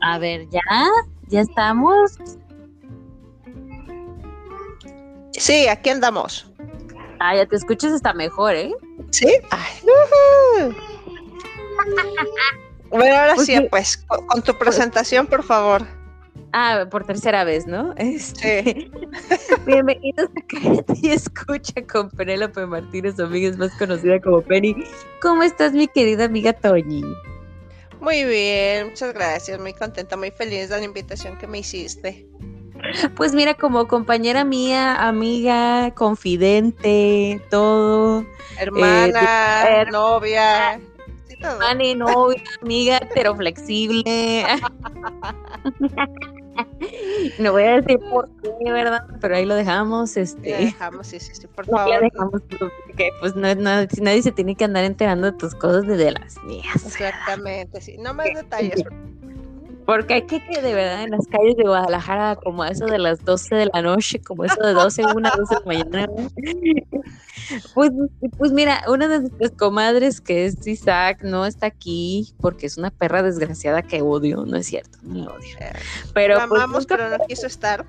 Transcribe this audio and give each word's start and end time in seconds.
A 0.00 0.18
ver, 0.18 0.48
¿ya? 0.50 0.60
¿Ya 1.28 1.40
estamos? 1.40 2.18
Sí, 5.32 5.68
aquí 5.68 5.90
andamos. 5.90 6.50
Ah, 7.20 7.34
ya 7.34 7.46
te 7.46 7.56
escuchas 7.56 7.92
hasta 7.92 8.12
mejor, 8.12 8.54
¿eh? 8.54 8.72
¿Sí? 9.10 9.26
Ay, 9.50 9.72
bueno, 12.90 13.16
ahora 13.16 13.36
sí, 13.36 13.54
pues, 13.70 13.96
con, 13.96 14.42
tu 14.42 14.56
presentación, 14.56 15.26
por 15.26 15.42
favor. 15.42 15.86
Ah, 16.52 16.86
por 16.90 17.04
tercera 17.04 17.44
vez, 17.44 17.66
¿no? 17.66 17.92
Este... 17.96 18.62
Sí. 18.64 18.90
Bienvenidos 19.66 20.30
a 20.30 20.46
Cállate 20.46 20.94
y 21.02 21.10
Escucha 21.10 21.74
con 21.92 22.08
Penélope 22.10 22.64
Martínez, 22.66 23.18
amiga 23.20 23.54
más 23.58 23.76
conocida 23.78 24.20
como 24.20 24.40
Penny. 24.40 24.74
¿Cómo 25.20 25.42
estás, 25.42 25.72
mi 25.72 25.86
querida 25.88 26.24
amiga 26.24 26.52
Toñi? 26.54 27.02
Muy 28.00 28.24
bien, 28.24 28.88
muchas 28.88 29.12
gracias, 29.12 29.60
muy 29.60 29.72
contenta, 29.72 30.16
muy 30.16 30.30
feliz 30.30 30.68
de 30.68 30.78
la 30.78 30.84
invitación 30.84 31.36
que 31.36 31.46
me 31.46 31.58
hiciste. 31.58 32.26
Pues 33.16 33.34
mira, 33.34 33.54
como 33.54 33.88
compañera 33.88 34.44
mía, 34.44 35.08
amiga, 35.08 35.92
confidente, 35.94 37.42
todo. 37.50 38.24
Hermana, 38.58 39.64
eh, 39.68 39.86
novia. 39.90 40.80
Hermana 41.40 41.84
y 41.84 41.94
novia, 41.94 42.42
amiga, 42.62 43.00
pero 43.14 43.34
flexible. 43.36 44.44
no 47.38 47.52
voy 47.52 47.62
a 47.62 47.80
decir 47.80 47.98
por 48.10 48.28
qué, 48.42 48.72
¿verdad? 48.72 49.04
Pero 49.20 49.36
ahí 49.36 49.44
lo 49.44 49.54
dejamos. 49.54 50.16
Este... 50.16 50.50
Lo 50.50 50.56
dejamos, 50.56 51.06
sí, 51.06 51.20
sí, 51.20 51.32
sí, 51.34 51.46
por 51.46 51.66
favor. 51.70 51.94
Lo 51.94 52.00
dejamos 52.00 52.42
porque 52.42 53.10
pues 53.20 53.34
no, 53.36 53.54
no, 53.54 53.70
nadie 54.00 54.22
se 54.22 54.32
tiene 54.32 54.54
que 54.54 54.64
andar 54.64 54.84
enterando 54.84 55.30
de 55.30 55.38
tus 55.38 55.54
cosas 55.54 55.86
desde 55.86 56.12
las 56.12 56.42
mías. 56.44 56.74
Exactamente, 56.74 57.80
sí. 57.80 57.96
No 57.98 58.14
más 58.14 58.28
detalles. 58.34 58.84
Porque 59.88 60.12
hay 60.12 60.26
que 60.26 60.44
que 60.44 60.60
de 60.60 60.74
verdad 60.74 61.02
en 61.02 61.12
las 61.12 61.26
calles 61.28 61.56
de 61.56 61.62
Guadalajara, 61.62 62.36
como 62.36 62.62
eso 62.62 62.84
de 62.84 62.98
las 62.98 63.24
12 63.24 63.54
de 63.54 63.70
la 63.72 63.80
noche, 63.80 64.20
como 64.20 64.44
eso 64.44 64.60
de 64.62 64.74
12, 64.74 65.02
una, 65.16 65.30
12 65.30 65.54
de 65.54 65.60
la 65.60 65.66
mañana. 65.66 66.12
Pues, 67.72 67.92
pues 68.36 68.52
mira, 68.52 68.82
una 68.88 69.08
de 69.08 69.20
nuestras 69.20 69.52
comadres, 69.52 70.20
que 70.20 70.44
es 70.44 70.66
Isaac, 70.66 71.20
no 71.22 71.46
está 71.46 71.64
aquí 71.64 72.34
porque 72.40 72.66
es 72.66 72.76
una 72.76 72.90
perra 72.90 73.22
desgraciada 73.22 73.80
que 73.80 74.02
odio, 74.02 74.44
no 74.44 74.58
es 74.58 74.66
cierto, 74.66 74.98
no 75.00 75.24
la 75.24 75.32
odio. 75.32 75.56
Eh, 75.58 75.72
pero, 76.12 76.34
pues, 76.34 76.44
amamos, 76.44 76.84
pero 76.84 77.08
no 77.08 77.16
quiso 77.26 77.46
estar 77.46 77.86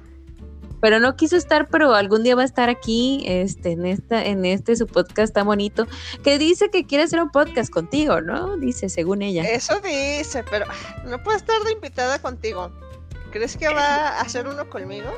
pero 0.81 0.99
no 0.99 1.15
quiso 1.15 1.35
estar, 1.35 1.67
pero 1.67 1.93
algún 1.93 2.23
día 2.23 2.35
va 2.35 2.43
a 2.43 2.45
estar 2.45 2.69
aquí, 2.69 3.23
este, 3.25 3.71
en 3.71 3.85
esta, 3.85 4.23
en 4.23 4.45
este 4.45 4.75
su 4.75 4.87
podcast 4.87 5.33
tan 5.33 5.45
bonito, 5.45 5.87
que 6.23 6.37
dice 6.37 6.69
que 6.69 6.85
quiere 6.85 7.03
hacer 7.03 7.21
un 7.21 7.29
podcast 7.31 7.71
contigo, 7.71 8.21
¿no? 8.21 8.57
Dice, 8.57 8.89
según 8.89 9.21
ella. 9.21 9.43
Eso 9.43 9.79
dice, 9.81 10.43
pero 10.49 10.65
no 11.05 11.21
puede 11.23 11.37
estar 11.37 11.61
de 11.63 11.73
invitada 11.73 12.19
contigo. 12.19 12.71
¿Crees 13.31 13.57
que 13.57 13.67
va 13.67 14.09
a 14.09 14.21
hacer 14.21 14.47
uno 14.47 14.67
conmigo? 14.69 15.09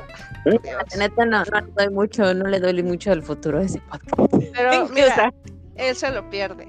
La 0.44 0.96
neta 0.98 1.24
no, 1.24 1.44
no 1.44 1.60
le 1.60 1.72
doy 1.72 1.88
mucho, 1.90 2.34
no 2.34 2.46
le 2.46 2.60
doy 2.60 2.82
mucho 2.82 3.12
al 3.12 3.22
futuro 3.22 3.60
de 3.60 3.66
ese 3.66 3.80
podcast. 3.80 4.34
Pero 4.52 4.88
mira, 4.88 5.32
él 5.76 5.96
se 5.96 6.10
lo 6.10 6.28
pierde. 6.28 6.68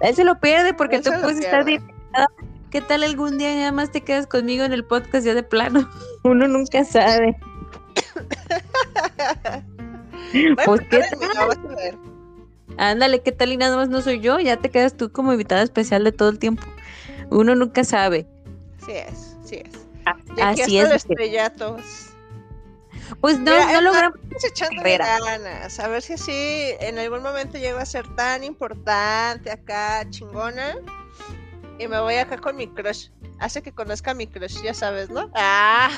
Él 0.00 0.14
se 0.14 0.24
lo 0.24 0.38
pierde 0.38 0.74
porque 0.74 1.00
tú 1.00 1.10
puedes 1.22 1.38
estar 1.38 1.64
de 1.64 1.72
invitada. 1.74 2.26
¿Qué 2.70 2.80
tal 2.80 3.02
algún 3.02 3.38
día 3.38 3.54
nada 3.54 3.72
más 3.72 3.90
te 3.90 4.02
quedas 4.02 4.26
conmigo 4.26 4.64
en 4.64 4.72
el 4.72 4.84
podcast 4.84 5.26
ya 5.26 5.34
de 5.34 5.42
plano? 5.42 5.88
Uno 6.24 6.46
nunca 6.46 6.84
sabe. 6.84 7.36
Pues 10.64 10.80
qué 10.90 11.00
tal. 11.00 11.98
Ándale, 12.76 13.20
¿qué 13.20 13.32
tal? 13.32 13.52
Y 13.52 13.56
nada 13.56 13.76
más 13.76 13.88
no 13.88 14.00
soy 14.00 14.20
yo, 14.20 14.38
ya 14.38 14.56
te 14.56 14.70
quedas 14.70 14.96
tú 14.96 15.12
como 15.12 15.32
invitada 15.32 15.62
especial 15.62 16.04
de 16.04 16.12
todo 16.12 16.28
el 16.30 16.38
tiempo. 16.38 16.62
Uno 17.30 17.54
nunca 17.54 17.84
sabe. 17.84 18.26
Sí 18.84 18.92
es, 18.92 19.36
sí 19.44 19.56
es. 19.56 19.86
Ah, 20.06 20.16
así 20.42 20.78
es. 20.78 20.90
estrellatos. 20.90 22.06
Pues 23.20 23.38
no, 23.40 23.72
no 23.72 23.80
logramos 23.80 24.18
echando 24.44 24.82
ganas, 24.82 25.80
a 25.80 25.88
ver 25.88 26.00
si 26.00 26.12
así 26.12 26.74
en 26.80 26.98
algún 26.98 27.22
momento 27.22 27.58
llego 27.58 27.78
a 27.78 27.84
ser 27.84 28.06
tan 28.14 28.44
importante 28.44 29.50
acá, 29.50 30.08
chingona, 30.10 30.76
y 31.78 31.88
me 31.88 32.00
voy 32.00 32.14
acá 32.14 32.38
con 32.38 32.54
mi 32.54 32.68
crush. 32.68 33.08
Hace 33.40 33.62
que 33.62 33.72
conozca 33.72 34.12
a 34.12 34.14
mi 34.14 34.28
crush, 34.28 34.62
ya 34.62 34.74
sabes, 34.74 35.10
¿no? 35.10 35.30
Ah. 35.34 35.90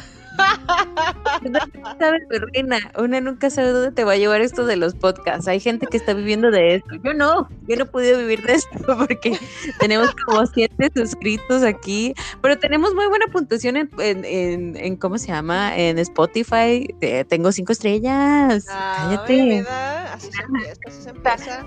Una 2.98 3.20
nunca 3.20 3.50
sabe 3.50 3.72
dónde 3.72 3.92
te 3.92 4.04
va 4.04 4.12
a 4.12 4.16
llevar 4.16 4.40
esto 4.40 4.64
de 4.66 4.76
los 4.76 4.94
podcasts. 4.94 5.48
Hay 5.48 5.60
gente 5.60 5.86
que 5.86 5.96
está 5.96 6.14
viviendo 6.14 6.50
de 6.50 6.76
esto. 6.76 6.94
Yo 7.02 7.14
no, 7.14 7.48
yo 7.66 7.76
no 7.76 7.82
he 7.84 7.86
podido 7.86 8.18
vivir 8.18 8.42
de 8.42 8.54
esto 8.54 8.78
porque 8.98 9.38
tenemos 9.78 10.14
como 10.26 10.46
siete 10.46 10.90
suscritos 10.94 11.62
aquí, 11.62 12.14
pero 12.40 12.58
tenemos 12.58 12.94
muy 12.94 13.06
buena 13.06 13.26
puntuación 13.26 13.76
en, 13.76 13.90
en, 13.98 14.76
en, 14.76 14.96
¿cómo 14.96 15.18
se 15.18 15.28
llama? 15.28 15.76
En 15.76 15.98
Spotify. 15.98 16.94
tengo 17.28 17.52
cinco 17.52 17.72
estrellas. 17.72 18.66
Ah, 18.70 19.08
Cállate. 19.10 19.66
Así 20.12 20.30
se 20.30 20.42
empieza, 20.42 20.80
así 20.86 21.02
se 21.02 21.10
empieza 21.10 21.66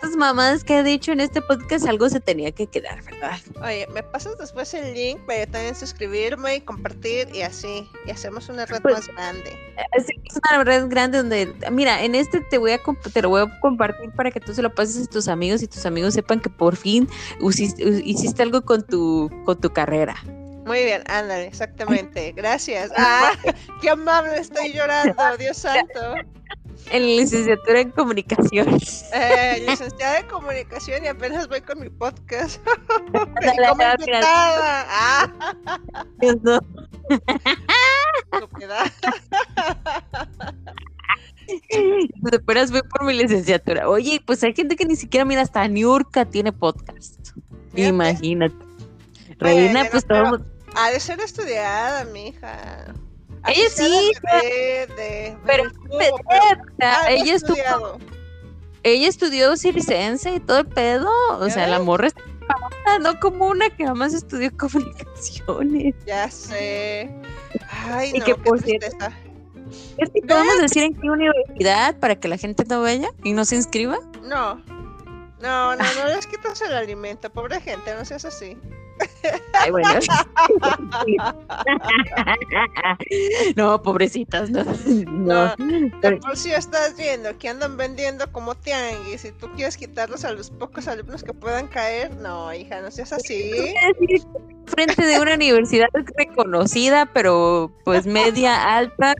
tantas 0.00 0.16
mamadas 0.16 0.64
que 0.64 0.78
he 0.78 0.82
dicho 0.82 1.12
en 1.12 1.20
este 1.20 1.40
podcast, 1.42 1.86
algo 1.86 2.08
se 2.08 2.20
tenía 2.20 2.52
que 2.52 2.66
quedar, 2.66 3.02
¿verdad? 3.02 3.38
Oye, 3.62 3.86
me 3.92 4.02
pasas 4.02 4.36
después 4.38 4.72
el 4.74 4.94
link 4.94 5.20
para 5.26 5.46
también 5.46 5.74
suscribirme 5.74 6.56
y 6.56 6.60
compartir 6.60 7.28
y 7.34 7.42
así, 7.42 7.65
y 8.06 8.10
hacemos 8.10 8.48
una 8.48 8.66
red 8.66 8.80
pues, 8.82 8.94
más 8.94 9.08
grande. 9.08 9.58
Sí, 9.98 10.12
es 10.24 10.40
una 10.50 10.64
red 10.64 10.88
grande 10.88 11.18
donde, 11.18 11.54
mira, 11.70 12.02
en 12.02 12.14
este 12.14 12.40
te 12.40 12.58
voy 12.58 12.72
a 12.72 12.80
te 13.12 13.22
lo 13.22 13.28
voy 13.28 13.42
a 13.42 13.60
compartir 13.60 14.10
para 14.12 14.30
que 14.30 14.40
tú 14.40 14.54
se 14.54 14.62
lo 14.62 14.74
pases 14.74 15.06
a 15.06 15.10
tus 15.10 15.28
amigos 15.28 15.62
y 15.62 15.66
tus 15.66 15.84
amigos 15.86 16.14
sepan 16.14 16.40
que 16.40 16.50
por 16.50 16.76
fin 16.76 17.08
hiciste, 17.40 18.42
algo 18.42 18.62
con 18.62 18.82
tu, 18.86 19.30
con 19.44 19.60
tu 19.60 19.72
carrera. 19.72 20.16
Muy 20.66 20.82
bien, 20.82 21.04
ándale, 21.06 21.46
exactamente. 21.46 22.32
Gracias. 22.32 22.90
Ah, 22.96 23.32
qué 23.80 23.90
amable, 23.90 24.38
estoy 24.38 24.72
llorando, 24.72 25.36
Dios 25.38 25.58
santo. 25.58 26.16
En 26.90 27.02
licenciatura 27.02 27.80
en 27.80 27.90
comunicación. 27.90 28.78
Eh, 29.12 29.64
licenciada 29.66 30.20
en 30.20 30.28
comunicación 30.28 31.04
y 31.04 31.08
apenas 31.08 31.48
voy 31.48 31.60
con 31.60 31.80
mi 31.80 31.90
podcast. 31.90 32.60
ah. 33.14 35.28
No. 36.44 36.60
Apenas 42.32 42.70
voy 42.70 42.82
por 42.82 43.04
mi 43.04 43.14
licenciatura. 43.14 43.88
Oye, 43.88 44.22
pues 44.24 44.42
hay 44.42 44.54
gente 44.54 44.76
que 44.76 44.84
ni 44.84 44.96
siquiera 44.96 45.24
mira 45.24 45.42
hasta 45.42 45.66
Niurka 45.66 46.24
tiene 46.24 46.52
podcast. 46.52 47.30
Imagínate. 47.74 48.54
Reina, 49.38 49.86
pues 49.90 50.06
todo. 50.06 50.44
Ha 50.74 50.90
de 50.90 51.00
ser 51.00 51.20
estudiada, 51.20 52.04
mija. 52.04 52.94
Ella 53.48 53.70
sí, 53.70 54.12
pero 55.44 55.64
ella 57.08 57.34
estudió, 57.34 57.98
ella 58.82 59.08
estudió 59.08 59.56
circense 59.56 60.34
y 60.34 60.40
todo 60.40 60.60
el 60.60 60.66
pedo, 60.66 61.10
o 61.38 61.48
sea, 61.50 61.66
la 61.66 61.78
morra 61.78 62.08
está 62.08 62.24
no 63.00 63.18
como 63.20 63.48
una 63.48 63.70
que 63.70 63.86
jamás 63.86 64.14
estudió 64.14 64.50
comunicaciones. 64.56 65.94
Ya 66.06 66.30
sé. 66.30 67.10
Ay, 67.68 68.12
y 68.14 68.18
no, 68.18 68.24
que 68.24 68.34
por 68.34 68.62
cierto, 68.62 69.06
¿Es 69.98 70.10
que 70.10 70.22
podemos 70.22 70.60
decir 70.60 70.84
en 70.84 70.94
qué 70.94 71.10
universidad 71.10 71.98
para 71.98 72.16
que 72.16 72.28
la 72.28 72.36
gente 72.36 72.64
no 72.68 72.82
vaya 72.82 73.08
y 73.24 73.32
no 73.32 73.44
se 73.44 73.56
inscriba? 73.56 73.98
No. 74.22 74.56
No, 75.40 75.76
no, 75.76 75.76
no 75.76 76.06
les 76.14 76.26
quitas 76.26 76.60
el 76.62 76.72
alimento, 76.72 77.30
pobre 77.30 77.60
gente, 77.60 77.94
no 77.94 78.04
seas 78.04 78.24
así. 78.24 78.56
Ay, 79.52 79.70
bueno. 79.70 79.88
no, 83.56 83.82
pobrecitas, 83.82 84.50
no. 84.50 84.64
no. 85.06 85.54
por 86.20 86.36
si 86.36 86.52
estás 86.52 86.96
viendo 86.96 87.36
que 87.38 87.48
andan 87.48 87.76
vendiendo 87.76 88.30
como 88.32 88.54
tianguis 88.54 89.24
y 89.24 89.32
tú 89.32 89.48
quieres 89.56 89.76
quitarlos 89.76 90.24
a 90.24 90.32
los 90.32 90.50
pocos 90.50 90.88
alumnos 90.88 91.22
que 91.22 91.32
puedan 91.32 91.68
caer, 91.68 92.14
no, 92.16 92.52
hija, 92.54 92.80
no 92.80 92.90
seas 92.90 93.12
así. 93.12 93.50
Frente 94.76 95.06
de 95.06 95.18
una 95.18 95.34
universidad 95.34 95.88
reconocida, 96.16 97.06
pero 97.06 97.72
pues 97.84 98.06
media 98.06 98.76
alta, 98.76 99.14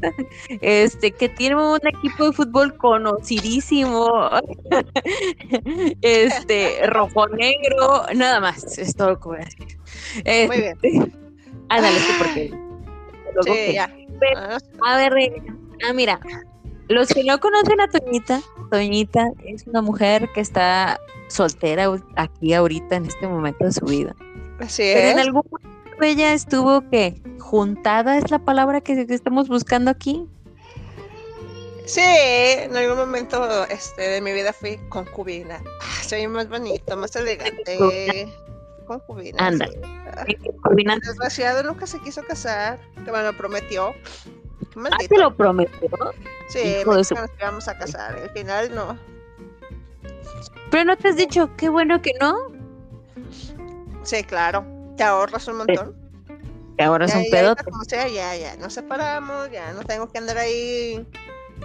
este, 0.60 1.10
que 1.10 1.28
tiene 1.30 1.56
un 1.56 1.80
equipo 1.82 2.26
de 2.26 2.32
fútbol 2.32 2.76
conocidísimo, 2.76 4.30
este, 6.02 6.86
rojo 6.86 7.26
negro, 7.28 8.04
nada 8.14 8.38
más, 8.38 8.78
es 8.78 8.94
todo 8.94 9.10
lo 9.10 9.20
que 9.20 9.28
voy 9.28 9.38
a 9.38 9.44
decir. 9.44 10.46
Muy 10.46 10.58
bien. 10.58 11.12
Ándale, 11.70 11.98
sí, 11.98 12.12
porque. 12.18 12.54
Sí, 13.44 13.74
ya. 13.74 13.90
a 14.82 14.96
ver, 14.96 15.12
ah, 15.88 15.92
mira, 15.92 16.20
los 16.88 17.08
que 17.08 17.24
no 17.24 17.38
conocen 17.40 17.80
a 17.80 17.88
Toñita, 17.88 18.40
Toñita 18.70 19.30
es 19.44 19.66
una 19.66 19.82
mujer 19.82 20.30
que 20.34 20.40
está 20.40 21.00
soltera 21.28 21.92
aquí 22.16 22.54
ahorita 22.54 22.96
en 22.96 23.06
este 23.06 23.26
momento 23.26 23.64
de 23.64 23.72
su 23.72 23.84
vida. 23.86 24.14
Así 24.60 24.82
es. 24.82 24.94
Pero 24.94 25.08
en 25.08 25.18
algún 25.18 25.42
momento 25.50 25.76
ella 26.02 26.32
estuvo 26.32 26.88
que 26.90 27.20
juntada 27.38 28.18
es 28.18 28.30
la 28.30 28.38
palabra 28.38 28.80
que, 28.80 29.06
estamos 29.08 29.48
buscando 29.48 29.90
aquí. 29.90 30.26
Sí, 31.84 32.00
en 32.02 32.76
algún 32.76 32.96
momento 32.96 33.64
este, 33.66 34.02
de 34.02 34.20
mi 34.20 34.32
vida 34.32 34.52
fui 34.52 34.78
concubina. 34.88 35.62
Ah, 35.80 36.02
soy 36.02 36.26
más 36.26 36.48
bonito, 36.48 36.96
más 36.96 37.14
elegante. 37.14 38.28
concubina. 38.86 39.46
Anda. 39.46 39.66
sí. 39.66 40.36
Ah. 40.64 40.96
Desgraciado 41.00 41.62
nunca 41.62 41.86
se 41.86 42.00
quiso 42.00 42.22
casar, 42.24 42.80
que 43.04 43.12
me 43.12 43.22
lo 43.22 43.36
prometió. 43.36 43.94
Ah, 44.90 44.98
te 45.08 45.18
lo 45.18 45.34
prometió. 45.34 45.88
Sí, 46.48 46.58
hijo 46.58 46.92
me 46.92 46.98
dijo 46.98 47.14
que 47.14 47.20
nos 47.20 47.30
íbamos 47.38 47.68
a 47.68 47.78
casar. 47.78 48.16
Al 48.16 48.30
final 48.30 48.74
no. 48.74 48.98
Pero 50.70 50.84
no 50.84 50.96
te 50.96 51.08
has 51.08 51.16
dicho, 51.16 51.50
qué 51.56 51.68
bueno 51.68 52.02
que 52.02 52.12
no. 52.20 52.55
Sí, 54.06 54.22
claro. 54.24 54.64
Te 54.96 55.02
ahorras 55.04 55.46
un 55.48 55.58
montón. 55.58 55.94
Que 56.78 56.84
ahora 56.84 57.04
es 57.06 57.12
Ya, 57.12 57.18
un 57.18 57.24
ahorita 57.46 57.64
como 57.64 57.84
sea, 57.84 58.08
ya, 58.08 58.36
ya, 58.36 58.56
nos 58.56 58.72
separamos, 58.74 59.50
ya 59.50 59.72
no 59.72 59.82
tengo 59.82 60.10
que 60.10 60.18
andar 60.18 60.36
ahí, 60.38 61.06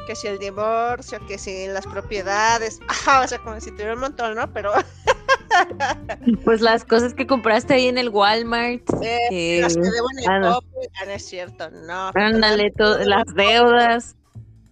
que 0.08 0.16
si 0.16 0.28
el 0.28 0.40
divorcio, 0.40 1.20
que 1.28 1.38
si 1.38 1.68
las 1.68 1.86
propiedades, 1.86 2.80
ajá, 2.88 3.22
o 3.26 3.28
sea, 3.28 3.40
como 3.40 3.60
si 3.60 3.72
tuviera 3.72 3.94
un 3.94 4.00
montón, 4.00 4.36
¿no? 4.36 4.52
Pero 4.54 4.72
Pues 6.46 6.62
las 6.62 6.86
cosas 6.86 7.14
que 7.14 7.28
compraste 7.28 7.74
ahí 7.74 7.88
en 7.88 7.98
el 7.98 8.10
Walmart. 8.10 8.84
eh, 9.04 9.18
que- 9.30 9.60
las 9.62 9.76
que 9.76 9.82
debo 9.82 10.08
en 10.18 10.30
ah, 10.30 10.36
el 10.38 10.42
no. 10.42 10.60
ah, 11.02 11.06
no 11.06 11.12
es 11.12 11.26
cierto, 11.26 11.70
no. 11.72 12.12
Ándale, 12.16 12.72
to- 12.72 13.00
las 13.00 13.26
deudas. 13.36 14.16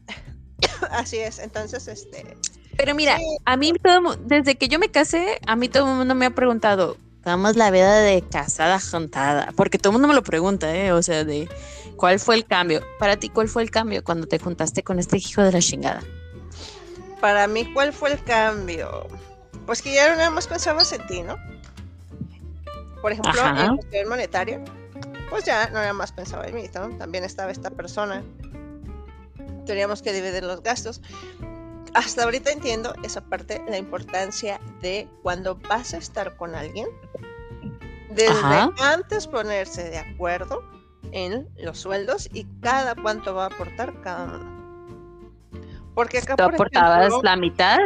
Así 0.92 1.18
es, 1.18 1.40
entonces, 1.40 1.88
este, 1.88 2.38
Pero 2.78 2.96
mira, 2.96 3.18
Sí. 3.18 3.24
a 3.46 3.58
mí 3.58 3.74
todo, 3.74 4.16
desde 4.24 4.56
que 4.56 4.70
yo 4.70 4.80
me 4.80 4.90
casé, 4.90 5.40
a 5.46 5.56
mí 5.58 5.68
todo 5.68 5.90
el 5.90 5.96
mundo 5.98 6.16
me 6.16 6.26
ha 6.26 6.30
preguntado, 6.32 6.96
¿cómo 7.24 7.50
es 7.50 7.56
la 7.56 7.72
vida 7.72 8.00
de 8.00 8.22
casada 8.22 8.80
juntada? 8.80 9.54
Porque 9.56 9.78
todo 9.78 9.92
el 9.92 9.94
mundo 9.94 10.08
me 10.08 10.14
lo 10.14 10.24
pregunta, 10.24 10.76
¿eh? 10.76 10.92
O 10.92 11.02
sea, 11.02 11.24
de 11.24 11.50
cuál 11.96 12.20
fue 12.20 12.36
el 12.36 12.46
cambio. 12.46 12.82
Para 13.00 13.18
ti, 13.18 13.30
¿cuál 13.30 13.48
fue 13.48 13.64
el 13.64 13.72
cambio 13.72 14.04
cuando 14.04 14.28
te 14.28 14.40
juntaste 14.40 14.84
con 14.84 15.00
este 15.00 15.18
hijo 15.18 15.42
de 15.42 15.52
la 15.52 15.60
chingada? 15.60 16.02
para 17.20 17.48
mí, 17.48 17.72
¿cuál 17.74 17.94
fue 17.94 18.12
el 18.12 18.24
cambio? 18.24 19.08
Pues 19.66 19.82
que 19.82 19.94
ya 19.94 20.10
no 20.10 20.16
nada 20.16 20.30
más 20.30 20.48
pensabas 20.48 20.92
en 20.94 21.06
ti, 21.08 21.22
¿no? 21.22 21.38
Por 23.02 23.12
ejemplo, 23.12 23.42
Ajá. 23.42 23.66
en 23.66 23.76
cuestión 23.78 24.10
monetaria, 24.10 24.64
pues 25.30 25.46
ya 25.46 25.68
no 25.68 25.76
nada 25.76 25.94
más 25.94 26.12
pensaba 26.12 26.48
en 26.48 26.56
mí, 26.56 26.70
¿no? 26.74 26.90
También 26.98 27.24
estaba 27.24 27.52
esta 27.52 27.70
persona. 27.70 28.24
Teníamos 29.66 30.02
que 30.02 30.12
dividir 30.12 30.44
los 30.44 30.64
gastos. 30.64 31.02
Hasta 31.94 32.24
ahorita 32.24 32.52
entiendo 32.52 32.94
esa 33.04 33.22
parte, 33.22 33.64
la 33.68 33.78
importancia 33.78 34.60
de 34.82 35.08
cuando 35.24 35.56
vas 35.56 35.94
a 35.94 35.98
estar 35.98 36.36
con 36.38 36.56
alguien, 36.56 36.88
desde 38.10 38.32
Ajá. 38.32 38.72
antes 38.80 39.28
ponerse 39.28 39.90
de 39.90 39.98
acuerdo 39.98 40.64
en 41.12 41.48
los 41.58 41.80
sueldos 41.80 42.30
y 42.34 42.46
cada 42.62 42.96
cuánto 42.96 43.34
va 43.34 43.44
a 43.44 43.48
aportar 43.48 43.94
cada 44.02 44.26
uno. 44.38 44.60
Porque 45.96 46.20
acá, 46.20 46.36
¿Tú 46.36 46.44
por 46.44 46.54
aportabas 46.54 47.00
ejemplo, 47.08 47.22
la 47.24 47.36
mitad? 47.36 47.80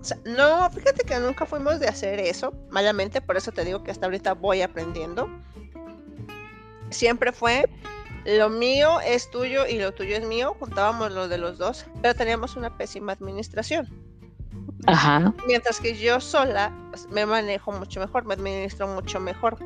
o 0.00 0.04
sea, 0.04 0.18
no, 0.24 0.70
fíjate 0.70 1.04
que 1.04 1.18
nunca 1.18 1.46
fuimos 1.46 1.80
de 1.80 1.88
hacer 1.88 2.20
eso, 2.20 2.52
malamente, 2.70 3.20
por 3.20 3.36
eso 3.36 3.52
te 3.52 3.64
digo 3.64 3.82
que 3.82 3.90
hasta 3.90 4.06
ahorita 4.06 4.34
voy 4.34 4.62
aprendiendo. 4.62 5.28
Siempre 6.90 7.32
fue 7.32 7.68
lo 8.26 8.50
mío 8.50 9.00
es 9.00 9.30
tuyo 9.30 9.66
y 9.66 9.78
lo 9.78 9.94
tuyo 9.94 10.16
es 10.16 10.26
mío, 10.26 10.56
juntábamos 10.58 11.12
lo 11.12 11.28
de 11.28 11.38
los 11.38 11.58
dos, 11.58 11.86
pero 12.02 12.14
teníamos 12.14 12.56
una 12.56 12.76
pésima 12.76 13.12
administración. 13.12 13.88
Ajá. 14.86 15.32
Mientras 15.46 15.80
que 15.80 15.96
yo 15.96 16.20
sola 16.20 16.72
pues, 16.90 17.08
me 17.08 17.24
manejo 17.24 17.72
mucho 17.72 18.00
mejor, 18.00 18.24
me 18.24 18.34
administro 18.34 18.88
mucho 18.88 19.20
mejor. 19.20 19.56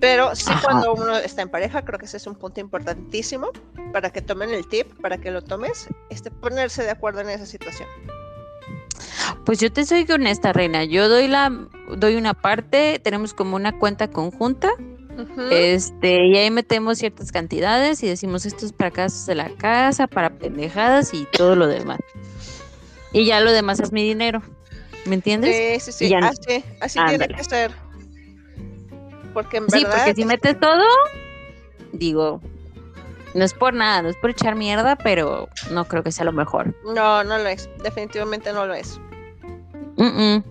Pero 0.00 0.34
sí 0.34 0.50
Ajá. 0.50 0.62
cuando 0.64 0.94
uno 0.94 1.16
está 1.16 1.42
en 1.42 1.48
pareja, 1.48 1.84
creo 1.84 1.98
que 1.98 2.06
ese 2.06 2.16
es 2.16 2.26
un 2.26 2.34
punto 2.34 2.60
importantísimo 2.60 3.50
para 3.92 4.10
que 4.10 4.22
tomen 4.22 4.50
el 4.50 4.66
tip, 4.66 4.92
para 5.00 5.18
que 5.18 5.30
lo 5.30 5.42
tomes, 5.42 5.88
este, 6.08 6.30
ponerse 6.30 6.82
de 6.82 6.90
acuerdo 6.90 7.20
en 7.20 7.30
esa 7.30 7.46
situación. 7.46 7.88
Pues 9.44 9.60
yo 9.60 9.72
te 9.72 9.84
soy 9.84 10.06
honesta, 10.10 10.52
reina. 10.52 10.84
Yo 10.84 11.08
doy 11.08 11.28
la, 11.28 11.52
doy 11.96 12.16
una 12.16 12.34
parte, 12.34 13.00
tenemos 13.02 13.34
como 13.34 13.56
una 13.56 13.78
cuenta 13.78 14.08
conjunta, 14.08 14.70
Este, 15.50 16.26
y 16.26 16.36
ahí 16.36 16.50
metemos 16.50 16.98
ciertas 16.98 17.30
cantidades 17.32 18.02
y 18.02 18.08
decimos 18.08 18.46
esto 18.46 18.64
es 18.64 18.72
para 18.72 18.90
gastos 18.90 19.26
de 19.26 19.34
la 19.34 19.50
casa, 19.50 20.06
para 20.06 20.30
pendejadas 20.30 21.12
y 21.12 21.26
todo 21.36 21.54
lo 21.56 21.66
demás. 21.66 21.98
Y 23.12 23.26
ya 23.26 23.40
lo 23.40 23.52
demás 23.52 23.80
es 23.80 23.92
mi 23.92 24.02
dinero. 24.04 24.42
¿Me 25.04 25.14
entiendes? 25.14 25.54
Sí, 25.80 25.92
sí, 25.92 25.92
sí, 26.04 26.08
ya 26.08 26.20
no- 26.20 26.28
así, 26.28 26.64
así 26.80 26.98
tiene 27.08 27.28
que 27.28 27.44
ser. 27.44 27.72
Porque 29.34 29.58
en 29.58 29.68
Sí, 29.68 29.82
verdad, 29.84 29.98
porque 29.98 30.14
si 30.14 30.24
metes 30.24 30.58
todo, 30.60 30.84
digo, 31.92 32.40
no 33.34 33.44
es 33.44 33.52
por 33.54 33.74
nada, 33.74 34.02
no 34.02 34.08
es 34.08 34.16
por 34.16 34.30
echar 34.30 34.54
mierda, 34.54 34.96
pero 34.96 35.48
no 35.70 35.84
creo 35.86 36.02
que 36.02 36.12
sea 36.12 36.24
lo 36.24 36.32
mejor. 36.32 36.74
no, 36.84 37.22
no 37.24 37.38
lo 37.38 37.46
es, 37.48 37.68
definitivamente 37.82 38.52
no 38.52 38.66
lo 38.66 38.74
es. 38.74 38.98
Mm, 39.96 40.04
mm. 40.04 40.44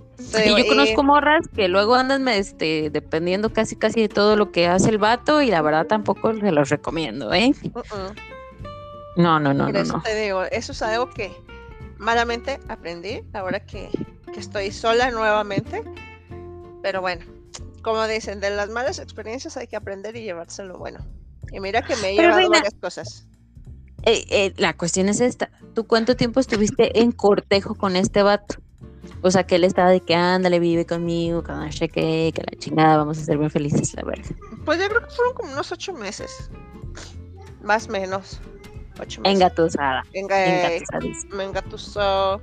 Digo, 0.43 0.57
yo 0.57 0.65
conozco 0.67 1.03
morras 1.03 1.47
que 1.53 1.67
luego 1.67 1.95
andan 1.95 2.27
este, 2.27 2.89
dependiendo 2.89 3.51
casi 3.51 3.75
casi 3.75 4.01
de 4.01 4.09
todo 4.09 4.35
lo 4.35 4.51
que 4.51 4.67
hace 4.67 4.89
el 4.89 4.97
vato 4.97 5.41
y 5.41 5.51
la 5.51 5.61
verdad 5.61 5.87
tampoco 5.87 6.33
se 6.33 6.51
los 6.51 6.69
recomiendo, 6.69 7.33
¿eh? 7.33 7.53
uh, 7.73 7.79
uh, 7.79 7.83
No, 9.17 9.39
no, 9.39 9.53
no, 9.53 9.71
no, 9.71 9.79
eso 9.79 10.01
te 10.03 10.15
digo, 10.15 10.43
eso 10.43 10.71
es 10.71 10.81
algo 10.81 11.09
que 11.09 11.31
malamente 11.97 12.59
aprendí 12.67 13.21
ahora 13.33 13.59
que, 13.65 13.89
que 14.33 14.39
estoy 14.39 14.71
sola 14.71 15.11
nuevamente. 15.11 15.83
Pero 16.81 17.01
bueno, 17.01 17.25
como 17.81 18.07
dicen, 18.07 18.39
de 18.39 18.49
las 18.49 18.69
malas 18.69 18.99
experiencias 18.99 19.57
hay 19.57 19.67
que 19.67 19.75
aprender 19.75 20.15
y 20.15 20.23
llevárselo 20.23 20.77
bueno. 20.77 20.99
Y 21.51 21.59
mira 21.59 21.81
que 21.81 21.95
me 21.97 22.11
he 22.11 22.15
Pero, 22.15 22.29
llevado 22.29 22.37
Reina, 22.37 22.57
varias 22.57 22.73
cosas. 22.75 23.27
Eh, 24.03 24.25
eh, 24.29 24.53
la 24.57 24.75
cuestión 24.75 25.09
es 25.09 25.21
esta, 25.21 25.51
¿tú 25.75 25.85
cuánto 25.85 26.15
tiempo 26.15 26.39
estuviste 26.39 26.99
en 27.01 27.11
cortejo 27.11 27.75
con 27.75 27.95
este 27.95 28.23
vato? 28.23 28.55
O 29.23 29.29
sea, 29.31 29.45
que 29.45 29.55
él 29.55 29.63
estaba 29.63 29.89
de 29.91 30.01
que 30.01 30.15
ándale, 30.15 30.59
vive 30.59 30.85
conmigo, 30.85 31.43
que 31.43 31.51
no 31.51 31.71
sé 31.71 31.89
qué, 31.89 32.31
que 32.35 32.41
la 32.41 32.57
chingada, 32.57 32.97
vamos 32.97 33.19
a 33.19 33.23
ser 33.23 33.37
bien 33.37 33.51
felices, 33.51 33.93
la 33.95 34.03
verdad. 34.03 34.25
Pues 34.65 34.79
yo 34.79 34.87
creo 34.89 35.01
que 35.07 35.13
fueron 35.15 35.33
como 35.35 35.51
unos 35.53 35.71
ocho 35.71 35.93
meses. 35.93 36.49
Más 37.61 37.87
o 37.87 37.91
menos. 37.91 38.39
Ocho 38.99 39.21
meses. 39.21 39.35
Engatusada, 39.35 40.03
Venga, 40.13 40.43
eh, 40.45 40.75
engatusadísima. 40.77 41.35
me 41.35 41.43
engatusó. 41.45 42.41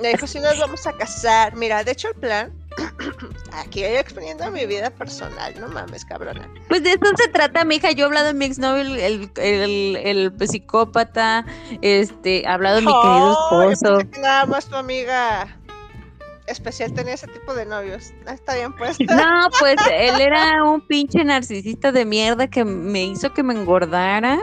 Me 0.00 0.08
dijo, 0.08 0.26
si 0.26 0.40
nos 0.40 0.58
vamos 0.58 0.86
a 0.86 0.92
casar. 0.92 1.54
Mira, 1.56 1.82
de 1.84 1.92
hecho 1.92 2.08
el 2.08 2.14
plan, 2.16 2.52
aquí 3.52 3.82
voy 3.82 3.92
exponiendo 3.96 4.50
mi 4.50 4.66
vida 4.66 4.90
personal, 4.90 5.54
no 5.60 5.68
mames, 5.68 6.04
cabrona. 6.04 6.48
Pues 6.68 6.82
de 6.82 6.90
eso 6.90 7.16
se 7.16 7.28
trata, 7.28 7.64
mija. 7.64 7.92
Yo 7.92 8.04
he 8.04 8.06
hablado 8.06 8.26
de 8.26 8.34
mi 8.34 8.44
exnovio, 8.44 8.82
el, 8.82 8.98
el, 8.98 9.30
el, 9.38 9.96
el 9.96 10.48
psicópata, 10.48 11.46
este, 11.80 12.42
he 12.42 12.46
hablado 12.46 12.76
de 12.76 12.82
mi 12.82 12.86
querido 12.88 13.36
Oh, 13.50 13.62
yo 13.64 13.70
esposo. 13.70 13.98
nada 14.20 14.44
más 14.46 14.66
tu 14.66 14.76
amiga 14.76 15.56
especial 16.46 16.92
tenía 16.92 17.14
ese 17.14 17.26
tipo 17.28 17.54
de 17.54 17.66
novios. 17.66 18.12
Ah, 18.26 18.34
está 18.34 18.54
bien, 18.54 18.72
pues. 18.74 18.96
No, 19.08 19.48
pues 19.58 19.76
él 19.92 20.20
era 20.20 20.64
un 20.64 20.80
pinche 20.86 21.24
narcisista 21.24 21.92
de 21.92 22.04
mierda 22.04 22.48
que 22.48 22.64
me 22.64 23.04
hizo 23.04 23.32
que 23.32 23.42
me 23.42 23.54
engordara. 23.54 24.38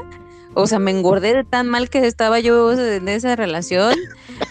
O 0.56 0.68
sea, 0.68 0.78
me 0.78 0.92
engordé 0.92 1.34
de 1.34 1.44
tan 1.44 1.68
mal 1.68 1.90
que 1.90 2.06
estaba 2.06 2.40
yo 2.40 2.72
en 2.74 3.08
esa 3.10 3.36
relación. 3.36 3.96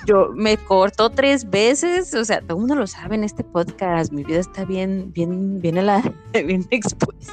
Yo 0.05 0.31
me 0.35 0.57
cortó 0.57 1.11
tres 1.11 1.49
veces. 1.49 2.13
O 2.15 2.25
sea, 2.25 2.41
todo 2.41 2.55
el 2.55 2.59
mundo 2.61 2.75
lo 2.75 2.89
sabe 2.89 3.15
en 3.15 3.23
este 3.23 3.45
podcast. 3.45 4.11
Mi 4.13 4.25
vida 4.25 4.41
está 4.41 4.65
bien, 4.65 5.13
bien, 5.13 5.61
bien, 5.61 5.79
a 5.79 5.83
la, 5.83 6.13
bien 6.33 6.67
expuesta. 6.71 7.33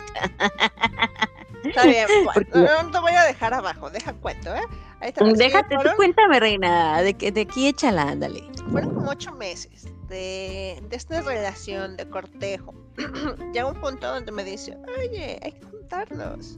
Está 1.63 1.83
bien, 1.85 2.05
pues. 2.31 2.47
No, 2.53 2.91
te 2.91 2.99
voy 2.99 3.11
a 3.13 3.23
dejar 3.23 3.55
abajo, 3.55 3.89
deja 3.89 4.13
cuento, 4.13 4.53
¿eh? 4.55 4.61
Ahí 5.01 5.11
te. 5.13 5.25
Sí, 5.25 5.33
Déjate, 5.35 5.75
tú 5.75 5.89
cuéntame, 5.95 6.39
reina. 6.39 7.01
De, 7.01 7.15
que- 7.15 7.31
de 7.31 7.41
aquí 7.41 7.67
échala, 7.69 8.03
ándale. 8.03 8.43
Fueron 8.71 8.93
como 8.93 9.09
ocho 9.11 9.33
meses 9.33 9.87
de, 10.07 10.81
de 10.89 10.95
esta 10.95 11.21
relación 11.21 11.97
de 11.97 12.09
cortejo. 12.09 12.73
Llega 13.53 13.65
un 13.65 13.79
punto 13.79 14.07
donde 14.07 14.31
me 14.31 14.43
dice, 14.43 14.77
oye, 14.97 15.39
hay 15.41 15.51
que 15.53 15.65
juntarnos. 15.65 16.57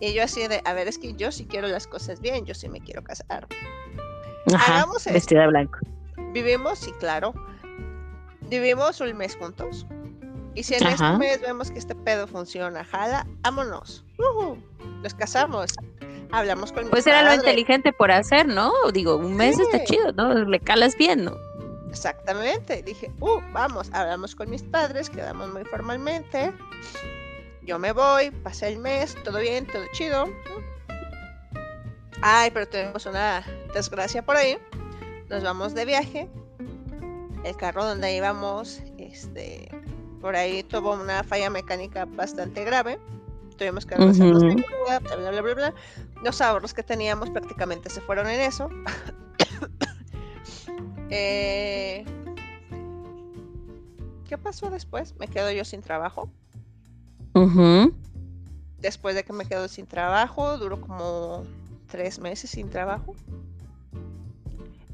Y 0.00 0.12
yo 0.12 0.24
así 0.24 0.46
de, 0.46 0.60
a 0.64 0.72
ver, 0.74 0.88
es 0.88 0.98
que 0.98 1.14
yo 1.14 1.32
sí 1.32 1.46
quiero 1.46 1.68
las 1.68 1.86
cosas 1.86 2.20
bien, 2.20 2.44
yo 2.44 2.54
sí 2.54 2.68
me 2.68 2.80
quiero 2.80 3.02
casar. 3.02 3.46
Ajá, 4.52 4.76
Hagamos 4.78 4.98
esto. 4.98 5.12
vestida 5.12 5.46
blanco. 5.46 5.78
Vivimos, 6.32 6.78
sí, 6.80 6.92
claro. 6.98 7.32
Vivimos 8.50 9.00
un 9.00 9.16
mes 9.16 9.36
juntos. 9.36 9.86
Y 10.54 10.62
si 10.62 10.74
en 10.74 10.86
Ajá. 10.86 10.92
este 11.14 11.18
mes 11.18 11.40
vemos 11.40 11.70
que 11.70 11.78
este 11.78 11.94
pedo 11.94 12.26
funciona, 12.26 12.84
jala, 12.84 13.26
vámonos. 13.40 14.04
Ujú, 14.18 14.58
Nos 15.02 15.14
casamos. 15.14 15.72
Hablamos 16.30 16.72
con 16.72 16.84
mi 16.84 16.90
Pues 16.90 17.06
era 17.06 17.22
lo 17.22 17.28
padre. 17.28 17.36
inteligente 17.40 17.92
por 17.92 18.10
hacer, 18.10 18.46
¿no? 18.46 18.72
Digo, 18.92 19.16
un 19.16 19.36
mes 19.36 19.58
está 19.58 19.82
chido, 19.84 20.12
¿no? 20.12 20.32
Le 20.34 20.60
calas 20.60 20.96
bien, 20.96 21.24
¿no? 21.24 21.32
Exactamente. 21.90 22.82
Dije, 22.82 23.10
uh, 23.20 23.40
vamos, 23.52 23.88
hablamos 23.92 24.34
con 24.34 24.50
mis 24.50 24.62
padres, 24.62 25.10
quedamos 25.10 25.52
muy 25.52 25.64
formalmente. 25.64 26.52
Yo 27.62 27.78
me 27.78 27.92
voy, 27.92 28.30
pasé 28.30 28.68
el 28.68 28.78
mes, 28.78 29.16
todo 29.24 29.38
bien, 29.38 29.66
todo 29.66 29.82
chido. 29.92 30.26
Ay, 32.22 32.50
pero 32.52 32.66
tenemos 32.66 33.06
una 33.06 33.44
desgracia 33.74 34.24
por 34.24 34.36
ahí. 34.36 34.58
Nos 35.28 35.42
vamos 35.42 35.74
de 35.74 35.84
viaje. 35.84 36.28
El 37.44 37.56
carro 37.56 37.84
donde 37.84 38.14
íbamos, 38.16 38.80
este, 38.98 39.68
por 40.24 40.36
ahí 40.36 40.62
tuvo 40.62 40.94
una 40.94 41.22
falla 41.22 41.50
mecánica 41.50 42.06
bastante 42.06 42.64
grave. 42.64 42.98
Tuvimos 43.58 43.84
que 43.84 43.94
regresarnos 43.94 44.42
bla, 44.42 44.98
bla, 45.00 45.16
bla, 45.16 45.42
bla, 45.42 45.54
bla. 45.54 45.74
Los 46.22 46.40
ahorros 46.40 46.72
que 46.72 46.82
teníamos 46.82 47.28
prácticamente 47.28 47.90
se 47.90 48.00
fueron 48.00 48.28
en 48.28 48.40
eso. 48.40 48.70
Eh, 51.10 52.04
¿qué 54.26 54.38
pasó 54.38 54.70
después? 54.70 55.14
Me 55.20 55.28
quedo 55.28 55.52
yo 55.52 55.64
sin 55.64 55.82
trabajo. 55.82 56.28
Después 58.80 59.14
de 59.14 59.22
que 59.22 59.32
me 59.32 59.44
quedo 59.44 59.68
sin 59.68 59.86
trabajo, 59.86 60.56
duró 60.58 60.80
como 60.80 61.44
tres 61.86 62.18
meses 62.18 62.50
sin 62.50 62.70
trabajo. 62.70 63.14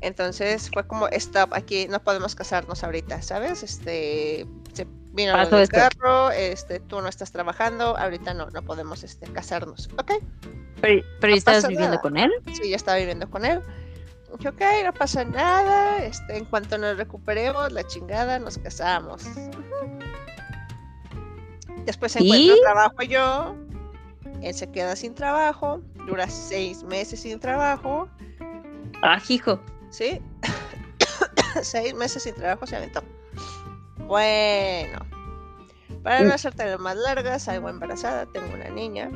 Entonces 0.03 0.69
fue 0.71 0.87
como, 0.87 1.07
stop, 1.09 1.55
aquí 1.55 1.87
no 1.89 2.03
podemos 2.03 2.35
casarnos 2.35 2.85
ahorita, 2.85 3.23
¿sabes? 3.23 3.63
Este, 3.63 4.47
se 4.73 4.87
vino 5.13 5.35
el 5.37 5.69
carro, 5.69 6.31
este, 6.31 6.81
tú 6.81 7.01
no 7.01 7.09
estás 7.09 7.33
trabajando, 7.33 7.97
ahorita 7.97 8.35
no, 8.35 8.49
no 8.51 8.63
podemos 8.63 9.03
este, 9.03 9.27
casarnos, 9.33 9.89
¿ok? 9.99 10.13
¿Pero, 10.81 11.03
pero 11.21 11.35
estabas 11.35 11.67
viviendo 11.67 11.99
con 11.99 12.17
él? 12.17 12.31
Sí, 12.53 12.71
ya 12.71 12.77
estaba 12.77 12.99
viviendo 12.99 13.29
con 13.29 13.45
él. 13.45 13.61
Dije, 14.39 14.49
ok, 14.49 14.63
no 14.85 14.95
pasa 14.95 15.25
nada, 15.25 16.05
este, 16.05 16.37
en 16.37 16.45
cuanto 16.45 16.79
nos 16.79 16.97
recuperemos, 16.97 17.73
la 17.73 17.85
chingada, 17.85 18.39
nos 18.39 18.59
casamos. 18.59 19.25
Después 21.85 22.13
se 22.13 22.21
encuentra 22.21 22.55
trabajo 22.63 23.03
yo, 23.03 23.57
él 24.43 24.55
se 24.55 24.71
queda 24.71 24.95
sin 24.95 25.15
trabajo, 25.15 25.83
dura 26.07 26.29
seis 26.29 26.85
meses 26.85 27.21
sin 27.21 27.41
trabajo. 27.41 28.09
Ah, 29.03 29.21
hijo. 29.29 29.61
Sí, 29.91 30.21
seis 31.63 31.95
meses 31.95 32.23
sin 32.23 32.35
trabajo 32.35 32.67
se 32.67 32.77
aventó. 32.77 33.03
Bueno, 34.11 34.99
para 36.03 36.23
no 36.23 36.35
hacerte 36.35 36.77
más 36.79 36.97
largas, 36.97 37.45
salgo 37.45 37.69
embarazada, 37.69 38.27
tengo 38.27 38.53
una 38.53 38.69
niña. 38.69 39.09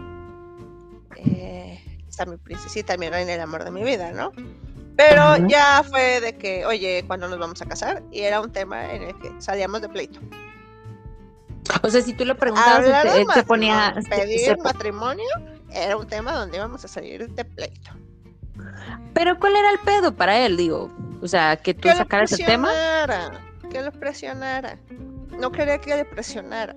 Eh, 1.16 1.82
está 2.08 2.24
mi 2.26 2.36
princesita, 2.36 2.96
mi 2.96 3.10
reina, 3.10 3.34
el 3.34 3.40
amor 3.40 3.64
de 3.64 3.72
mi 3.72 3.82
vida, 3.82 4.12
¿no? 4.12 4.30
Pero 4.96 5.48
ya 5.48 5.82
fue 5.82 6.20
de 6.20 6.38
que, 6.38 6.64
oye, 6.64 7.02
¿cuándo 7.08 7.26
nos 7.26 7.40
vamos 7.40 7.60
a 7.60 7.66
casar? 7.66 8.04
Y 8.12 8.20
era 8.20 8.40
un 8.40 8.52
tema 8.52 8.92
en 8.92 9.02
el 9.02 9.18
que 9.18 9.32
salíamos 9.40 9.82
de 9.82 9.88
pleito. 9.88 10.20
O 11.82 11.90
sea, 11.90 12.00
si 12.00 12.14
tú 12.14 12.24
le 12.24 12.36
preguntabas, 12.36 12.86
él 13.16 13.26
te 13.34 13.42
ponía... 13.42 13.96
Pedir 14.08 14.56
matrimonio 14.58 15.26
era 15.72 15.96
un 15.96 16.06
tema 16.06 16.34
donde 16.34 16.58
íbamos 16.58 16.84
a 16.84 16.88
salir 16.88 17.28
de 17.30 17.44
pleito. 17.44 17.90
Pero 19.12 19.40
¿cuál 19.40 19.56
era 19.56 19.72
el 19.72 19.80
pedo 19.80 20.14
para 20.14 20.38
él, 20.38 20.56
digo? 20.56 20.88
O 21.20 21.26
sea, 21.26 21.56
que 21.56 21.74
tú 21.74 21.88
sacaras 21.88 22.30
el 22.30 22.46
tema. 22.46 22.70
Que 23.74 23.82
lo 23.82 23.90
presionara. 23.90 24.78
No 25.36 25.50
quería 25.50 25.80
que 25.80 25.96
le 25.96 26.04
presionara. 26.04 26.76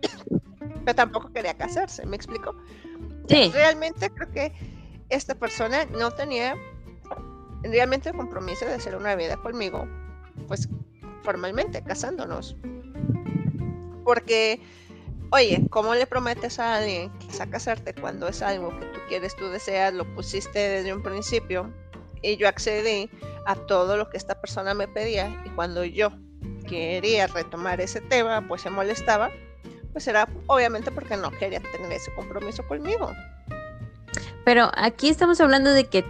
Pero 0.86 0.94
tampoco 0.94 1.30
quería 1.30 1.52
casarse, 1.52 2.06
¿me 2.06 2.16
explico? 2.16 2.56
Sí. 3.28 3.50
Realmente 3.52 4.08
creo 4.08 4.30
que 4.30 4.52
esta 5.10 5.34
persona 5.34 5.84
no 5.84 6.10
tenía 6.10 6.56
realmente 7.62 8.08
el 8.08 8.16
compromiso 8.16 8.64
de 8.64 8.72
hacer 8.72 8.96
una 8.96 9.14
vida 9.14 9.36
conmigo, 9.36 9.86
pues 10.48 10.70
formalmente, 11.22 11.84
casándonos. 11.84 12.56
Porque, 14.02 14.58
oye, 15.32 15.66
¿cómo 15.68 15.94
le 15.94 16.06
prometes 16.06 16.58
a 16.58 16.76
alguien 16.76 17.12
que 17.18 17.42
a 17.42 17.46
casarte 17.50 17.94
cuando 17.94 18.26
es 18.26 18.40
algo 18.40 18.70
que 18.80 18.86
tú 18.86 19.00
quieres, 19.06 19.36
tú 19.36 19.50
deseas, 19.50 19.92
lo 19.92 20.06
pusiste 20.14 20.58
desde 20.58 20.94
un 20.94 21.02
principio? 21.02 21.70
Y 22.22 22.36
yo 22.36 22.48
accedí 22.48 23.10
a 23.46 23.54
todo 23.54 23.96
lo 23.96 24.08
que 24.08 24.16
esta 24.16 24.40
persona 24.40 24.74
me 24.74 24.88
pedía 24.88 25.42
y 25.44 25.50
cuando 25.50 25.84
yo 25.84 26.12
quería 26.68 27.26
retomar 27.26 27.80
ese 27.80 28.00
tema, 28.00 28.46
pues 28.46 28.62
se 28.62 28.70
molestaba, 28.70 29.30
pues 29.92 30.06
era 30.06 30.28
obviamente 30.46 30.90
porque 30.90 31.16
no 31.16 31.30
quería 31.32 31.60
tener 31.60 31.92
ese 31.92 32.12
compromiso 32.14 32.66
conmigo. 32.66 33.10
Pero 34.44 34.70
aquí 34.74 35.08
estamos 35.08 35.40
hablando 35.40 35.70
de 35.70 35.84
que 35.84 36.04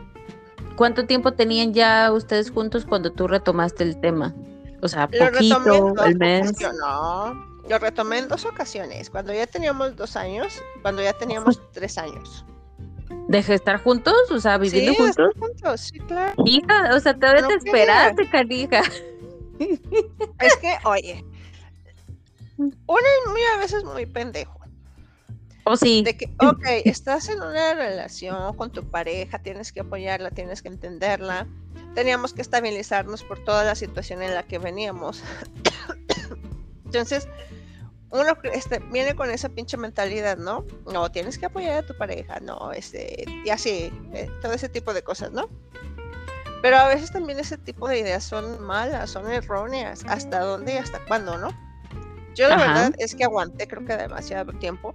¿cuánto 0.76 1.06
tiempo 1.06 1.32
tenían 1.32 1.74
ya 1.74 2.12
ustedes 2.12 2.50
juntos 2.50 2.86
cuando 2.86 3.12
tú 3.12 3.26
retomaste 3.28 3.84
el 3.84 4.00
tema? 4.00 4.34
O 4.82 4.88
sea, 4.88 5.06
poquito, 5.08 6.04
el 6.04 6.16
mes. 6.16 6.52
No, 6.80 7.34
lo 7.68 7.78
retomé 7.78 8.18
en 8.18 8.28
dos 8.28 8.44
ocasiones, 8.44 9.10
cuando 9.10 9.32
ya 9.32 9.46
teníamos 9.46 9.94
dos 9.96 10.16
años, 10.16 10.60
cuando 10.82 11.02
ya 11.02 11.12
teníamos 11.12 11.60
tres 11.72 11.98
años. 11.98 12.44
¿Dejé 13.32 13.52
de 13.52 13.56
estar 13.56 13.82
juntos? 13.82 14.30
O 14.30 14.38
sea, 14.38 14.58
viviendo 14.58 14.92
juntos. 14.94 15.32
juntos, 15.38 15.80
sí, 15.80 15.98
claro. 16.00 16.34
Hija, 16.44 16.94
o 16.94 17.00
sea, 17.00 17.18
todavía 17.18 17.48
te 17.48 17.54
esperaste, 17.54 18.28
canija. 18.28 18.82
Es 20.40 20.56
que, 20.56 20.74
oye, 20.84 21.24
uno 22.56 22.72
es 22.86 23.30
muy 23.30 23.40
a 23.54 23.58
veces 23.58 23.84
muy 23.84 24.06
pendejo. 24.06 24.58
¿O 25.64 25.72
oh, 25.72 25.76
sí? 25.76 26.02
De 26.02 26.16
que, 26.16 26.26
ok, 26.40 26.64
estás 26.84 27.28
en 27.28 27.40
una 27.40 27.72
relación 27.74 28.56
con 28.56 28.72
tu 28.72 28.84
pareja, 28.90 29.38
tienes 29.38 29.72
que 29.72 29.80
apoyarla, 29.80 30.30
tienes 30.30 30.60
que 30.60 30.68
entenderla. 30.68 31.46
Teníamos 31.94 32.34
que 32.34 32.42
estabilizarnos 32.42 33.22
por 33.22 33.38
toda 33.44 33.62
la 33.62 33.76
situación 33.76 34.20
en 34.22 34.34
la 34.34 34.42
que 34.42 34.58
veníamos. 34.58 35.22
Entonces, 36.86 37.28
uno 38.12 38.36
este, 38.52 38.78
viene 38.90 39.14
con 39.14 39.30
esa 39.30 39.48
pinche 39.48 39.76
mentalidad, 39.76 40.36
¿no? 40.36 40.66
No, 40.92 41.10
tienes 41.10 41.38
que 41.38 41.46
apoyar 41.46 41.82
a 41.82 41.86
tu 41.86 41.96
pareja, 41.96 42.40
no, 42.40 42.70
este, 42.72 43.24
y 43.44 43.48
así, 43.48 43.90
eh, 44.12 44.30
todo 44.42 44.52
ese 44.52 44.68
tipo 44.68 44.92
de 44.92 45.02
cosas, 45.02 45.32
¿no? 45.32 45.48
Pero 46.60 46.76
a 46.76 46.88
veces 46.88 47.10
también 47.10 47.40
ese 47.40 47.56
tipo 47.56 47.88
de 47.88 47.98
ideas 47.98 48.22
son 48.22 48.62
malas, 48.62 49.10
son 49.10 49.30
erróneas, 49.32 50.04
hasta 50.06 50.40
dónde 50.40 50.74
y 50.74 50.76
hasta 50.76 51.04
cuándo, 51.06 51.38
¿no? 51.38 51.48
Yo 52.34 52.48
la 52.48 52.56
verdad 52.56 52.94
es 52.98 53.14
que 53.14 53.24
aguanté 53.24 53.66
creo 53.66 53.84
que 53.84 53.96
demasiado 53.96 54.52
tiempo, 54.54 54.94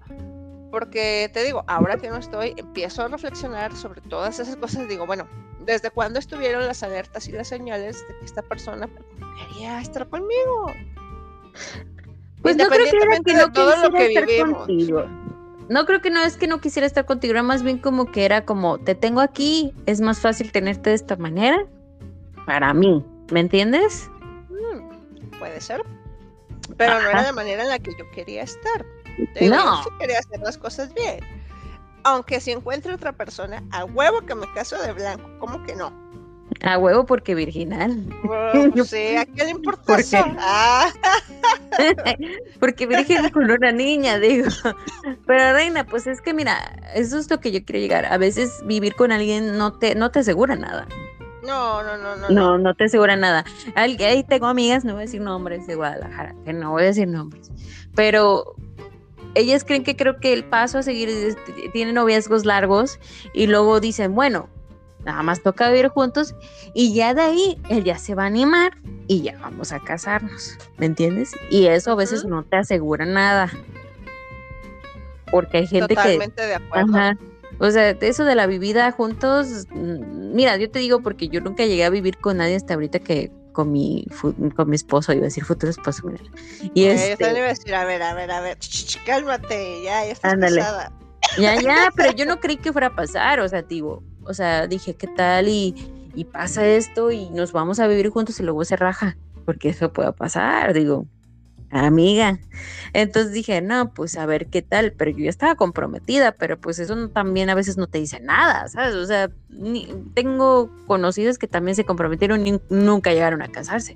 porque 0.71 1.29
te 1.33 1.43
digo, 1.43 1.63
ahora 1.67 1.97
que 1.97 2.09
no 2.09 2.17
estoy, 2.17 2.53
empiezo 2.57 3.03
a 3.03 3.07
reflexionar 3.07 3.75
sobre 3.75 4.01
todas 4.01 4.39
esas 4.39 4.55
cosas, 4.57 4.87
digo, 4.87 5.05
bueno, 5.07 5.27
¿desde 5.65 5.89
cuándo 5.89 6.19
estuvieron 6.19 6.65
las 6.67 6.83
alertas 6.83 7.27
y 7.27 7.31
las 7.31 7.47
señales 7.47 7.97
de 8.07 8.17
que 8.19 8.25
esta 8.25 8.41
persona 8.43 8.87
quería 9.37 9.81
estar 9.81 10.07
conmigo? 10.07 10.71
Pues 12.41 12.55
no 12.55 12.67
creo 12.67 12.85
que 12.89 12.97
era 12.97 13.19
que 13.23 13.33
no 13.33 13.51
todo 13.51 13.75
lo 13.77 13.91
que 13.91 14.07
estar 14.07 14.51
contigo. 14.51 15.05
No 15.69 15.85
creo 15.85 16.01
que 16.01 16.09
no 16.09 16.23
es 16.23 16.37
que 16.37 16.47
no 16.47 16.61
quisiera 16.61 16.87
estar 16.87 17.05
contigo, 17.05 17.31
era 17.31 17.43
más 17.43 17.61
bien 17.61 17.77
como 17.77 18.05
que 18.05 18.23
era 18.23 18.45
como, 18.45 18.77
te 18.77 18.95
tengo 18.95 19.19
aquí, 19.19 19.73
es 19.85 19.99
más 19.99 20.19
fácil 20.19 20.51
tenerte 20.51 20.91
de 20.91 20.95
esta 20.95 21.17
manera 21.17 21.65
para 22.45 22.73
mí, 22.73 23.03
¿me 23.31 23.41
entiendes? 23.41 24.09
Mm, 24.49 25.37
puede 25.39 25.59
ser, 25.59 25.83
pero 26.77 27.01
no 27.01 27.09
era 27.09 27.21
la 27.21 27.33
manera 27.33 27.63
en 27.63 27.69
la 27.69 27.79
que 27.79 27.91
yo 27.99 28.09
quería 28.11 28.43
estar. 28.43 28.85
no. 29.41 29.83
Yo 29.83 29.97
quería 29.99 30.19
hacer 30.19 30.39
las 30.39 30.57
cosas 30.57 30.93
bien. 30.93 31.19
Aunque 32.03 32.39
si 32.39 32.51
encuentro 32.51 32.95
otra 32.95 33.11
persona, 33.11 33.61
a 33.71 33.83
huevo 33.83 34.21
que 34.21 34.35
me 34.35 34.49
caso 34.53 34.81
de 34.81 34.93
blanco, 34.93 35.29
¿cómo 35.39 35.61
que 35.63 35.75
no? 35.75 35.91
A 36.61 36.77
huevo 36.77 37.05
porque 37.05 37.35
virginal. 37.35 38.05
Pues, 38.25 38.89
sí, 38.89 39.17
¿a 39.17 39.25
qué 39.25 39.43
le 39.43 39.49
importa 39.49 39.97
eso? 39.97 40.17
Ah. 40.39 40.89
porque 42.59 42.87
virgen 42.87 43.29
con 43.29 43.49
una 43.49 43.71
niña, 43.71 44.19
digo. 44.19 44.49
Pero 45.25 45.53
reina, 45.53 45.85
pues 45.85 46.07
es 46.07 46.21
que 46.21 46.33
mira, 46.33 46.57
eso 46.93 47.17
es 47.17 47.29
lo 47.29 47.39
que 47.39 47.51
yo 47.51 47.63
quiero 47.63 47.79
llegar. 47.79 48.05
A 48.05 48.17
veces 48.17 48.61
vivir 48.65 48.95
con 48.95 49.11
alguien 49.11 49.57
no 49.57 49.73
te, 49.73 49.95
no 49.95 50.11
te 50.11 50.19
asegura 50.19 50.55
nada. 50.55 50.87
No, 51.43 51.81
no, 51.81 51.97
no, 51.97 52.15
no. 52.15 52.29
No, 52.29 52.57
no 52.57 52.75
te 52.75 52.85
asegura 52.85 53.15
nada. 53.15 53.45
Ahí 53.75 54.23
tengo 54.27 54.47
amigas, 54.47 54.83
no 54.83 54.93
voy 54.93 55.03
a 55.03 55.05
decir 55.05 55.21
nombres 55.21 55.65
de 55.65 55.75
Guadalajara, 55.75 56.35
que 56.43 56.51
no 56.51 56.71
voy 56.71 56.83
a 56.83 56.85
decir 56.87 57.07
nombres. 57.07 57.51
Pero 57.95 58.55
ellas 59.33 59.63
creen 59.63 59.83
que 59.83 59.95
creo 59.95 60.19
que 60.19 60.33
el 60.33 60.43
paso 60.43 60.79
a 60.79 60.83
seguir 60.83 61.09
tiene 61.71 61.93
noviazgos 61.93 62.45
largos 62.45 62.99
y 63.33 63.47
luego 63.47 63.79
dicen, 63.79 64.13
bueno, 64.13 64.49
nada 65.07 65.23
más 65.23 65.41
toca 65.41 65.69
vivir 65.69 65.87
juntos 65.87 66.35
y 66.73 66.93
ya 66.93 67.13
de 67.13 67.21
ahí 67.21 67.57
él 67.69 67.85
ya 67.85 67.97
se 67.97 68.13
va 68.13 68.23
a 68.23 68.25
animar 68.27 68.77
y 69.07 69.21
ya 69.21 69.37
vamos 69.39 69.71
a 69.71 69.79
casarnos, 69.79 70.57
¿me 70.77 70.85
entiendes? 70.85 71.31
Y 71.49 71.67
eso 71.67 71.93
a 71.93 71.95
veces 71.95 72.25
no 72.25 72.43
te 72.43 72.57
asegura 72.57 73.05
nada. 73.05 73.49
Porque 75.31 75.59
hay 75.59 75.67
gente 75.67 75.95
Totalmente 75.95 76.45
de 76.45 76.55
acuerdo. 76.55 77.19
o 77.59 77.71
sea, 77.71 77.89
eso 77.91 78.25
de 78.25 78.35
la 78.35 78.47
vivida 78.47 78.91
juntos, 78.91 79.65
mm, 79.71 80.35
mira, 80.35 80.57
yo 80.57 80.69
te 80.69 80.79
digo 80.79 81.01
porque 81.01 81.29
yo 81.29 81.39
nunca 81.39 81.65
llegué 81.65 81.85
a 81.85 81.89
vivir 81.89 82.17
con 82.17 82.37
nadie 82.37 82.55
hasta 82.55 82.73
ahorita 82.73 82.99
que 82.99 83.31
con 83.53 83.71
mi 83.71 84.05
con 84.55 84.69
mi 84.69 84.75
esposo, 84.75 85.13
iba 85.13 85.21
a 85.21 85.25
decir 85.25 85.45
futuro 85.45 85.69
esposo, 85.69 86.05
mira. 86.05 86.23
Y 86.73 86.85
este... 86.85 87.11
Yo 87.11 87.17
también 87.17 87.37
iba 87.37 87.45
a 87.45 87.49
decir, 87.49 87.73
a 87.73 87.85
ver, 87.85 88.03
a 88.03 88.13
ver, 88.13 88.29
a 88.29 88.41
ver, 88.41 88.57
cálmate, 89.05 89.83
ya, 89.83 90.05
ya 90.05 90.11
estás 90.11 90.33
Ándale. 90.33 90.61
Ya, 91.39 91.59
ya, 91.61 91.91
pero 91.95 92.11
yo 92.11 92.25
no 92.25 92.39
creí 92.41 92.57
que 92.57 92.71
fuera 92.71 92.87
a 92.87 92.95
pasar, 92.95 93.39
o 93.39 93.47
sea, 93.47 93.61
digo, 93.61 94.03
o 94.27 94.33
sea, 94.33 94.67
dije, 94.67 94.95
¿qué 94.95 95.07
tal? 95.07 95.47
Y, 95.47 95.75
pasa 96.31 96.65
esto 96.65 97.11
y 97.11 97.29
nos 97.29 97.51
vamos 97.51 97.79
a 97.79 97.87
vivir 97.87 98.09
juntos 98.09 98.39
y 98.39 98.43
luego 98.43 98.65
se 98.65 98.75
raja, 98.75 99.15
porque 99.45 99.69
eso 99.69 99.93
puede 99.93 100.11
pasar, 100.13 100.73
digo, 100.73 101.05
amiga. 101.69 102.39
Entonces 102.93 103.33
dije, 103.33 103.61
no, 103.61 103.93
pues 103.93 104.17
a 104.17 104.25
ver 104.25 104.47
qué 104.47 104.63
tal, 104.63 104.93
pero 104.93 105.11
yo 105.11 105.25
ya 105.25 105.29
estaba 105.29 105.53
comprometida, 105.53 106.31
pero 106.31 106.59
pues 106.59 106.79
eso 106.79 107.09
también 107.09 107.51
a 107.51 107.55
veces 107.55 107.77
no 107.77 107.85
te 107.85 107.99
dice 107.99 108.19
nada, 108.19 108.67
¿sabes? 108.67 108.95
O 108.95 109.05
sea, 109.05 109.29
tengo 110.15 110.71
conocidos 110.87 111.37
que 111.37 111.47
también 111.47 111.75
se 111.75 111.85
comprometieron 111.85 112.47
y 112.47 112.59
nunca 112.69 113.13
llegaron 113.13 113.43
a 113.43 113.49
casarse. 113.49 113.95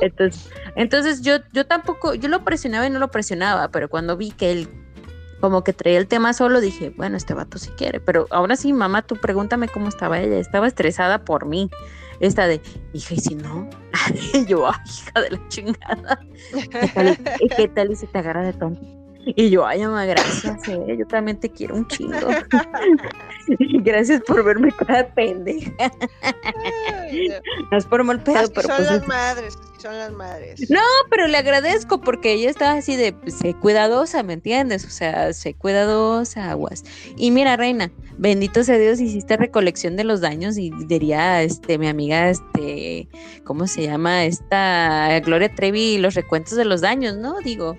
Entonces, 0.00 0.50
entonces 0.74 1.20
yo, 1.20 1.36
yo 1.52 1.66
tampoco, 1.66 2.14
yo 2.14 2.28
lo 2.28 2.44
presionaba 2.44 2.86
y 2.86 2.90
no 2.90 2.98
lo 2.98 3.10
presionaba, 3.10 3.68
pero 3.68 3.88
cuando 3.88 4.16
vi 4.16 4.30
que 4.30 4.52
él 4.52 4.68
como 5.40 5.64
que 5.64 5.72
traía 5.72 5.98
el 5.98 6.06
tema 6.06 6.32
solo, 6.32 6.60
dije, 6.60 6.90
bueno, 6.96 7.16
este 7.16 7.34
vato 7.34 7.58
si 7.58 7.70
quiere, 7.70 8.00
pero 8.00 8.26
ahora 8.30 8.56
sí, 8.56 8.72
mamá, 8.72 9.02
tú 9.02 9.16
pregúntame 9.16 9.68
cómo 9.68 9.88
estaba 9.88 10.20
ella, 10.20 10.38
estaba 10.38 10.66
estresada 10.66 11.24
por 11.24 11.46
mí. 11.46 11.70
esta 12.20 12.46
de, 12.46 12.60
hija, 12.92 13.14
y 13.14 13.18
si 13.18 13.34
no, 13.34 13.68
yo, 14.48 14.68
hija 14.86 15.20
de 15.20 15.30
la 15.30 15.48
chingada, 15.48 16.20
¿qué 16.70 16.88
tal, 16.94 17.18
qué 17.56 17.68
tal 17.68 17.92
y 17.92 17.96
se 17.96 18.06
te 18.06 18.18
agarra 18.18 18.42
de 18.42 18.52
tonto? 18.52 18.93
Y 19.36 19.50
yo, 19.50 19.66
ay, 19.66 19.80
mamá, 19.80 20.04
gracias, 20.04 20.68
eh, 20.68 20.96
yo 20.98 21.06
también 21.06 21.38
te 21.38 21.50
quiero 21.50 21.74
un 21.74 21.86
chingo. 21.88 22.16
gracias 23.82 24.22
por 24.22 24.44
verme 24.44 24.72
cada 24.72 25.06
pendeja. 25.14 25.72
No. 27.70 27.76
Es 27.76 27.84
por 27.84 28.02
mal 28.02 28.22
pedo, 28.22 28.38
Así 28.38 28.52
pero 28.54 28.68
son 28.68 28.76
pues 28.78 28.90
las 28.90 29.06
madres, 29.06 29.58
son 29.78 29.96
las 29.96 30.12
madres. 30.12 30.68
No, 30.70 30.80
pero 31.10 31.26
le 31.28 31.36
agradezco 31.36 32.00
porque 32.00 32.32
ella 32.32 32.50
estaba 32.50 32.72
así 32.72 32.96
de, 32.96 33.12
pues, 33.12 33.34
sé 33.34 33.54
cuidadosa, 33.54 34.22
¿me 34.22 34.32
entiendes? 34.32 34.84
O 34.84 34.90
sea, 34.90 35.32
sé 35.32 35.54
cuidadosa, 35.54 36.50
aguas. 36.50 36.82
Y 37.16 37.30
mira, 37.30 37.56
reina, 37.56 37.92
bendito 38.16 38.64
sea 38.64 38.78
Dios, 38.78 39.00
hiciste 39.00 39.36
recolección 39.36 39.96
de 39.96 40.04
los 40.04 40.20
daños 40.22 40.56
y 40.56 40.70
diría, 40.86 41.42
este, 41.42 41.78
mi 41.78 41.88
amiga, 41.88 42.30
este, 42.30 43.08
¿cómo 43.44 43.66
se 43.66 43.82
llama? 43.82 44.24
Esta 44.24 45.20
Gloria 45.20 45.54
Trevi, 45.54 45.98
los 45.98 46.14
recuentos 46.14 46.56
de 46.56 46.64
los 46.64 46.80
daños, 46.80 47.16
¿no? 47.16 47.38
Digo, 47.40 47.76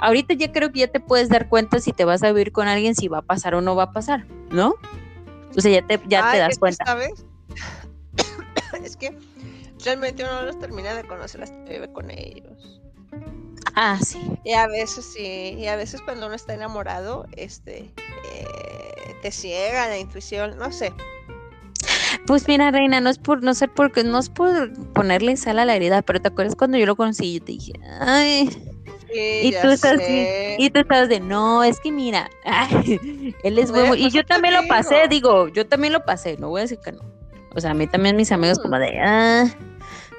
ahorita 0.00 0.34
ya 0.34 0.52
creo 0.52 0.72
que 0.72 0.80
ya 0.80 0.88
te 0.88 1.00
puedes 1.00 1.28
dar 1.28 1.48
cuenta 1.48 1.80
si 1.80 1.92
te 1.92 2.04
vas 2.04 2.22
a 2.22 2.28
vivir 2.32 2.52
con 2.52 2.68
alguien, 2.68 2.94
si 2.94 3.08
va 3.08 3.18
a 3.18 3.22
pasar 3.22 3.54
o 3.54 3.60
no 3.60 3.76
va 3.76 3.84
a 3.84 3.92
pasar, 3.92 4.26
¿no? 4.50 4.74
O 5.56 5.60
sea, 5.60 5.72
ya 5.72 5.86
te, 5.86 6.00
ya 6.06 6.30
te 6.30 6.38
das 6.38 6.52
es 6.52 6.58
cuenta. 6.58 6.84
¿Sabes? 6.84 7.24
es 8.84 8.96
que 8.96 9.16
realmente 9.84 10.24
uno 10.24 10.34
no 10.34 10.42
los 10.42 10.58
termina 10.58 10.94
de 10.94 11.04
conocer 11.04 11.42
hasta 11.42 11.64
que 11.64 11.74
vive 11.74 11.92
con 11.92 12.10
ellos. 12.10 12.80
Ah, 13.74 13.98
sí. 14.04 14.20
Y 14.44 14.52
a 14.52 14.66
veces 14.66 15.04
sí, 15.04 15.54
y 15.58 15.66
a 15.66 15.76
veces 15.76 16.00
cuando 16.02 16.26
uno 16.26 16.34
está 16.34 16.54
enamorado, 16.54 17.26
este, 17.36 17.92
eh, 18.34 19.16
te 19.22 19.30
ciega 19.30 19.88
la 19.88 19.98
intuición, 19.98 20.56
no 20.58 20.72
sé. 20.72 20.92
Pues 22.26 22.46
mira, 22.48 22.70
Reina, 22.70 23.00
no 23.00 23.08
es 23.08 23.18
por, 23.18 23.42
no 23.42 23.54
sé 23.54 23.68
por 23.68 23.92
qué, 23.92 24.04
no 24.04 24.18
es 24.18 24.28
por 24.28 24.72
ponerle 24.92 25.36
sal 25.36 25.58
a 25.58 25.64
la 25.64 25.76
herida, 25.76 26.02
pero 26.02 26.20
te 26.20 26.28
acuerdas 26.28 26.56
cuando 26.56 26.76
yo 26.76 26.86
lo 26.86 26.96
conocí, 26.96 27.34
yo 27.34 27.44
te 27.44 27.52
dije, 27.52 27.72
ay, 28.00 28.50
Sí, 29.12 29.40
y 29.44 29.52
tú 29.52 29.68
estás 29.68 29.96
sé. 29.98 30.56
y 30.58 30.70
tú 30.70 30.80
estabas 30.80 31.08
de, 31.08 31.20
no, 31.20 31.64
es 31.64 31.80
que 31.80 31.90
mira, 31.90 32.28
ay, 32.44 33.34
él 33.42 33.58
es 33.58 33.70
Bueno, 33.70 33.84
huevo, 33.84 33.94
y 33.94 34.02
pues 34.02 34.12
yo 34.12 34.20
te 34.22 34.28
también 34.34 34.54
lo 34.54 34.66
pasé, 34.68 35.08
digo. 35.08 35.48
yo 35.48 35.66
también 35.66 35.92
lo 35.92 36.04
pasé, 36.04 36.36
no 36.38 36.48
voy 36.50 36.60
a 36.60 36.64
decir 36.64 36.78
que 36.84 36.92
no. 36.92 37.00
O 37.54 37.60
sea, 37.60 37.70
a 37.70 37.74
mí 37.74 37.86
también 37.86 38.16
mis 38.16 38.30
amigos 38.32 38.58
Mm. 38.58 38.62
como 38.62 38.78
de, 38.78 38.98
ah, 39.00 39.44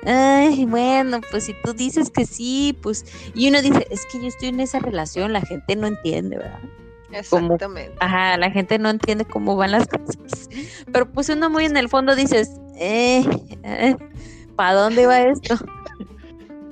ay, 0.05 0.65
bueno, 0.65 1.21
pues 1.29 1.45
si 1.45 1.53
tú 1.63 1.73
dices 1.73 2.09
que 2.09 2.25
sí, 2.25 2.77
pues, 2.81 3.05
y 3.35 3.47
uno 3.49 3.61
dice, 3.61 3.85
es 3.91 4.05
que 4.11 4.19
yo 4.19 4.27
estoy 4.27 4.49
en 4.49 4.59
esa 4.59 4.79
relación, 4.79 5.33
la 5.33 5.41
gente 5.41 5.75
no 5.75 5.87
entiende, 5.87 6.37
¿verdad? 6.37 6.59
como- 7.29 7.53
Exactamente. 7.53 7.95
Ajá, 7.99 8.37
la 8.37 8.51
gente 8.51 8.77
no 8.79 8.89
entiende 8.89 9.25
cómo 9.25 9.55
van 9.55 9.71
las 9.71 9.87
cosas. 9.87 10.47
Pero 10.91 11.11
pues 11.11 11.29
uno 11.29 11.49
muy 11.49 11.65
en 11.65 11.75
el 11.77 11.89
fondo 11.89 12.15
dices, 12.15 12.49
eh, 12.75 13.23
eh 13.63 13.95
¿para 14.55 14.73
dónde 14.73 15.05
va 15.07 15.21
esto? 15.21 15.55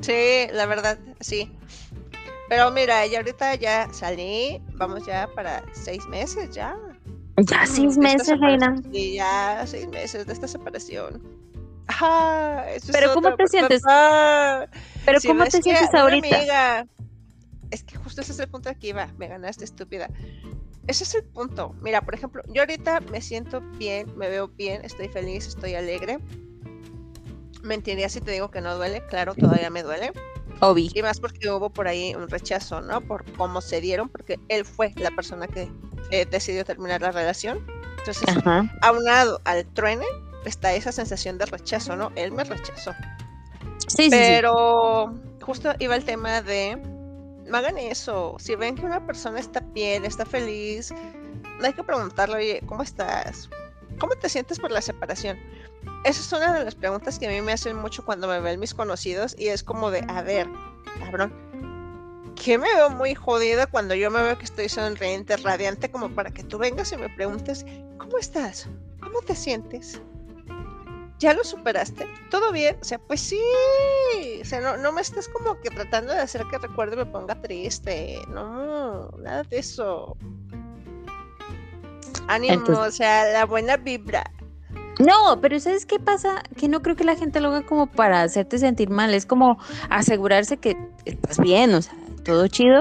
Sí, 0.02 0.48
la 0.54 0.66
verdad, 0.68 1.00
sí. 1.20 1.50
Pero 2.50 2.72
mira, 2.72 3.06
ya 3.06 3.18
ahorita 3.20 3.56
ya 3.56 3.88
salí, 3.94 4.62
vamos 4.74 5.06
ya 5.06 5.28
para 5.36 5.64
seis 5.74 6.06
meses 6.08 6.50
ya. 6.52 6.76
Ya 7.38 7.62
Mm, 7.64 7.66
seis 7.66 7.96
de 7.96 8.02
meses, 8.04 8.40
reina. 8.40 8.76
Sí, 8.92 9.14
ya 9.16 9.64
seis 9.68 9.88
meses 9.90 10.26
de 10.26 10.34
esta 10.34 10.48
separación. 10.48 11.22
Ajá, 11.88 12.70
eso 12.72 12.92
es 12.92 12.98
Pero 12.98 13.14
¿cómo 13.14 13.28
otra 13.30 13.38
te 13.38 13.48
sientes? 13.48 13.82
Pero 15.06 15.20
Si 15.20 15.28
¿cómo 15.28 15.44
te 15.46 15.62
sientes 15.62 15.94
ahorita? 15.94 16.38
amiga- 16.38 16.88
Es 17.70 17.84
que 17.84 17.98
justo 17.98 18.22
ese 18.22 18.32
es 18.32 18.40
el 18.40 18.48
punto 18.48 18.70
aquí 18.70 18.94
va, 18.94 19.08
me 19.18 19.28
ganaste 19.28 19.66
estúpida. 19.66 20.10
Ese 20.88 21.04
es 21.04 21.16
el 21.16 21.24
punto. 21.26 21.76
Mira, 21.82 22.02
por 22.02 22.14
ejemplo, 22.16 22.42
yo 22.48 22.62
ahorita 22.62 23.02
me 23.12 23.20
siento 23.22 23.60
bien, 23.78 24.08
me 24.18 24.30
veo 24.30 24.48
bien, 24.48 24.86
estoy 24.86 25.10
feliz, 25.10 25.48
estoy 25.48 25.76
alegre. 25.76 26.20
Mentiría 27.62 28.08
si 28.08 28.22
te 28.22 28.32
digo 28.32 28.50
que 28.52 28.62
no 28.62 28.76
duele, 28.78 29.06
claro, 29.08 29.36
todavía 29.36 29.70
me 29.70 29.84
duele. 29.84 30.14
Obi. 30.62 30.90
Y 30.94 31.02
más 31.02 31.20
porque 31.20 31.50
hubo 31.50 31.70
por 31.70 31.88
ahí 31.88 32.16
un 32.16 32.30
rechazo, 32.30 32.82
¿no? 32.82 33.02
Por 33.02 33.30
cómo 33.34 33.62
se 33.62 33.82
dieron, 33.82 34.10
porque 34.10 34.40
él 34.50 34.66
fue 34.66 34.94
la 34.96 35.12
persona 35.12 35.48
que 35.48 35.70
eh, 36.12 36.26
decidió 36.26 36.66
terminar 36.66 37.02
la 37.02 37.12
relación. 37.12 37.66
Entonces, 38.00 38.38
Ajá. 38.38 38.70
aunado 38.82 39.42
al 39.46 39.66
truene, 39.66 40.06
está 40.46 40.74
esa 40.74 40.92
sensación 40.92 41.38
de 41.38 41.46
rechazo, 41.46 41.96
¿no? 41.96 42.12
Él 42.16 42.32
me 42.32 42.44
rechazó. 42.44 42.94
Sí, 43.88 43.96
sí, 43.96 44.04
sí. 44.04 44.10
Pero 44.10 45.14
justo 45.42 45.74
iba 45.80 45.96
el 45.96 46.06
tema 46.06 46.42
de, 46.42 46.78
no 47.46 47.58
hagan 47.58 47.78
eso. 47.78 48.36
Si 48.40 48.56
ven 48.56 48.76
que 48.76 48.86
una 48.86 49.06
persona 49.06 49.40
está 49.40 49.60
bien, 49.60 50.06
está 50.06 50.26
feliz, 50.26 50.94
no 51.60 51.66
hay 51.66 51.74
que 51.74 51.84
preguntarle, 51.84 52.36
oye, 52.36 52.62
¿cómo 52.66 52.84
estás? 52.84 53.50
¿Cómo 54.00 54.16
te 54.16 54.30
sientes 54.30 54.60
por 54.60 54.72
la 54.72 54.82
separación? 54.82 55.38
Esa 56.04 56.22
es 56.22 56.32
una 56.32 56.54
de 56.54 56.66
las 56.66 56.76
preguntas 56.76 57.20
que 57.20 57.28
a 57.28 57.30
mí 57.30 57.42
me 57.42 57.54
hacen 57.54 57.76
mucho 57.76 58.06
cuando 58.06 58.28
me 58.28 58.40
ven 58.40 58.60
mis 58.60 58.74
conocidos 58.74 59.36
y 59.38 59.48
es 59.48 59.64
como 59.64 59.92
de, 59.92 60.06
a 60.08 60.22
ver, 60.22 60.48
cabrón, 61.00 61.34
que 62.36 62.58
me 62.58 62.74
veo 62.76 62.90
muy 62.90 63.16
jodida 63.16 63.68
cuando 63.68 63.96
yo 63.96 64.12
me 64.12 64.22
veo 64.22 64.38
que 64.38 64.46
estoy 64.46 64.70
sonriente, 64.70 65.38
radiante, 65.38 65.90
como 65.90 66.10
para 66.10 66.32
que 66.32 66.44
tú 66.44 66.58
vengas 66.58 66.92
y 66.92 66.98
me 66.98 67.10
preguntes, 67.10 67.66
¿cómo 67.98 68.18
estás? 68.18 68.70
¿Cómo 69.02 69.22
te 69.22 69.36
sientes? 69.36 70.02
¿Ya 71.20 71.34
lo 71.34 71.44
superaste? 71.44 72.08
¿Todo 72.30 72.52
bien? 72.52 72.78
O 72.80 72.84
sea, 72.84 73.00
pues 73.00 73.22
sí. 73.22 73.42
O 74.40 74.46
sea, 74.46 74.62
no, 74.62 74.78
no 74.78 74.92
me 74.92 75.02
estés 75.02 75.28
como 75.30 75.60
que 75.62 75.70
tratando 75.72 76.14
de 76.14 76.20
hacer 76.20 76.44
que 76.52 76.60
recuerde 76.60 76.96
me 76.96 77.08
ponga 77.08 77.42
triste. 77.42 78.20
No, 78.28 79.10
nada 79.18 79.44
de 79.44 79.58
eso. 79.58 80.16
Ánimo, 82.28 82.54
Entonces- 82.54 82.88
o 82.88 82.92
sea, 82.92 83.26
la 83.32 83.46
buena 83.46 83.78
vibra. 83.78 84.24
No, 85.00 85.40
pero 85.42 85.60
¿sabes 85.60 85.86
qué 85.86 86.00
pasa? 86.00 86.42
Que 86.58 86.68
no 86.68 86.82
creo 86.82 86.96
que 86.96 87.04
la 87.04 87.16
gente 87.16 87.40
lo 87.40 87.50
haga 87.50 87.66
como 87.66 87.86
para 87.86 88.24
hacerte 88.24 88.58
sentir 88.58 88.90
mal, 88.90 89.14
es 89.14 89.26
como 89.28 89.60
asegurarse 89.90 90.58
que 90.58 90.76
estás 91.06 91.38
bien, 91.40 91.74
o 91.76 91.82
sea, 91.84 91.94
todo 92.24 92.48
chido. 92.48 92.80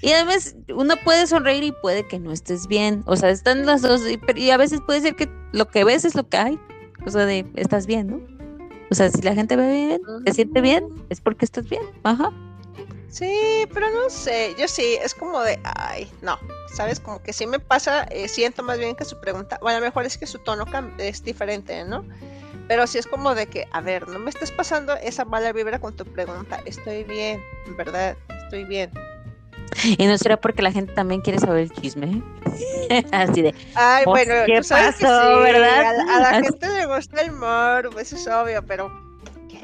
Y 0.00 0.12
además 0.12 0.54
uno 0.74 0.94
puede 1.02 1.26
sonreír 1.26 1.64
y 1.64 1.72
puede 1.72 2.06
que 2.06 2.18
no 2.20 2.30
estés 2.30 2.68
bien, 2.68 3.02
o 3.06 3.16
sea, 3.16 3.30
están 3.30 3.66
las 3.66 3.82
dos, 3.82 4.02
y, 4.08 4.20
y 4.38 4.50
a 4.50 4.56
veces 4.56 4.80
puede 4.86 5.00
ser 5.00 5.16
que 5.16 5.28
lo 5.52 5.66
que 5.66 5.82
ves 5.82 6.04
es 6.04 6.14
lo 6.14 6.28
que 6.28 6.36
hay, 6.36 6.60
o 7.04 7.10
sea, 7.10 7.26
de 7.26 7.46
estás 7.56 7.86
bien, 7.86 8.06
¿no? 8.08 8.20
O 8.90 8.94
sea, 8.94 9.10
si 9.10 9.20
la 9.22 9.34
gente 9.34 9.56
ve 9.56 9.72
bien, 9.72 10.02
te 10.24 10.32
siente 10.32 10.60
bien, 10.60 10.86
es 11.08 11.20
porque 11.20 11.44
estás 11.44 11.68
bien, 11.68 11.82
ajá. 12.04 12.30
Sí, 13.14 13.64
pero 13.72 13.90
no 13.90 14.10
sé, 14.10 14.56
yo 14.58 14.66
sí, 14.66 14.98
es 15.00 15.14
como 15.14 15.40
de, 15.40 15.60
ay, 15.62 16.10
no, 16.20 16.36
¿sabes? 16.74 16.98
Como 16.98 17.22
que 17.22 17.32
sí 17.32 17.46
me 17.46 17.60
pasa, 17.60 18.02
eh, 18.10 18.26
siento 18.26 18.64
más 18.64 18.76
bien 18.78 18.96
que 18.96 19.04
su 19.04 19.20
pregunta, 19.20 19.56
bueno, 19.62 19.76
a 19.76 19.80
lo 19.80 19.86
mejor 19.86 20.04
es 20.04 20.18
que 20.18 20.26
su 20.26 20.38
tono 20.40 20.64
es 20.98 21.22
diferente, 21.22 21.84
¿no? 21.84 22.04
Pero 22.66 22.88
sí 22.88 22.98
es 22.98 23.06
como 23.06 23.36
de 23.36 23.46
que, 23.46 23.68
a 23.70 23.80
ver, 23.80 24.08
no 24.08 24.18
me 24.18 24.30
estés 24.30 24.50
pasando 24.50 24.96
esa 24.96 25.24
mala 25.24 25.52
vibra 25.52 25.78
con 25.78 25.94
tu 25.94 26.04
pregunta, 26.04 26.60
estoy 26.64 27.04
bien, 27.04 27.40
en 27.66 27.76
verdad, 27.76 28.16
estoy 28.44 28.64
bien. 28.64 28.90
Y 29.98 30.06
no 30.06 30.18
será 30.18 30.36
porque 30.40 30.62
la 30.62 30.72
gente 30.72 30.92
también 30.92 31.20
quiere 31.20 31.38
saber 31.38 31.62
el 31.62 31.70
chisme, 31.72 32.20
así 33.12 33.42
de, 33.42 33.54
Ay, 33.76 34.04
Pues, 34.06 34.26
bueno, 34.26 34.42
¿qué 34.46 34.56
tú 34.58 34.64
sabes 34.64 34.96
que 34.96 35.04
pasó, 35.04 35.36
sí, 35.36 35.40
verdad? 35.52 35.80
A, 35.86 35.92
la- 35.92 36.16
a 36.16 36.20
la 36.20 36.28
Así- 36.30 36.42
gente 36.48 36.68
le 36.68 36.86
gusta 36.86 37.20
el 37.22 37.30
humor, 37.30 37.90
pues 37.92 38.12
es 38.12 38.26
obvio, 38.26 38.64
pero 38.66 39.03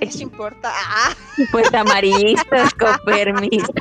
¿qué 0.01 0.07
les 0.07 0.21
importa? 0.21 0.73
Ah, 0.75 1.15
pues 1.53 1.73
amarillistas 1.73 2.75
con 2.75 2.97
permiso. 3.05 3.73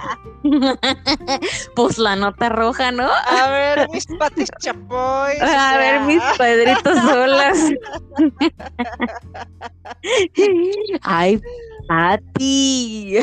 pues 1.76 1.98
la 1.98 2.16
nota 2.16 2.50
roja, 2.50 2.92
¿no? 2.92 3.10
a 3.10 3.50
ver, 3.50 3.88
mis 3.90 4.06
patis 4.18 4.50
chapoy. 4.60 5.34
A 5.42 5.78
ver, 5.78 6.02
mis 6.02 6.22
padritos 6.38 6.98
solas. 7.00 7.58
Ay, 11.02 11.42
Pati. 11.88 13.18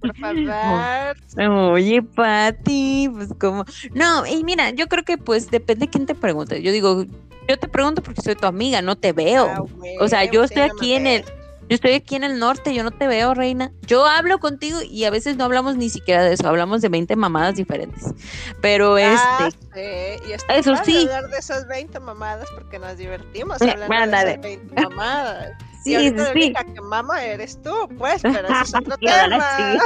Por 0.00 0.16
favor. 0.16 1.72
Oye, 1.72 2.02
Pati, 2.02 3.10
pues 3.12 3.28
como. 3.40 3.64
No, 3.94 4.26
y 4.26 4.44
mira, 4.44 4.70
yo 4.70 4.86
creo 4.88 5.04
que 5.04 5.18
pues 5.18 5.50
depende 5.50 5.86
de 5.86 5.90
quién 5.90 6.06
te 6.06 6.14
pregunte. 6.14 6.62
Yo 6.62 6.70
digo, 6.72 7.04
yo 7.48 7.58
te 7.58 7.68
pregunto 7.68 8.02
porque 8.02 8.22
soy 8.22 8.36
tu 8.36 8.46
amiga, 8.46 8.80
no 8.80 8.96
te 8.96 9.12
veo. 9.12 9.46
Ah, 9.48 9.62
O 10.00 10.08
sea, 10.08 10.24
yo 10.24 10.44
estoy 10.44 10.62
aquí 10.62 10.94
en 10.94 11.06
el. 11.06 11.24
Yo 11.70 11.74
estoy 11.76 11.92
aquí 11.92 12.16
en 12.16 12.24
el 12.24 12.40
norte, 12.40 12.74
yo 12.74 12.82
no 12.82 12.90
te 12.90 13.06
veo, 13.06 13.32
reina. 13.32 13.70
Yo 13.86 14.04
hablo 14.04 14.40
contigo 14.40 14.80
y 14.82 15.04
a 15.04 15.10
veces 15.10 15.36
no 15.36 15.44
hablamos 15.44 15.76
ni 15.76 15.88
siquiera 15.88 16.24
de 16.24 16.32
eso, 16.34 16.48
hablamos 16.48 16.82
de 16.82 16.88
20 16.88 17.14
mamadas 17.14 17.54
diferentes. 17.54 18.12
Pero 18.60 18.96
Ah, 18.96 19.46
este, 19.46 20.18
sí, 20.18 20.24
y 20.28 20.32
está 20.32 20.56
eso 20.56 20.74
sí. 20.84 20.98
hablar 21.02 21.28
de 21.30 21.38
esas 21.38 21.68
20 21.68 22.00
mamadas 22.00 22.48
porque 22.56 22.80
nos 22.80 22.96
divertimos 22.98 23.62
hablando 23.62 23.86
de 23.86 24.32
esas 24.32 24.40
20 24.42 24.82
mamadas. 24.82 25.52
sí, 25.84 25.94
y 25.94 26.10
la 26.10 26.24
sí, 26.26 26.30
única 26.32 26.64
que 26.64 26.80
mama 26.80 27.24
eres 27.24 27.62
tú, 27.62 27.72
pues, 27.96 28.20
pero 28.20 28.48
ese 28.48 28.62
es 28.62 28.74
otro 28.74 28.96
tema. 28.98 29.78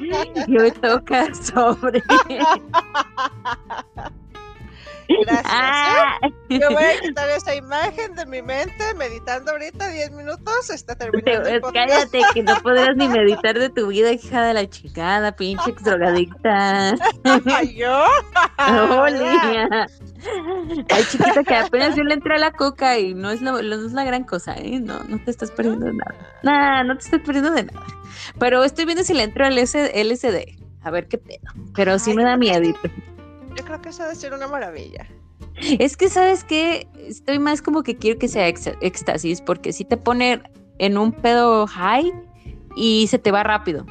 Yo 0.48 0.72
toca 0.72 1.34
sobre. 1.34 2.02
Gracias. 5.08 5.44
¿eh? 5.44 5.48
Ah, 5.50 6.18
Yo 6.48 6.70
voy 6.70 6.82
a 6.84 7.00
quitar 7.00 7.28
esa 7.30 7.54
imagen 7.54 8.14
de 8.14 8.26
mi 8.26 8.42
mente 8.42 8.94
meditando 8.96 9.52
ahorita 9.52 9.88
10 9.88 10.12
minutos. 10.12 10.70
Está 10.70 10.94
terminando 10.96 11.42
te- 11.42 11.60
cállate, 11.72 12.20
que 12.32 12.42
no 12.42 12.54
podrás 12.62 12.96
ni 12.96 13.08
meditar 13.08 13.58
de 13.58 13.68
tu 13.70 13.88
vida, 13.88 14.12
hija 14.12 14.42
de 14.44 14.54
la 14.54 14.68
chingada, 14.68 15.32
pinche 15.36 15.70
ex 15.70 15.82
drogadicta. 15.84 16.94
Ay, 17.46 17.74
¿Yo? 17.76 18.04
Hola. 18.58 19.86
Ay, 20.90 21.04
chiquita, 21.10 21.44
que 21.44 21.54
apenas 21.56 21.96
yo 21.96 22.02
le 22.02 22.14
entré 22.14 22.34
a 22.34 22.38
la 22.38 22.52
coca 22.52 22.98
y 22.98 23.14
no 23.14 23.30
es, 23.30 23.42
lo- 23.42 23.60
no 23.62 23.86
es 23.86 23.92
la 23.92 24.04
gran 24.04 24.24
cosa, 24.24 24.54
¿eh? 24.56 24.80
No, 24.80 25.02
no 25.04 25.18
te 25.22 25.30
estás 25.30 25.50
perdiendo 25.50 25.86
de 25.86 25.92
nada. 25.92 26.14
Nah, 26.42 26.82
no 26.84 26.96
te 26.96 27.04
estás 27.04 27.20
perdiendo 27.20 27.50
de 27.50 27.64
nada. 27.64 27.86
Pero 28.38 28.64
estoy 28.64 28.84
viendo 28.86 29.04
si 29.04 29.12
le 29.14 29.24
entro 29.24 29.44
al 29.44 29.54
LSD. 29.56 30.56
A 30.82 30.90
ver 30.90 31.08
qué 31.08 31.18
pedo. 31.18 31.40
Pero 31.74 31.98
sí 31.98 32.10
Ay, 32.10 32.16
me 32.16 32.24
da 32.24 32.36
miedo. 32.36 32.74
Yo 33.56 33.64
creo 33.64 33.80
que 33.80 33.90
eso 33.90 34.02
debe 34.02 34.14
ser 34.14 34.34
una 34.34 34.48
maravilla. 34.48 35.06
Es 35.78 35.96
que, 35.96 36.08
¿sabes 36.08 36.44
qué? 36.44 36.88
Estoy 36.98 37.38
más 37.38 37.62
como 37.62 37.82
que 37.82 37.96
quiero 37.96 38.18
que 38.18 38.28
sea 38.28 38.48
éxtasis, 38.48 39.40
porque 39.40 39.72
si 39.72 39.84
te 39.84 39.96
pone 39.96 40.42
en 40.78 40.98
un 40.98 41.12
pedo 41.12 41.66
high 41.66 42.12
y 42.76 43.06
se 43.08 43.18
te 43.18 43.30
va 43.30 43.42
rápido. 43.42 43.86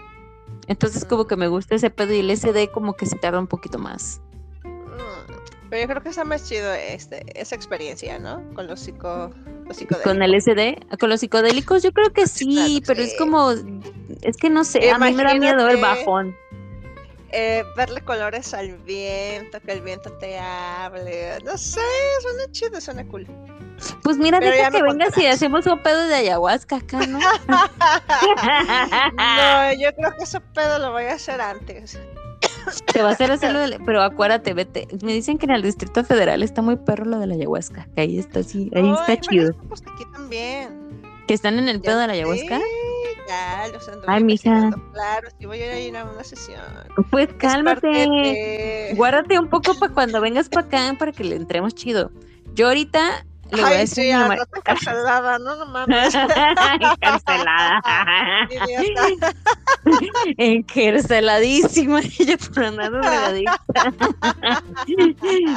Entonces, 0.67 1.05
como 1.05 1.25
que 1.25 1.35
me 1.35 1.47
gusta 1.47 1.75
ese 1.75 1.89
pedo 1.89 2.13
y 2.13 2.19
el 2.19 2.35
SD 2.35 2.71
como 2.71 2.93
que 2.93 3.05
se 3.05 3.17
tarda 3.17 3.39
un 3.39 3.47
poquito 3.47 3.79
más. 3.79 4.21
Mm, 4.63 5.69
Pero 5.69 5.81
yo 5.81 5.87
creo 5.87 6.03
que 6.03 6.09
está 6.09 6.23
más 6.23 6.47
chido 6.47 6.73
este, 6.73 7.23
esa 7.39 7.55
experiencia, 7.55 8.19
¿no? 8.19 8.41
Con 8.53 8.67
los, 8.67 8.79
psico, 8.79 9.31
los 9.65 9.77
psicodélicos. 9.77 10.03
Con 10.03 10.21
el 10.21 10.41
SD, 10.41 10.97
con 10.99 11.09
los 11.09 11.19
psicodélicos, 11.19 11.83
yo 11.83 11.91
creo 11.91 12.11
que 12.11 12.27
sí, 12.27 12.81
Claro, 12.83 12.83
pero 12.87 13.01
es 13.01 13.17
como, 13.17 13.51
es 14.21 14.37
que 14.37 14.49
no 14.49 14.63
sé, 14.63 14.89
a 14.91 14.97
mí 14.99 15.13
me 15.13 15.23
da 15.23 15.35
miedo 15.35 15.67
el 15.67 15.81
bajón. 15.81 16.35
Eh, 17.35 17.63
verle 17.75 18.01
colores 18.01 18.53
al 18.53 18.77
viento, 18.77 19.59
que 19.59 19.71
el 19.71 19.81
viento 19.81 20.11
te 20.19 20.37
hable. 20.37 21.39
No 21.43 21.57
sé, 21.57 21.81
suena 22.21 22.51
chido, 22.51 22.79
suena 22.79 23.03
cool. 23.07 23.25
Pues 24.03 24.17
mira, 24.17 24.39
deja 24.39 24.69
que 24.69 24.83
vengas 24.83 25.17
y 25.17 25.25
hacemos 25.25 25.65
un 25.65 25.81
pedo 25.81 26.05
de 26.07 26.13
ayahuasca 26.15 26.75
acá, 26.77 26.99
¿no? 27.07 27.17
no, 29.17 29.73
yo 29.79 29.93
creo 29.95 30.11
que 30.17 30.23
ese 30.23 30.39
pedo 30.39 30.79
lo 30.79 30.91
voy 30.91 31.05
a 31.05 31.13
hacer 31.13 31.41
antes. 31.41 31.99
Te 32.93 33.01
va 33.01 33.09
a 33.09 33.11
hacer 33.13 33.31
hacerlo, 33.31 33.59
del- 33.59 33.81
pero 33.85 34.01
acuérdate, 34.03 34.53
vete. 34.53 34.87
Me 35.01 35.11
dicen 35.13 35.37
que 35.37 35.45
en 35.45 35.51
el 35.51 35.61
Distrito 35.63 36.03
Federal 36.03 36.43
está 36.43 36.61
muy 36.61 36.75
perro 36.77 37.05
lo 37.05 37.19
de 37.19 37.27
la 37.27 37.33
ayahuasca, 37.35 37.87
que 37.95 38.01
ahí 38.01 38.19
está 38.19 38.39
así, 38.41 38.69
ahí 38.75 38.91
está 38.91 39.17
chido. 39.19 39.53
Pues 39.67 39.81
aquí 39.81 40.05
también. 40.13 41.01
Que 41.27 41.33
están 41.33 41.57
en 41.57 41.67
el 41.67 41.77
Ya 41.81 41.83
pedo 41.89 41.99
de 41.99 42.07
la 42.07 42.13
ayahuasca. 42.13 42.59
sé, 42.59 42.63
Ya, 43.27 43.67
los 43.71 43.87
ando 43.89 44.05
Ay, 44.07 44.23
mija. 44.23 44.69
Claro, 44.93 45.29
sí 45.39 45.45
voy 45.45 45.61
a 45.61 45.79
ir 45.79 45.95
a 45.97 46.05
una 46.05 46.23
sesión. 46.23 46.61
Pues 47.09 47.29
Es 47.29 47.35
cálmate. 47.35 47.87
de- 47.87 48.93
Guárdate 48.95 49.39
un 49.39 49.49
poco 49.49 49.73
para 49.79 49.93
cuando 49.93 50.21
vengas 50.21 50.49
para 50.49 50.67
acá 50.67 50.95
para 50.97 51.11
que 51.11 51.23
le 51.23 51.35
entremos 51.35 51.73
chido. 51.75 52.11
Yo 52.53 52.67
ahorita 52.67 53.25
le 53.55 53.61
voy 53.61 53.71
a 53.71 53.75
Ay, 53.75 53.77
decir 53.79 54.03
sí, 54.05 54.11
a 54.11 54.17
mi 54.17 54.23
mamá- 54.23 54.33
ando 54.33 54.45
tan 54.47 54.61
cancelada, 54.61 55.39
no, 55.39 55.55
no 55.55 55.65
mames. 55.71 56.13
Cancelada. 56.99 57.81
Encarceladísima 60.37 61.99
ella 61.99 62.37
por 62.37 62.63
andar 62.63 62.91
de 62.91 62.97
drogadicta. 62.99 63.93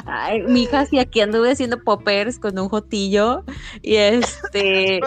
Ay, 0.06 0.42
mi 0.42 0.62
hija 0.64 0.86
sí 0.86 0.98
aquí 0.98 1.20
anduve 1.20 1.52
haciendo 1.52 1.82
poppers 1.82 2.38
con 2.38 2.58
un 2.58 2.68
jotillo 2.68 3.44
y 3.82 3.96
este 3.96 5.00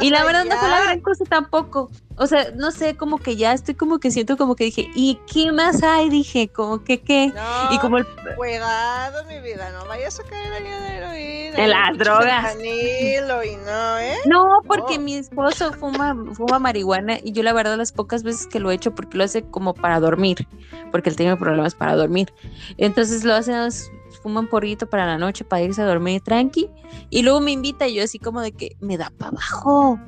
y 0.00 0.10
la 0.10 0.24
verdad 0.24 0.44
no 0.44 0.56
fue 0.56 0.68
la 0.68 0.82
gran 0.82 1.00
cosa 1.00 1.24
tampoco. 1.28 1.90
O 2.16 2.26
sea, 2.28 2.46
no 2.54 2.70
sé, 2.70 2.96
como 2.96 3.18
que 3.18 3.34
ya 3.36 3.52
estoy 3.52 3.74
como 3.74 3.98
que 3.98 4.10
siento 4.10 4.36
como 4.36 4.54
que 4.54 4.64
dije, 4.64 4.88
¿y 4.94 5.18
qué 5.32 5.50
más 5.52 5.82
hay? 5.82 6.08
Dije, 6.10 6.48
como 6.48 6.84
que 6.84 7.00
qué. 7.02 7.32
No, 7.34 7.74
Y 7.74 7.78
como 7.80 7.98
el, 7.98 8.06
cuidado, 8.36 9.24
mi 9.24 9.40
vida, 9.40 9.72
no 9.72 9.84
vayas 9.88 10.20
a 10.20 10.22
caer 10.22 10.52
ahí 10.52 10.62
la 10.62 10.94
heroína. 10.94 11.64
Y 11.64 11.68
las 11.68 11.98
drogas. 11.98 12.56
y 12.62 13.56
no, 13.66 13.98
¿eh? 13.98 14.14
No, 14.26 14.44
porque 14.66 14.98
mi 14.98 15.14
esposo 15.16 15.72
fuma, 15.72 16.14
fuma 16.34 16.58
marihuana 16.58 17.18
y 17.22 17.32
yo 17.32 17.42
la 17.42 17.52
verdad 17.52 17.76
las 17.76 17.92
pocas 17.92 18.22
veces 18.22 18.46
que 18.46 18.60
lo 18.60 18.70
he 18.70 18.74
hecho 18.74 18.94
porque 18.94 19.18
lo 19.18 19.24
hace 19.24 19.42
como 19.42 19.74
para 19.74 19.98
dormir, 20.00 20.46
porque 20.92 21.10
él 21.10 21.16
tiene 21.16 21.36
problemas 21.36 21.74
para 21.74 21.96
dormir. 21.96 22.32
Entonces 22.76 23.24
lo 23.24 23.34
hace, 23.34 23.66
es- 23.66 23.90
fuma 24.22 24.40
un 24.40 24.48
porrito 24.48 24.88
para 24.88 25.04
la 25.06 25.18
noche 25.18 25.44
para 25.44 25.62
irse 25.62 25.82
a 25.82 25.86
dormir 25.86 26.20
tranqui 26.22 26.70
y 27.10 27.22
luego 27.22 27.40
me 27.40 27.50
invita 27.50 27.86
y 27.88 27.94
yo 27.96 28.04
así 28.04 28.18
como 28.18 28.40
de 28.40 28.52
que 28.52 28.76
me 28.80 28.96
da 28.96 29.10
para 29.18 29.30
abajo, 29.32 29.98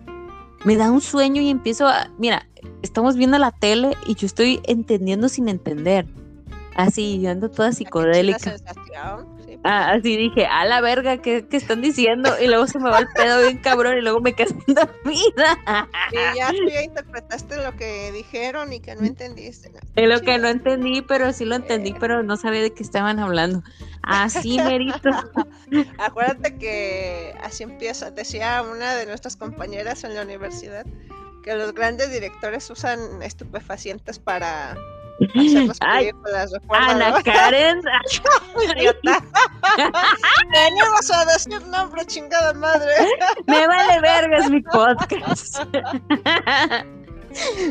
me 0.66 0.74
da 0.76 0.90
un 0.90 1.00
sueño 1.00 1.40
y 1.40 1.48
empiezo 1.48 1.86
a, 1.86 2.10
mira, 2.18 2.48
estamos 2.82 3.14
viendo 3.14 3.38
la 3.38 3.52
tele 3.52 3.96
y 4.04 4.16
yo 4.16 4.26
estoy 4.26 4.60
entendiendo 4.64 5.28
sin 5.28 5.48
entender. 5.48 6.06
Así, 6.74 7.20
yo 7.20 7.30
ando 7.30 7.48
toda 7.48 7.70
psicodélica. 7.70 8.56
Sí. 9.66 9.72
Ah, 9.72 9.92
así 9.92 10.16
dije, 10.16 10.46
a 10.46 10.64
la 10.64 10.80
verga, 10.80 11.18
¿qué, 11.18 11.46
qué 11.48 11.56
están 11.56 11.82
diciendo? 11.82 12.30
Y 12.40 12.46
luego 12.46 12.66
se 12.66 12.78
me 12.78 12.90
va 12.90 13.00
el 13.00 13.08
pedo 13.08 13.42
bien 13.42 13.58
cabrón 13.58 13.98
y 13.98 14.00
luego 14.00 14.20
me 14.20 14.32
quedo 14.32 14.48
sin 14.48 14.74
dormida. 14.74 15.58
Y 16.12 16.36
ya 16.36 16.50
tú 16.50 16.68
ya 16.68 16.82
interpretaste 16.82 17.56
lo 17.56 17.76
que 17.76 18.12
dijeron 18.12 18.72
y 18.72 18.80
que 18.80 18.94
no 18.94 19.04
entendiste. 19.04 19.70
¿no? 19.70 19.78
Es 19.94 20.08
lo 20.08 20.20
que 20.20 20.38
no 20.38 20.48
entendí, 20.48 21.02
pero 21.02 21.32
sí 21.32 21.44
lo 21.44 21.56
entendí, 21.56 21.94
pero 21.98 22.22
no 22.22 22.36
sabía 22.36 22.62
de 22.62 22.72
qué 22.72 22.82
estaban 22.82 23.18
hablando. 23.18 23.62
Así, 24.02 24.58
merito. 24.58 25.10
Acuérdate 25.98 26.56
que 26.56 27.34
así 27.42 27.64
empieza. 27.64 28.10
Decía 28.10 28.62
una 28.62 28.94
de 28.94 29.06
nuestras 29.06 29.36
compañeras 29.36 30.04
en 30.04 30.14
la 30.14 30.22
universidad 30.22 30.86
que 31.42 31.54
los 31.54 31.74
grandes 31.74 32.12
directores 32.12 32.68
usan 32.70 33.22
estupefacientes 33.22 34.18
para 34.18 34.76
hacer 35.24 35.66
las 35.66 35.78
Ay, 35.80 36.04
películas. 36.06 36.52
¿recuerdas, 36.52 36.88
Ana 36.90 37.10
no? 37.10 37.22
Karen. 37.24 37.80
Venimos 40.52 41.10
a 41.14 41.24
decir 41.26 41.66
nombre, 41.66 42.04
chingada 42.06 42.52
madre. 42.54 42.92
Me 43.46 43.66
vale 43.66 44.00
verga, 44.00 44.36
es 44.38 44.50
mi 44.50 44.60
podcast. 44.62 45.60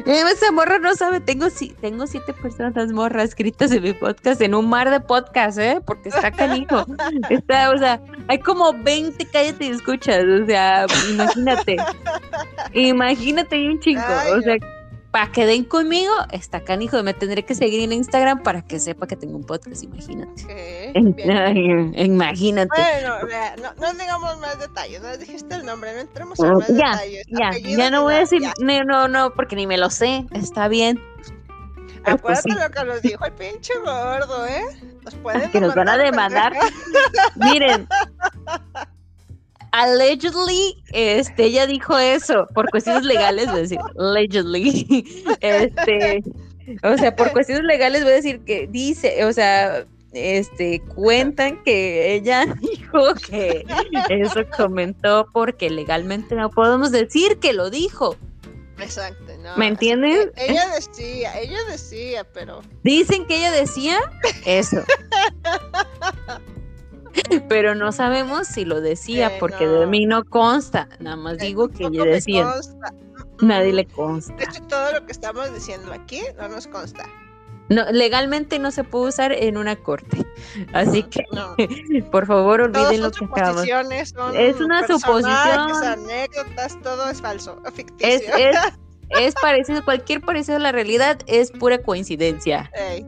Eh, 0.06 0.22
Esa 0.32 0.52
morra 0.52 0.78
no 0.78 0.94
sabe, 0.94 1.20
tengo, 1.22 1.50
si- 1.50 1.72
tengo 1.82 2.06
siete 2.06 2.34
personas 2.34 2.92
morras 2.92 3.30
escritas 3.30 3.72
en 3.72 3.82
mi 3.82 3.94
podcast, 3.94 4.40
en 4.42 4.54
un 4.54 4.70
mar 4.70 4.92
de 4.92 5.00
podcast, 5.00 5.58
¿eh? 5.58 5.82
Porque 5.84 6.10
está 6.10 6.30
canijo. 6.30 6.86
Está, 7.32 7.72
o 7.72 7.78
sea, 7.80 8.00
hay 8.28 8.38
como 8.38 8.74
20 8.74 9.26
cállate 9.26 9.66
y 9.66 9.70
escuchas, 9.70 10.24
o 10.24 10.46
sea, 10.46 10.86
imagínate. 11.10 11.78
Imagínate 12.74 13.56
hay 13.56 13.68
un 13.70 13.80
chingo, 13.80 14.04
Ay, 14.06 14.34
o 14.34 14.42
sea, 14.42 14.56
para 15.16 15.32
que 15.32 15.46
den 15.46 15.64
conmigo, 15.64 16.12
está 16.34 16.60
canijo. 16.66 17.02
Me 17.02 17.14
tendré 17.14 17.46
que 17.46 17.56
seguir 17.56 17.80
en 17.82 17.94
Instagram 17.94 18.44
para 18.44 18.62
que 18.64 18.82
sepa 18.82 19.08
que 19.08 19.16
tengo 19.16 19.38
un 19.38 19.46
podcast, 19.46 19.82
imagínate. 19.82 20.44
Ok, 20.44 20.50
En- 20.94 21.96
imagínate. 21.98 22.70
Bueno, 22.76 23.26
vea, 23.26 23.56
no, 23.56 23.74
no 23.80 23.94
digamos 23.98 24.38
más 24.42 24.60
detalles, 24.60 25.02
no 25.02 25.16
dijiste 25.16 25.56
el 25.56 25.66
nombre, 25.66 25.94
no 25.94 26.02
entremos 26.02 26.38
Ah, 26.42 26.48
en 26.48 26.54
más 26.58 26.68
ya, 26.68 26.92
detalles. 26.92 27.26
Ya, 27.30 27.48
apellido 27.48 27.78
ya 27.78 27.90
no 27.92 28.04
voy 28.04 28.14
a 28.16 28.18
decir, 28.18 28.42
no, 28.60 28.84
no, 28.84 29.08
no, 29.08 29.34
porque 29.34 29.56
ni 29.56 29.66
me 29.68 29.78
lo 29.78 29.90
sé, 29.90 30.26
está 30.34 30.68
bien. 30.68 31.02
Pero 32.04 32.18
pues 32.18 32.40
Acuérdate 32.40 32.50
sí. 32.52 32.60
lo 32.60 32.72
que 32.72 32.84
nos 32.86 33.02
dijo 33.02 33.26
el 33.26 33.32
pinche 33.32 33.74
gordo, 33.86 34.46
¿eh? 34.48 34.66
Nos 35.06 35.16
pueden 35.16 35.50
que 35.50 35.62
nos 35.62 35.74
van 35.76 35.88
a 35.88 35.98
demandar. 35.98 36.52
Miren, 37.38 37.88
allegedly, 39.76 40.82
este, 40.94 41.46
ella 41.46 41.68
dijo 41.68 41.98
eso, 41.98 42.48
por 42.54 42.70
cuestiones 42.70 43.04
legales, 43.04 43.48
voy 43.48 43.58
a 43.58 43.62
decir, 43.62 43.80
allegedly, 44.00 45.06
este, 45.42 46.24
o 46.84 46.98
sea, 46.98 47.16
por 47.16 47.32
cuestiones 47.34 47.66
legales 47.66 48.04
voy 48.04 48.14
a 48.14 48.16
decir 48.16 48.40
que 48.46 48.68
dice, 48.68 49.26
o 49.26 49.34
sea, 49.34 49.86
este, 50.14 50.82
cuentan 50.96 51.62
que 51.64 52.16
ella 52.16 52.46
dijo 52.62 53.16
que 53.28 53.66
eso 54.10 54.42
comentó 54.56 55.28
porque 55.34 55.70
legalmente 55.70 56.36
no 56.36 56.50
podemos 56.50 56.92
decir 56.92 57.40
que 57.40 57.52
lo 57.52 57.70
dijo. 57.70 58.16
Exacto, 58.80 59.34
no. 59.42 59.58
¿Me 59.58 59.68
entiendes? 59.68 60.32
Ella 60.38 60.68
decía, 60.74 61.38
ella 61.40 61.60
decía, 61.70 62.26
pero 62.34 62.62
Dicen 62.84 63.26
que 63.26 63.38
ella 63.38 63.52
decía 63.52 64.00
eso. 64.46 64.84
Pero 67.50 67.76
no 67.76 67.92
sabemos 67.92 68.48
si 68.48 68.66
lo 68.66 68.82
decía, 68.82 69.32
porque 69.40 69.66
no. 69.66 69.74
de 69.74 69.88
mí 69.88 70.06
no 70.06 70.24
consta. 70.24 70.90
Nada 71.00 71.16
más 71.16 71.38
digo 71.38 71.70
que 71.70 71.86
ella 71.86 72.04
decía. 72.04 72.46
Mm, 73.40 73.48
Nadie 73.48 73.72
mm. 73.72 73.76
le 73.76 73.86
consta. 73.86 74.36
De 74.36 74.44
hecho, 74.44 74.62
todo 74.64 74.94
lo 74.94 75.06
que 75.06 75.12
estamos 75.12 75.54
diciendo 75.54 75.92
aquí 75.94 76.22
no 76.38 76.48
nos 76.48 76.68
consta. 76.68 77.06
No, 77.68 77.84
legalmente 77.92 78.60
no 78.60 78.70
se 78.70 78.84
puede 78.84 79.10
usar 79.10 79.32
en 79.32 79.58
una 79.58 79.76
corte. 79.76 80.24
Así 80.74 81.02
que, 81.04 81.24
no. 81.32 81.56
por 82.12 82.28
favor, 82.28 82.62
olviden 82.62 83.02
lo 83.02 83.12
que 83.12 83.26
acabamos. 83.26 83.66
son 83.68 84.36
Es 84.36 84.62
una 84.62 84.86
suposición. 84.86 85.72
anécdotas, 85.84 86.80
todo 86.84 87.10
es 87.10 87.22
falso, 87.22 87.60
ficticio. 87.74 88.36
es, 88.36 88.56
es 89.20 89.34
parecido, 89.36 89.84
cualquier 89.84 90.22
parecido 90.22 90.58
a 90.58 90.60
la 90.60 90.72
realidad 90.72 91.20
es 91.26 91.52
pura 91.52 91.82
coincidencia. 91.82 92.72
Ey. 92.76 93.06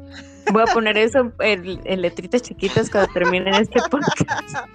Voy 0.52 0.64
a 0.68 0.74
poner 0.74 0.98
eso 0.98 1.32
en, 1.40 1.82
en 1.86 2.02
letritas 2.02 2.42
chiquitas 2.42 2.90
cuando 2.90 3.12
terminen 3.14 3.54
este 3.56 3.80
podcast. 3.90 4.68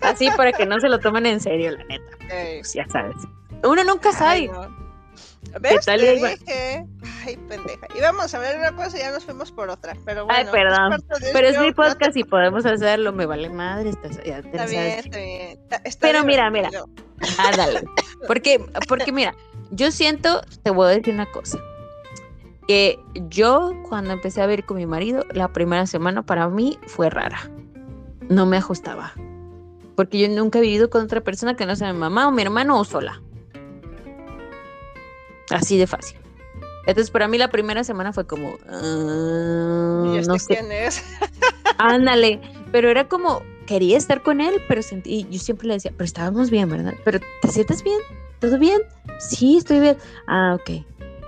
Así 0.00 0.30
para 0.36 0.52
que 0.52 0.66
no 0.66 0.78
se 0.80 0.88
lo 0.88 0.98
tomen 0.98 1.26
en 1.26 1.40
serio, 1.40 1.72
la 1.72 1.84
neta. 1.84 2.16
Pues 2.28 2.72
ya 2.74 2.86
sabes. 2.88 3.16
Uno 3.62 3.84
nunca 3.84 4.10
Ay, 4.10 4.46
sabe. 4.46 4.48
no. 4.48 4.84
¿Ves? 5.60 5.84
Te 5.84 5.96
dije. 5.98 6.86
Ay, 7.24 7.36
pendeja. 7.48 7.86
Íbamos 7.96 8.34
a 8.34 8.40
de 8.40 8.56
una 8.58 8.74
cosa 8.74 8.96
y 8.96 9.00
ya 9.00 9.12
nos 9.12 9.24
fuimos 9.24 9.52
por 9.52 9.68
otra. 9.70 9.94
Pero 10.04 10.24
bueno. 10.24 10.38
Ay, 10.38 10.46
perdón. 10.50 11.04
pero 11.32 11.48
es 11.48 11.58
mi 11.58 11.72
podcast 11.72 12.16
y 12.16 12.24
podemos 12.24 12.66
hacerlo. 12.66 13.12
Me 13.12 13.26
vale 13.26 13.50
madre. 13.50 13.90
Estás, 13.90 14.22
ya, 14.24 14.38
está, 14.38 14.66
bien, 14.66 14.88
está 14.88 15.18
bien, 15.18 15.58
pero 16.00 16.24
mira, 16.24 16.50
mira. 16.50 16.70
Ah, 17.38 17.52
dale. 17.56 17.82
Porque, 18.26 18.64
porque 18.88 19.12
mira, 19.12 19.34
yo 19.70 19.92
siento, 19.92 20.42
te 20.62 20.70
voy 20.70 20.86
a 20.86 20.96
decir 20.96 21.14
una 21.14 21.30
cosa. 21.30 21.58
Que 22.66 22.98
yo, 23.28 23.72
cuando 23.88 24.12
empecé 24.12 24.40
a 24.42 24.46
vivir 24.46 24.64
con 24.64 24.76
mi 24.76 24.86
marido, 24.86 25.24
la 25.32 25.48
primera 25.48 25.86
semana 25.86 26.22
para 26.22 26.48
mí 26.48 26.78
fue 26.86 27.10
rara. 27.10 27.50
No 28.28 28.46
me 28.46 28.56
ajustaba. 28.56 29.12
Porque 29.96 30.18
yo 30.18 30.28
nunca 30.28 30.58
he 30.58 30.62
vivido 30.62 30.90
con 30.90 31.04
otra 31.04 31.20
persona 31.20 31.56
que 31.56 31.66
no 31.66 31.76
sea 31.76 31.92
mi 31.92 31.98
mamá 31.98 32.26
o 32.26 32.30
mi 32.30 32.42
hermano 32.42 32.78
o 32.78 32.84
sola. 32.84 33.20
Así 35.50 35.76
de 35.76 35.86
fácil. 35.86 36.18
Entonces, 36.86 37.10
para 37.10 37.28
mí 37.28 37.38
la 37.38 37.48
primera 37.48 37.84
semana 37.84 38.12
fue 38.12 38.26
como. 38.26 38.54
Uh, 38.68 40.20
no 40.26 40.38
sé 40.38 40.54
quién 40.54 40.70
es. 40.72 41.02
Ándale. 41.78 42.40
Pero 42.72 42.90
era 42.90 43.08
como. 43.08 43.42
Quería 43.66 43.96
estar 43.96 44.22
con 44.22 44.42
él, 44.42 44.60
pero 44.68 44.82
sentí. 44.82 45.26
Yo 45.30 45.38
siempre 45.38 45.68
le 45.68 45.74
decía, 45.74 45.90
pero 45.96 46.04
estábamos 46.04 46.50
bien, 46.50 46.68
¿verdad? 46.68 46.92
Pero 47.02 47.20
¿te 47.40 47.48
sientes 47.48 47.82
bien? 47.82 47.98
¿Todo 48.40 48.58
bien? 48.58 48.82
Sí, 49.18 49.56
estoy 49.56 49.80
bien. 49.80 49.96
Ah, 50.26 50.58
ok. 50.60 50.84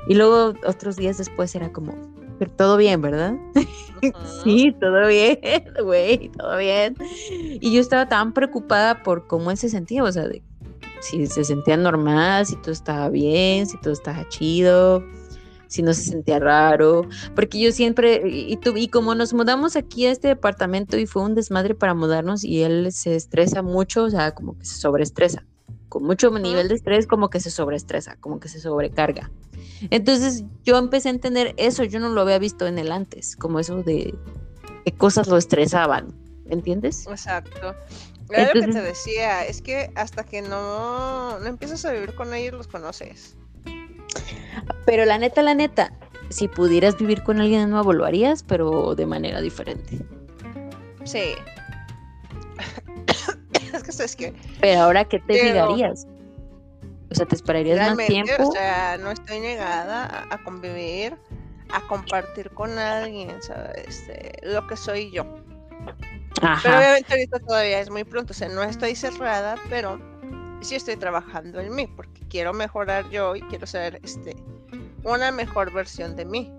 Y 0.07 0.15
luego 0.15 0.55
otros 0.67 0.97
días 0.97 1.19
después 1.19 1.55
era 1.55 1.73
como, 1.73 1.95
pero 2.39 2.51
todo 2.53 2.77
bien, 2.77 3.01
¿verdad? 3.01 3.35
sí, 4.45 4.75
todo 4.81 5.09
bien, 5.09 5.39
güey, 5.85 6.29
todo 6.31 6.57
bien. 6.59 6.97
Y 7.31 7.73
yo 7.73 7.81
estaba 7.81 8.09
tan 8.09 8.33
preocupada 8.33 9.03
por 9.03 9.27
cómo 9.27 9.51
él 9.51 9.57
se 9.57 9.69
sentía, 9.69 10.05
o 10.05 10.13
sea, 10.13 10.29
de 10.29 10.43
si 11.01 11.27
se 11.27 11.45
sentía 11.45 11.77
normal, 11.77 12.47
si 12.47 12.57
todo 12.57 12.73
estaba 12.73 13.09
bien, 13.11 13.67
si 13.67 13.79
todo 13.81 13.93
estaba 13.93 14.29
chido, 14.29 15.05
si 15.69 15.83
no 15.83 15.93
se 15.93 16.03
sentía 16.03 16.39
raro, 16.39 17.03
porque 17.35 17.61
yo 17.61 17.73
siempre, 17.73 18.23
y, 18.29 18.59
y 18.75 18.89
como 18.89 19.15
nos 19.15 19.35
mudamos 19.35 19.77
aquí 19.77 20.07
a 20.07 20.11
este 20.11 20.29
departamento 20.29 20.97
y 20.97 21.07
fue 21.07 21.23
un 21.23 21.35
desmadre 21.35 21.75
para 21.75 21.95
mudarnos 21.95 22.45
y 22.45 22.63
él 22.63 22.93
se 22.93 23.17
estresa 23.17 23.63
mucho, 23.63 24.05
o 24.05 24.11
sea, 24.11 24.33
como 24.33 24.59
que 24.59 24.65
se 24.65 24.81
sobreestresa, 24.81 25.45
con 25.97 26.05
mucho 26.05 26.31
nivel 26.31 26.69
de 26.69 26.75
estrés, 26.75 27.07
como 27.07 27.31
que 27.31 27.41
se 27.41 27.51
sobreestresa, 27.51 28.17
como 28.17 28.39
que 28.39 28.49
se 28.49 28.61
sobrecarga. 28.61 29.31
Entonces 29.89 30.45
yo 30.63 30.77
empecé 30.77 31.09
a 31.09 31.13
entender 31.13 31.55
eso, 31.57 31.85
yo 31.85 32.01
no 32.01 32.11
lo 32.11 32.21
había 32.21 32.39
visto 32.39 32.67
en 32.67 32.79
él 32.79 32.93
antes, 32.93 33.35
como 33.35 33.61
eso 33.61 33.83
de 33.83 34.15
qué 34.85 34.93
cosas 34.93 35.27
lo 35.27 35.39
estresaban, 35.39 36.15
¿entiendes? 36.51 37.07
Exacto. 37.07 37.75
Era 38.29 38.53
lo 38.53 38.61
que 38.61 38.73
te 38.73 38.83
decía, 38.83 39.47
es 39.47 39.63
que 39.63 39.91
hasta 39.95 40.23
que 40.23 40.43
no, 40.43 41.39
no 41.39 41.47
empiezas 41.47 41.83
a 41.87 41.93
vivir 41.93 42.15
con 42.15 42.35
ellos 42.35 42.53
los 42.53 42.67
conoces. 42.67 43.35
Pero 44.85 45.07
la 45.07 45.17
neta, 45.17 45.43
la 45.43 45.55
neta, 45.55 45.95
si 46.29 46.47
pudieras 46.47 46.99
vivir 46.99 47.23
con 47.23 47.41
alguien 47.41 47.61
de 47.61 47.67
nuevo, 47.69 47.95
lo 47.95 48.05
harías, 48.05 48.43
pero 48.43 48.95
de 48.95 49.07
manera 49.07 49.41
diferente. 49.41 50.05
Sí. 51.05 51.37
Es 53.77 53.83
que 53.83 53.93
sabes 53.93 54.17
que. 54.17 54.35
Pero 54.61 54.83
ahora, 54.83 55.05
¿qué 55.05 55.19
te 55.21 55.39
fijarías? 55.39 56.07
O 57.11 57.15
sea, 57.15 57.27
¿te 57.27 57.37
esperarías 57.37 57.97
más 57.97 58.07
tiempo? 58.07 58.49
O 58.49 58.53
sea, 58.53 58.99
no 58.99 59.11
estoy 59.11 59.41
negada 59.41 60.27
a, 60.29 60.43
convivir, 60.43 61.17
a 61.71 61.81
compartir 61.87 62.51
con 62.51 62.79
alguien, 62.79 63.41
¿sabes? 63.43 63.87
Este, 63.87 64.33
lo 64.43 64.67
que 64.67 64.77
soy 64.77 65.11
yo. 65.13 65.25
Pero 66.41 66.77
obviamente 66.77 67.13
ahorita 67.13 67.39
todavía 67.41 67.81
es 67.81 67.91
muy 67.91 68.05
pronto, 68.05 68.33
o 68.33 68.35
sea, 68.35 68.49
no 68.49 68.63
estoy 68.63 68.95
cerrada, 68.95 69.57
pero 69.71 70.01
sí 70.61 70.75
estoy 70.75 70.97
trabajando 70.97 71.61
en 71.61 71.75
mí, 71.75 71.87
porque 71.87 72.21
quiero 72.29 72.53
mejorar 72.53 73.09
yo 73.11 73.37
y 73.37 73.41
quiero 73.43 73.67
ser 73.67 74.01
este 74.03 74.37
una 75.05 75.31
mejor 75.31 75.73
versión 75.73 76.17
de 76.17 76.25
mí. 76.25 76.53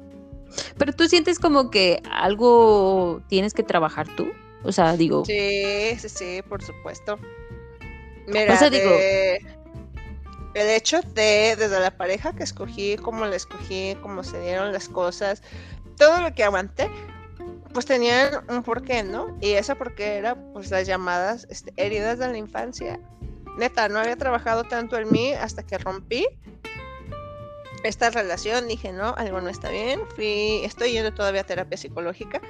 Pero 0.78 0.94
tú 0.94 1.08
sientes 1.08 1.40
como 1.40 1.70
que 1.70 2.02
algo 2.10 3.22
tienes 3.28 3.54
que 3.54 3.64
trabajar 3.64 4.08
tú, 4.16 4.30
o 4.64 4.72
sea, 4.72 4.96
digo. 4.98 5.26
Sí, 5.26 5.98
sí, 6.00 6.10
sí, 6.10 6.42
por 6.48 6.64
supuesto. 6.64 7.20
Mira, 8.28 8.54
o 8.54 8.58
sea, 8.58 8.70
digo, 8.70 8.92
el 10.54 10.70
hecho 10.70 11.02
de 11.14 11.56
desde 11.58 11.80
la 11.80 11.92
pareja 11.92 12.34
que 12.34 12.44
escogí, 12.44 12.98
cómo 12.98 13.26
la 13.26 13.36
escogí, 13.36 13.96
cómo 14.02 14.24
se 14.24 14.40
dieron 14.42 14.74
las 14.74 14.90
cosas, 14.90 15.44
todo 15.98 16.22
lo 16.22 16.34
que 16.34 16.44
aguanté, 16.44 16.90
pues 17.74 17.86
tenían 17.86 18.44
un 18.50 18.64
porqué, 18.64 19.04
¿no? 19.04 19.38
Y 19.40 19.52
ese 19.52 19.76
porqué 19.76 20.16
era 20.18 20.36
pues 20.54 20.72
las 20.72 20.88
llamadas 20.88 21.48
este, 21.50 21.74
heridas 21.78 22.20
de 22.20 22.28
la 22.28 22.38
infancia. 22.38 23.00
Neta, 23.58 23.88
no 23.88 24.00
había 24.00 24.18
trabajado 24.18 24.64
tanto 24.64 24.98
en 24.98 25.12
mí 25.12 25.34
hasta 25.34 25.64
que 25.64 25.78
rompí 25.78 26.28
esta 27.84 28.10
relación. 28.10 28.68
Dije, 28.68 28.92
no, 28.92 29.14
algo 29.18 29.42
no 29.42 29.50
está 29.50 29.70
bien. 29.70 30.02
Fui, 30.16 30.62
estoy 30.64 30.92
yendo 30.92 31.14
todavía 31.14 31.42
a 31.42 31.46
terapia 31.46 31.78
psicológica. 31.78 32.42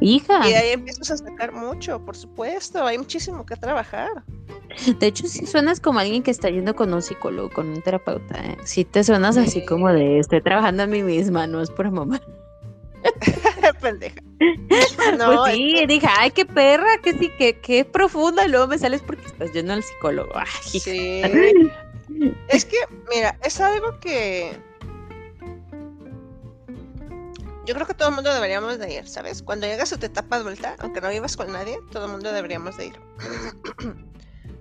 Hija. 0.00 0.48
Y 0.48 0.52
ahí 0.54 0.70
empiezas 0.72 1.10
a 1.10 1.16
sacar 1.16 1.52
mucho, 1.52 2.04
por 2.04 2.16
supuesto. 2.16 2.84
Hay 2.84 2.98
muchísimo 2.98 3.46
que 3.46 3.56
trabajar. 3.56 4.24
De 4.98 5.06
hecho, 5.06 5.26
si 5.28 5.46
suenas 5.46 5.80
como 5.80 5.98
alguien 5.98 6.22
que 6.22 6.30
está 6.30 6.50
yendo 6.50 6.74
con 6.74 6.92
un 6.92 7.02
psicólogo, 7.02 7.50
con 7.50 7.68
un 7.68 7.82
terapeuta. 7.82 8.38
¿eh? 8.38 8.56
Si 8.64 8.84
te 8.84 9.04
suenas 9.04 9.36
así 9.36 9.64
como 9.64 9.92
de 9.92 10.18
estoy 10.18 10.42
trabajando 10.42 10.82
en 10.84 10.90
mí 10.90 11.02
misma, 11.02 11.46
no 11.46 11.60
es 11.60 11.70
por 11.70 11.90
mamá. 11.90 12.20
Pendeja. 13.80 14.20
No, 15.18 15.42
pues 15.42 15.54
sí, 15.54 15.84
dije, 15.86 16.06
ay, 16.18 16.30
qué 16.30 16.46
perra, 16.46 16.98
que 17.02 17.12
sí, 17.12 17.30
que, 17.38 17.58
qué 17.58 17.84
profunda. 17.84 18.46
Y 18.46 18.48
luego 18.48 18.66
me 18.66 18.78
sales 18.78 19.02
porque 19.02 19.26
estás 19.26 19.52
yendo 19.52 19.72
al 19.72 19.82
psicólogo. 19.82 20.32
sí. 20.62 21.22
es 22.48 22.64
que, 22.64 22.76
mira, 23.10 23.38
es 23.42 23.60
algo 23.60 23.98
que. 24.00 24.58
Yo 27.64 27.74
creo 27.74 27.86
que 27.86 27.94
todo 27.94 28.08
el 28.08 28.14
mundo 28.14 28.34
deberíamos 28.34 28.78
de 28.78 28.92
ir, 28.92 29.08
¿sabes? 29.08 29.42
Cuando 29.42 29.66
llegas 29.66 29.92
a 29.92 29.98
tu 29.98 30.06
etapa 30.06 30.36
adulta, 30.36 30.74
aunque 30.80 31.00
no 31.00 31.08
vivas 31.10 31.36
con 31.36 31.52
nadie, 31.52 31.78
todo 31.92 32.06
el 32.06 32.12
mundo 32.12 32.32
deberíamos 32.32 32.76
de 32.76 32.86
ir. 32.86 33.00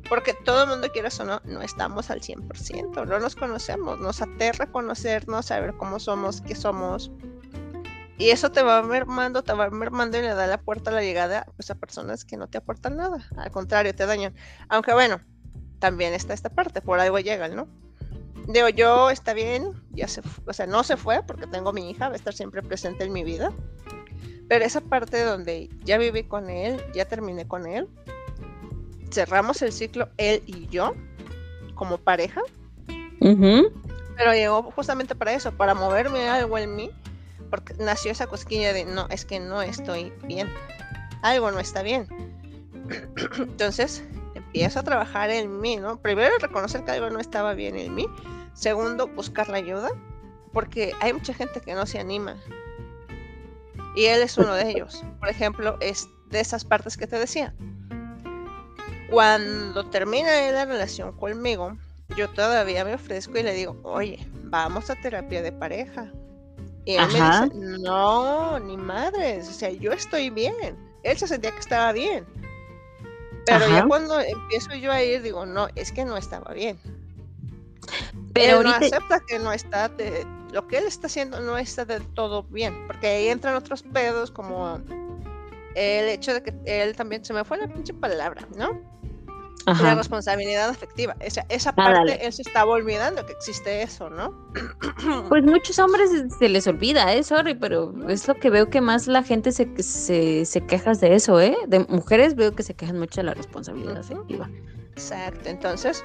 Porque 0.10 0.34
todo 0.34 0.64
el 0.64 0.70
mundo, 0.70 0.90
quieras 0.92 1.20
o 1.20 1.26
no, 1.26 1.42
no 1.46 1.62
estamos 1.62 2.12
al 2.12 2.22
100%, 2.22 3.08
no 3.08 3.20
nos 3.20 3.36
conocemos, 3.36 3.98
nos 4.00 4.22
aterra 4.22 4.72
conocernos, 4.72 5.48
saber 5.48 5.74
cómo 5.78 6.00
somos, 6.00 6.42
qué 6.42 6.54
somos, 6.54 7.12
y 8.22 8.30
eso 8.30 8.52
te 8.52 8.62
va 8.62 8.84
mermando, 8.84 9.42
te 9.42 9.52
va 9.52 9.68
mermando 9.72 10.16
y 10.20 10.22
le 10.22 10.36
da 10.36 10.46
la 10.46 10.62
puerta 10.62 10.92
a 10.92 10.94
la 10.94 11.02
llegada 11.02 11.48
pues, 11.56 11.72
a 11.72 11.76
personas 11.76 12.24
que 12.24 12.38
no 12.38 12.48
te 12.48 12.60
aportan 12.60 12.96
nada. 12.96 13.28
Al 13.36 13.50
contrario, 13.50 13.96
te 13.96 14.06
dañan. 14.06 14.36
Aunque 14.70 14.94
bueno, 14.94 15.20
también 15.82 16.14
está 16.14 16.34
esta 16.34 16.50
parte, 16.50 16.82
por 16.82 17.02
algo 17.02 17.20
llegan, 17.20 17.54
¿no? 17.56 17.68
Digo, 18.48 18.70
yo 18.70 19.10
está 19.10 19.34
bien, 19.34 19.74
ya 19.92 20.08
se 20.08 20.22
o 20.46 20.54
sea, 20.54 20.66
no 20.66 20.84
se 20.84 20.96
fue 20.96 21.22
porque 21.28 21.46
tengo 21.48 21.74
mi 21.74 21.90
hija, 21.90 22.08
va 22.08 22.14
a 22.14 22.16
estar 22.16 22.34
siempre 22.34 22.64
presente 22.64 23.04
en 23.04 23.12
mi 23.12 23.26
vida. 23.26 23.52
Pero 24.48 24.64
esa 24.64 24.82
parte 24.82 25.24
donde 25.24 25.70
ya 25.84 25.98
viví 25.98 26.24
con 26.24 26.50
él, 26.50 26.82
ya 26.94 27.06
terminé 27.06 27.46
con 27.48 27.68
él, 27.68 27.90
cerramos 29.12 29.62
el 29.62 29.74
ciclo 29.74 30.10
él 30.18 30.42
y 30.46 30.68
yo 30.68 30.96
como 31.76 31.98
pareja. 31.98 32.42
Pero 33.20 34.34
llegó 34.34 34.64
justamente 34.72 35.16
para 35.16 35.34
eso, 35.34 35.52
para 35.52 35.74
moverme 35.74 36.30
algo 36.30 36.58
en 36.58 36.76
mí 36.76 36.92
porque 37.52 37.76
nació 37.78 38.12
esa 38.12 38.26
cosquilla 38.26 38.74
de 38.74 38.86
no, 38.86 39.08
es 39.10 39.26
que 39.26 39.40
no 39.40 39.62
estoy 39.62 40.12
bien, 40.26 40.50
algo 41.22 41.52
no 41.52 41.60
está 41.60 41.84
bien. 41.84 42.08
Entonces, 43.38 44.04
empiezo 44.54 44.82
a 44.82 44.84
trabajar 44.84 45.30
en 45.30 45.62
mí, 45.62 45.78
¿no? 45.78 45.98
Primero, 46.02 46.38
reconocer 46.40 46.84
que 46.84 46.92
algo 46.92 47.10
no 47.10 47.22
estaba 47.22 47.54
bien 47.54 47.78
en 47.78 47.96
mí. 47.96 48.06
Segundo, 48.54 49.08
buscar 49.08 49.48
la 49.48 49.58
ayuda, 49.58 49.90
porque 50.52 50.94
hay 51.00 51.14
mucha 51.14 51.34
gente 51.34 51.62
que 51.62 51.74
no 51.74 51.86
se 51.86 52.00
anima. 52.00 52.36
Y 53.96 54.06
él 54.06 54.22
es 54.22 54.38
uno 54.38 54.54
de 54.54 54.70
ellos. 54.72 55.06
Por 55.20 55.30
ejemplo, 55.30 55.78
es 55.80 56.10
de 56.30 56.42
esas 56.42 56.66
partes 56.66 56.98
que 56.98 57.08
te 57.08 57.18
decía. 57.18 57.54
Cuando 59.10 59.86
termina 59.90 60.30
la 60.52 60.66
relación 60.66 61.14
conmigo, 61.14 61.78
yo 62.18 62.30
todavía 62.30 62.84
me 62.84 62.96
ofrezco 62.96 63.38
y 63.38 63.44
le 63.44 63.54
digo, 63.54 63.78
oye, 63.84 64.28
vamos 64.44 64.90
a 64.90 64.96
terapia 64.96 65.42
de 65.42 65.54
pareja. 65.54 66.12
Y 66.84 66.96
él 66.96 67.08
me 67.08 67.14
dice, 67.14 67.80
no, 67.80 68.60
ni 68.60 68.76
madres, 68.76 69.48
o 69.48 69.54
sea, 69.54 69.72
yo 69.72 69.94
estoy 69.94 70.30
bien. 70.30 70.76
Él 71.04 71.18
se 71.18 71.28
sentía 71.28 71.52
que 71.52 71.60
estaba 71.60 71.94
bien. 71.94 72.26
Pero 73.46 73.68
ya 73.68 73.86
cuando 73.86 74.20
empiezo 74.20 74.74
yo 74.76 74.92
a 74.92 75.02
ir, 75.04 75.22
digo, 75.22 75.46
no, 75.46 75.68
es 75.76 75.92
que 75.92 76.06
no 76.06 76.18
estaba 76.18 76.54
bien. 76.54 76.80
Pero 78.34 78.60
él 78.60 78.64
no 78.66 78.72
acepta 78.72 79.20
que 79.28 79.40
no 79.40 79.52
está, 79.52 79.90
de, 79.90 80.26
lo 80.52 80.68
que 80.68 80.78
él 80.78 80.86
está 80.86 81.08
haciendo 81.08 81.40
no 81.42 81.58
está 81.58 81.86
del 81.86 82.06
todo 82.14 82.44
bien, 82.44 82.88
porque 82.88 83.08
ahí 83.08 83.28
entran 83.28 83.56
otros 83.56 83.84
pedos 83.84 84.32
como 84.32 84.80
el 85.76 86.10
hecho 86.10 86.34
de 86.34 86.44
que 86.44 86.54
él 86.66 86.96
también, 86.96 87.24
se 87.26 87.34
me 87.34 87.44
fue 87.44 87.58
la 87.58 87.68
pinche 87.68 87.94
palabra, 87.94 88.48
¿no? 88.56 88.80
La 89.66 89.96
responsabilidad 89.96 90.70
afectiva. 90.70 91.16
Esa, 91.20 91.46
esa 91.50 91.70
ah, 91.72 91.76
parte, 91.76 92.26
él 92.26 92.34
se 92.34 92.42
estaba 92.42 92.72
olvidando 92.72 93.26
que 93.26 93.34
existe 93.34 93.82
eso, 93.82 94.10
¿no? 94.10 94.34
Pues 95.30 95.44
muchos 95.44 95.78
hombres 95.80 96.10
se 96.38 96.50
les 96.50 96.68
olvida, 96.68 97.14
¿eh? 97.14 97.24
Sorry, 97.24 97.56
pero 97.56 97.94
es 98.10 98.28
lo 98.28 98.36
que 98.36 98.50
veo 98.50 98.70
que 98.70 98.82
más 98.82 99.08
la 99.08 99.24
gente 99.24 99.52
se, 99.52 99.68
se, 99.82 100.46
se 100.46 100.62
queja 100.62 100.94
de 100.94 101.16
eso, 101.16 101.40
¿eh? 101.40 101.56
De 101.68 101.80
mujeres 101.80 102.36
veo 102.36 102.54
que 102.56 102.64
se 102.64 102.74
quejan 102.74 103.00
mucho 103.00 103.22
de 103.22 103.26
la 103.26 103.34
responsabilidad 103.34 103.98
afectiva. 103.98 104.50
Exacto, 104.92 105.50
entonces, 105.50 106.04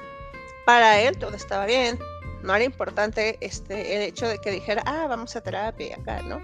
para 0.65 1.01
él 1.01 1.17
todo 1.17 1.35
estaba 1.35 1.65
bien, 1.65 1.99
no 2.43 2.55
era 2.55 2.63
importante 2.63 3.37
este, 3.41 3.95
el 3.95 4.01
hecho 4.03 4.27
de 4.27 4.37
que 4.39 4.51
dijera, 4.51 4.83
ah, 4.85 5.07
vamos 5.07 5.35
a 5.35 5.41
terapia 5.41 5.97
acá, 5.97 6.21
¿no? 6.21 6.39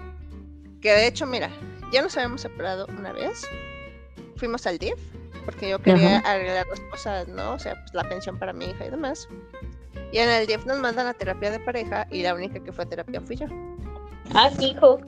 Que 0.80 0.92
de 0.92 1.06
hecho, 1.06 1.26
mira, 1.26 1.50
ya 1.92 2.02
nos 2.02 2.16
habíamos 2.16 2.42
separado 2.42 2.86
una 2.98 3.12
vez, 3.12 3.46
fuimos 4.36 4.66
al 4.66 4.78
DIF, 4.78 4.98
porque 5.44 5.68
yo 5.68 5.78
quería 5.78 6.18
arreglar 6.18 6.66
las 6.66 6.80
cosas, 6.80 7.28
¿no? 7.28 7.52
O 7.52 7.58
sea, 7.58 7.74
pues 7.74 7.94
la 7.94 8.08
pensión 8.08 8.38
para 8.38 8.52
mi 8.52 8.66
hija 8.66 8.86
y 8.86 8.90
demás. 8.90 9.28
Y 10.12 10.18
en 10.18 10.30
el 10.30 10.46
DIF 10.46 10.64
nos 10.66 10.78
mandan 10.78 11.06
a 11.06 11.14
terapia 11.14 11.50
de 11.50 11.60
pareja 11.60 12.06
y 12.10 12.22
la 12.22 12.34
única 12.34 12.60
que 12.60 12.72
fue 12.72 12.84
a 12.84 12.88
terapia 12.88 13.20
fui 13.20 13.36
yo. 13.36 13.46
Ah, 14.34 14.50
hijo. 14.60 15.00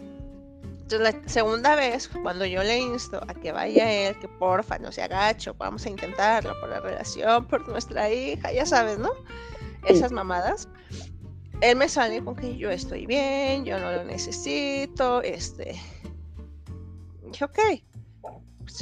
Entonces 0.86 1.00
la 1.00 1.28
segunda 1.28 1.74
vez, 1.74 2.08
cuando 2.22 2.46
yo 2.46 2.62
le 2.62 2.78
insto 2.78 3.20
a 3.26 3.34
que 3.34 3.50
vaya 3.50 3.90
él, 3.90 4.16
que 4.20 4.28
porfa, 4.28 4.78
no 4.78 4.92
se 4.92 5.02
agacho, 5.02 5.54
vamos 5.58 5.84
a 5.84 5.90
intentarlo 5.90 6.58
por 6.60 6.68
la 6.68 6.78
relación, 6.78 7.44
por 7.46 7.66
nuestra 7.68 8.08
hija, 8.10 8.52
ya 8.52 8.64
sabes, 8.64 8.98
¿no? 8.98 9.10
Esas 9.84 10.12
mamadas. 10.12 10.68
Él 11.60 11.76
me 11.76 11.88
sale 11.88 12.22
con 12.22 12.36
que 12.36 12.56
yo 12.56 12.70
estoy 12.70 13.06
bien, 13.06 13.64
yo 13.64 13.80
no 13.80 13.90
lo 13.90 14.04
necesito, 14.04 15.22
este... 15.22 15.74
Dije, 17.24 17.44
ok, 17.44 17.58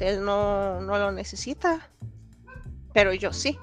él 0.00 0.24
no, 0.24 0.80
no 0.80 0.98
lo 0.98 1.12
necesita, 1.12 1.88
pero 2.92 3.12
yo 3.12 3.32
sí. 3.32 3.58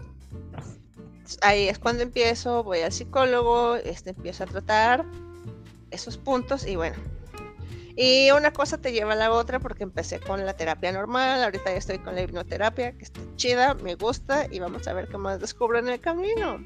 Ahí 1.42 1.70
es 1.70 1.80
cuando 1.80 2.04
empiezo, 2.04 2.64
voy 2.64 2.82
al 2.82 2.92
psicólogo, 2.92 3.76
este, 3.76 4.12
empiezo 4.12 4.44
a 4.44 4.48
tratar 4.48 5.06
esos 5.90 6.18
puntos 6.18 6.66
y 6.66 6.76
bueno, 6.76 6.98
y 7.96 8.32
una 8.32 8.52
cosa 8.52 8.78
te 8.78 8.92
lleva 8.92 9.14
a 9.14 9.16
la 9.16 9.32
otra 9.32 9.60
porque 9.60 9.84
empecé 9.84 10.20
con 10.20 10.46
la 10.46 10.54
terapia 10.54 10.92
normal, 10.92 11.44
ahorita 11.44 11.72
ya 11.72 11.78
estoy 11.78 12.00
con 12.00 12.16
la 12.16 12.22
hipnoterapia, 12.22 12.94
que 12.94 13.04
está 13.04 13.20
chida, 13.36 13.74
me 13.76 13.96
gusta 13.96 14.48
y 14.50 14.60
vamos 14.60 14.88
a 14.88 14.94
ver 14.94 15.08
qué 15.08 15.18
más 15.18 15.40
descubro 15.40 15.80
en 15.80 15.90
el 15.90 16.00
camino. 16.00 16.64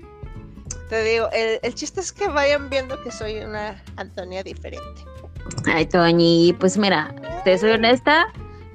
Te 0.89 1.03
digo, 1.03 1.29
el, 1.31 1.73
chiste 1.73 1.99
es 1.99 2.11
que 2.11 2.27
vayan 2.27 2.69
viendo 2.69 3.01
que 3.03 3.11
soy 3.11 3.37
una 3.37 3.83
Antonia 3.95 4.43
diferente. 4.43 5.03
Ay, 5.65 5.87
Toñi, 5.87 6.55
pues 6.59 6.77
mira, 6.77 7.13
te 7.43 7.57
soy 7.57 7.71
honesta, 7.71 8.27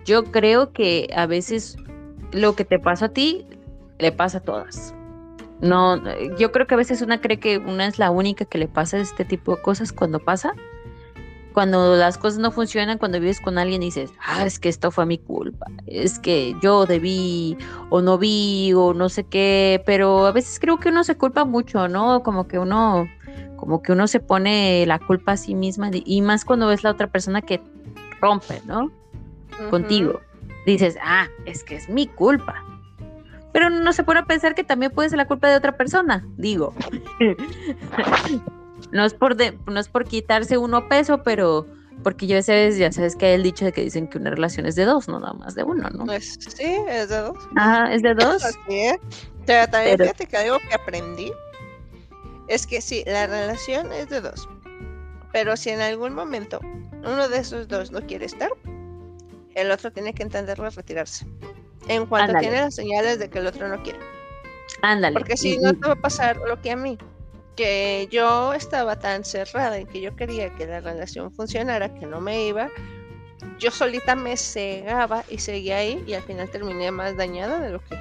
yo 0.04 0.24
creo 0.24 0.72
que 0.72 1.08
a 1.14 1.26
veces 1.26 1.76
lo 2.32 2.54
que 2.54 2.64
te 2.64 2.78
pasa 2.78 3.06
a 3.06 3.08
ti 3.10 3.46
le 3.98 4.12
pasa 4.12 4.38
a 4.38 4.40
todas. 4.40 4.94
No, 5.60 6.02
yo 6.38 6.52
creo 6.52 6.66
que 6.66 6.74
a 6.74 6.78
veces 6.78 7.02
una 7.02 7.20
cree 7.20 7.38
que 7.38 7.58
una 7.58 7.86
es 7.86 7.98
la 7.98 8.10
única 8.10 8.46
que 8.46 8.56
le 8.56 8.66
pasa 8.66 8.98
este 8.98 9.26
tipo 9.26 9.56
de 9.56 9.62
cosas 9.62 9.92
cuando 9.92 10.18
pasa, 10.18 10.54
cuando 11.52 11.96
las 11.96 12.16
cosas 12.16 12.38
no 12.38 12.50
funcionan, 12.50 12.96
cuando 12.96 13.20
vives 13.20 13.40
con 13.40 13.58
alguien 13.58 13.82
y 13.82 13.86
dices, 13.86 14.10
ah, 14.24 14.46
es 14.46 14.58
que 14.58 14.70
esto 14.70 14.90
fue 14.90 15.04
mi 15.04 15.18
culpa, 15.18 15.66
es 15.86 16.18
que 16.18 16.56
yo 16.62 16.86
debí 16.86 17.58
o 17.90 18.00
no 18.00 18.16
vi 18.16 18.72
o 18.72 18.94
no 18.94 19.10
sé 19.10 19.24
qué, 19.24 19.82
pero 19.84 20.26
a 20.26 20.32
veces 20.32 20.58
creo 20.58 20.78
que 20.78 20.88
uno 20.88 21.04
se 21.04 21.16
culpa 21.16 21.44
mucho, 21.44 21.88
¿no? 21.88 22.22
Como 22.22 22.48
que 22.48 22.58
uno, 22.58 23.06
como 23.56 23.82
que 23.82 23.92
uno 23.92 24.06
se 24.06 24.20
pone 24.20 24.86
la 24.86 24.98
culpa 24.98 25.32
a 25.32 25.36
sí 25.36 25.54
misma 25.54 25.90
y 25.92 26.22
más 26.22 26.46
cuando 26.46 26.68
ves 26.68 26.84
la 26.84 26.92
otra 26.92 27.08
persona 27.08 27.42
que 27.42 27.60
rompe, 28.22 28.62
¿no? 28.64 28.90
Contigo. 29.70 30.20
Dices, 30.66 30.96
ah, 31.02 31.26
es 31.46 31.64
que 31.64 31.76
es 31.76 31.88
mi 31.88 32.06
culpa. 32.06 32.64
Pero 33.52 33.70
no 33.70 33.92
se 33.92 34.04
pone 34.04 34.20
a 34.20 34.24
pensar 34.24 34.54
que 34.54 34.64
también 34.64 34.92
puede 34.92 35.08
ser 35.08 35.18
la 35.18 35.26
culpa 35.26 35.48
de 35.48 35.56
otra 35.56 35.76
persona, 35.76 36.26
digo. 36.36 36.74
No 38.92 39.04
es 39.04 39.14
por 39.14 39.36
no 39.36 39.78
es 39.78 39.88
por 39.88 40.04
quitarse 40.04 40.58
uno 40.58 40.88
peso, 40.88 41.22
pero 41.22 41.64
porque 42.02 42.26
yo 42.26 42.36
a 42.36 42.38
veces 42.38 42.78
ya 42.78 42.90
sabes 42.90 43.14
que 43.14 43.26
hay 43.26 43.34
el 43.34 43.42
dicho 43.42 43.64
de 43.64 43.72
que 43.72 43.82
dicen 43.82 44.08
que 44.08 44.18
una 44.18 44.30
relación 44.30 44.66
es 44.66 44.74
de 44.74 44.84
dos, 44.84 45.08
no 45.08 45.20
nada 45.20 45.34
más 45.34 45.54
de 45.54 45.62
uno, 45.62 45.88
¿no? 45.90 46.06
Pues, 46.06 46.38
sí, 46.40 46.76
es 46.88 47.08
de 47.08 47.18
dos. 47.18 47.36
Ajá, 47.56 47.92
es 47.92 48.02
de 48.02 48.14
dos. 48.14 48.44
Así 48.44 48.58
es. 48.68 48.98
Pero 49.46 49.70
también 49.70 49.98
fíjate 49.98 50.26
que 50.26 50.36
algo 50.36 50.58
que 50.58 50.74
aprendí 50.74 51.32
es 52.48 52.66
que 52.66 52.80
sí, 52.80 53.04
la 53.06 53.26
relación 53.26 53.92
es 53.92 54.08
de 54.08 54.20
dos. 54.20 54.48
Pero 55.32 55.56
si 55.56 55.70
en 55.70 55.80
algún 55.80 56.14
momento 56.14 56.60
uno 57.04 57.28
de 57.28 57.38
esos 57.38 57.68
dos 57.68 57.90
no 57.90 58.00
quiere 58.00 58.26
estar, 58.26 58.50
el 59.60 59.70
otro 59.70 59.92
tiene 59.92 60.14
que 60.14 60.22
entenderlo 60.22 60.66
y 60.66 60.70
retirarse. 60.70 61.26
En 61.88 62.06
cuanto 62.06 62.38
tiene 62.38 62.56
las 62.56 62.74
señales 62.74 63.18
de 63.18 63.30
que 63.30 63.38
el 63.38 63.46
otro 63.46 63.68
no 63.68 63.82
quiere. 63.82 63.98
Ándale. 64.82 65.14
Porque 65.14 65.36
si 65.36 65.58
no 65.58 65.72
te 65.72 65.86
va 65.86 65.94
a 65.94 66.00
pasar 66.00 66.36
lo 66.36 66.60
que 66.60 66.70
a 66.70 66.76
mí 66.76 66.98
que 67.56 68.08
yo 68.10 68.54
estaba 68.54 68.98
tan 68.98 69.24
cerrada 69.24 69.76
en 69.76 69.86
que 69.86 70.00
yo 70.00 70.16
quería 70.16 70.54
que 70.54 70.66
la 70.66 70.80
relación 70.80 71.30
funcionara, 71.32 71.92
que 71.92 72.06
no 72.06 72.20
me 72.20 72.46
iba, 72.46 72.70
yo 73.58 73.70
solita 73.70 74.16
me 74.16 74.36
cegaba 74.36 75.24
y 75.28 75.38
seguía 75.38 75.76
ahí 75.76 76.02
y 76.06 76.14
al 76.14 76.22
final 76.22 76.48
terminé 76.48 76.90
más 76.90 77.16
dañada 77.16 77.60
de 77.60 77.70
lo 77.70 77.80
que 77.80 77.98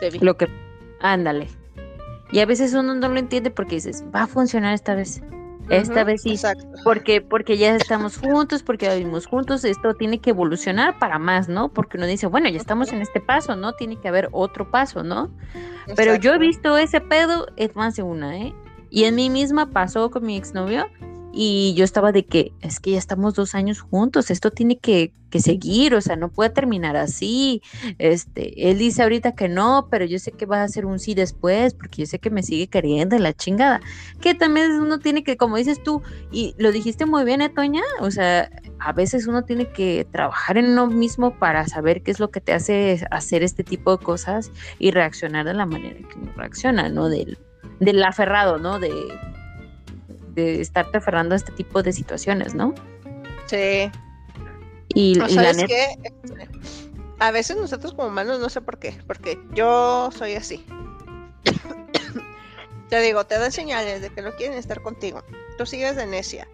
debí. 0.00 0.18
Lo 0.20 0.36
que, 0.36 0.48
ándale. 1.00 1.48
Y 2.30 2.40
a 2.40 2.46
veces 2.46 2.72
uno 2.74 2.94
no 2.94 3.08
lo 3.08 3.18
entiende 3.18 3.50
porque 3.50 3.76
dices, 3.76 4.04
va 4.14 4.22
a 4.22 4.26
funcionar 4.26 4.74
esta 4.74 4.94
vez. 4.94 5.20
Esta 5.68 6.04
vez 6.04 6.22
sí. 6.22 6.36
Porque, 6.84 7.20
porque 7.20 7.58
ya 7.58 7.74
estamos 7.74 8.16
juntos, 8.16 8.62
porque 8.62 8.88
vivimos 8.96 9.26
juntos, 9.26 9.64
esto 9.64 9.94
tiene 9.94 10.20
que 10.20 10.30
evolucionar 10.30 10.98
para 10.98 11.18
más, 11.18 11.48
¿no? 11.48 11.68
Porque 11.68 11.96
uno 11.96 12.06
dice, 12.06 12.26
bueno, 12.26 12.48
ya 12.48 12.58
estamos 12.58 12.92
en 12.92 13.02
este 13.02 13.20
paso, 13.20 13.56
¿no? 13.56 13.72
Tiene 13.74 13.96
que 14.00 14.08
haber 14.08 14.28
otro 14.32 14.70
paso, 14.70 15.02
¿no? 15.02 15.30
Pero 15.96 16.14
yo 16.16 16.34
he 16.34 16.38
visto 16.38 16.76
ese 16.78 17.00
pedo, 17.00 17.46
es 17.56 17.74
más 17.76 17.96
de 17.96 18.02
una, 18.02 18.36
¿eh? 18.38 18.54
Y 18.90 19.04
en 19.04 19.14
mí 19.14 19.30
misma 19.30 19.70
pasó 19.70 20.10
con 20.10 20.24
mi 20.24 20.36
exnovio 20.36 20.88
y 21.32 21.74
yo 21.74 21.84
estaba 21.84 22.12
de 22.12 22.24
que 22.24 22.52
es 22.60 22.80
que 22.80 22.92
ya 22.92 22.98
estamos 22.98 23.34
dos 23.34 23.54
años 23.54 23.80
juntos, 23.80 24.30
esto 24.30 24.50
tiene 24.50 24.78
que, 24.78 25.12
que, 25.30 25.40
seguir, 25.40 25.94
o 25.94 26.00
sea, 26.00 26.16
no 26.16 26.30
puede 26.30 26.50
terminar 26.50 26.96
así. 26.96 27.62
Este, 27.98 28.70
él 28.70 28.78
dice 28.78 29.02
ahorita 29.02 29.32
que 29.32 29.48
no, 29.48 29.88
pero 29.90 30.04
yo 30.04 30.18
sé 30.18 30.32
que 30.32 30.46
va 30.46 30.62
a 30.62 30.68
ser 30.68 30.86
un 30.86 30.98
sí 30.98 31.14
después, 31.14 31.74
porque 31.74 32.02
yo 32.02 32.06
sé 32.06 32.18
que 32.18 32.30
me 32.30 32.42
sigue 32.42 32.68
queriendo 32.68 33.18
la 33.18 33.34
chingada. 33.34 33.80
Que 34.20 34.34
también 34.34 34.72
uno 34.72 34.98
tiene 34.98 35.22
que, 35.22 35.36
como 35.36 35.56
dices 35.56 35.82
tú, 35.82 36.02
y 36.32 36.54
lo 36.58 36.72
dijiste 36.72 37.04
muy 37.04 37.24
bien, 37.24 37.42
¿eh, 37.42 37.50
Toña? 37.50 37.82
O 38.00 38.10
sea, 38.10 38.50
a 38.78 38.92
veces 38.92 39.26
uno 39.26 39.44
tiene 39.44 39.70
que 39.70 40.06
trabajar 40.10 40.56
en 40.56 40.70
uno 40.70 40.86
mismo 40.86 41.38
para 41.38 41.68
saber 41.68 42.02
qué 42.02 42.10
es 42.10 42.20
lo 42.20 42.30
que 42.30 42.40
te 42.40 42.52
hace 42.52 43.06
hacer 43.10 43.42
este 43.42 43.64
tipo 43.64 43.96
de 43.96 44.02
cosas 44.02 44.50
y 44.78 44.90
reaccionar 44.92 45.44
de 45.44 45.54
la 45.54 45.66
manera 45.66 45.98
que 46.08 46.18
uno 46.18 46.32
reacciona, 46.36 46.88
¿no? 46.88 47.08
Del 47.08 47.38
del 47.80 48.02
aferrado, 48.02 48.58
¿no? 48.58 48.78
De, 48.78 48.90
de 50.42 50.60
estarte 50.60 50.98
aferrando 50.98 51.34
a 51.34 51.36
este 51.36 51.52
tipo 51.52 51.82
de 51.82 51.92
situaciones, 51.92 52.54
¿no? 52.54 52.74
Sí. 53.46 53.90
Y, 54.94 55.14
la 55.16 55.52
A 57.18 57.30
veces 57.30 57.56
nosotros 57.56 57.94
como 57.94 58.08
humanos, 58.08 58.40
no 58.40 58.48
sé 58.48 58.60
por 58.60 58.78
qué, 58.78 58.98
porque 59.06 59.38
yo 59.52 60.10
soy 60.16 60.34
así. 60.34 60.64
te 62.88 63.00
digo, 63.00 63.24
te 63.24 63.38
dan 63.38 63.52
señales 63.52 64.00
de 64.00 64.10
que 64.10 64.22
no 64.22 64.32
quieren 64.32 64.56
estar 64.56 64.80
contigo. 64.82 65.22
Tú 65.58 65.66
sigues 65.66 65.96
de 65.96 66.06
necia, 66.06 66.48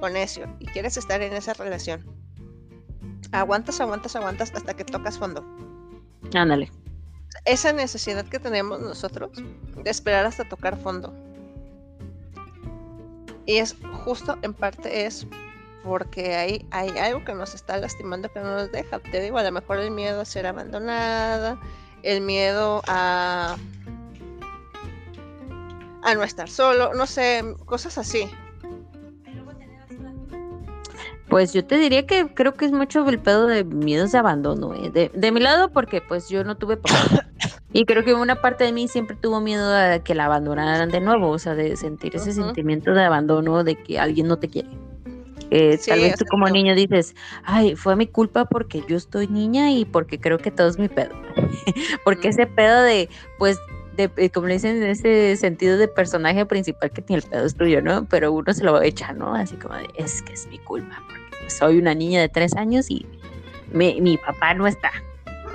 o 0.00 0.08
necio, 0.08 0.54
y 0.58 0.66
quieres 0.66 0.96
estar 0.96 1.22
en 1.22 1.32
esa 1.32 1.54
relación. 1.54 2.04
Aguantas, 3.32 3.80
aguantas, 3.80 4.16
aguantas 4.16 4.52
hasta 4.54 4.74
que 4.74 4.84
tocas 4.84 5.18
fondo. 5.18 5.44
Ándale 6.34 6.70
esa 7.44 7.72
necesidad 7.72 8.26
que 8.26 8.38
tenemos 8.38 8.80
nosotros 8.80 9.30
de 9.82 9.90
esperar 9.90 10.26
hasta 10.26 10.48
tocar 10.48 10.78
fondo. 10.78 11.12
Y 13.48 13.56
es 13.56 13.76
justo 14.04 14.36
en 14.42 14.52
parte 14.52 15.06
es 15.06 15.26
porque 15.82 16.36
hay, 16.36 16.66
hay 16.70 16.90
algo 16.98 17.24
que 17.24 17.32
nos 17.32 17.54
está 17.54 17.78
lastimando 17.78 18.30
que 18.30 18.40
no 18.40 18.54
nos 18.54 18.70
deja. 18.70 18.98
Te 18.98 19.22
digo, 19.22 19.38
a 19.38 19.42
lo 19.42 19.50
mejor 19.50 19.78
el 19.78 19.90
miedo 19.90 20.20
a 20.20 20.26
ser 20.26 20.46
abandonada, 20.46 21.58
el 22.02 22.20
miedo 22.20 22.82
a, 22.86 23.56
a 26.02 26.14
no 26.14 26.22
estar 26.24 26.50
solo, 26.50 26.92
no 26.92 27.06
sé, 27.06 27.42
cosas 27.64 27.96
así. 27.96 28.30
Pues 31.28 31.52
yo 31.52 31.64
te 31.64 31.76
diría 31.76 32.06
que 32.06 32.26
creo 32.32 32.54
que 32.54 32.64
es 32.64 32.72
mucho 32.72 33.06
el 33.08 33.18
pedo 33.18 33.46
de 33.46 33.64
miedos 33.64 34.12
de 34.12 34.18
abandono, 34.18 34.74
¿eh? 34.74 35.10
de, 35.12 35.32
mi 35.32 35.40
lado 35.40 35.70
porque 35.70 36.00
pues 36.00 36.28
yo 36.28 36.42
no 36.42 36.56
tuve 36.56 36.78
papá. 36.78 37.26
y 37.72 37.84
creo 37.84 38.04
que 38.04 38.14
una 38.14 38.40
parte 38.40 38.64
de 38.64 38.72
mí 38.72 38.88
siempre 38.88 39.14
tuvo 39.14 39.40
miedo 39.40 39.74
a 39.74 39.98
que 39.98 40.14
la 40.14 40.24
abandonaran 40.24 40.90
de 40.90 41.00
nuevo, 41.00 41.28
o 41.28 41.38
sea, 41.38 41.54
de 41.54 41.76
sentir 41.76 42.16
ese 42.16 42.32
sentimiento 42.32 42.94
de 42.94 43.04
abandono, 43.04 43.62
de 43.62 43.76
que 43.76 43.98
alguien 43.98 44.26
no 44.26 44.38
te 44.38 44.48
quiere. 44.48 44.70
Eh, 45.50 45.78
tal 45.86 46.00
vez 46.00 46.16
tú 46.16 46.24
como 46.26 46.48
niño 46.48 46.74
dices, 46.74 47.14
ay, 47.44 47.74
fue 47.74 47.96
mi 47.96 48.06
culpa 48.06 48.44
porque 48.44 48.82
yo 48.86 48.96
estoy 48.96 49.28
niña 49.28 49.70
y 49.70 49.84
porque 49.84 50.20
creo 50.20 50.38
que 50.38 50.50
todo 50.50 50.68
es 50.68 50.78
mi 50.78 50.88
pedo. 50.88 51.14
porque 52.04 52.28
ese 52.28 52.46
pedo 52.46 52.82
de, 52.82 53.08
pues, 53.38 53.58
de, 53.98 54.10
eh, 54.16 54.30
como 54.30 54.46
le 54.46 54.54
dicen, 54.54 54.82
en 54.82 54.90
ese 54.90 55.36
sentido 55.36 55.76
de 55.76 55.88
personaje 55.88 56.46
principal 56.46 56.90
que 56.90 57.02
tiene 57.02 57.22
el 57.22 57.28
pedo 57.28 57.44
es 57.44 57.54
tuyo, 57.54 57.82
¿no? 57.82 58.06
Pero 58.06 58.32
uno 58.32 58.52
se 58.54 58.64
lo 58.64 58.80
echa, 58.80 59.12
¿no? 59.12 59.34
Así 59.34 59.56
como 59.56 59.74
de, 59.74 59.88
es 59.96 60.22
que 60.22 60.32
es 60.32 60.46
mi 60.46 60.58
culpa, 60.58 61.02
soy 61.48 61.78
una 61.78 61.94
niña 61.94 62.20
de 62.20 62.28
tres 62.28 62.56
años 62.56 62.90
y 62.90 63.06
mi 63.72 64.16
papá 64.18 64.54
no 64.54 64.66
está. 64.66 64.90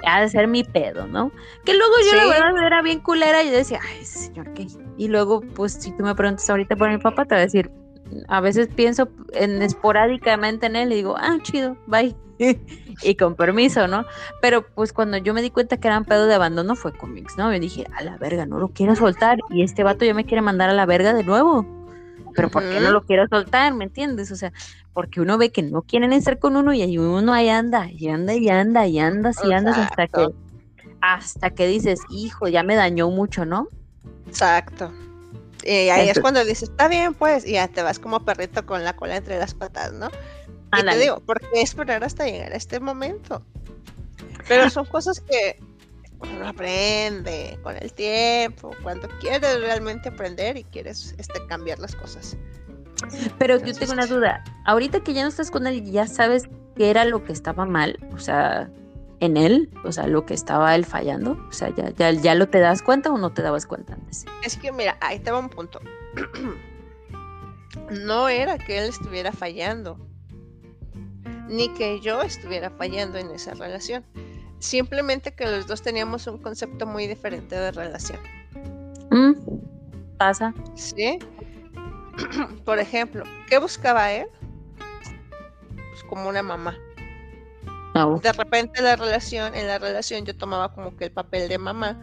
Ha 0.05 0.21
de 0.21 0.29
ser 0.29 0.47
mi 0.47 0.63
pedo, 0.65 1.07
¿no? 1.07 1.31
Que 1.63 1.73
luego 1.73 1.93
yo 2.05 2.17
la 2.17 2.25
verdad 2.25 2.65
era 2.65 2.81
bien 2.81 2.99
culera 2.99 3.41
y 3.41 3.47
yo 3.47 3.53
decía, 3.53 3.79
ay, 3.81 4.03
señor 4.03 4.53
qué. 4.53 4.67
Y 4.97 5.07
luego, 5.07 5.41
pues 5.55 5.73
si 5.73 5.91
tú 5.95 6.03
me 6.03 6.13
preguntas 6.13 6.49
ahorita 6.49 6.75
por 6.75 6.89
mi 6.89 6.97
papá, 6.97 7.25
te 7.25 7.35
voy 7.35 7.41
a 7.41 7.45
decir, 7.45 7.71
a 8.27 8.41
veces 8.41 8.67
pienso 8.67 9.09
en 9.33 9.61
esporádicamente 9.61 10.65
en 10.65 10.75
él 10.75 10.91
y 10.91 10.95
digo, 10.95 11.15
ah, 11.17 11.37
chido, 11.41 11.77
bye. 11.87 12.15
y 13.03 13.15
con 13.15 13.35
permiso, 13.35 13.87
¿no? 13.87 14.05
Pero 14.41 14.65
pues 14.65 14.91
cuando 14.91 15.17
yo 15.17 15.33
me 15.33 15.41
di 15.41 15.49
cuenta 15.49 15.77
que 15.77 15.87
eran 15.87 16.05
pedo 16.05 16.25
de 16.25 16.35
abandono 16.35 16.75
fue 16.75 16.91
con 16.93 17.13
Mix, 17.13 17.37
¿no? 17.37 17.49
Me 17.49 17.59
dije, 17.59 17.85
a 17.95 18.03
la 18.03 18.17
verga, 18.17 18.45
no 18.45 18.59
lo 18.59 18.69
quiero 18.69 18.95
soltar 18.95 19.39
y 19.49 19.63
este 19.63 19.83
vato 19.83 20.05
ya 20.05 20.13
me 20.13 20.25
quiere 20.25 20.41
mandar 20.41 20.69
a 20.69 20.73
la 20.73 20.85
verga 20.85 21.13
de 21.13 21.23
nuevo. 21.23 21.65
Pero 22.35 22.49
¿por 22.49 22.63
qué 22.63 22.79
no 22.79 22.89
lo 22.89 23.03
quiero 23.03 23.27
soltar? 23.27 23.75
¿Me 23.75 23.83
entiendes? 23.83 24.31
O 24.31 24.35
sea, 24.35 24.51
porque 24.91 25.21
uno 25.21 25.37
ve 25.37 25.51
que 25.51 25.61
no 25.61 25.83
quieren 25.83 26.13
estar 26.13 26.39
con 26.39 26.55
uno 26.55 26.73
y 26.73 26.81
ahí 26.81 26.97
uno 26.97 27.31
ahí 27.31 27.47
anda, 27.49 27.91
y 27.91 28.07
anda, 28.07 28.33
y 28.33 28.49
anda, 28.49 28.87
y 28.87 28.99
andas, 28.99 29.37
y 29.43 29.53
andas 29.53 29.77
hasta 29.77 30.07
que 30.07 30.27
hasta 30.99 31.49
que 31.49 31.67
dices, 31.67 31.99
hijo, 32.09 32.47
ya 32.47 32.63
me 32.63 32.75
dañó 32.75 33.09
mucho, 33.09 33.45
¿no? 33.45 33.67
Exacto. 34.25 34.89
Y 35.63 35.89
ahí 35.89 36.09
es 36.09 36.19
cuando 36.19 36.43
dices, 36.43 36.69
está 36.69 36.87
bien, 36.87 37.13
pues, 37.13 37.45
y 37.45 37.53
ya 37.53 37.67
te 37.67 37.81
vas 37.81 37.99
como 37.99 38.25
perrito 38.25 38.65
con 38.65 38.83
la 38.83 38.95
cola 38.95 39.17
entre 39.17 39.39
las 39.39 39.53
patas, 39.53 39.93
¿no? 39.93 40.09
Y 40.77 40.83
te 40.83 40.97
digo, 40.97 41.19
¿por 41.19 41.39
qué 41.39 41.61
esperar 41.61 42.03
hasta 42.03 42.25
llegar 42.25 42.51
a 42.51 42.55
este 42.55 42.79
momento? 42.79 43.45
Pero 44.47 44.69
son 44.69 44.85
cosas 44.85 45.19
que 45.21 45.59
uno 46.19 46.47
aprende 46.47 47.59
con 47.63 47.75
el 47.77 47.93
tiempo, 47.93 48.71
cuando 48.81 49.07
quieres 49.19 49.59
realmente 49.59 50.09
aprender 50.09 50.57
y 50.57 50.63
quieres 50.63 51.15
este, 51.17 51.45
cambiar 51.47 51.79
las 51.79 51.95
cosas. 51.95 52.37
Pero 53.37 53.59
yo 53.59 53.73
tengo 53.73 53.93
una 53.93 54.05
duda. 54.05 54.43
Ahorita 54.65 55.01
que 55.01 55.13
ya 55.13 55.23
no 55.23 55.29
estás 55.29 55.51
con 55.51 55.67
él, 55.67 55.83
ya 55.83 56.07
sabes 56.07 56.43
qué 56.75 56.89
era 56.89 57.05
lo 57.05 57.23
que 57.23 57.33
estaba 57.33 57.65
mal, 57.65 57.99
o 58.13 58.19
sea, 58.19 58.69
en 59.23 59.37
él, 59.37 59.69
o 59.85 59.91
sea, 59.93 60.05
lo 60.07 60.25
que 60.25 60.33
estaba 60.33 60.75
él 60.75 60.85
fallando. 60.85 61.37
O 61.49 61.53
sea, 61.53 61.73
ya, 61.73 61.91
ya, 61.91 62.11
ya 62.11 62.35
lo 62.35 62.49
te 62.49 62.59
das 62.59 62.81
cuenta 62.81 63.09
o 63.09 63.17
no 63.17 63.31
te 63.31 63.41
dabas 63.41 63.65
cuenta 63.65 63.93
antes. 63.93 64.25
Es 64.43 64.57
que 64.57 64.71
mira, 64.73 64.97
ahí 64.99 65.19
va 65.19 65.39
un 65.39 65.49
punto. 65.49 65.79
no 67.89 68.27
era 68.27 68.57
que 68.57 68.79
él 68.79 68.89
estuviera 68.89 69.31
fallando, 69.31 69.97
ni 71.47 71.69
que 71.69 72.01
yo 72.01 72.21
estuviera 72.21 72.69
fallando 72.69 73.17
en 73.17 73.31
esa 73.31 73.53
relación. 73.53 74.03
Simplemente 74.59 75.33
que 75.33 75.45
los 75.45 75.67
dos 75.67 75.81
teníamos 75.81 76.27
un 76.27 76.39
concepto 76.39 76.85
muy 76.85 77.07
diferente 77.07 77.55
de 77.55 77.71
relación. 77.71 78.19
Mm, 79.09 79.33
pasa. 80.17 80.53
Sí. 80.75 81.17
Por 82.65 82.79
ejemplo, 82.79 83.23
¿qué 83.47 83.57
buscaba 83.57 84.11
él? 84.11 84.27
Pues 85.91 86.03
como 86.09 86.27
una 86.27 86.43
mamá. 86.43 86.77
Ah, 87.95 88.07
de 88.21 88.31
repente 88.33 88.81
la 88.81 88.95
relación, 88.95 89.53
en 89.55 89.67
la 89.67 89.77
relación 89.77 90.25
yo 90.25 90.35
tomaba 90.35 90.73
como 90.73 90.95
que 90.97 91.05
el 91.05 91.11
papel 91.11 91.47
de 91.47 91.57
mamá, 91.57 92.01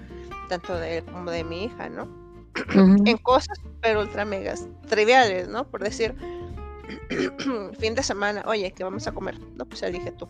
tanto 0.49 0.75
de 0.75 0.99
él 0.99 1.05
como 1.05 1.31
de 1.31 1.45
mi 1.45 1.65
hija, 1.65 1.89
¿no? 1.89 2.21
en 2.75 3.17
cosas 3.19 3.59
pero 3.81 4.01
ultra 4.01 4.25
megas 4.25 4.67
triviales, 4.89 5.49
¿no? 5.49 5.69
Por 5.71 5.83
decir, 5.83 6.15
fin 7.79 7.95
de 7.95 8.03
semana, 8.03 8.43
oye, 8.47 8.73
¿qué 8.73 8.85
vamos 8.85 9.07
a 9.07 9.13
comer? 9.13 9.39
No, 9.57 9.65
pues 9.65 9.83
elige 9.83 10.13
tú. 10.13 10.29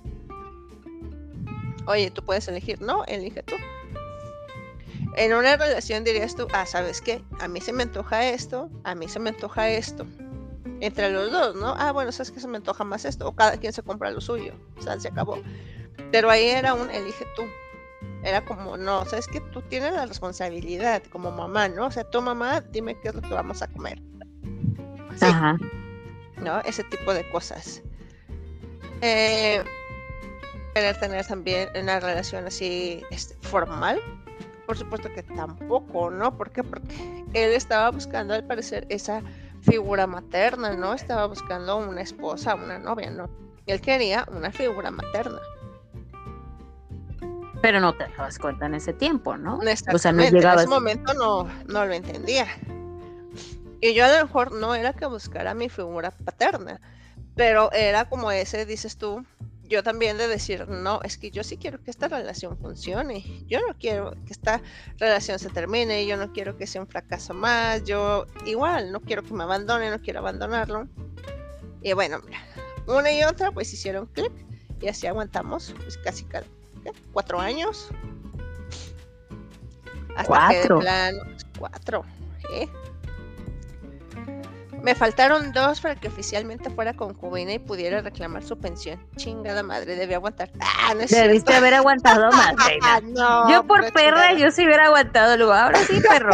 Oye, 1.86 2.10
tú 2.10 2.22
puedes 2.24 2.46
elegir, 2.48 2.80
no, 2.80 3.04
elige 3.06 3.42
tú. 3.42 3.56
En 5.16 5.34
una 5.34 5.56
relación 5.56 6.04
dirías 6.04 6.36
tú, 6.36 6.46
ah, 6.52 6.66
¿sabes 6.66 7.00
qué? 7.00 7.24
A 7.40 7.48
mí 7.48 7.60
se 7.60 7.72
me 7.72 7.82
antoja 7.82 8.28
esto, 8.28 8.70
a 8.84 8.94
mí 8.94 9.08
se 9.08 9.18
me 9.18 9.30
antoja 9.30 9.68
esto. 9.70 10.06
Entre 10.80 11.10
los 11.10 11.30
dos, 11.30 11.54
¿no? 11.56 11.74
Ah, 11.78 11.92
bueno, 11.92 12.10
¿sabes 12.12 12.30
que 12.30 12.40
se 12.40 12.48
me 12.48 12.56
antoja 12.56 12.84
más 12.84 13.04
esto? 13.04 13.28
O 13.28 13.32
cada 13.34 13.56
quien 13.58 13.72
se 13.72 13.82
compra 13.82 14.10
lo 14.10 14.20
suyo. 14.20 14.54
O 14.78 14.82
sea, 14.82 14.98
se 14.98 15.08
acabó. 15.08 15.38
Pero 16.10 16.30
ahí 16.30 16.46
era 16.46 16.74
un 16.74 16.90
elige 16.90 17.26
tú. 17.36 17.42
Era 18.22 18.44
como, 18.44 18.76
no, 18.76 19.04
¿sabes 19.04 19.26
que 19.26 19.40
Tú 19.40 19.62
tienes 19.62 19.92
la 19.92 20.06
responsabilidad 20.06 21.02
como 21.10 21.30
mamá, 21.30 21.68
¿no? 21.68 21.86
O 21.86 21.90
sea, 21.90 22.04
tu 22.04 22.20
mamá, 22.22 22.60
dime 22.60 22.98
qué 23.00 23.08
es 23.08 23.14
lo 23.14 23.22
que 23.22 23.34
vamos 23.34 23.62
a 23.62 23.68
comer. 23.68 24.00
Ajá. 25.20 25.56
¿no? 26.40 26.60
Ese 26.60 26.84
tipo 26.84 27.12
de 27.14 27.28
cosas. 27.30 27.82
Eh, 29.02 29.62
tener 30.74 31.26
también 31.26 31.68
una 31.80 32.00
relación 32.00 32.46
así 32.46 33.02
este, 33.10 33.34
formal, 33.46 34.00
por 34.66 34.76
supuesto 34.76 35.08
que 35.12 35.22
tampoco, 35.22 36.10
¿no? 36.10 36.36
¿Por 36.36 36.50
qué? 36.50 36.62
Porque 36.62 37.24
él 37.34 37.52
estaba 37.52 37.90
buscando, 37.90 38.34
al 38.34 38.44
parecer, 38.44 38.86
esa 38.88 39.22
figura 39.62 40.06
materna, 40.06 40.76
¿no? 40.76 40.94
Estaba 40.94 41.26
buscando 41.26 41.76
una 41.76 42.00
esposa, 42.00 42.54
una 42.54 42.78
novia, 42.78 43.10
¿no? 43.10 43.28
Él 43.66 43.80
quería 43.80 44.26
una 44.32 44.50
figura 44.50 44.90
materna. 44.90 45.40
Pero 47.62 47.78
no 47.80 47.94
te 47.94 48.06
dabas 48.16 48.38
cuenta 48.38 48.66
en 48.66 48.74
ese 48.74 48.92
tiempo, 48.92 49.36
¿no? 49.36 49.60
O 49.92 49.98
sea, 49.98 50.12
no 50.12 50.22
llegabas... 50.22 50.64
En 50.64 50.68
ese 50.68 50.68
momento 50.68 51.14
no, 51.14 51.48
no 51.66 51.84
lo 51.84 51.92
entendía. 51.92 52.46
Y 53.80 53.94
yo 53.94 54.04
a 54.04 54.08
lo 54.08 54.26
mejor 54.26 54.52
no 54.52 54.74
era 54.74 54.92
que 54.92 55.06
buscara 55.06 55.54
mi 55.54 55.68
figura 55.68 56.10
paterna, 56.10 56.80
pero 57.34 57.72
era 57.72 58.08
como 58.08 58.30
ese, 58.30 58.66
dices 58.66 58.96
tú, 58.96 59.24
yo 59.70 59.84
también 59.84 60.18
de 60.18 60.26
decir, 60.26 60.68
no, 60.68 61.00
es 61.04 61.16
que 61.16 61.30
yo 61.30 61.44
sí 61.44 61.56
quiero 61.56 61.80
que 61.80 61.92
esta 61.92 62.08
relación 62.08 62.58
funcione, 62.58 63.24
yo 63.46 63.60
no 63.60 63.76
quiero 63.78 64.16
que 64.26 64.32
esta 64.32 64.60
relación 64.98 65.38
se 65.38 65.48
termine, 65.48 66.04
yo 66.06 66.16
no 66.16 66.32
quiero 66.32 66.56
que 66.56 66.66
sea 66.66 66.82
un 66.82 66.88
fracaso 66.88 67.34
más, 67.34 67.84
yo 67.84 68.26
igual, 68.44 68.90
no 68.90 69.00
quiero 69.00 69.22
que 69.22 69.32
me 69.32 69.44
abandone, 69.44 69.90
no 69.90 70.00
quiero 70.00 70.18
abandonarlo. 70.18 70.88
Y 71.82 71.92
bueno, 71.92 72.20
mira, 72.26 72.40
una 72.88 73.12
y 73.12 73.22
otra 73.22 73.52
pues 73.52 73.72
hicieron 73.72 74.06
clic 74.06 74.32
y 74.80 74.88
así 74.88 75.06
aguantamos 75.06 75.72
pues 75.80 75.96
casi 75.98 76.24
cada 76.24 76.44
cuatro 77.12 77.38
años. 77.38 77.90
Hasta 80.16 80.26
¿Cuatro? 80.26 80.80
que 80.80 80.86
de 80.86 81.20
cuatro, 81.56 82.04
¿eh? 82.50 82.68
Me 84.82 84.94
faltaron 84.94 85.52
dos 85.52 85.80
para 85.80 85.94
que 85.94 86.08
oficialmente 86.08 86.70
fuera 86.70 86.94
concubina 86.94 87.52
y 87.52 87.58
pudiera 87.58 88.00
reclamar 88.00 88.42
su 88.42 88.58
pensión. 88.58 88.98
Chingada 89.16 89.62
madre, 89.62 89.94
debí 89.94 90.14
aguantar. 90.14 90.50
Ah, 90.60 90.94
no 90.94 91.04
Debiste 91.06 91.54
haber 91.54 91.74
aguantado 91.74 92.30
más, 92.32 92.54
yo 93.50 93.66
por 93.66 93.92
perra, 93.92 94.32
yo 94.34 94.50
sí 94.50 94.64
hubiera 94.64 94.86
aguantado. 94.86 95.36
Luego, 95.36 95.52
ahora 95.52 95.78
sí, 95.80 96.00
perro. 96.00 96.30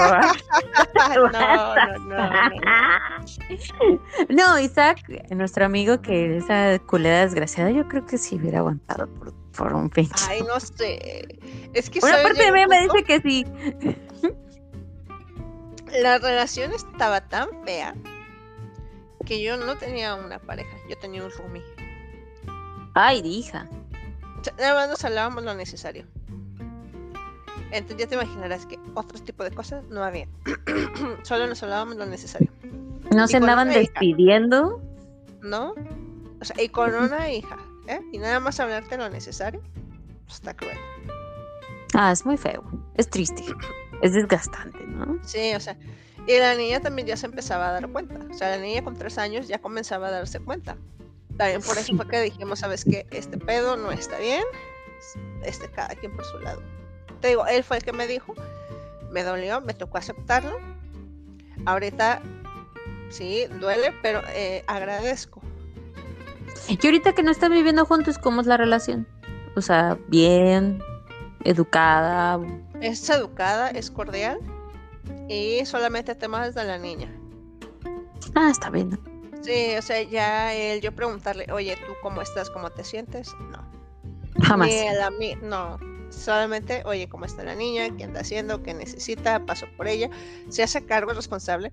no, 1.06 1.28
no, 1.30 1.74
no, 1.98 2.50
no. 4.28 4.58
Isaac, 4.60 5.00
nuestro 5.30 5.64
amigo 5.64 6.00
que 6.00 6.36
esa 6.36 6.78
culera 6.86 7.20
desgraciada, 7.20 7.70
yo 7.70 7.88
creo 7.88 8.06
que 8.06 8.16
sí 8.16 8.36
hubiera 8.36 8.58
aguantado 8.58 9.08
por, 9.14 9.34
por 9.56 9.72
un 9.72 9.90
pinche. 9.90 10.24
Ay, 10.28 10.42
no 10.42 10.60
sé. 10.60 11.38
Es 11.72 11.90
que 11.90 11.98
Una 12.00 12.22
parte 12.22 12.44
de 12.44 12.52
mí 12.52 12.66
me 12.66 12.82
dice 12.82 13.02
que 13.04 13.20
sí. 13.20 13.44
La 16.00 16.18
relación 16.18 16.72
estaba 16.72 17.22
tan 17.22 17.48
fea 17.64 17.94
que 19.26 19.42
yo 19.42 19.58
no 19.58 19.76
tenía 19.76 20.14
una 20.14 20.38
pareja, 20.38 20.74
yo 20.88 20.96
tenía 20.96 21.22
un 21.22 21.30
roomie. 21.30 21.62
Ay, 22.94 23.20
hija. 23.24 23.68
Nada 24.56 24.74
más 24.74 24.88
nos 24.88 25.04
hablábamos 25.04 25.44
lo 25.44 25.54
necesario. 25.54 26.06
Entonces 27.72 27.98
ya 27.98 28.06
te 28.06 28.14
imaginarás 28.14 28.64
que 28.64 28.78
otro 28.94 29.18
tipo 29.18 29.44
de 29.44 29.50
cosas 29.50 29.84
no 29.90 30.02
había. 30.02 30.28
Solo 31.24 31.46
nos 31.46 31.62
hablábamos 31.62 31.96
lo 31.96 32.06
necesario. 32.06 32.50
¿No 33.14 33.26
se 33.28 33.36
andaban 33.36 33.68
despidiendo? 33.68 34.80
no. 35.42 35.74
O 36.40 36.44
sea, 36.44 36.62
y 36.62 36.68
con 36.68 36.94
una 36.94 37.32
hija, 37.32 37.56
¿eh? 37.88 38.00
Y 38.12 38.18
nada 38.18 38.40
más 38.40 38.60
hablarte 38.60 38.96
lo 38.98 39.08
necesario. 39.08 39.62
Pues, 40.24 40.34
está 40.34 40.54
cruel. 40.54 40.76
Ah, 41.94 42.12
es 42.12 42.26
muy 42.26 42.36
feo. 42.36 42.62
Es 42.94 43.08
triste. 43.08 43.42
es 44.02 44.12
desgastante, 44.12 44.78
¿no? 44.86 45.18
Sí, 45.24 45.54
o 45.54 45.60
sea, 45.60 45.76
y 46.26 46.38
la 46.38 46.54
niña 46.56 46.80
también 46.80 47.06
ya 47.06 47.16
se 47.16 47.26
empezaba 47.26 47.68
a 47.68 47.72
dar 47.72 47.88
cuenta. 47.88 48.18
O 48.30 48.34
sea, 48.34 48.50
la 48.50 48.58
niña 48.58 48.82
con 48.82 48.96
tres 48.96 49.16
años 49.16 49.46
ya 49.46 49.58
comenzaba 49.58 50.08
a 50.08 50.10
darse 50.10 50.40
cuenta. 50.40 50.76
También 51.36 51.62
por 51.62 51.78
eso 51.78 51.94
fue 51.94 52.08
que 52.08 52.20
dijimos, 52.20 52.60
¿sabes 52.60 52.84
qué? 52.84 53.06
Este 53.10 53.38
pedo 53.38 53.76
no 53.76 53.92
está 53.92 54.18
bien. 54.18 54.42
Este, 55.44 55.70
cada 55.70 55.94
quien 55.94 56.16
por 56.16 56.24
su 56.24 56.38
lado. 56.40 56.62
Te 57.20 57.28
digo, 57.28 57.46
él 57.46 57.62
fue 57.62 57.76
el 57.76 57.84
que 57.84 57.92
me 57.92 58.08
dijo. 58.08 58.34
Me 59.12 59.22
dolió, 59.22 59.60
me 59.60 59.72
tocó 59.72 59.98
aceptarlo. 59.98 60.58
Ahorita 61.64 62.20
sí, 63.10 63.44
duele, 63.60 63.94
pero 64.02 64.20
eh, 64.30 64.64
agradezco. 64.66 65.40
Y 66.68 66.78
ahorita 66.84 67.12
que 67.12 67.22
no 67.22 67.30
están 67.30 67.52
viviendo 67.52 67.84
juntos, 67.84 68.18
¿cómo 68.18 68.40
es 68.40 68.48
la 68.48 68.56
relación? 68.56 69.06
O 69.54 69.60
sea, 69.60 69.96
bien, 70.08 70.82
educada. 71.44 72.40
Es 72.80 73.08
educada, 73.08 73.70
es 73.70 73.92
cordial 73.92 74.40
y 75.28 75.64
solamente 75.64 76.14
temas 76.14 76.54
de 76.54 76.64
la 76.64 76.78
niña. 76.78 77.12
Ah, 78.34 78.50
está 78.50 78.70
bien. 78.70 78.98
Sí, 79.42 79.74
o 79.78 79.82
sea, 79.82 80.02
ya 80.02 80.54
el 80.54 80.80
yo 80.80 80.92
preguntarle, 80.92 81.46
oye, 81.52 81.76
¿tú 81.86 81.92
cómo 82.02 82.22
estás? 82.22 82.50
¿Cómo 82.50 82.70
te 82.70 82.84
sientes? 82.84 83.34
No. 83.50 83.64
Jamás. 84.42 84.68
Ni 85.18 85.34
no. 85.36 85.78
Solamente, 86.10 86.82
oye, 86.84 87.08
¿cómo 87.08 87.24
está 87.24 87.44
la 87.44 87.54
niña? 87.54 87.96
¿Qué 87.96 88.04
anda 88.04 88.20
haciendo? 88.20 88.62
¿Qué 88.62 88.74
necesita? 88.74 89.44
Paso 89.44 89.66
por 89.76 89.88
ella. 89.88 90.10
Se 90.48 90.62
hace 90.62 90.84
cargo, 90.84 91.10
es 91.10 91.16
responsable. 91.16 91.72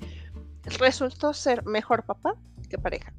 Resultó 0.80 1.34
ser 1.34 1.66
mejor 1.66 2.04
papá 2.04 2.36
que 2.70 2.78
pareja. 2.78 3.14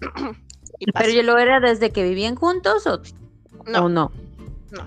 ¿Pero 0.94 1.10
yo 1.10 1.22
lo 1.22 1.38
era 1.38 1.60
desde 1.60 1.90
que 1.90 2.02
vivían 2.02 2.34
juntos 2.34 2.86
o 2.86 3.00
no? 3.66 3.88
no? 3.88 4.12
No. 4.70 4.86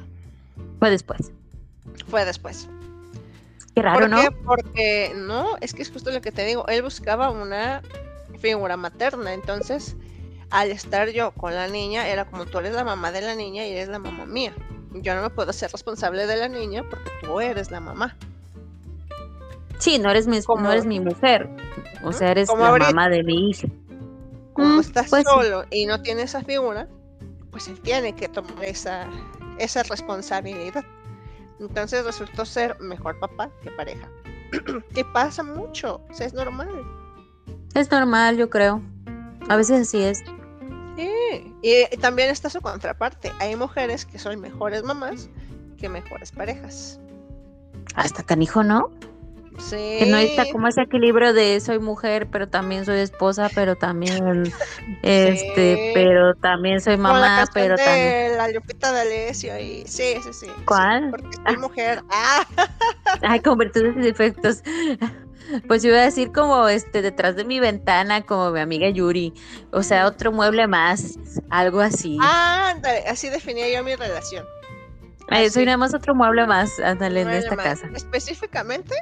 Fue 0.80 0.90
después. 0.90 1.32
Fue 2.08 2.26
después. 2.26 2.70
Qué 3.74 3.82
raro, 3.82 4.02
¿Por 4.02 4.10
¿no? 4.10 4.22
Porque 4.46 5.14
no, 5.16 5.56
es 5.62 5.74
que 5.74 5.82
es 5.82 5.92
justo 5.92 6.12
lo 6.12 6.22
que 6.22 6.32
te 6.32 6.46
digo. 6.46 6.68
Él 6.68 6.82
buscaba 6.82 7.30
una 7.30 7.82
figura 8.40 8.78
materna. 8.78 9.34
Entonces, 9.34 9.96
al 10.50 10.72
estar 10.72 11.10
yo 11.10 11.32
con 11.32 11.54
la 11.54 11.68
niña, 11.68 12.08
era 12.08 12.26
como 12.26 12.46
tú 12.46 12.60
eres 12.60 12.74
la 12.74 12.84
mamá 12.84 13.12
de 13.12 13.22
la 13.22 13.36
niña 13.36 13.66
y 13.66 13.72
eres 13.72 13.90
la 13.90 14.00
mamá 14.00 14.26
mía. 14.26 14.54
Yo 14.94 15.14
no 15.16 15.22
me 15.22 15.30
puedo 15.30 15.54
ser 15.54 15.72
responsable 15.72 16.26
de 16.26 16.36
la 16.36 16.48
niña 16.48 16.84
porque 16.90 17.12
tú 17.22 17.40
eres 17.40 17.70
la 17.70 17.80
mamá. 17.80 18.18
Sí, 19.78 20.00
no 20.00 20.10
eres 20.10 20.28
mi, 20.28 20.40
no 20.40 20.72
eres 20.72 20.86
mi 20.86 21.00
mujer. 21.00 21.50
O 22.04 22.12
sea, 22.12 22.32
eres 22.32 22.50
la 22.50 22.78
mamá 22.78 23.10
de 23.10 23.24
mi 23.24 23.50
hija. 23.50 23.68
Como 24.54 24.78
mm, 24.78 24.80
estás 24.80 25.10
pues 25.10 25.24
solo 25.24 25.64
y 25.70 25.86
no 25.86 26.02
tienes 26.02 26.26
esa 26.26 26.44
figura, 26.44 26.88
pues 27.52 27.68
él 27.68 27.80
tiene 27.80 28.14
que 28.14 28.28
tomar 28.28 28.64
esa, 28.64 29.08
esa 29.58 29.84
responsabilidad. 29.84 30.84
Entonces 31.60 32.06
resultó 32.06 32.46
ser 32.46 32.80
mejor 32.80 33.20
papá 33.20 33.50
que 33.62 33.72
pareja. 33.72 34.10
que 34.94 35.06
pasa 35.06 35.44
mucho, 35.44 36.02
o 36.10 36.14
sea, 36.14 36.28
es 36.28 36.34
normal. 36.34 36.70
Es 37.76 37.92
normal, 37.92 38.38
yo 38.38 38.50
creo. 38.50 38.82
A 39.48 39.56
veces 39.56 39.88
así 39.88 40.02
es. 40.02 40.24
Sí, 40.96 41.56
y 41.62 41.98
también 41.98 42.30
está 42.30 42.50
su 42.50 42.62
contraparte. 42.62 43.32
Hay 43.40 43.56
mujeres 43.56 44.06
que 44.06 44.20
son 44.20 44.40
mejores 44.40 44.84
mamás 44.84 45.30
que 45.78 45.88
mejores 45.88 46.32
parejas. 46.32 47.00
Hasta 47.96 48.24
canijo, 48.24 48.64
¿no? 48.64 48.92
Sí. 49.60 49.98
Que 50.00 50.06
no 50.08 50.18
está 50.18 50.46
como 50.52 50.68
ese 50.68 50.82
equilibrio 50.82 51.34
de 51.34 51.60
soy 51.60 51.80
mujer, 51.80 52.28
pero 52.32 52.48
también 52.48 52.86
soy 52.86 53.00
esposa, 53.00 53.50
pero 53.54 53.76
también 53.76 54.52
este, 55.04 55.92
pero 55.94 56.34
también 56.36 56.82
soy 56.82 56.98
mamá, 56.98 57.46
pero 57.54 57.76
de 57.76 57.84
también. 57.84 58.38
La 58.38 58.48
Lupita 58.50 58.92
de 58.92 59.02
Alessio 59.02 59.60
y 59.60 59.84
sí, 59.86 60.16
sí, 60.24 60.34
sí. 60.34 60.48
¿Cuál? 60.66 61.10
porque 61.12 61.38
soy 61.46 61.58
mujer. 61.58 62.04
Ah. 62.12 62.46
Ay, 63.22 63.40
con 63.40 63.58
virtudes 63.58 63.96
y 63.98 64.02
defectos. 64.02 64.64
Pues 65.68 65.84
iba 65.84 65.98
a 65.98 66.02
decir 66.02 66.32
como 66.32 66.68
este 66.68 67.02
detrás 67.02 67.36
de 67.36 67.44
mi 67.44 67.60
ventana, 67.60 68.22
como 68.22 68.52
mi 68.52 68.60
amiga 68.60 68.90
Yuri. 68.90 69.34
O 69.72 69.84
sea, 69.84 70.06
otro 70.06 70.32
mueble 70.32 70.68
más, 70.68 71.18
algo 71.50 71.80
así. 71.80 72.18
Ah, 72.22 72.76
así 73.08 73.30
definía 73.30 73.70
yo 73.70 73.84
mi 73.84 73.96
relación. 73.96 74.46
soy 75.52 75.66
nada 75.66 75.78
más 75.78 75.94
otro 75.94 76.14
mueble 76.14 76.46
más, 76.46 76.80
ándale, 76.80 77.22
en 77.22 77.30
esta 77.30 77.56
casa. 77.56 77.90
Específicamente, 77.96 78.94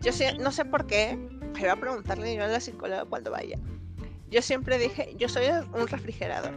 yo 0.00 0.12
sé, 0.12 0.34
no 0.38 0.50
sé 0.50 0.64
por 0.64 0.86
qué, 0.86 1.16
me 1.16 1.60
voy 1.60 1.68
a 1.68 1.76
preguntarle 1.76 2.34
yo 2.34 2.44
a 2.44 2.46
la 2.46 2.60
psicóloga 2.60 3.04
cuando 3.04 3.30
vaya. 3.30 3.58
Yo 4.30 4.42
siempre 4.42 4.78
dije, 4.78 5.14
yo 5.16 5.28
soy 5.28 5.46
un 5.72 5.88
refrigerador. 5.88 6.54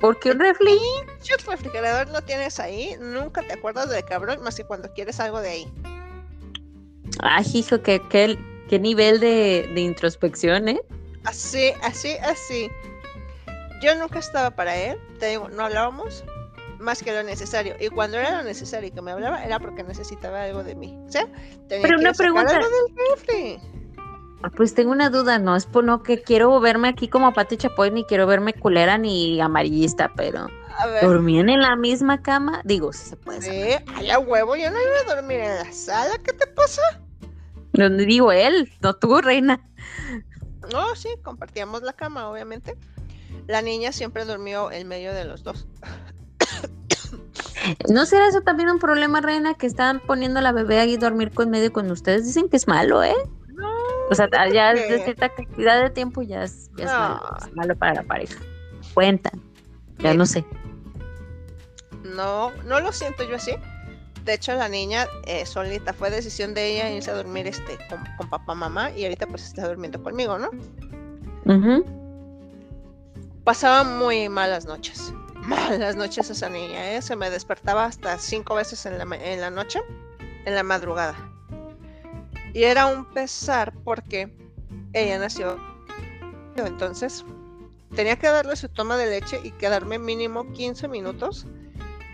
¿Por 0.00 0.18
qué 0.20 0.30
un 0.30 0.38
refri? 0.38 0.78
El 1.28 1.46
refrigerador 1.46 2.08
lo 2.10 2.22
tienes 2.22 2.60
ahí, 2.60 2.96
nunca 3.00 3.42
te 3.42 3.54
acuerdas 3.54 3.90
de 3.90 4.02
cabrón 4.02 4.42
más 4.42 4.56
que 4.56 4.64
cuando 4.64 4.92
quieres 4.92 5.18
algo 5.20 5.40
de 5.40 5.50
ahí. 5.50 5.72
Ay, 7.20 7.44
hijo, 7.54 7.82
qué, 7.82 8.02
qué, 8.10 8.38
qué 8.68 8.78
nivel 8.78 9.20
de, 9.20 9.70
de, 9.74 9.80
introspección, 9.80 10.68
¿eh? 10.68 10.80
Así, 11.24 11.72
así, 11.82 12.12
así. 12.22 12.70
Yo 13.82 13.94
nunca 13.96 14.18
estaba 14.18 14.50
para 14.50 14.76
él, 14.76 14.98
te 15.18 15.28
digo, 15.28 15.48
no 15.48 15.64
hablábamos 15.64 16.24
más 16.86 17.02
que 17.02 17.12
lo 17.12 17.22
necesario. 17.22 17.74
Y 17.78 17.88
cuando 17.88 18.16
era 18.16 18.38
lo 18.38 18.44
necesario 18.44 18.88
y 18.88 18.92
que 18.92 19.02
me 19.02 19.10
hablaba, 19.10 19.44
era 19.44 19.58
porque 19.58 19.82
necesitaba 19.82 20.44
algo 20.44 20.64
de 20.64 20.74
mí. 20.74 20.96
O 21.06 21.12
sea, 21.12 21.26
tenía 21.68 21.82
Pero 21.82 21.98
que 21.98 22.04
una 22.04 22.12
pregunta. 22.14 22.56
Algo 22.56 22.68
del. 23.26 23.60
Ah, 24.42 24.50
pues 24.54 24.74
tengo 24.74 24.92
una 24.92 25.10
duda, 25.10 25.38
no 25.38 25.56
es 25.56 25.66
por 25.66 25.82
no 25.82 26.02
que 26.02 26.22
quiero 26.22 26.60
verme 26.60 26.88
aquí 26.88 27.08
como 27.08 27.32
Pati 27.34 27.56
Chapoy, 27.56 27.90
ni 27.90 28.04
quiero 28.04 28.26
verme 28.26 28.52
culera 28.54 28.96
ni 28.96 29.40
amarillista, 29.40 30.12
pero 30.14 30.46
¿dormían 31.02 31.48
en 31.48 31.62
la 31.62 31.74
misma 31.74 32.22
cama? 32.22 32.60
Digo, 32.64 32.92
si 32.92 33.08
se 33.08 33.16
puede. 33.16 33.40
Sí, 33.40 34.10
a 34.10 34.18
huevo, 34.18 34.54
yo 34.54 34.70
no 34.70 34.76
iba 34.80 35.12
a 35.12 35.16
dormir 35.16 35.40
en 35.40 35.56
la 35.56 35.72
sala, 35.72 36.18
¿qué 36.22 36.32
te 36.34 36.46
pasa? 36.46 36.82
Donde 37.72 38.04
digo 38.04 38.30
él, 38.30 38.70
no 38.82 38.94
tú, 38.94 39.20
reina. 39.20 39.66
No, 40.70 40.94
sí, 40.94 41.08
compartíamos 41.22 41.82
la 41.82 41.94
cama, 41.94 42.28
obviamente. 42.28 42.76
La 43.46 43.62
niña 43.62 43.90
siempre 43.90 44.24
durmió 44.24 44.70
en 44.70 44.86
medio 44.86 45.14
de 45.14 45.24
los 45.24 45.42
dos. 45.44 45.66
¿No 47.88 48.06
será 48.06 48.28
eso 48.28 48.40
también 48.40 48.68
un 48.70 48.78
problema, 48.78 49.20
reina, 49.20 49.54
que 49.54 49.66
están 49.66 50.00
poniendo 50.00 50.38
a 50.38 50.42
la 50.42 50.52
bebé 50.52 50.78
ahí 50.78 50.96
dormir 50.96 51.32
con 51.32 51.50
medio 51.50 51.72
cuando 51.72 51.92
ustedes 51.92 52.24
dicen 52.24 52.48
que 52.48 52.56
es 52.56 52.68
malo, 52.68 53.02
eh? 53.02 53.14
No. 53.54 53.72
O 54.10 54.14
sea, 54.14 54.28
ya 54.52 54.74
de 54.74 55.02
cierta 55.02 55.28
cantidad 55.28 55.82
de 55.82 55.90
tiempo 55.90 56.22
ya 56.22 56.44
es, 56.44 56.70
ya 56.76 56.84
es 56.84 56.90
malo, 56.90 57.36
es 57.38 57.54
malo 57.54 57.76
para 57.76 57.94
la 57.94 58.02
pareja. 58.02 58.38
Cuentan, 58.94 59.42
ya 59.98 60.14
no 60.14 60.26
sé. 60.26 60.44
No, 62.02 62.52
no 62.64 62.80
lo 62.80 62.92
siento 62.92 63.24
yo 63.28 63.36
así. 63.36 63.52
De 64.24 64.34
hecho, 64.34 64.54
la 64.54 64.68
niña 64.68 65.06
eh, 65.24 65.46
solita 65.46 65.92
fue 65.92 66.10
decisión 66.10 66.52
de 66.54 66.72
ella 66.72 66.90
irse 66.90 67.10
a 67.10 67.14
dormir 67.14 67.46
este 67.46 67.78
con, 67.88 68.00
con 68.16 68.28
papá, 68.28 68.54
mamá 68.54 68.90
y 68.90 69.04
ahorita 69.04 69.26
pues 69.26 69.44
está 69.44 69.68
durmiendo 69.68 70.02
conmigo, 70.02 70.38
¿no? 70.38 70.50
Pasaba 73.44 73.84
muy 73.84 74.28
malas 74.28 74.66
noches 74.66 75.12
malas 75.46 75.96
noches 75.96 76.30
esa 76.30 76.48
niña, 76.48 76.92
¿eh? 76.92 77.02
Se 77.02 77.16
me 77.16 77.30
despertaba 77.30 77.84
hasta 77.84 78.18
cinco 78.18 78.54
veces 78.54 78.84
en 78.86 78.98
la, 78.98 79.04
en 79.16 79.40
la 79.40 79.50
noche, 79.50 79.80
en 80.44 80.54
la 80.54 80.62
madrugada. 80.62 81.16
Y 82.52 82.64
era 82.64 82.86
un 82.86 83.04
pesar 83.04 83.72
porque 83.84 84.34
ella 84.92 85.18
nació. 85.18 85.58
Entonces, 86.56 87.24
tenía 87.94 88.16
que 88.16 88.28
darle 88.28 88.56
su 88.56 88.68
toma 88.68 88.96
de 88.96 89.06
leche 89.06 89.40
y 89.42 89.50
quedarme 89.52 89.98
mínimo 89.98 90.52
15 90.52 90.88
minutos 90.88 91.46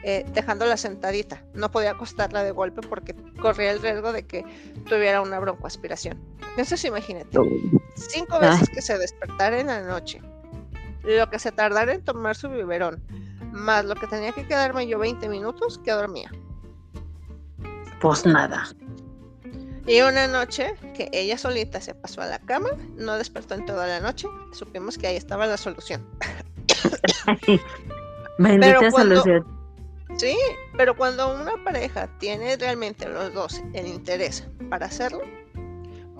eh, 0.04 0.26
dejándola 0.34 0.76
sentadita. 0.76 1.44
No 1.54 1.70
podía 1.70 1.92
acostarla 1.92 2.42
de 2.42 2.50
golpe 2.50 2.80
porque 2.86 3.14
corría 3.40 3.70
el 3.70 3.80
riesgo 3.80 4.12
de 4.12 4.26
que 4.26 4.44
tuviera 4.88 5.20
una 5.20 5.38
broncoaspiración. 5.38 6.20
Entonces, 6.50 6.84
imagínate, 6.84 7.38
cinco 7.94 8.40
veces 8.40 8.68
que 8.68 8.82
se 8.82 8.98
despertara 8.98 9.60
en 9.60 9.68
la 9.68 9.80
noche, 9.82 10.20
lo 11.04 11.28
que 11.30 11.38
se 11.38 11.52
tardara 11.52 11.92
en 11.92 12.04
tomar 12.04 12.36
su 12.36 12.48
biberón, 12.48 13.02
más 13.52 13.84
lo 13.84 13.94
que 13.94 14.06
tenía 14.06 14.32
que 14.32 14.46
quedarme 14.46 14.86
yo 14.86 14.98
20 14.98 15.28
minutos, 15.28 15.78
que 15.78 15.92
dormía. 15.92 16.30
Pues 18.00 18.26
nada. 18.26 18.68
Y 19.86 20.00
una 20.00 20.28
noche 20.28 20.74
que 20.94 21.10
ella 21.12 21.36
solita 21.36 21.80
se 21.80 21.94
pasó 21.94 22.22
a 22.22 22.26
la 22.26 22.38
cama, 22.38 22.70
no 22.96 23.16
despertó 23.16 23.54
en 23.54 23.66
toda 23.66 23.86
la 23.86 24.00
noche, 24.00 24.28
supimos 24.52 24.96
que 24.96 25.08
ahí 25.08 25.16
estaba 25.16 25.46
la 25.46 25.56
solución. 25.56 26.06
Bendita 28.38 28.90
solución. 28.90 29.44
Sí, 30.16 30.36
pero 30.76 30.96
cuando 30.96 31.34
una 31.34 31.52
pareja 31.64 32.06
tiene 32.18 32.56
realmente 32.56 33.08
los 33.08 33.32
dos 33.32 33.62
el 33.72 33.86
interés 33.86 34.46
para 34.70 34.86
hacerlo, 34.86 35.22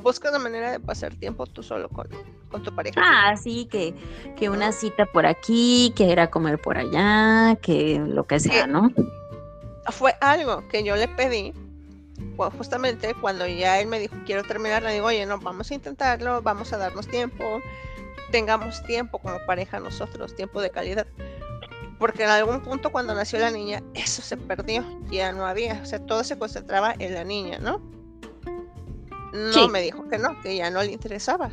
busca 0.03 0.31
una 0.31 0.39
manera 0.39 0.73
de 0.73 0.81
pasar 0.81 1.15
tiempo 1.15 1.47
tú 1.47 1.63
solo 1.63 1.89
con, 1.89 2.09
con 2.53 2.63
tu 2.63 2.73
pareja. 2.73 3.01
Ah, 3.03 3.37
sí, 3.37 3.67
que, 3.67 3.95
que 4.37 4.49
una 4.49 4.71
cita 4.71 5.07
por 5.07 5.27
aquí, 5.27 5.93
que 5.97 6.13
era 6.13 6.31
comer 6.31 6.61
por 6.61 6.79
allá, 6.79 7.57
que 7.61 7.99
lo 7.99 8.25
que 8.25 8.39
sea, 8.39 8.69
¿no? 8.69 8.93
Fue 9.91 10.15
algo 10.21 10.69
que 10.69 10.85
yo 10.85 10.95
le 10.95 11.09
pedí, 11.09 11.53
pues 12.37 12.53
justamente 12.55 13.15
cuando 13.21 13.47
ya 13.49 13.81
él 13.81 13.89
me 13.89 13.99
dijo 13.99 14.15
quiero 14.25 14.45
terminar, 14.45 14.83
le 14.85 14.93
digo, 14.93 15.07
oye, 15.07 15.27
no, 15.27 15.39
vamos 15.39 15.71
a 15.71 15.75
intentarlo, 15.75 16.43
vamos 16.43 16.73
a 16.73 16.77
darnos 16.77 17.09
tiempo, 17.09 17.61
tengamos 18.31 18.85
tiempo 18.85 19.19
como 19.19 19.39
pareja 19.47 19.81
nosotros, 19.81 20.37
tiempo 20.37 20.61
de 20.61 20.71
calidad. 20.71 21.07
Porque 21.99 22.25
en 22.25 22.31
algún 22.31 22.61
punto 22.63 22.91
cuando 22.91 23.15
nació 23.15 23.39
la 23.39 23.51
niña, 23.51 23.83
eso 23.95 24.23
se 24.23 24.37
perdió, 24.37 24.85
ya 25.11 25.33
no 25.33 25.47
había, 25.47 25.81
o 25.83 25.85
sea, 25.85 26.05
todo 26.05 26.23
se 26.23 26.39
concentraba 26.39 26.95
en 26.99 27.15
la 27.15 27.25
niña, 27.25 27.59
¿no? 27.59 27.81
No, 29.33 29.69
me 29.69 29.81
dijo 29.81 30.09
que 30.09 30.19
no, 30.19 30.41
que 30.43 30.57
ya 30.57 30.71
no 30.71 30.83
le 30.83 30.93
interesaba. 30.93 31.51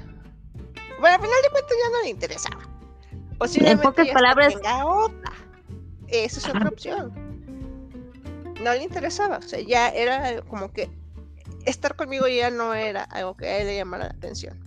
Bueno, 0.99 1.15
al 1.15 1.21
final 1.21 1.41
de 1.43 1.49
cuentas 1.49 1.77
ya 1.83 1.89
no 1.89 2.03
le 2.03 2.09
interesaba. 2.09 3.69
en 3.71 3.79
pocas 3.79 4.07
palabras. 4.09 4.55
otra. 4.85 5.33
Esa 6.07 6.39
es 6.39 6.47
otra 6.47 6.69
opción. 6.69 7.13
No 8.63 8.73
le 8.73 8.83
interesaba. 8.83 9.37
O 9.37 9.41
sea, 9.41 9.59
ya 9.59 9.89
era 9.89 10.41
como 10.41 10.71
que 10.73 10.89
estar 11.65 11.95
conmigo 11.95 12.27
ya 12.27 12.49
no 12.49 12.73
era 12.73 13.03
algo 13.03 13.35
que 13.37 13.47
a 13.47 13.59
él 13.59 13.67
le 13.67 13.75
llamara 13.75 14.05
la 14.05 14.11
atención. 14.11 14.57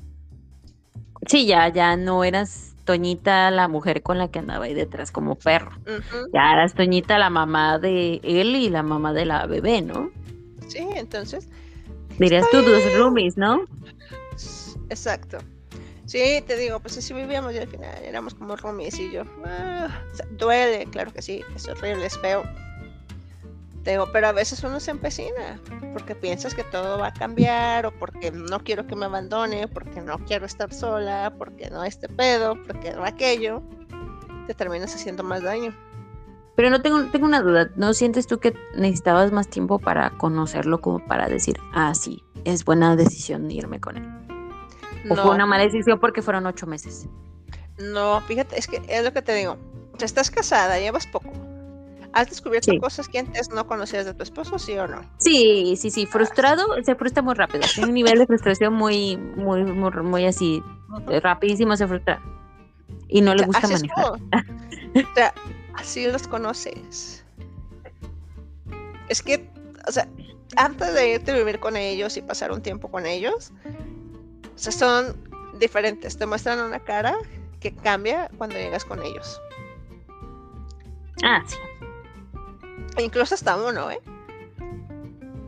Sí, 1.27 1.47
ya, 1.47 1.69
ya 1.69 1.97
no 1.97 2.25
eras 2.25 2.75
Toñita 2.85 3.51
la 3.53 3.69
mujer 3.69 4.03
con 4.03 4.19
la 4.19 4.29
que 4.29 4.41
andaba 4.41 4.65
ahí 4.65 4.75
detrás 4.75 5.13
como 5.13 5.37
perro. 5.37 5.71
Ya 6.33 6.53
eras 6.53 6.75
Toñita 6.75 7.19
la 7.19 7.31
mamá 7.31 7.79
de 7.79 8.21
él 8.25 8.57
y 8.57 8.71
la 8.71 8.83
mamá 8.83 9.13
de 9.13 9.25
la 9.25 9.47
bebé, 9.47 9.83
¿no? 9.83 10.11
Sí, 10.67 10.85
entonces 10.97 11.49
Dirías 12.19 12.49
tú, 12.51 12.63
dos 12.63 12.83
roomies, 12.97 13.37
¿no? 13.37 13.63
Exacto. 14.91 15.39
Sí, 16.07 16.43
te 16.47 16.57
digo, 16.57 16.81
pues 16.81 16.99
así 16.99 17.15
vivíamos 17.15 17.55
y 17.55 17.59
al 17.59 17.69
final 17.69 17.95
éramos 18.03 18.35
como 18.35 18.57
roomies 18.57 18.99
y 18.99 19.13
yo. 19.13 19.23
Ah, 19.45 19.89
duele, 20.33 20.87
claro 20.91 21.13
que 21.13 21.23
sí, 21.23 21.43
es 21.55 21.69
horrible, 21.69 22.07
es 22.07 22.19
feo. 22.19 22.43
Te 23.85 23.93
digo, 23.93 24.09
pero 24.13 24.29
a 24.29 24.33
veces 24.33 24.63
uno 24.63 24.79
se 24.79 24.93
empecina 24.93 25.61
porque 25.93 26.15
piensas 26.15 26.55
que 26.55 26.63
todo 26.65 26.99
va 26.99 27.09
a 27.09 27.13
cambiar 27.13 27.87
o 27.87 27.91
porque 27.93 28.31
no 28.31 28.61
quiero 28.61 28.87
que 28.87 28.95
me 28.95 29.07
abandone, 29.07 29.67
porque 29.67 30.01
no 30.01 30.19
quiero 30.19 30.47
estar 30.47 30.73
sola, 30.73 31.35
porque 31.37 31.69
no 31.71 31.83
este 31.83 32.09
pedo, 32.09 32.57
porque 32.65 32.93
no 32.93 33.05
aquello. 33.05 33.63
Te 34.47 34.55
terminas 34.55 34.95
haciendo 34.95 35.25
más 35.25 35.43
daño. 35.43 35.75
Pero 36.55 36.71
no 36.71 36.83
tengo, 36.83 37.03
tengo 37.11 37.27
una 37.27 37.41
duda, 37.41 37.71
¿no 37.77 37.95
sientes 37.95 38.27
tú 38.27 38.39
que 38.39 38.55
necesitabas 38.77 39.33
más 39.33 39.49
tiempo 39.49 39.79
para 39.79 40.11
conocerlo 40.11 40.81
como 40.81 41.05
para 41.07 41.29
decir, 41.29 41.57
ah, 41.73 41.95
sí, 41.95 42.23
es 42.45 42.65
buena 42.65 42.95
decisión 42.95 43.51
irme 43.51 43.81
con 43.81 43.97
él? 43.97 44.22
¿O 45.11 45.17
fue 45.17 45.35
una 45.35 45.47
mala 45.47 45.65
decisión 45.65 45.99
porque 45.99 46.23
fueron 46.23 46.47
ocho 46.47 46.67
meses? 46.67 47.09
No, 47.79 48.21
fíjate, 48.23 48.59
es 48.59 48.67
que 48.67 48.83
es 48.89 49.05
lo 49.05 49.13
que 49.13 49.23
te 49.23 49.35
digo. 49.35 49.57
Estás 50.01 50.31
casada, 50.31 50.79
llevas 50.79 51.07
poco. 51.07 51.33
¿Has 52.13 52.29
descubierto 52.29 52.73
cosas 52.79 53.09
que 53.09 53.19
antes 53.19 53.51
no 53.51 53.67
conocías 53.67 54.05
de 54.05 54.13
tu 54.13 54.23
esposo, 54.23 54.59
sí 54.59 54.77
o 54.77 54.87
no? 54.87 55.01
Sí, 55.19 55.75
sí, 55.79 55.91
sí. 55.91 56.05
Frustrado, 56.05 56.67
se 56.85 56.95
frustra 56.95 57.23
muy 57.23 57.35
rápido. 57.35 57.65
Tiene 57.75 57.89
un 57.89 57.95
nivel 57.95 58.19
de 58.19 58.27
frustración 58.27 58.75
muy, 58.75 59.17
muy, 59.17 59.65
muy, 59.65 59.91
muy 60.03 60.27
así, 60.27 60.63
rapidísimo 61.23 61.75
se 61.77 61.87
frustra. 61.87 62.23
Y 63.09 63.23
no 63.23 63.35
le 63.35 63.47
gusta 63.47 63.67
manejar. 63.67 64.05
o 64.05 65.15
sea, 65.15 65.35
así 65.75 66.07
los 66.07 66.29
conoces. 66.29 67.25
Es 69.09 69.23
que, 69.23 69.49
o 69.89 69.93
sea, 69.93 70.07
antes 70.57 70.93
de 70.93 71.15
irte 71.15 71.31
a 71.33 71.35
vivir 71.35 71.61
con 71.61 71.77
ellos 71.77 72.17
y 72.19 72.23
pasar 72.23 72.53
un 72.53 72.61
tiempo 72.61 72.91
con 72.91 73.07
ellos, 73.07 73.53
o 74.55 74.59
sea, 74.59 74.73
son 74.73 75.17
diferentes. 75.59 76.17
Te 76.17 76.27
muestran 76.27 76.61
una 76.61 76.81
cara 76.81 77.17
que 77.61 77.75
cambia 77.75 78.31
cuando 78.39 78.57
llegas 78.57 78.85
con 78.85 79.03
ellos. 79.03 79.41
Ah, 81.23 81.43
sí. 81.47 81.57
E 82.97 83.03
incluso 83.03 83.35
hasta 83.35 83.57
uno, 83.57 83.91
¿eh? 83.91 84.01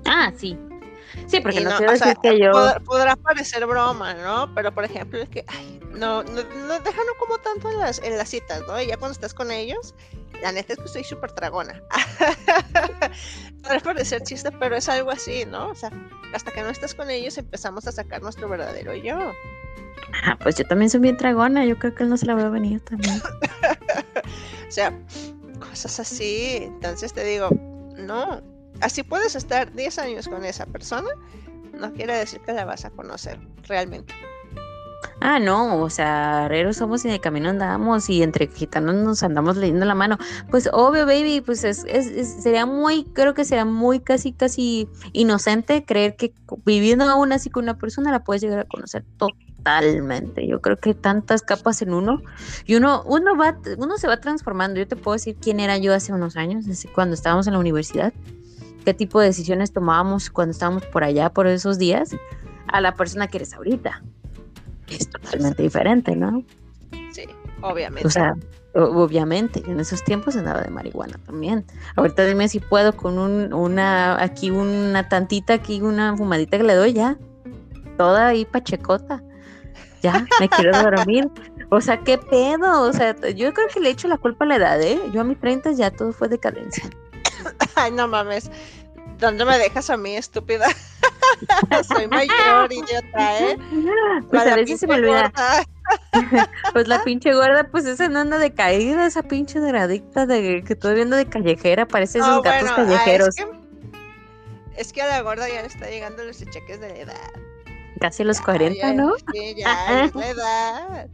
Ah, 0.06 0.32
sí. 0.36 0.58
Sí, 1.26 1.40
porque 1.40 1.60
no, 1.60 1.76
quiero 1.76 1.92
decir 1.92 2.16
que 2.22 2.38
yo. 2.38 2.52
Podrá, 2.84 3.16
parecer 3.16 3.66
broma, 3.66 4.14
¿no? 4.14 4.52
Pero 4.54 4.72
por 4.72 4.84
ejemplo, 4.84 5.20
es 5.20 5.28
que, 5.28 5.44
ay, 5.48 5.80
no, 5.92 6.22
no, 6.22 6.42
no 6.42 6.80
dejan 6.80 7.04
como 7.18 7.38
tanto 7.38 7.70
en 7.70 7.78
las, 7.78 7.98
en 8.00 8.16
las 8.18 8.28
citas, 8.28 8.62
¿no? 8.66 8.80
Y 8.80 8.86
ya 8.86 8.96
cuando 8.96 9.12
estás 9.12 9.34
con 9.34 9.50
ellos, 9.50 9.94
la 10.42 10.52
neta 10.52 10.72
es 10.72 10.78
que 10.78 10.84
estoy 10.84 11.04
súper 11.04 11.32
tragona. 11.32 11.82
Podrá 13.62 13.80
parecer 13.80 14.22
chiste, 14.22 14.50
pero 14.52 14.76
es 14.76 14.88
algo 14.88 15.10
así, 15.10 15.44
¿no? 15.46 15.68
O 15.68 15.74
sea, 15.74 15.90
hasta 16.32 16.50
que 16.50 16.62
no 16.62 16.68
estás 16.68 16.94
con 16.94 17.10
ellos 17.10 17.38
empezamos 17.38 17.86
a 17.86 17.92
sacar 17.92 18.22
nuestro 18.22 18.48
verdadero 18.48 18.94
yo. 18.94 19.32
Ah, 20.24 20.36
pues 20.40 20.56
yo 20.56 20.64
también 20.66 20.90
soy 20.90 21.00
bien 21.00 21.16
tragona, 21.16 21.64
yo 21.64 21.78
creo 21.78 21.94
que 21.94 22.04
él 22.04 22.10
no 22.10 22.16
se 22.16 22.26
la 22.26 22.34
va 22.34 22.42
a 22.42 22.50
venir 22.50 22.80
también. 22.80 23.20
o 24.68 24.70
sea, 24.70 24.92
cosas 25.58 26.00
así. 26.00 26.58
Entonces 26.62 27.12
te 27.12 27.24
digo, 27.24 27.48
no, 27.96 28.42
así 28.80 29.02
puedes 29.02 29.34
estar 29.34 29.72
10 29.72 29.98
años 29.98 30.28
con 30.28 30.44
esa 30.44 30.66
persona, 30.66 31.08
no 31.72 31.92
quiere 31.92 32.14
decir 32.14 32.40
que 32.40 32.52
la 32.52 32.64
vas 32.64 32.84
a 32.84 32.90
conocer 32.90 33.38
realmente. 33.66 34.14
Ah, 35.26 35.38
no, 35.38 35.80
o 35.80 35.88
sea, 35.88 36.44
herreros 36.44 36.76
somos 36.76 37.02
y 37.06 37.08
el 37.08 37.18
camino 37.18 37.48
andamos 37.48 38.10
y 38.10 38.22
entre 38.22 38.46
gitanos 38.46 38.94
nos 38.94 39.22
andamos 39.22 39.56
leyendo 39.56 39.86
la 39.86 39.94
mano. 39.94 40.18
Pues 40.50 40.68
obvio, 40.70 41.06
baby, 41.06 41.40
pues 41.40 41.64
es, 41.64 41.86
sería 42.42 42.66
muy, 42.66 43.04
creo 43.04 43.32
que 43.32 43.46
sería 43.46 43.64
muy 43.64 44.00
casi, 44.00 44.32
casi 44.34 44.86
inocente 45.14 45.82
creer 45.86 46.16
que 46.16 46.34
viviendo 46.66 47.04
aún 47.04 47.32
así 47.32 47.48
con 47.48 47.64
una 47.64 47.78
persona 47.78 48.12
la 48.12 48.22
puedes 48.22 48.42
llegar 48.42 48.58
a 48.58 48.64
conocer 48.64 49.02
totalmente. 49.16 50.46
Yo 50.46 50.60
creo 50.60 50.76
que 50.76 50.92
tantas 50.92 51.40
capas 51.40 51.80
en 51.80 51.94
uno 51.94 52.20
y 52.66 52.74
uno, 52.74 53.02
uno 53.06 53.34
va, 53.34 53.56
uno 53.78 53.96
se 53.96 54.06
va 54.06 54.18
transformando. 54.18 54.78
Yo 54.78 54.86
te 54.86 54.96
puedo 54.96 55.14
decir 55.14 55.36
quién 55.40 55.58
era 55.58 55.78
yo 55.78 55.94
hace 55.94 56.12
unos 56.12 56.36
años, 56.36 56.66
cuando 56.94 57.14
estábamos 57.14 57.46
en 57.46 57.54
la 57.54 57.60
universidad, 57.60 58.12
qué 58.84 58.92
tipo 58.92 59.20
de 59.20 59.28
decisiones 59.28 59.72
tomábamos 59.72 60.28
cuando 60.28 60.50
estábamos 60.50 60.84
por 60.84 61.02
allá 61.02 61.30
por 61.30 61.46
esos 61.46 61.78
días, 61.78 62.14
a 62.66 62.82
la 62.82 62.94
persona 62.94 63.26
que 63.26 63.38
eres 63.38 63.54
ahorita 63.54 64.02
es 64.88 65.08
totalmente 65.08 65.62
diferente, 65.62 66.16
¿no? 66.16 66.42
Sí, 67.12 67.24
obviamente. 67.60 68.06
O 68.06 68.10
sea, 68.10 68.34
obviamente, 68.74 69.62
en 69.66 69.80
esos 69.80 70.02
tiempos 70.02 70.36
andaba 70.36 70.62
de 70.62 70.70
marihuana 70.70 71.18
también. 71.24 71.64
Ahorita 71.96 72.24
dime 72.24 72.48
si 72.48 72.60
puedo 72.60 72.96
con 72.96 73.18
un, 73.18 73.52
una, 73.52 74.22
aquí 74.22 74.50
una 74.50 75.08
tantita, 75.08 75.54
aquí 75.54 75.80
una 75.80 76.16
fumadita 76.16 76.58
que 76.58 76.64
le 76.64 76.74
doy 76.74 76.92
ya, 76.92 77.16
toda 77.96 78.28
ahí 78.28 78.44
pachecota. 78.44 79.22
Ya, 80.02 80.26
me 80.40 80.48
quiero 80.48 80.72
dormir. 80.82 81.28
O 81.70 81.80
sea, 81.80 81.98
¿qué 82.00 82.18
pedo? 82.18 82.82
O 82.82 82.92
sea, 82.92 83.16
yo 83.30 83.52
creo 83.54 83.68
que 83.72 83.80
le 83.80 83.90
echo 83.90 84.06
la 84.06 84.18
culpa 84.18 84.44
a 84.44 84.48
la 84.48 84.56
edad, 84.56 84.82
¿eh? 84.82 85.00
Yo 85.12 85.22
a 85.22 85.24
mis 85.24 85.40
30 85.40 85.72
ya 85.72 85.90
todo 85.90 86.12
fue 86.12 86.28
decadencia. 86.28 86.84
Ay, 87.74 87.90
no 87.92 88.06
mames. 88.06 88.50
¿Dónde 89.18 89.44
me 89.44 89.58
dejas 89.58 89.90
a 89.90 89.96
mí, 89.96 90.16
estúpida? 90.16 90.66
Soy 91.88 92.08
mayor, 92.08 92.72
idiota, 92.72 93.38
¿eh? 93.40 93.58
Pues 94.30 94.46
a 94.46 94.56
veces 94.56 94.80
se 94.80 94.86
me 94.86 94.94
olvida. 94.94 95.32
pues 96.72 96.88
la 96.88 97.02
pinche 97.02 97.32
gorda, 97.34 97.68
pues 97.70 97.84
esa 97.84 98.08
no 98.08 98.20
anda 98.20 98.38
de 98.38 98.52
caída, 98.52 99.06
esa 99.06 99.22
pinche 99.22 99.60
drogadicta 99.60 100.26
de 100.26 100.62
que 100.64 100.72
estoy 100.72 100.94
viendo 100.94 101.16
de 101.16 101.26
callejera, 101.26 101.86
parece 101.86 102.18
esos 102.18 102.42
gatos 102.42 102.70
ah, 102.70 102.76
callejeros. 102.76 103.34
Es 104.76 104.92
que, 104.92 105.02
a 105.02 105.06
la 105.06 105.20
gorda 105.20 105.48
ya 105.48 105.60
le 105.60 105.68
está 105.68 105.88
llegando 105.88 106.24
los 106.24 106.38
cheques 106.38 106.80
de 106.80 106.88
la 106.88 106.96
edad. 106.96 107.30
Casi 108.00 108.24
los 108.24 108.40
40, 108.40 108.92
¿no? 108.94 109.12
Sí, 109.32 109.54
ya 109.56 110.04
es 110.04 110.14
la 110.14 110.28
edad. 110.28 111.06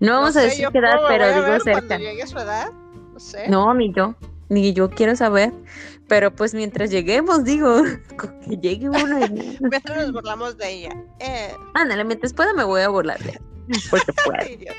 No 0.00 0.12
vamos 0.20 0.36
a 0.36 0.42
decir 0.42 0.68
qué 0.70 0.78
edad, 0.78 1.00
pero 1.08 1.28
digo 1.34 1.60
cerca. 1.60 1.98
Llegue 1.98 2.22
a 2.22 2.26
su 2.26 2.38
edad, 2.38 2.70
no 3.12 3.18
sé. 3.18 3.48
No, 3.48 3.74
ni 3.74 3.92
yo 3.92 4.14
ni 4.48 4.72
yo 4.72 4.90
quiero 4.90 5.16
saber. 5.16 5.52
Pero 6.08 6.34
pues 6.34 6.54
mientras 6.54 6.90
lleguemos, 6.90 7.44
digo, 7.44 7.82
que 8.48 8.56
llegue 8.56 8.88
uno. 8.88 9.24
Y... 9.26 9.58
mientras 9.60 9.96
nos 9.96 10.12
burlamos 10.12 10.56
de 10.56 10.70
ella. 10.70 10.90
Eh. 11.20 11.54
Ándale, 11.74 12.04
mientras 12.04 12.32
pueda 12.32 12.52
me 12.52 12.64
voy 12.64 12.82
a 12.82 12.88
burlar 12.88 13.18
de 13.20 13.30
ella. 13.30 13.40
Porque 13.90 14.12
puedo. 14.12 14.74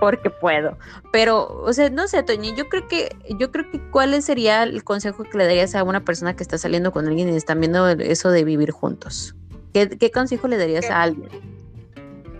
porque 0.00 0.30
puedo. 0.30 0.78
Pero, 1.12 1.60
o 1.62 1.72
sea, 1.74 1.90
no 1.90 2.08
sé, 2.08 2.22
Toñi, 2.22 2.54
yo 2.54 2.70
creo 2.70 2.88
que, 2.88 3.14
yo 3.38 3.52
creo 3.52 3.70
que 3.70 3.78
cuál 3.90 4.22
sería 4.22 4.62
el 4.62 4.82
consejo 4.82 5.24
que 5.24 5.36
le 5.36 5.44
darías 5.44 5.74
a 5.74 5.82
una 5.82 6.02
persona 6.06 6.34
que 6.34 6.42
está 6.42 6.56
saliendo 6.56 6.90
con 6.90 7.06
alguien 7.06 7.28
y 7.28 7.36
están 7.36 7.60
viendo 7.60 7.86
eso 7.86 8.30
de 8.30 8.44
vivir 8.44 8.70
juntos. 8.70 9.34
¿Qué, 9.74 10.10
consejo 10.10 10.48
le 10.48 10.56
darías 10.56 10.88
a 10.88 11.02
alguien? 11.02 11.28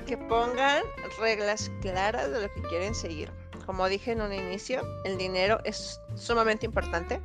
Que 0.06 0.16
pongan 0.16 0.84
reglas 1.20 1.70
claras 1.82 2.32
de 2.32 2.40
lo 2.40 2.54
que 2.54 2.62
quieren 2.62 2.94
seguir 2.94 3.30
como 3.70 3.88
dije 3.88 4.10
en 4.10 4.20
un 4.20 4.32
inicio, 4.32 4.82
el 5.04 5.16
dinero 5.16 5.60
es 5.62 6.00
sumamente 6.16 6.66
importante. 6.66 7.20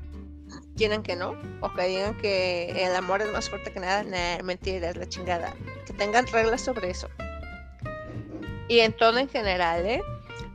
Quieren 0.76 1.04
que 1.04 1.16
no, 1.16 1.36
o 1.62 1.74
que 1.74 1.84
digan 1.84 2.18
que 2.18 2.72
el 2.86 2.96
amor 2.96 3.22
es 3.22 3.32
más 3.32 3.50
fuerte 3.50 3.72
que 3.72 3.80
nada, 3.80 4.04
nah, 4.04 4.44
mentira, 4.44 4.90
es 4.90 4.98
la 4.98 5.08
chingada. 5.08 5.54
Que 5.86 5.94
tengan 5.94 6.28
reglas 6.28 6.62
sobre 6.62 6.90
eso. 6.90 7.10
Y 8.68 8.80
en 8.80 8.94
todo 8.94 9.18
en 9.18 9.30
general, 9.30 9.86
¿eh? 9.86 10.02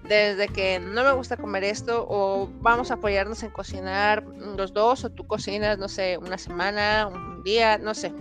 Desde 0.04 0.48
que 0.48 0.80
no 0.80 1.04
me 1.04 1.12
gusta 1.12 1.36
comer 1.36 1.64
esto, 1.64 2.04
o 2.08 2.50
vamos 2.60 2.90
a 2.90 2.94
apoyarnos 2.94 3.42
en 3.42 3.50
cocinar 3.50 4.24
los 4.24 4.74
dos, 4.74 5.04
o 5.04 5.10
tú 5.10 5.26
cocinas, 5.26 5.78
no 5.78 5.88
sé, 5.88 6.18
una 6.18 6.36
semana, 6.36 7.06
un 7.06 7.42
día, 7.42 7.78
no 7.78 7.94
sé. 7.94 8.12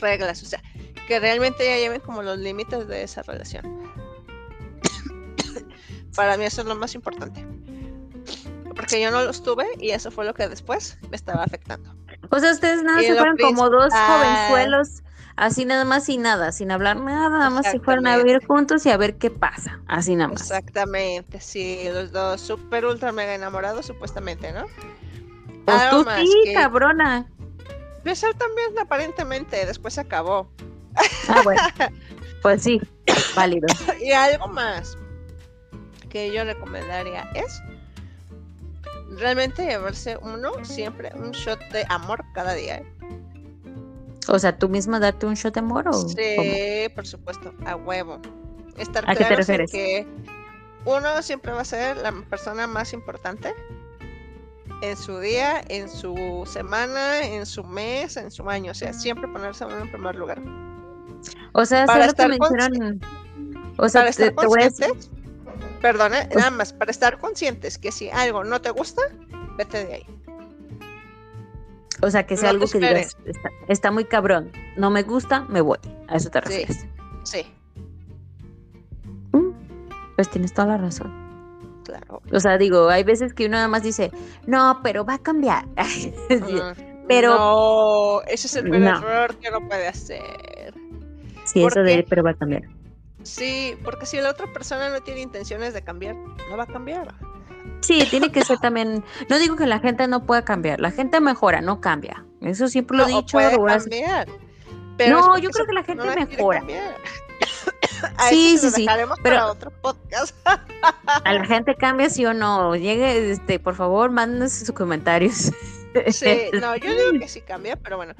Reglas, 0.00 0.42
o 0.42 0.46
sea, 0.46 0.60
que 1.06 1.20
realmente 1.20 1.64
ya 1.64 1.76
lleven 1.76 2.00
como 2.00 2.22
los 2.22 2.38
límites 2.38 2.88
de 2.88 3.04
esa 3.04 3.22
relación. 3.22 3.64
Para 6.16 6.36
mí 6.36 6.44
eso 6.44 6.62
es 6.62 6.66
lo 6.66 6.74
más 6.74 6.94
importante. 6.94 7.46
Porque 8.74 9.00
yo 9.00 9.10
no 9.10 9.22
los 9.22 9.42
tuve 9.42 9.66
y 9.78 9.90
eso 9.90 10.10
fue 10.10 10.24
lo 10.24 10.34
que 10.34 10.48
después 10.48 10.98
me 11.10 11.16
estaba 11.16 11.44
afectando. 11.44 11.94
O 12.30 12.38
sea, 12.38 12.52
ustedes 12.52 12.82
nada 12.82 13.00
se 13.00 13.14
fueron 13.14 13.36
como 13.36 13.70
dos 13.70 13.92
jovenzuelos, 13.92 15.02
así 15.36 15.64
nada 15.64 15.84
más 15.84 16.08
y 16.08 16.18
nada, 16.18 16.52
sin 16.52 16.70
hablar 16.70 16.96
nada, 16.96 17.28
nada 17.28 17.50
más 17.50 17.70
se 17.70 17.80
fueron 17.80 18.06
a 18.06 18.16
vivir 18.16 18.44
juntos 18.46 18.84
y 18.86 18.90
a 18.90 18.96
ver 18.96 19.16
qué 19.16 19.30
pasa, 19.30 19.80
así 19.86 20.16
nada 20.16 20.28
más. 20.28 20.42
Exactamente, 20.42 21.40
sí, 21.40 21.82
los 21.92 22.12
dos 22.12 22.40
súper 22.40 22.86
ultra 22.86 23.12
mega 23.12 23.34
enamorados 23.34 23.86
supuestamente, 23.86 24.52
¿no? 24.52 24.66
Pues 25.64 25.90
tú 25.90 26.04
sí, 26.16 26.52
cabrona. 26.54 27.26
Pues 28.02 28.22
él 28.22 28.34
también 28.36 28.78
aparentemente, 28.78 29.64
después 29.64 29.94
se 29.94 30.00
acabó. 30.00 30.50
Ah, 31.28 31.40
bueno, 31.42 31.62
pues 32.42 32.62
sí, 32.62 32.80
válido. 33.34 33.66
y 34.00 34.12
algo 34.12 34.48
más, 34.48 34.98
que 36.10 36.32
yo 36.32 36.44
recomendaría 36.44 37.28
es 37.34 37.62
realmente 39.18 39.64
llevarse 39.64 40.16
uno 40.22 40.52
siempre 40.64 41.12
un 41.14 41.32
shot 41.32 41.60
de 41.70 41.84
amor 41.88 42.24
cada 42.34 42.54
día. 42.54 42.78
¿eh? 42.78 42.86
O 44.28 44.38
sea, 44.38 44.56
tú 44.56 44.68
misma 44.68 44.98
darte 45.00 45.26
un 45.26 45.34
shot 45.34 45.54
de 45.54 45.60
amor 45.60 45.88
o 45.88 45.92
Sí, 45.92 46.88
por 46.94 47.06
supuesto, 47.06 47.52
a 47.66 47.76
huevo. 47.76 48.20
Estar 48.78 49.08
¿A 49.08 49.14
qué 49.14 49.24
te 49.24 49.36
refieres? 49.36 49.70
que 49.70 50.06
uno 50.84 51.22
siempre 51.22 51.52
va 51.52 51.60
a 51.60 51.64
ser 51.64 51.96
la 51.98 52.12
persona 52.28 52.66
más 52.66 52.92
importante 52.92 53.54
en 54.82 54.96
su 54.96 55.18
día, 55.20 55.62
en 55.68 55.88
su 55.88 56.44
semana, 56.46 57.22
en 57.22 57.46
su 57.46 57.64
mes, 57.64 58.16
en 58.16 58.30
su 58.30 58.48
año. 58.48 58.72
O 58.72 58.74
sea, 58.74 58.92
siempre 58.92 59.28
ponerse 59.28 59.64
uno 59.64 59.78
en 59.78 59.90
primer 59.90 60.16
lugar. 60.16 60.42
O 61.52 61.64
sea, 61.64 61.86
para 61.86 62.06
estar 62.06 62.28
lo 62.28 62.36
O 63.78 63.88
sea, 63.88 64.10
te, 64.10 64.30
voy 64.30 64.60
a 64.60 64.64
decir 64.64 64.92
Perdón, 65.84 66.14
¿eh? 66.14 66.26
nada 66.34 66.50
más, 66.50 66.72
para 66.72 66.90
estar 66.90 67.18
conscientes 67.18 67.76
que 67.76 67.92
si 67.92 68.08
algo 68.08 68.42
no 68.42 68.58
te 68.58 68.70
gusta, 68.70 69.02
vete 69.58 69.84
de 69.84 69.94
ahí. 69.96 70.06
O 72.00 72.10
sea, 72.10 72.24
que 72.24 72.38
sea 72.38 72.48
algo 72.48 72.66
que 72.66 72.78
digas, 72.78 73.18
está, 73.68 73.90
muy 73.90 74.06
cabrón, 74.06 74.50
no 74.78 74.88
me 74.88 75.02
gusta, 75.02 75.42
me 75.42 75.60
voy. 75.60 75.76
A 76.08 76.16
eso 76.16 76.30
te 76.30 76.40
refieres. 76.40 76.86
Sí. 77.24 77.44
Mm, 79.32 79.50
pues 80.16 80.30
tienes 80.30 80.54
toda 80.54 80.68
la 80.68 80.78
razón. 80.78 81.12
Claro. 81.84 82.22
O 82.32 82.40
sea, 82.40 82.56
digo, 82.56 82.88
hay 82.88 83.04
veces 83.04 83.34
que 83.34 83.44
uno 83.44 83.56
nada 83.56 83.68
más 83.68 83.82
dice, 83.82 84.10
no, 84.46 84.80
pero 84.82 85.04
va 85.04 85.16
a 85.16 85.18
cambiar. 85.18 85.66
pero. 87.08 87.36
No, 87.36 88.22
ese 88.22 88.46
es 88.46 88.56
el 88.56 88.70
peor 88.70 88.82
error 88.82 89.36
que 89.36 89.50
no 89.50 89.68
puede 89.68 89.86
hacer. 89.86 90.72
Sí, 91.44 91.62
eso 91.62 91.82
de, 91.82 92.06
pero 92.08 92.22
va 92.22 92.30
a 92.30 92.34
cambiar 92.36 92.62
Sí, 93.24 93.76
porque 93.82 94.06
si 94.06 94.18
la 94.20 94.30
otra 94.30 94.52
persona 94.52 94.90
no 94.90 95.00
tiene 95.02 95.20
intenciones 95.22 95.74
de 95.74 95.82
cambiar, 95.82 96.14
no 96.14 96.56
va 96.56 96.62
a 96.64 96.66
cambiar. 96.66 97.14
Sí, 97.80 98.06
tiene 98.10 98.30
que 98.30 98.44
ser 98.44 98.58
también. 98.58 99.04
No 99.28 99.38
digo 99.38 99.56
que 99.56 99.66
la 99.66 99.78
gente 99.80 100.06
no 100.08 100.24
pueda 100.24 100.44
cambiar, 100.44 100.80
la 100.80 100.90
gente 100.90 101.20
mejora, 101.20 101.60
no 101.60 101.80
cambia. 101.80 102.24
Eso 102.40 102.68
siempre 102.68 102.96
lo 102.96 103.06
he 103.06 103.10
No, 103.10 103.18
dicho. 103.22 103.32
puede 103.36 103.56
cambiar. 103.56 104.28
pero 104.96 105.20
No, 105.20 105.38
yo 105.38 105.50
creo 105.50 105.66
que 105.66 105.72
la 105.72 105.82
gente 105.84 106.04
no 106.04 106.14
mejora. 106.14 106.62
A 108.18 108.28
Sí, 108.28 108.58
sí, 108.58 108.70
sí, 108.70 108.86
pero- 109.22 109.36
para 109.36 109.46
otro 109.50 109.70
podcast. 109.80 110.36
A 111.24 111.32
la 111.32 111.44
gente 111.46 111.74
cambia 111.74 112.10
sí 112.10 112.24
o 112.26 112.34
no. 112.34 112.76
Llegue, 112.76 113.30
este, 113.32 113.58
por 113.58 113.74
favor, 113.74 114.10
mándenos 114.10 114.52
sus 114.52 114.70
comentarios. 114.72 115.50
Sí, 116.10 116.50
no, 116.60 116.74
yo 116.76 116.90
digo 116.90 117.20
que 117.20 117.28
sí 117.28 117.40
cambia, 117.40 117.76
pero 117.76 117.96
bueno. 117.96 118.14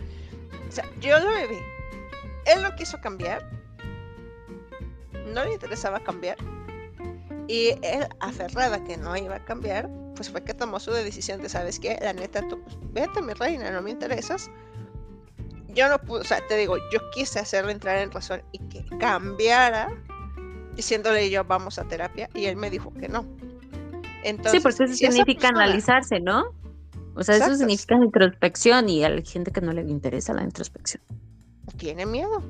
O 0.68 0.72
sea, 0.72 0.84
yo 1.00 1.18
lo 1.18 1.28
viví. 1.28 1.58
Él 2.46 2.62
no 2.62 2.74
quiso 2.76 3.00
cambiar. 3.00 3.44
No 5.26 5.44
le 5.44 5.54
interesaba 5.54 6.00
cambiar. 6.00 6.36
Y 7.46 7.70
él, 7.82 8.06
aferrada 8.20 8.82
que 8.84 8.96
no 8.96 9.16
iba 9.16 9.36
a 9.36 9.44
cambiar, 9.44 9.90
pues 10.16 10.30
fue 10.30 10.42
que 10.42 10.54
tomó 10.54 10.80
su 10.80 10.92
decisión 10.92 11.42
de, 11.42 11.48
¿sabes 11.48 11.78
qué? 11.78 11.98
La 12.00 12.12
neta, 12.12 12.40
tú, 12.48 12.60
pues, 12.62 12.78
vete, 12.92 13.20
mi 13.20 13.32
reina, 13.34 13.70
no 13.70 13.82
me 13.82 13.90
interesas. 13.90 14.50
Yo 15.68 15.88
no 15.88 15.98
pude, 15.98 16.20
o 16.20 16.24
sea, 16.24 16.38
te 16.46 16.56
digo, 16.56 16.76
yo 16.92 17.00
quise 17.12 17.40
hacerle 17.40 17.72
entrar 17.72 17.98
en 17.98 18.10
razón 18.12 18.42
y 18.52 18.58
que 18.68 18.84
cambiara, 18.98 19.88
diciéndole 20.76 21.28
yo, 21.30 21.44
vamos 21.44 21.78
a 21.78 21.84
terapia, 21.84 22.28
y 22.32 22.46
él 22.46 22.56
me 22.56 22.70
dijo 22.70 22.92
que 22.94 23.08
no. 23.08 23.26
Entonces, 24.22 24.52
sí, 24.52 24.60
porque 24.60 24.84
eso 24.84 24.94
significa 24.94 25.48
persona- 25.48 25.64
analizarse, 25.64 26.20
¿no? 26.20 26.44
O 27.16 27.22
sea, 27.22 27.34
Exacto. 27.34 27.54
eso 27.54 27.58
significa 27.60 27.94
introspección 27.96 28.88
y 28.88 29.04
a 29.04 29.08
la 29.10 29.20
gente 29.22 29.50
que 29.50 29.60
no 29.60 29.72
le 29.72 29.82
interesa 29.82 30.32
la 30.32 30.44
introspección. 30.44 31.02
tiene 31.76 32.06
miedo. 32.06 32.42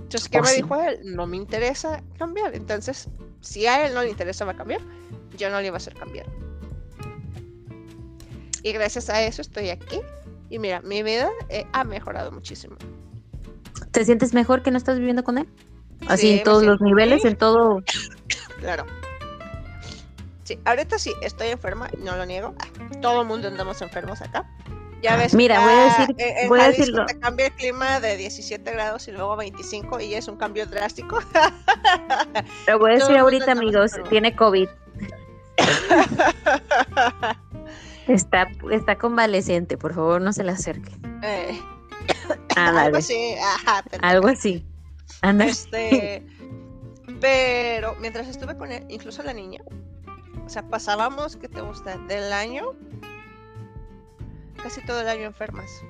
Entonces, 0.00 0.28
¿qué 0.28 0.38
Oh, 0.38 0.42
me 0.42 0.48
sí. 0.48 0.56
dijo 0.62 0.80
él? 0.80 1.00
No 1.04 1.26
me 1.26 1.36
interesa 1.36 2.02
cambiar. 2.18 2.54
Entonces, 2.54 3.08
si 3.40 3.66
a 3.66 3.86
él 3.86 3.94
no 3.94 4.02
le 4.02 4.10
interesaba 4.10 4.54
cambiar, 4.54 4.80
yo 5.36 5.50
no 5.50 5.60
le 5.60 5.66
iba 5.66 5.76
a 5.76 5.78
hacer 5.78 5.94
cambiar. 5.94 6.26
Y 8.62 8.72
gracias 8.72 9.08
a 9.10 9.22
eso 9.22 9.42
estoy 9.42 9.68
aquí. 9.70 10.00
Y 10.50 10.58
mira, 10.58 10.80
mi 10.82 11.02
vida 11.02 11.30
eh, 11.48 11.66
ha 11.72 11.84
mejorado 11.84 12.32
muchísimo. 12.32 12.76
¿Te 13.92 14.04
sientes 14.04 14.34
mejor 14.34 14.62
que 14.62 14.70
no 14.70 14.78
estás 14.78 14.98
viviendo 14.98 15.22
con 15.24 15.38
él? 15.38 15.48
Así 16.08 16.28
Sí, 16.28 16.38
en 16.38 16.44
todos 16.44 16.64
los 16.64 16.80
niveles, 16.80 17.22
bien. 17.22 17.32
en 17.34 17.38
todo. 17.38 17.82
Claro. 18.60 18.84
Sí, 20.44 20.58
ahorita 20.64 20.98
sí, 20.98 21.12
estoy 21.22 21.48
enferma, 21.48 21.90
no 21.98 22.16
lo 22.16 22.24
niego. 22.24 22.54
Todo 23.02 23.22
el 23.22 23.28
mundo 23.28 23.48
andamos 23.48 23.82
enfermos 23.82 24.22
acá. 24.22 24.48
Ya 25.02 25.16
ves, 25.16 25.32
Mira, 25.34 25.60
voy 25.60 25.72
a 25.72 25.84
decir- 25.86 26.14
en, 26.18 26.48
voy 26.48 26.60
a 26.60 26.68
decirlo. 26.68 27.06
te 27.06 27.18
cambia 27.20 27.46
el 27.46 27.52
clima 27.52 28.00
de 28.00 28.16
17 28.16 28.70
grados 28.72 29.06
y 29.08 29.12
luego 29.12 29.36
25 29.36 30.00
y 30.00 30.14
es 30.14 30.26
un 30.28 30.36
cambio 30.36 30.66
drástico. 30.66 31.20
Lo 32.66 32.78
voy 32.80 32.90
a 32.92 32.94
decir 32.94 33.16
ahorita, 33.16 33.52
amigos, 33.52 33.92
tiene 34.08 34.34
COVID. 34.34 34.68
Está, 38.08 38.48
está 38.72 38.96
convaleciente, 38.96 39.76
por 39.76 39.94
favor, 39.94 40.22
no 40.22 40.32
se 40.32 40.42
le 40.42 40.52
acerque. 40.52 40.92
Eh, 41.22 41.60
Ándale, 42.56 42.80
algo 42.86 42.96
así, 42.96 43.34
ajá, 43.34 43.84
algo 44.00 44.28
así. 44.28 44.66
Ándale. 45.20 45.50
Este, 45.50 46.26
pero 47.20 47.96
mientras 47.96 48.26
estuve 48.28 48.56
con 48.56 48.72
él, 48.72 48.86
incluso 48.88 49.22
la 49.22 49.34
niña, 49.34 49.60
o 50.44 50.48
sea, 50.48 50.62
pasábamos, 50.62 51.36
¿qué 51.36 51.48
te 51.48 51.60
gusta? 51.60 51.98
Del 52.08 52.32
año, 52.32 52.72
casi 54.62 54.84
todo 54.84 55.00
el 55.00 55.08
año 55.08 55.24
enfermas. 55.24 55.82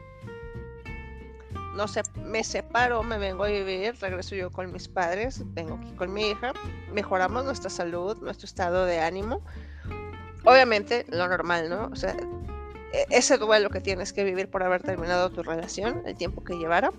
No 1.75 1.87
sé, 1.87 2.03
me 2.17 2.43
separo, 2.43 3.03
me 3.03 3.19
vengo 3.19 3.45
a 3.45 3.49
vivir, 3.49 3.95
regreso 4.01 4.35
yo 4.35 4.51
con 4.51 4.73
mis 4.73 4.89
padres, 4.89 5.43
vengo 5.55 5.77
aquí 5.77 5.93
con 5.93 6.13
mi 6.13 6.31
hija, 6.31 6.53
mejoramos 6.93 7.45
nuestra 7.45 7.71
salud, 7.71 8.17
nuestro 8.21 8.47
estado 8.47 8.85
de 8.85 9.01
ánimo. 9.01 9.43
Obviamente, 10.45 11.07
lo 11.09 11.29
normal, 11.29 11.69
¿no? 11.69 11.87
O 11.93 11.97
sea, 11.97 12.17
e- 12.93 13.07
ese 13.11 13.39
duelo 13.39 13.71
que 13.71 13.81
tienes 13.81 14.13
que 14.13 14.25
vivir 14.25 14.51
por 14.51 14.63
haber 14.63 14.83
terminado 14.83 15.31
tu 15.31 15.43
relación, 15.43 16.03
el 16.05 16.17
tiempo 16.17 16.43
que 16.43 16.55
llevara 16.55 16.91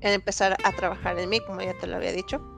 en 0.00 0.12
empezar 0.12 0.56
a 0.62 0.72
trabajar 0.72 1.18
en 1.18 1.28
mí, 1.30 1.40
como 1.40 1.60
ya 1.62 1.74
te 1.74 1.86
lo 1.86 1.96
había 1.96 2.12
dicho. 2.12 2.57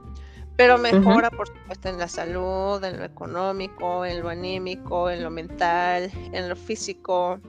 Pero 0.56 0.76
mejora, 0.76 1.30
por 1.30 1.48
supuesto, 1.48 1.88
en 1.88 1.98
la 1.98 2.08
salud, 2.08 2.82
en 2.84 2.98
lo 2.98 3.04
económico, 3.04 4.04
en 4.04 4.20
lo 4.20 4.28
anímico, 4.28 5.08
en 5.08 5.22
lo 5.22 5.30
mental, 5.30 6.10
en 6.32 6.48
lo 6.48 6.56
físico. 6.56 7.40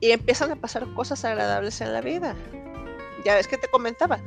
Y 0.00 0.10
empiezan 0.10 0.50
a 0.50 0.56
pasar 0.56 0.92
cosas 0.94 1.24
agradables 1.24 1.80
en 1.80 1.92
la 1.92 2.00
vida. 2.00 2.34
Ya 3.24 3.36
ves 3.36 3.46
que 3.46 3.58
te 3.58 3.68
comentaba. 3.68 4.18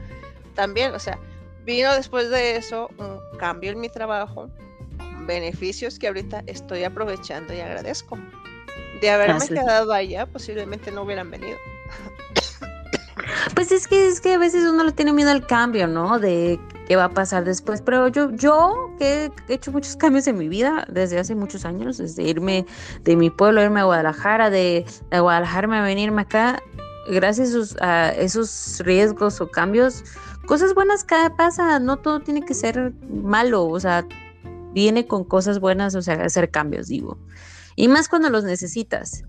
También, 0.56 0.94
o 0.94 1.00
sea, 1.00 1.20
vino 1.66 1.94
después 1.94 2.30
de 2.30 2.56
eso 2.56 2.90
un 2.98 3.20
cambio 3.38 3.72
en 3.72 3.80
mi 3.80 3.90
trabajo, 3.90 4.50
beneficios 5.26 6.00
que 6.00 6.08
ahorita 6.08 6.44
estoy 6.48 6.84
aprovechando 6.84 7.54
y 7.54 7.60
agradezco. 7.60 8.18
De 9.02 9.10
haberme 9.10 9.40
Gracias. 9.40 9.60
quedado 9.60 9.92
allá, 9.92 10.26
posiblemente 10.26 10.92
no 10.92 11.02
hubieran 11.02 11.30
venido. 11.30 11.58
Pues 13.56 13.72
es 13.72 13.88
que 13.88 14.08
es 14.08 14.22
que 14.22 14.34
a 14.34 14.38
veces 14.38 14.66
uno 14.66 14.84
le 14.84 14.92
tiene 14.92 15.14
miedo 15.14 15.32
al 15.32 15.46
cambio, 15.46 15.88
¿no? 15.88 16.20
De 16.20 16.60
qué 16.88 16.96
va 16.96 17.06
a 17.06 17.10
pasar 17.10 17.46
después. 17.46 17.82
Pero 17.82 18.08
yo, 18.08 18.32
yo 18.32 18.92
que 19.00 19.32
he 19.48 19.54
hecho 19.54 19.72
muchos 19.72 19.96
cambios 19.96 20.28
en 20.28 20.38
mi 20.38 20.48
vida 20.48 20.86
desde 20.90 21.20
hace 21.20 21.36
muchos 21.36 21.66
años, 21.66 21.98
desde 21.98 22.24
irme 22.24 22.66
de 23.04 23.16
mi 23.16 23.30
pueblo, 23.30 23.62
irme 23.62 23.82
a 23.82 23.86
Guadalajara, 23.86 24.50
de, 24.50 24.86
Guadalajara 25.12 25.80
a 25.80 25.84
venirme 25.84 26.22
acá, 26.22 26.62
gracias 27.10 27.48
a 27.48 27.52
esos, 27.52 27.82
a 27.82 28.10
esos 28.12 28.82
riesgos 28.84 29.42
o 29.42 29.50
cambios, 29.50 30.04
cosas 30.46 30.74
buenas 30.74 31.04
cada 31.04 31.36
pasa, 31.36 31.80
no 31.80 31.98
todo 31.98 32.20
tiene 32.20 32.44
que 32.44 32.54
ser 32.54 32.94
malo, 33.10 33.66
o 33.68 33.80
sea, 33.80 34.06
viene 34.74 35.08
con 35.08 35.24
cosas 35.24 35.60
buenas, 35.60 35.96
o 35.96 36.02
sea, 36.02 36.16
hacer 36.16 36.52
cambios, 36.52 36.88
digo. 36.88 37.18
Y 37.76 37.88
más 37.88 38.08
cuando 38.10 38.30
los 38.30 38.44
necesitas 38.44 39.24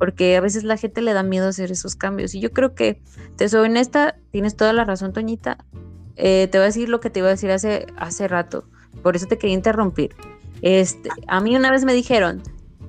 porque 0.00 0.34
a 0.34 0.40
veces 0.40 0.64
la 0.64 0.78
gente 0.78 1.02
le 1.02 1.12
da 1.12 1.22
miedo 1.22 1.46
hacer 1.46 1.70
esos 1.70 1.94
cambios. 1.94 2.34
Y 2.34 2.40
yo 2.40 2.52
creo 2.52 2.74
que, 2.74 3.02
te 3.36 3.50
soy 3.50 3.68
honesta, 3.68 4.16
tienes 4.30 4.56
toda 4.56 4.72
la 4.72 4.84
razón, 4.84 5.12
Toñita. 5.12 5.62
Eh, 6.22 6.48
te 6.50 6.58
voy 6.58 6.64
a 6.64 6.66
decir 6.66 6.88
lo 6.88 7.00
que 7.00 7.08
te 7.08 7.20
iba 7.20 7.28
a 7.28 7.30
decir 7.30 7.50
hace, 7.50 7.86
hace 7.96 8.28
rato, 8.28 8.64
por 9.02 9.16
eso 9.16 9.26
te 9.26 9.38
quería 9.38 9.54
interrumpir. 9.54 10.14
Este, 10.60 11.08
a 11.26 11.40
mí 11.40 11.56
una 11.56 11.70
vez 11.70 11.84
me 11.84 11.94
dijeron, 11.94 12.42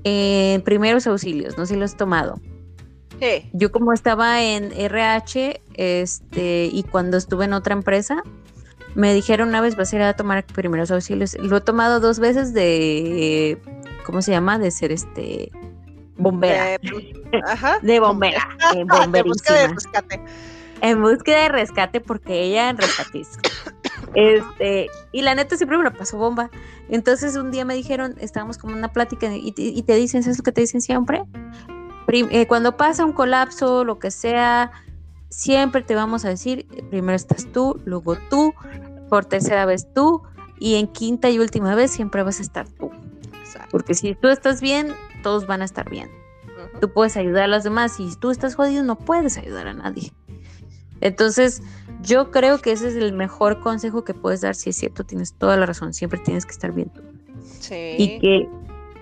eh, 0.04 0.62
primeros 0.66 1.08
auxilios, 1.08 1.58
no 1.58 1.66
sé 1.66 1.74
si 1.74 1.80
lo 1.80 1.86
has 1.86 1.96
tomado. 1.96 2.42
Sí. 3.20 3.50
Yo 3.54 3.72
como 3.72 3.94
estaba 3.94 4.44
en 4.44 4.74
RH, 4.74 5.62
este, 5.76 6.70
y 6.72 6.84
cuando 6.84 7.16
estuve 7.16 7.46
en 7.46 7.54
otra 7.54 7.74
empresa, 7.74 8.22
me 8.96 9.14
dijeron 9.14 9.50
una 9.50 9.62
vez 9.62 9.78
vas 9.78 9.94
a 9.94 9.96
ir 9.96 10.02
a 10.02 10.14
tomar 10.14 10.46
primeros 10.46 10.92
auxilios. 10.92 11.38
Lo 11.40 11.58
he 11.58 11.62
tomado 11.62 12.02
dos 12.02 12.20
veces 12.20 12.54
de, 12.54 13.58
¿cómo 14.06 14.22
se 14.22 14.32
llama? 14.32 14.60
De 14.60 14.72
ser 14.72 14.92
este 14.92 15.52
bombera. 16.18 16.66
De, 16.66 17.42
ajá. 17.48 17.80
De 17.82 18.00
bombera, 18.02 18.46
de 18.74 18.86
De 19.12 19.24
búsqueda 19.24 19.68
de 19.68 19.68
rescate. 19.70 20.22
En 20.82 21.02
búsqueda 21.02 21.44
de 21.44 21.50
rescate 21.50 22.02
porque 22.02 22.42
ella 22.44 22.70
en 22.70 22.78
rescatisco. 22.78 23.42
Este, 24.14 24.88
y 25.12 25.22
la 25.22 25.36
neta 25.36 25.56
siempre 25.56 25.78
me 25.78 25.84
la 25.84 25.94
pasó 25.94 26.18
bomba. 26.18 26.50
Entonces 26.90 27.36
un 27.38 27.52
día 27.52 27.66
me 27.66 27.76
dijeron, 27.76 28.16
estábamos 28.20 28.58
como 28.58 28.74
en 28.74 28.80
una 28.80 28.92
plática 28.92 29.34
y 29.34 29.52
te, 29.52 29.62
y 29.62 29.82
te 29.84 29.96
dicen, 29.96 30.24
¿sabes 30.24 30.40
lo 30.40 30.44
que 30.44 30.52
te 30.52 30.62
dicen 30.62 30.82
siempre? 30.82 31.24
Prim- 32.08 32.28
eh, 32.32 32.48
cuando 32.48 32.76
pasa 32.78 33.06
un 33.06 33.14
colapso, 33.14 33.84
lo 33.86 34.00
que 34.00 34.12
sea, 34.12 34.72
siempre 35.30 35.82
te 35.84 35.96
vamos 35.96 36.26
a 36.26 36.30
decir, 36.30 36.68
primero 36.90 37.16
estás 37.16 37.46
tú, 37.52 37.80
luego 37.86 38.18
tú, 38.30 38.54
por 39.08 39.26
tercera 39.26 39.66
vez 39.66 39.88
tú, 39.94 40.24
y 40.60 40.76
en 40.76 40.88
quinta 40.88 41.30
y 41.30 41.40
última 41.40 41.76
vez 41.76 41.92
siempre 41.92 42.24
vas 42.24 42.40
a 42.40 42.42
estar 42.42 42.68
tú. 42.68 42.92
Exacto. 43.40 43.70
Porque 43.72 43.94
si 43.94 44.16
tú 44.16 44.28
estás 44.28 44.62
bien, 44.62 44.94
todos 45.24 45.46
van 45.48 45.62
a 45.62 45.66
estar 45.66 45.90
bien 45.90 46.10
tú 46.80 46.92
puedes 46.92 47.18
ayudar 47.18 47.44
a 47.44 47.48
los 47.48 47.64
demás. 47.64 47.94
Si 47.94 48.16
tú 48.16 48.32
estás 48.32 48.56
jodido, 48.56 48.84
no 48.84 48.98
puedes 48.98 49.38
ayudar 49.38 49.68
a 49.68 49.74
nadie. 49.74 50.14
Entonces, 51.02 51.62
yo 52.02 52.32
creo 52.32 52.60
que 52.60 52.72
ese 52.72 52.88
es 52.88 52.96
el 52.96 53.14
mejor 53.14 53.60
consejo 53.60 54.04
que 54.04 54.14
puedes 54.14 54.42
dar. 54.42 54.56
Si 54.56 54.70
es 54.70 54.78
cierto, 54.78 55.04
tienes 55.04 55.34
toda 55.34 55.58
la 55.58 55.66
razón. 55.66 55.94
Siempre 55.94 56.20
tienes 56.20 56.46
que 56.46 56.52
estar 56.52 56.72
bien 56.72 56.90
tú. 56.90 57.02
Sí. 57.60 57.96
Y 57.98 58.20
que, 58.20 58.50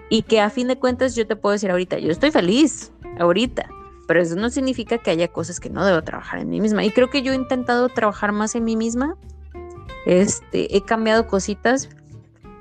y 0.09 0.21
que 0.23 0.41
a 0.41 0.49
fin 0.49 0.67
de 0.67 0.77
cuentas, 0.77 1.15
yo 1.15 1.27
te 1.27 1.35
puedo 1.35 1.53
decir 1.53 1.71
ahorita, 1.71 1.99
yo 1.99 2.11
estoy 2.11 2.31
feliz 2.31 2.91
ahorita. 3.19 3.69
Pero 4.07 4.21
eso 4.21 4.35
no 4.35 4.49
significa 4.49 4.97
que 4.97 5.11
haya 5.11 5.27
cosas 5.27 5.59
que 5.59 5.69
no 5.69 5.85
debo 5.85 6.01
trabajar 6.01 6.39
en 6.39 6.49
mí 6.49 6.59
misma. 6.59 6.83
Y 6.83 6.91
creo 6.91 7.09
que 7.09 7.21
yo 7.21 7.31
he 7.31 7.35
intentado 7.35 7.89
trabajar 7.89 8.31
más 8.31 8.55
en 8.55 8.63
mí 8.63 8.75
misma. 8.75 9.15
Este, 10.05 10.75
he 10.75 10.81
cambiado 10.81 11.27
cositas. 11.27 11.89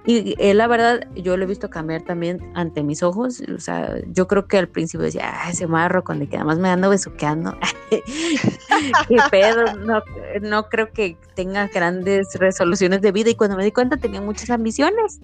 Y 0.09 0.35
eh, 0.39 0.55
la 0.55 0.67
verdad, 0.69 1.07
yo 1.17 1.37
lo 1.37 1.45
he 1.45 1.47
visto 1.47 1.69
cambiar 1.69 2.01
también 2.01 2.51
ante 2.55 2.83
mis 2.83 3.03
ojos. 3.03 3.43
O 3.55 3.61
sea, 3.61 3.95
yo 4.07 4.27
creo 4.27 4.49
que 4.49 4.57
al 4.57 4.67
principio 4.67 5.05
decía, 5.05 5.31
ah, 5.31 5.51
ese 5.51 5.67
marro 5.67 6.03
con 6.03 6.23
el 6.23 6.31
que 6.31 6.37
además 6.37 6.59
me 6.59 6.71
ando 6.71 6.89
besuqueando. 6.89 7.55
Qué 7.91 9.19
pedo, 9.31 9.75
no, 9.75 10.03
no 10.41 10.69
creo 10.71 10.91
que 10.95 11.19
tenga 11.35 11.67
grandes 11.67 12.29
resoluciones 12.39 13.03
de 13.03 13.13
vida. 13.13 13.29
Y 13.29 13.35
cuando 13.35 13.59
me 13.59 13.65
di 13.65 13.71
cuenta, 13.71 13.99
tenía 13.99 14.23
muchas 14.23 14.49
ambiciones. 14.49 15.21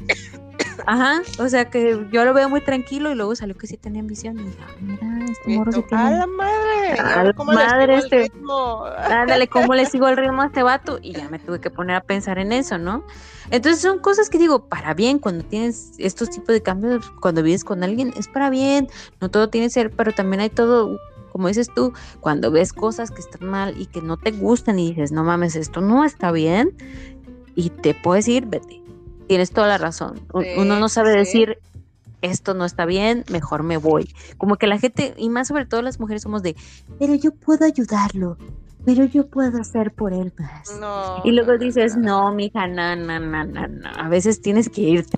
Ajá, 0.87 1.23
o 1.39 1.49
sea 1.49 1.71
que 1.71 2.07
yo 2.13 2.25
lo 2.25 2.35
veo 2.35 2.49
muy 2.49 2.61
tranquilo 2.61 3.11
y 3.11 3.15
luego 3.15 3.35
salió 3.35 3.57
que 3.57 3.67
sí 3.67 3.77
tenía 3.77 4.01
ambición. 4.01 4.39
Y 4.39 4.43
dije, 4.45 4.59
"Ah, 4.61 4.71
mira, 4.81 5.25
este 5.31 5.57
morro 5.57 5.73
sí 5.73 5.81
tú, 5.81 5.85
¡A 5.87 5.89
tiene 5.89 6.19
la 6.19 6.27
madre! 6.27 7.01
A 7.01 7.25
la 7.25 7.33
cómo 7.33 7.53
madre 7.53 7.97
este. 7.97 8.19
ritmo. 8.25 8.85
Ándale, 9.11 9.49
¿cómo 9.49 9.75
le 9.75 9.87
sigo 9.87 10.09
el 10.09 10.17
ritmo 10.17 10.43
a 10.43 10.47
este 10.47 10.63
vato? 10.63 10.99
Y 11.01 11.13
ya 11.13 11.29
me 11.29 11.39
tuve 11.39 11.61
que 11.61 11.71
poner 11.71 11.97
a 11.97 12.01
pensar 12.03 12.39
en 12.39 12.53
eso, 12.53 12.77
¿no? 12.79 13.05
Entonces 13.51 13.81
son 13.81 13.99
cosas 13.99 14.29
que 14.29 14.39
digo, 14.39 14.69
para 14.69 14.95
bien, 14.95 15.19
cuando 15.19 15.45
tienes 15.45 15.93
estos 15.99 16.31
tipos 16.31 16.49
de 16.49 16.63
cambios, 16.63 17.11
cuando 17.21 17.43
vives 17.43 17.65
con 17.65 17.83
alguien, 17.83 18.13
es 18.17 18.29
para 18.29 18.51
bien, 18.51 18.89
no 19.21 19.31
todo 19.31 19.49
tiene 19.49 19.67
que 19.69 19.73
ser, 19.73 19.91
pero 19.91 20.13
también 20.13 20.41
hay 20.41 20.51
todo, 20.51 20.99
como 21.33 21.49
dices 21.49 21.69
tú, 21.75 21.93
cuando 22.21 22.51
ves 22.51 22.73
cosas 22.73 23.11
que 23.11 23.21
están 23.21 23.49
mal 23.49 23.75
y 23.81 23.87
que 23.87 24.01
no 24.03 24.17
te 24.17 24.33
gustan 24.33 24.79
y 24.79 24.91
dices, 24.91 25.13
no 25.13 25.25
mames, 25.25 25.57
esto 25.57 25.81
no 25.81 26.05
está 26.05 26.31
bien, 26.33 26.77
y 27.55 27.71
te 27.71 27.95
puedes 27.95 28.29
ir, 28.29 28.47
vete. 28.47 28.84
Tienes 29.27 29.51
toda 29.51 29.67
la 29.69 29.79
razón. 29.79 30.21
Sí, 30.41 30.49
Uno 30.59 30.79
no 30.79 30.89
sabe 30.89 31.13
sí. 31.13 31.19
decir, 31.19 31.59
esto 32.21 32.55
no 32.55 32.65
está 32.65 32.85
bien, 32.87 33.25
mejor 33.31 33.63
me 33.63 33.77
voy. 33.77 34.13
Como 34.39 34.57
que 34.57 34.67
la 34.67 34.79
gente, 34.79 35.15
y 35.17 35.29
más 35.29 35.49
sobre 35.49 35.67
todo 35.67 35.83
las 35.83 36.01
mujeres, 36.01 36.23
somos 36.23 36.43
de, 36.43 36.57
pero 36.99 37.15
yo 37.15 37.33
puedo 37.35 37.65
ayudarlo, 37.65 38.37
pero 38.85 39.05
yo 39.05 39.27
puedo 39.29 39.61
hacer 39.61 39.93
por 39.93 40.13
él 40.13 40.33
más. 40.39 40.79
No. 40.81 41.23
Y 41.25 41.33
luego 41.33 41.53
no, 41.53 41.59
dices, 41.59 41.97
no. 41.97 42.31
no, 42.31 42.35
mija, 42.35 42.67
no, 42.67 42.97
no, 42.97 43.19
no, 43.21 43.45
no, 43.45 43.67
no. 43.69 43.89
A 43.97 44.09
veces 44.09 44.41
tienes 44.43 44.69
que 44.69 44.83
irte. 44.83 45.17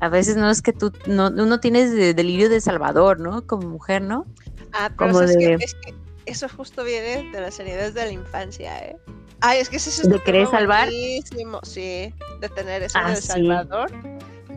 A 0.00 0.08
veces 0.08 0.36
no 0.36 0.50
es 0.50 0.60
que 0.60 0.72
tú, 0.72 0.92
no, 1.06 1.28
uno 1.28 1.58
tienes 1.58 1.90
de- 1.92 2.12
delirio 2.14 2.48
de 2.50 2.60
Salvador, 2.60 3.18
¿no? 3.18 3.46
Como 3.46 3.68
mujer, 3.68 4.02
¿no? 4.02 4.26
Ah, 4.72 4.90
pero 4.96 5.12
como 5.12 5.20
de- 5.26 5.54
es 5.54 5.74
que 5.74 5.94
eso 6.26 6.48
justo 6.48 6.84
viene 6.84 7.30
de 7.32 7.40
las 7.40 7.58
heridas 7.60 7.94
de 7.94 8.04
la 8.04 8.10
infancia, 8.12 8.78
¿eh? 8.80 8.96
Ay, 9.40 9.60
es 9.60 9.68
que 9.68 9.76
ese 9.76 9.90
es 9.90 10.08
¿De 10.08 10.20
querer 10.22 10.46
salvar? 10.48 10.88
buenísimo, 10.88 11.60
Sí, 11.62 12.12
de 12.40 12.48
tener 12.54 12.82
eso 12.82 12.98
Ah, 13.00 13.14
sí. 13.14 13.22
Salvador. 13.22 13.90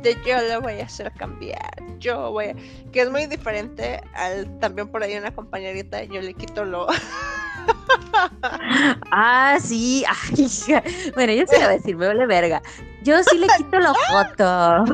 De 0.02 0.18
yo 0.26 0.40
lo 0.50 0.62
voy 0.62 0.80
a 0.80 0.86
hacer 0.86 1.12
cambiar. 1.14 1.76
Yo 2.00 2.32
voy 2.32 2.46
a. 2.46 2.56
Que 2.92 3.02
es 3.02 3.10
muy 3.12 3.26
diferente 3.26 4.02
al. 4.14 4.60
También 4.60 4.88
por 4.88 5.04
ahí 5.04 5.18
una 5.18 5.34
compañerita, 5.36 6.04
yo 6.06 6.22
le 6.22 6.34
quito 6.34 6.64
lo. 6.66 6.88
Ah, 9.12 9.58
sí. 9.62 10.04
Ay. 10.08 10.48
Bueno, 11.14 11.34
yo 11.34 11.44
sí 11.46 11.54
le 11.54 11.58
voy 11.58 11.66
a 11.66 11.70
decir, 11.70 11.96
me 11.96 12.08
vale 12.08 12.26
verga. 12.26 12.62
Yo 13.04 13.22
sí 13.24 13.38
le 13.38 13.48
quito 13.58 13.80
la 13.80 13.94
foto. 13.94 14.94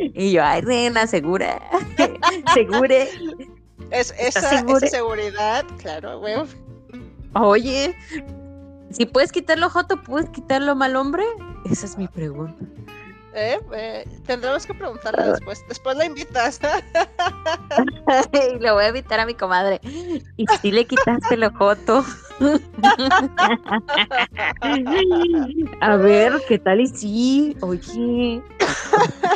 y 0.14 0.32
yo, 0.32 0.42
ay, 0.44 0.60
reina, 0.62 1.06
segura. 1.06 1.60
Segure. 2.54 3.08
Es, 3.90 4.14
esa, 4.18 4.60
esa 4.60 4.86
seguridad, 4.88 5.64
claro, 5.78 6.18
güey. 6.18 6.34
Oye, 7.34 7.94
si 8.90 9.06
puedes 9.06 9.32
quitarlo 9.32 9.70
joto, 9.70 10.02
¿puedes 10.02 10.28
quitarlo 10.30 10.74
mal 10.74 10.96
hombre? 10.96 11.24
Esa 11.70 11.86
es 11.86 11.96
mi 11.98 12.08
pregunta. 12.08 12.64
¿Eh? 13.34 13.60
Eh, 13.72 14.04
tendremos 14.26 14.66
que 14.66 14.74
preguntarle 14.74 15.30
después. 15.30 15.64
Después 15.68 15.96
la 15.96 16.06
invitas. 16.06 16.58
y 18.32 18.58
le 18.58 18.72
voy 18.72 18.84
a 18.84 18.88
invitar 18.88 19.20
a 19.20 19.26
mi 19.26 19.34
comadre. 19.34 19.80
Y 19.84 20.46
si 20.60 20.72
le 20.72 20.86
quitaste 20.86 21.34
el 21.34 21.48
joto. 21.52 22.04
a 25.80 25.96
ver, 25.96 26.32
¿qué 26.48 26.58
tal 26.58 26.80
y 26.80 26.88
sí? 26.88 27.56
Oye, 27.60 28.42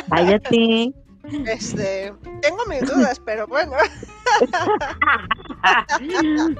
cállate. 0.09 0.93
Este, 1.23 2.13
tengo 2.41 2.65
mis 2.65 2.81
dudas, 2.81 3.19
pero 3.23 3.47
bueno. 3.47 3.73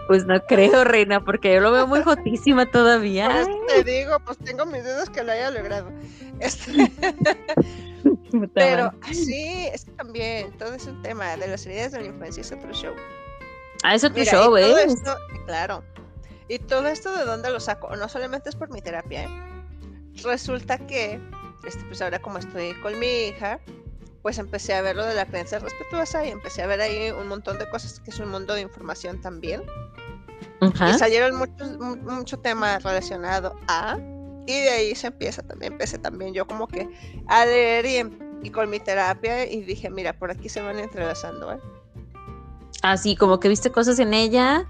Pues 0.07 0.26
no 0.26 0.41
creo, 0.45 0.86
reina, 0.86 1.24
porque 1.26 1.53
yo 1.55 1.59
lo 1.59 1.72
veo 1.72 1.86
muy 1.88 2.01
jotísima 2.03 2.66
todavía. 2.66 3.30
Pues 3.30 3.47
te 3.68 3.84
digo, 3.84 4.18
pues 4.26 4.38
tengo 4.38 4.66
mis 4.66 4.82
dudas 4.84 5.09
que 5.09 5.24
lo 5.24 5.34
haya 5.34 5.51
logrado. 5.51 5.91
Este, 6.39 6.72
pero 8.53 8.91
sí, 9.11 9.68
es 9.74 9.84
que 9.86 9.91
también 9.91 10.57
todo 10.57 10.74
es 10.74 10.86
un 10.86 11.01
tema 11.01 11.36
de 11.36 11.47
las 11.47 11.66
heridas 11.66 11.91
de 11.91 12.01
la 12.01 12.07
infancia 12.07 12.41
es 12.41 12.51
otro 12.53 12.72
show. 12.74 12.93
Ah, 13.84 13.95
es 13.95 14.05
otro 14.05 14.20
Mira, 14.20 14.32
show, 14.32 14.55
¿eh? 14.55 14.84
esto, 14.86 15.18
claro. 15.45 15.84
Y 16.47 16.59
todo 16.59 16.88
esto 16.88 17.14
de 17.18 17.26
dónde 17.26 17.49
lo 17.49 17.59
saco, 17.59 17.93
no 17.97 18.07
solamente 18.07 18.49
es 18.49 18.55
por 18.55 18.70
mi 18.70 18.82
terapia. 18.82 19.24
¿eh? 19.24 19.30
Resulta 20.24 20.78
que, 20.78 21.20
este, 21.66 21.84
pues 21.86 22.01
ahora 22.01 22.20
como 22.20 22.38
estoy 22.38 22.74
con 22.82 22.97
mi 22.99 23.28
hija, 23.28 23.59
pues 24.24 24.39
empecé 24.39 24.74
a 24.74 24.82
ver 24.82 24.95
lo 24.95 25.05
de 25.05 25.13
la 25.13 25.26
creencia 25.28 25.59
respetuosa 25.59 26.26
y 26.26 26.30
empecé 26.32 26.63
a 26.63 26.67
ver 26.67 26.82
ahí 26.82 27.11
un 27.11 27.28
montón 27.28 27.59
de 27.59 27.69
cosas 27.69 27.99
que 27.99 28.09
es 28.09 28.19
un 28.19 28.30
mundo 28.30 28.55
de 28.55 28.61
información 28.61 29.21
también. 29.21 29.61
Y 30.89 30.93
salieron 30.97 31.36
muchos, 31.36 31.78
mu- 31.78 31.97
mucho 31.97 32.39
tema 32.39 32.80
relacionado 32.80 33.53
a, 33.67 33.97
y 34.47 34.53
de 34.61 34.69
ahí 34.69 34.95
se 34.95 35.07
empieza 35.07 35.43
también, 35.43 35.74
empecé 35.74 35.99
también 35.99 36.34
yo 36.34 36.47
como 36.47 36.67
que 36.67 36.89
a 37.28 37.45
leer 37.45 37.86
y, 37.86 38.47
y 38.47 38.49
con 38.49 38.69
mi 38.69 38.80
terapia 38.80 39.45
y 39.45 39.61
dije, 39.61 39.89
mira, 39.89 40.13
por 40.17 40.32
aquí 40.32 40.49
se 40.49 40.61
van 40.61 40.80
entrelazando, 40.80 41.51
¿eh? 41.53 41.59
Así, 42.82 43.15
como 43.15 43.39
que 43.39 43.49
viste 43.49 43.71
cosas 43.71 43.99
en 43.99 44.13
ella. 44.13 44.65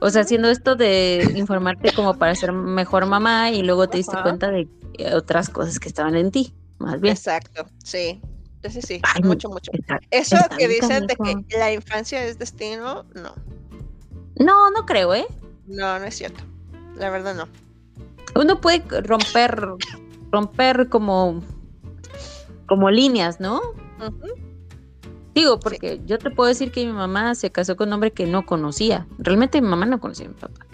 O 0.00 0.10
sea, 0.10 0.22
haciendo 0.22 0.48
esto 0.48 0.76
de 0.76 1.32
informarte 1.34 1.92
como 1.92 2.14
para 2.18 2.34
ser 2.34 2.52
mejor 2.52 3.06
mamá 3.06 3.50
y 3.50 3.62
luego 3.62 3.88
te 3.88 3.96
diste 3.98 4.16
cuenta 4.22 4.50
de 4.50 4.68
otras 5.14 5.48
cosas 5.48 5.78
que 5.80 5.88
estaban 5.88 6.14
en 6.14 6.30
ti, 6.30 6.54
más 6.78 7.00
bien. 7.00 7.14
Exacto, 7.14 7.66
sí. 7.82 8.22
Entonces 8.58 8.84
sí, 8.86 9.00
Ay, 9.14 9.22
mucho, 9.22 9.48
mucho. 9.48 9.70
Está- 9.72 10.00
Eso 10.10 10.34
está 10.36 10.56
que 10.56 10.66
dicen 10.66 11.06
de 11.06 11.14
que 11.16 11.58
la 11.58 11.72
infancia 11.72 12.24
es 12.24 12.38
destino, 12.38 13.04
no, 13.14 13.34
No, 14.36 14.70
no 14.72 14.84
creo, 14.84 15.14
¿eh? 15.14 15.26
no, 15.66 15.98
no 15.98 16.04
es 16.04 16.16
cierto. 16.16 16.42
La 16.96 17.08
verdad 17.10 17.34
no. 17.36 17.46
Uno 18.34 18.60
puede 18.60 18.82
romper, 19.02 19.68
romper 20.32 20.88
como, 20.88 21.42
como 22.66 22.90
líneas, 22.90 23.38
¿no? 23.40 23.60
Digo, 25.34 25.60
porque 25.60 26.00
yo 26.04 26.18
te 26.18 26.30
puedo 26.30 26.48
decir 26.48 26.72
que 26.72 26.84
mi 26.84 26.92
mamá 26.92 27.34
se 27.36 27.52
casó 27.52 27.76
con 27.76 27.88
un 27.88 27.94
hombre 27.94 28.12
que 28.12 28.26
no 28.26 28.44
conocía. 28.44 29.06
Realmente 29.18 29.60
mi 29.60 29.68
mamá 29.68 29.86
no 29.86 30.00
conocía 30.00 30.26
a 30.26 30.30
mi 30.30 30.34
papá. 30.34 30.66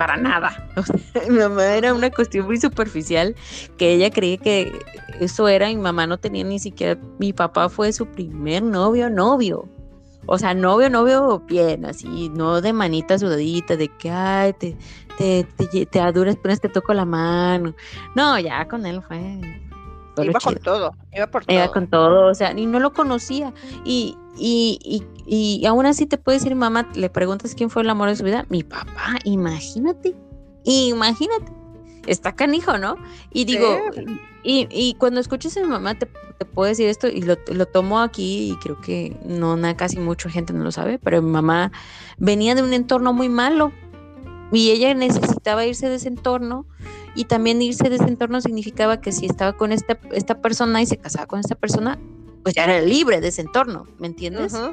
Para 0.00 0.16
nada. 0.16 0.50
O 0.76 0.82
sea, 0.82 1.28
mi 1.28 1.38
mamá 1.38 1.62
era 1.74 1.92
una 1.92 2.10
cuestión 2.10 2.46
muy 2.46 2.56
superficial 2.58 3.36
que 3.76 3.92
ella 3.92 4.10
creía 4.10 4.38
que 4.38 4.72
eso 5.20 5.46
era. 5.46 5.66
Mi 5.66 5.76
mamá 5.76 6.06
no 6.06 6.16
tenía 6.16 6.42
ni 6.42 6.58
siquiera. 6.58 6.98
Mi 7.18 7.34
papá 7.34 7.68
fue 7.68 7.92
su 7.92 8.06
primer 8.06 8.62
novio, 8.62 9.10
novio. 9.10 9.68
O 10.24 10.38
sea, 10.38 10.54
novio, 10.54 10.88
novio 10.88 11.40
bien, 11.40 11.84
así, 11.84 12.30
no 12.30 12.62
de 12.62 12.72
manita 12.72 13.18
sudadita, 13.18 13.76
de 13.76 13.88
que, 13.88 14.10
ay, 14.10 14.54
te, 14.54 14.74
te, 15.18 15.44
te, 15.44 15.84
te 15.84 16.00
a 16.00 16.12
duras 16.12 16.36
penas 16.36 16.62
te 16.62 16.70
toco 16.70 16.94
la 16.94 17.04
mano. 17.04 17.74
No, 18.14 18.38
ya 18.38 18.66
con 18.68 18.86
él 18.86 19.02
fue. 19.06 19.18
Iba 20.16 20.40
con 20.40 20.54
todo, 20.56 20.92
iba 21.12 21.26
por 21.26 21.44
todo. 21.44 21.56
Iba 21.56 21.72
con 21.72 21.86
todo, 21.88 22.30
o 22.30 22.34
sea, 22.34 22.58
y 22.58 22.64
no 22.64 22.80
lo 22.80 22.94
conocía. 22.94 23.52
Y, 23.84 24.16
y, 24.36 24.78
y, 25.26 25.60
y 25.60 25.66
aún 25.66 25.86
así 25.86 26.06
te 26.06 26.18
puede 26.18 26.38
decir, 26.38 26.54
mamá, 26.54 26.88
le 26.94 27.10
preguntas 27.10 27.54
quién 27.54 27.70
fue 27.70 27.82
el 27.82 27.90
amor 27.90 28.08
de 28.08 28.16
su 28.16 28.24
vida. 28.24 28.46
Mi 28.48 28.62
papá, 28.62 29.16
imagínate, 29.24 30.14
imagínate. 30.64 31.52
Está 32.06 32.34
canijo, 32.34 32.78
¿no? 32.78 32.96
Y 33.32 33.44
digo, 33.44 33.78
y, 34.42 34.66
y 34.70 34.94
cuando 34.94 35.20
escuches 35.20 35.56
a 35.56 35.60
mi 35.60 35.68
mamá, 35.68 35.98
te, 35.98 36.06
te 36.38 36.44
puedo 36.46 36.68
decir 36.68 36.88
esto, 36.88 37.08
y 37.08 37.22
lo, 37.22 37.36
lo 37.52 37.66
tomo 37.66 38.00
aquí, 38.00 38.52
y 38.52 38.56
creo 38.56 38.80
que 38.80 39.16
no, 39.26 39.56
na- 39.56 39.76
casi 39.76 39.98
mucha 39.98 40.30
gente 40.30 40.52
no 40.54 40.64
lo 40.64 40.72
sabe, 40.72 40.98
pero 40.98 41.20
mi 41.20 41.30
mamá 41.30 41.72
venía 42.16 42.54
de 42.54 42.62
un 42.62 42.72
entorno 42.72 43.12
muy 43.12 43.28
malo. 43.28 43.72
Y 44.52 44.70
ella 44.70 44.92
necesitaba 44.94 45.64
irse 45.64 45.88
de 45.88 45.94
ese 45.94 46.08
entorno 46.08 46.66
y 47.14 47.26
también 47.26 47.62
irse 47.62 47.88
de 47.88 47.94
ese 47.94 48.06
entorno 48.08 48.40
significaba 48.40 49.00
que 49.00 49.12
si 49.12 49.26
estaba 49.26 49.52
con 49.56 49.70
esta, 49.70 49.96
esta 50.10 50.40
persona 50.42 50.82
y 50.82 50.86
se 50.86 50.96
casaba 50.96 51.26
con 51.26 51.38
esta 51.38 51.54
persona, 51.54 52.00
pues 52.42 52.54
ya 52.54 52.64
era 52.64 52.80
libre 52.80 53.20
de 53.20 53.28
ese 53.28 53.42
entorno, 53.42 53.86
¿me 53.98 54.06
entiendes? 54.06 54.54
Ujú. 54.54 54.72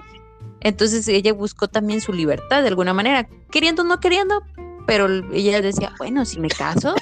Entonces 0.61 1.07
ella 1.07 1.33
buscó 1.33 1.67
también 1.67 2.01
su 2.01 2.13
libertad 2.13 2.61
de 2.61 2.67
alguna 2.69 2.93
manera, 2.93 3.27
queriendo 3.51 3.83
o 3.83 3.85
no 3.85 3.99
queriendo, 3.99 4.41
pero 4.85 5.07
ella 5.31 5.61
decía, 5.61 5.93
bueno, 5.97 6.25
si 6.25 6.39
me 6.39 6.47
caso, 6.47 6.95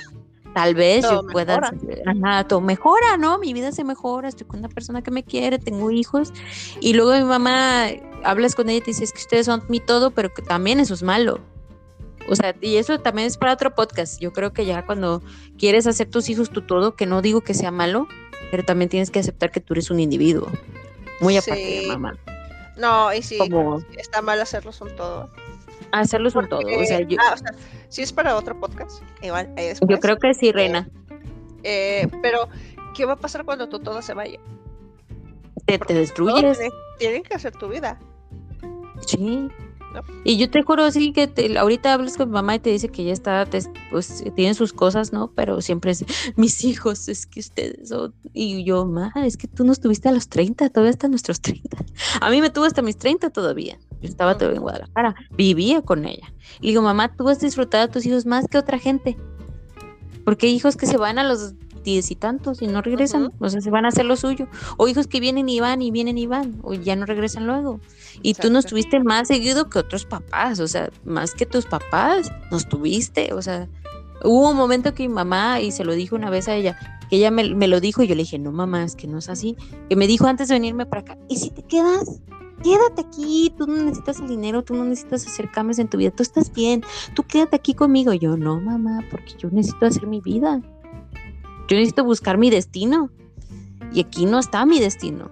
tal 0.54 0.76
vez 0.76 1.02
Todo 1.04 1.22
yo 1.22 1.28
pueda, 1.28 1.60
mejora. 1.60 2.12
ajá, 2.24 2.48
todo 2.48 2.62
mejora, 2.62 3.18
¿no? 3.18 3.38
Mi 3.38 3.54
vida 3.54 3.72
se 3.72 3.84
mejora, 3.84 4.28
estoy 4.28 4.48
con 4.48 4.60
una 4.60 4.70
persona 4.70 5.02
que 5.02 5.12
me 5.12 5.24
quiere, 5.24 5.60
tengo 5.60 5.92
hijos, 5.92 6.34
y 6.80 6.94
luego 6.94 7.14
mi 7.14 7.24
mamá, 7.24 7.88
hablas 8.24 8.56
con 8.56 8.70
ella 8.70 8.80
y 8.80 8.82
te 8.82 8.92
dice, 8.92 9.04
es 9.04 9.12
que 9.14 9.20
ustedes 9.20 9.46
son 9.46 9.64
mi 9.70 9.80
todo, 9.80 10.12
pero 10.12 10.34
que 10.34 10.42
también 10.42 10.80
eso 10.80 10.94
es 10.94 11.04
malo. 11.04 11.40
O 12.28 12.36
sea, 12.36 12.56
y 12.60 12.78
eso 12.78 13.00
también 13.00 13.28
es 13.28 13.38
para 13.38 13.54
otro 13.54 13.76
podcast. 13.76 14.20
Yo 14.20 14.34
creo 14.34 14.52
que 14.52 14.66
ya 14.66 14.84
cuando 14.84 15.22
quieres 15.60 15.86
hacer 15.86 16.10
tus 16.10 16.28
hijos 16.28 16.50
tu 16.50 16.62
todo, 16.64 16.96
que 16.96 17.06
no 17.06 17.22
digo 17.22 17.42
que 17.42 17.54
sea 17.54 17.70
malo, 17.70 18.08
pero 18.56 18.64
también 18.66 18.88
tienes 18.88 19.12
que 19.12 19.20
aceptar 19.20 19.52
que 19.52 19.60
tú 19.60 19.74
eres 19.74 19.92
un 19.92 20.00
individuo. 20.00 20.48
Muy 21.20 21.36
aparte 21.36 21.62
de 21.82 21.88
mamá. 21.88 22.18
No, 22.78 23.14
y 23.14 23.22
sí, 23.22 23.38
Como 23.38 23.80
está 23.98 24.22
mal 24.22 24.40
hacerlos 24.40 24.80
un 24.80 24.96
todo. 24.96 25.30
hacerlos 25.92 26.36
un 26.36 26.48
todo. 26.48 26.62
O 26.62 26.86
sea, 26.86 27.00
Porque- 27.00 27.16
yo, 27.16 27.22
ah, 27.22 27.34
o 27.34 27.38
sea, 27.38 27.52
sí 27.90 28.02
es 28.02 28.14
para 28.14 28.34
otro 28.38 28.58
podcast, 28.58 29.04
igual, 29.22 29.54
después. 29.56 29.90
yo 29.90 30.00
creo 30.00 30.16
que 30.16 30.34
sí, 30.34 30.54
Reina. 30.54 30.90
Eh, 31.64 32.08
pero, 32.22 32.48
¿qué 32.96 33.04
va 33.04 33.14
a 33.14 33.18
pasar 33.18 33.44
cuando 33.44 33.68
tu 33.68 33.80
todo 33.80 34.02
se 34.02 34.14
vaya? 34.14 34.40
Te, 35.66 35.74
te 35.74 35.78
Porque 35.80 35.94
destruyes. 35.96 36.58
Tienen, 36.58 36.72
tienen 36.98 37.24
que 37.24 37.34
hacer 37.34 37.52
tu 37.52 37.68
vida. 37.68 38.00
Sí. 39.06 39.50
Y 40.24 40.38
yo 40.38 40.50
te 40.50 40.62
juro 40.64 40.84
así 40.84 41.12
que 41.14 41.30
ahorita 41.58 41.94
hablas 41.94 42.18
con 42.18 42.30
mi 42.30 42.34
mamá 42.34 42.56
y 42.56 42.60
te 42.60 42.70
dice 42.70 42.90
que 42.90 43.04
ya 43.04 43.14
está, 43.14 43.48
pues 43.92 44.24
tiene 44.36 44.54
sus 44.54 44.74
cosas, 44.74 45.14
¿no? 45.14 45.32
Pero 45.32 45.62
siempre 45.62 45.92
es, 45.92 46.06
mis 46.36 46.64
hijos, 46.64 47.08
es 47.08 47.26
que 47.26 47.40
ustedes 47.40 47.90
son... 47.90 48.14
Y 48.34 48.64
yo, 48.64 48.86
ma, 48.86 49.12
es 49.24 49.38
que 49.38 49.48
tú 49.48 49.64
no 49.64 49.72
estuviste 49.72 50.10
a 50.10 50.12
los 50.12 50.28
30, 50.30 50.70
todavía 50.70 50.92
hasta 50.92 51.08
nuestros 51.08 51.42
30. 51.42 51.78
A 52.22 52.30
mí 52.30 52.42
me 52.42 52.50
tuvo 52.50 52.66
hasta 52.66 52.82
mis 52.82 52.98
30 52.98 53.30
todavía. 53.30 53.78
Yo 54.02 54.10
estaba 54.10 54.38
todavía 54.38 54.58
en 54.58 54.64
Guadalajara, 54.64 55.16
vivía 55.32 55.82
con 55.82 56.06
ella. 56.06 56.34
Y 56.60 56.68
digo, 56.68 56.82
mamá, 56.82 57.16
tú 57.16 57.28
has 57.30 57.40
disfrutado 57.40 57.86
a 57.86 57.88
tus 57.88 58.06
hijos 58.06 58.26
más 58.26 58.48
que 58.48 58.58
otra 58.58 58.80
gente. 58.80 59.18
Porque 60.24 60.48
hay 60.48 60.54
hijos 60.54 60.76
que 60.76 60.88
se 60.88 60.98
van 60.98 61.20
a 61.20 61.24
los 61.24 61.54
diez 61.86 62.12
y 62.12 62.16
tantos 62.16 62.62
y 62.62 62.68
no 62.68 62.82
regresan, 62.82 63.32
o 63.40 63.50
sea, 63.50 63.62
se 63.62 63.70
van 63.70 63.86
a 63.86 63.88
hacer 63.88 64.06
lo 64.06 64.18
suyo. 64.18 64.48
O 64.76 64.90
hijos 64.90 65.08
que 65.08 65.22
vienen 65.22 65.48
y 65.48 65.62
van 65.62 65.82
y 65.82 65.92
vienen 65.92 66.18
y 66.18 66.28
van, 66.28 66.60
o 66.64 66.74
ya 66.74 66.98
no 66.98 67.06
regresan 67.06 67.48
luego. 67.48 67.80
Y 68.22 68.34
tú 68.34 68.52
no 68.52 68.60
estuviste 68.60 69.00
más 69.00 69.30
seguido 69.30 69.70
que 69.70 69.80
otros 69.80 70.06
papás, 70.06 70.60
o 70.60 70.68
sea, 70.68 70.90
más 71.06 71.34
que 71.34 71.46
tus 71.46 71.66
papás, 71.66 72.32
nos 72.52 72.68
tuviste, 72.68 73.34
o 73.34 73.42
sea, 73.42 73.70
hubo 74.24 74.50
un 74.50 74.58
momento 74.58 74.94
que 74.94 75.08
mi 75.08 75.14
mamá, 75.14 75.62
y 75.62 75.72
se 75.72 75.86
lo 75.86 75.94
dijo 75.94 76.18
una 76.18 76.30
vez 76.30 76.50
a 76.50 76.56
ella, 76.56 76.78
que 77.10 77.18
ella 77.18 77.32
me, 77.32 77.56
me 77.56 77.68
lo 77.68 77.80
dijo 77.80 78.04
y 78.04 78.08
yo 78.08 78.16
le 78.16 78.24
dije, 78.24 78.40
no 78.40 78.52
mamá, 78.52 78.84
es 78.84 78.96
que 78.96 79.08
no 79.08 79.20
es 79.20 79.30
así, 79.30 79.56
que 79.88 79.96
me 79.96 80.08
dijo 80.08 80.28
antes 80.28 80.50
de 80.50 80.56
venirme 80.56 80.86
para 80.86 81.02
acá, 81.02 81.18
¿y 81.30 81.38
si 81.38 81.52
te 81.52 81.64
quedas? 81.64 82.20
quédate 82.66 83.02
aquí, 83.02 83.54
tú 83.58 83.68
no 83.68 83.84
necesitas 83.84 84.20
el 84.20 84.28
dinero, 84.28 84.64
tú 84.64 84.74
no 84.74 84.86
necesitas 84.86 85.28
hacer 85.28 85.52
cambios 85.52 85.78
en 85.78 85.88
tu 85.88 85.98
vida, 85.98 86.10
tú 86.10 86.24
estás 86.24 86.52
bien, 86.52 86.84
tú 87.14 87.24
quédate 87.24 87.56
aquí 87.56 87.76
conmigo. 87.76 88.14
Yo, 88.14 88.38
no, 88.38 88.60
mamá, 88.60 89.04
porque 89.12 89.34
yo 89.38 89.50
necesito 89.52 89.86
hacer 89.86 90.08
mi 90.08 90.20
vida. 90.20 90.62
Yo 91.68 91.78
necesito 91.78 92.04
buscar 92.04 92.38
mi 92.38 92.50
destino. 92.50 93.10
Y 93.94 94.02
aquí 94.02 94.26
no 94.26 94.40
está 94.40 94.66
mi 94.66 94.80
destino. 94.80 95.32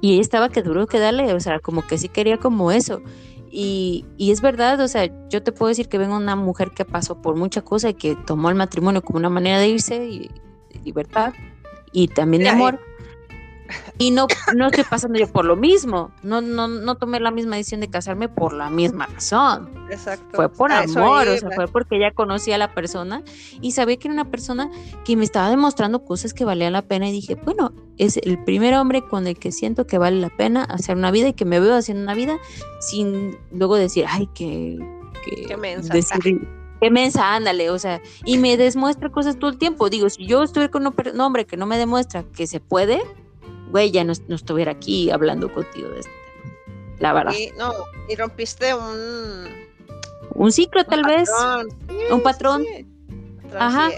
Y 0.00 0.12
ella 0.12 0.20
estaba 0.20 0.48
que 0.48 0.62
duro 0.62 0.86
que 0.86 0.98
darle, 0.98 1.32
o 1.32 1.40
sea, 1.40 1.60
como 1.60 1.86
que 1.86 1.96
sí 1.96 2.08
quería 2.08 2.38
como 2.38 2.72
eso. 2.72 3.00
Y, 3.50 4.04
y, 4.16 4.30
es 4.30 4.40
verdad, 4.40 4.80
o 4.80 4.88
sea, 4.88 5.10
yo 5.28 5.42
te 5.42 5.52
puedo 5.52 5.68
decir 5.68 5.88
que 5.88 5.98
vengo 5.98 6.16
una 6.16 6.36
mujer 6.36 6.70
que 6.70 6.84
pasó 6.84 7.20
por 7.20 7.36
mucha 7.36 7.62
cosa 7.62 7.90
y 7.90 7.94
que 7.94 8.16
tomó 8.16 8.48
el 8.48 8.54
matrimonio 8.54 9.02
como 9.02 9.18
una 9.18 9.28
manera 9.28 9.58
de 9.58 9.68
irse 9.68 10.06
y 10.06 10.18
de 10.72 10.80
libertad 10.82 11.34
y 11.92 12.08
también 12.08 12.42
de 12.42 12.48
amor. 12.48 12.80
Y 13.98 14.10
no, 14.10 14.26
no 14.54 14.66
estoy 14.66 14.84
pasando 14.84 15.18
yo 15.18 15.30
por 15.30 15.44
lo 15.44 15.56
mismo. 15.56 16.10
No, 16.22 16.40
no, 16.40 16.68
no 16.68 16.94
tomé 16.96 17.20
la 17.20 17.30
misma 17.30 17.56
decisión 17.56 17.80
de 17.80 17.88
casarme 17.88 18.28
por 18.28 18.52
la 18.52 18.70
misma 18.70 19.06
razón. 19.06 19.70
Exacto. 19.90 20.24
Fue 20.32 20.48
por 20.48 20.72
amor, 20.72 21.28
o 21.28 21.38
sea, 21.38 21.50
fue 21.54 21.68
porque 21.68 21.98
ya 21.98 22.12
conocía 22.12 22.56
a 22.56 22.58
la 22.58 22.74
persona 22.74 23.22
y 23.60 23.72
sabía 23.72 23.96
que 23.96 24.08
era 24.08 24.14
una 24.14 24.30
persona 24.30 24.70
que 25.04 25.16
me 25.16 25.24
estaba 25.24 25.50
demostrando 25.50 26.04
cosas 26.04 26.34
que 26.34 26.44
valían 26.44 26.72
la 26.72 26.82
pena 26.82 27.08
y 27.08 27.12
dije, 27.12 27.34
bueno, 27.34 27.72
es 27.98 28.16
el 28.16 28.42
primer 28.44 28.74
hombre 28.74 29.02
con 29.02 29.26
el 29.26 29.38
que 29.38 29.52
siento 29.52 29.86
que 29.86 29.98
vale 29.98 30.20
la 30.20 30.30
pena 30.30 30.64
hacer 30.64 30.96
una 30.96 31.10
vida 31.10 31.28
y 31.28 31.32
que 31.34 31.44
me 31.44 31.60
veo 31.60 31.74
haciendo 31.74 32.02
una 32.02 32.14
vida 32.14 32.38
sin 32.80 33.38
luego 33.52 33.76
decir, 33.76 34.06
ay, 34.08 34.28
que... 34.34 34.78
que 35.24 35.46
qué 35.46 35.56
mensa. 35.56 35.92
Decir, 35.92 36.40
qué 36.80 36.90
mensa, 36.90 37.36
ándale, 37.36 37.70
o 37.70 37.78
sea, 37.78 38.02
y 38.24 38.38
me 38.38 38.56
demuestra 38.56 39.10
cosas 39.10 39.38
todo 39.38 39.50
el 39.50 39.58
tiempo. 39.58 39.88
Digo, 39.88 40.10
si 40.10 40.26
yo 40.26 40.42
estuviera 40.42 40.70
con 40.70 40.84
un 40.86 41.20
hombre 41.20 41.46
que 41.46 41.56
no 41.56 41.64
me 41.64 41.78
demuestra 41.78 42.24
que 42.24 42.48
se 42.48 42.58
puede, 42.58 43.00
güey, 43.72 43.90
ya 43.90 44.04
no, 44.04 44.12
estuviera 44.12 44.72
aquí 44.72 45.10
hablando 45.10 45.52
contigo 45.52 45.88
de 45.88 46.00
este 46.00 46.12
tema. 46.12 46.54
La 47.00 47.12
verdad. 47.12 47.32
Y, 47.36 47.50
no, 47.58 47.72
y 48.08 48.14
rompiste 48.14 48.74
un... 48.74 49.62
Un 50.34 50.52
ciclo, 50.52 50.84
tal 50.84 51.02
vez. 51.02 51.28
un 52.10 52.22
patrón. 52.22 52.64
Ajá. 53.58 53.90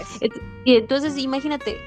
Y 0.65 0.75
entonces, 0.75 1.17
imagínate, 1.17 1.77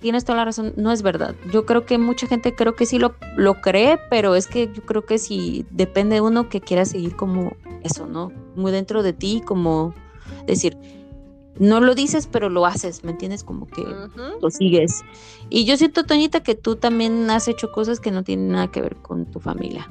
tienes 0.00 0.24
toda 0.24 0.38
la 0.38 0.44
razón, 0.46 0.72
no 0.76 0.92
es 0.92 1.02
verdad. 1.02 1.34
Yo 1.52 1.66
creo 1.66 1.84
que 1.84 1.98
mucha 1.98 2.26
gente 2.26 2.54
creo 2.54 2.74
que 2.74 2.86
sí 2.86 2.98
lo, 2.98 3.14
lo 3.36 3.60
cree, 3.60 3.98
pero 4.10 4.34
es 4.34 4.46
que 4.46 4.70
yo 4.72 4.82
creo 4.82 5.04
que 5.04 5.18
si 5.18 5.66
depende 5.70 6.16
de 6.16 6.20
uno 6.20 6.48
que 6.48 6.60
quiera 6.60 6.84
seguir 6.84 7.16
como 7.16 7.56
eso, 7.82 8.06
¿no? 8.06 8.32
Muy 8.56 8.72
dentro 8.72 9.02
de 9.02 9.12
ti, 9.12 9.42
como 9.44 9.94
decir, 10.46 10.76
no 11.58 11.80
lo 11.80 11.94
dices, 11.94 12.26
pero 12.26 12.48
lo 12.48 12.66
haces, 12.66 13.04
¿me 13.04 13.10
entiendes? 13.10 13.44
Como 13.44 13.66
que 13.66 13.84
lo 14.40 14.50
sigues. 14.50 15.02
Y 15.50 15.64
yo 15.64 15.76
siento, 15.76 16.04
Toñita, 16.04 16.42
que 16.42 16.54
tú 16.54 16.76
también 16.76 17.30
has 17.30 17.48
hecho 17.48 17.72
cosas 17.72 18.00
que 18.00 18.10
no 18.10 18.24
tienen 18.24 18.48
nada 18.48 18.70
que 18.70 18.80
ver 18.80 18.96
con 18.96 19.26
tu 19.26 19.40
familia. 19.40 19.88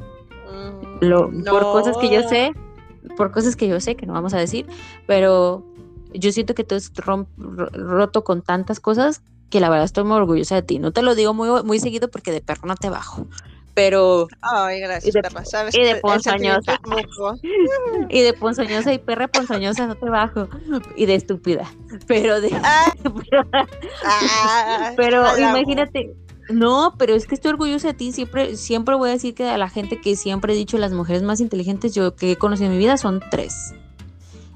Mm, 0.51 1.05
lo, 1.05 1.29
Por 1.29 1.61
cosas 1.63 1.97
que 1.97 2.09
yo 2.11 2.23
sé, 2.27 2.53
por 3.15 3.31
cosas 3.31 3.55
que 3.55 3.67
yo 3.67 3.79
sé, 3.79 3.95
que 3.95 4.05
no 4.05 4.13
vamos 4.13 4.33
a 4.33 4.37
decir, 4.37 4.65
pero 5.05 5.63
yo 6.13 6.31
siento 6.31 6.55
que 6.55 6.63
tú 6.63 6.75
has 6.75 6.91
roto 6.93 8.23
con 8.23 8.41
tantas 8.41 8.79
cosas 8.79 9.21
que 9.49 9.59
la 9.59 9.69
verdad 9.69 9.85
estoy 9.85 10.03
muy 10.03 10.17
orgullosa 10.17 10.55
de 10.55 10.63
ti. 10.63 10.79
No 10.79 10.91
te 10.91 11.01
lo 11.01 11.13
digo 11.13 11.33
muy, 11.33 11.63
muy 11.63 11.79
seguido 11.79 12.09
porque 12.09 12.31
de 12.31 12.41
perro 12.41 12.67
no 12.67 12.75
te 12.75 12.89
bajo 12.89 13.27
pero 13.73 14.27
ay 14.41 14.79
gracias 14.81 15.15
y 15.15 15.21
de, 15.21 15.45
¿sabes? 15.45 15.75
y 15.75 15.81
de 15.81 15.95
ponzoñosa. 15.97 16.79
y 18.09 18.21
de 18.21 18.33
ponzoñosa 18.33 18.93
y 18.93 18.99
perra 18.99 19.27
ponzoñosa 19.27 19.87
no 19.87 19.95
te 19.95 20.09
bajo. 20.09 20.47
Y 20.95 21.05
de 21.05 21.15
estúpida. 21.15 21.71
Pero 22.07 22.41
de 22.41 22.49
ah. 22.63 22.93
pero, 24.97 25.25
ah, 25.25 25.39
imagínate. 25.39 26.13
No, 26.49 26.95
pero 26.97 27.15
es 27.15 27.27
que 27.27 27.35
estoy 27.35 27.51
orgullosa 27.51 27.89
de 27.89 27.93
ti. 27.93 28.11
Siempre, 28.11 28.55
siempre 28.57 28.95
voy 28.95 29.09
a 29.09 29.13
decir 29.13 29.33
que 29.33 29.47
a 29.47 29.57
la 29.57 29.69
gente 29.69 30.01
que 30.01 30.15
siempre 30.15 30.53
he 30.53 30.55
dicho 30.55 30.77
las 30.77 30.91
mujeres 30.91 31.23
más 31.23 31.39
inteligentes 31.39 31.93
yo 31.93 32.15
que 32.15 32.33
he 32.33 32.35
conocido 32.35 32.67
en 32.67 32.73
mi 32.73 32.77
vida 32.77 32.97
son 32.97 33.21
tres 33.31 33.73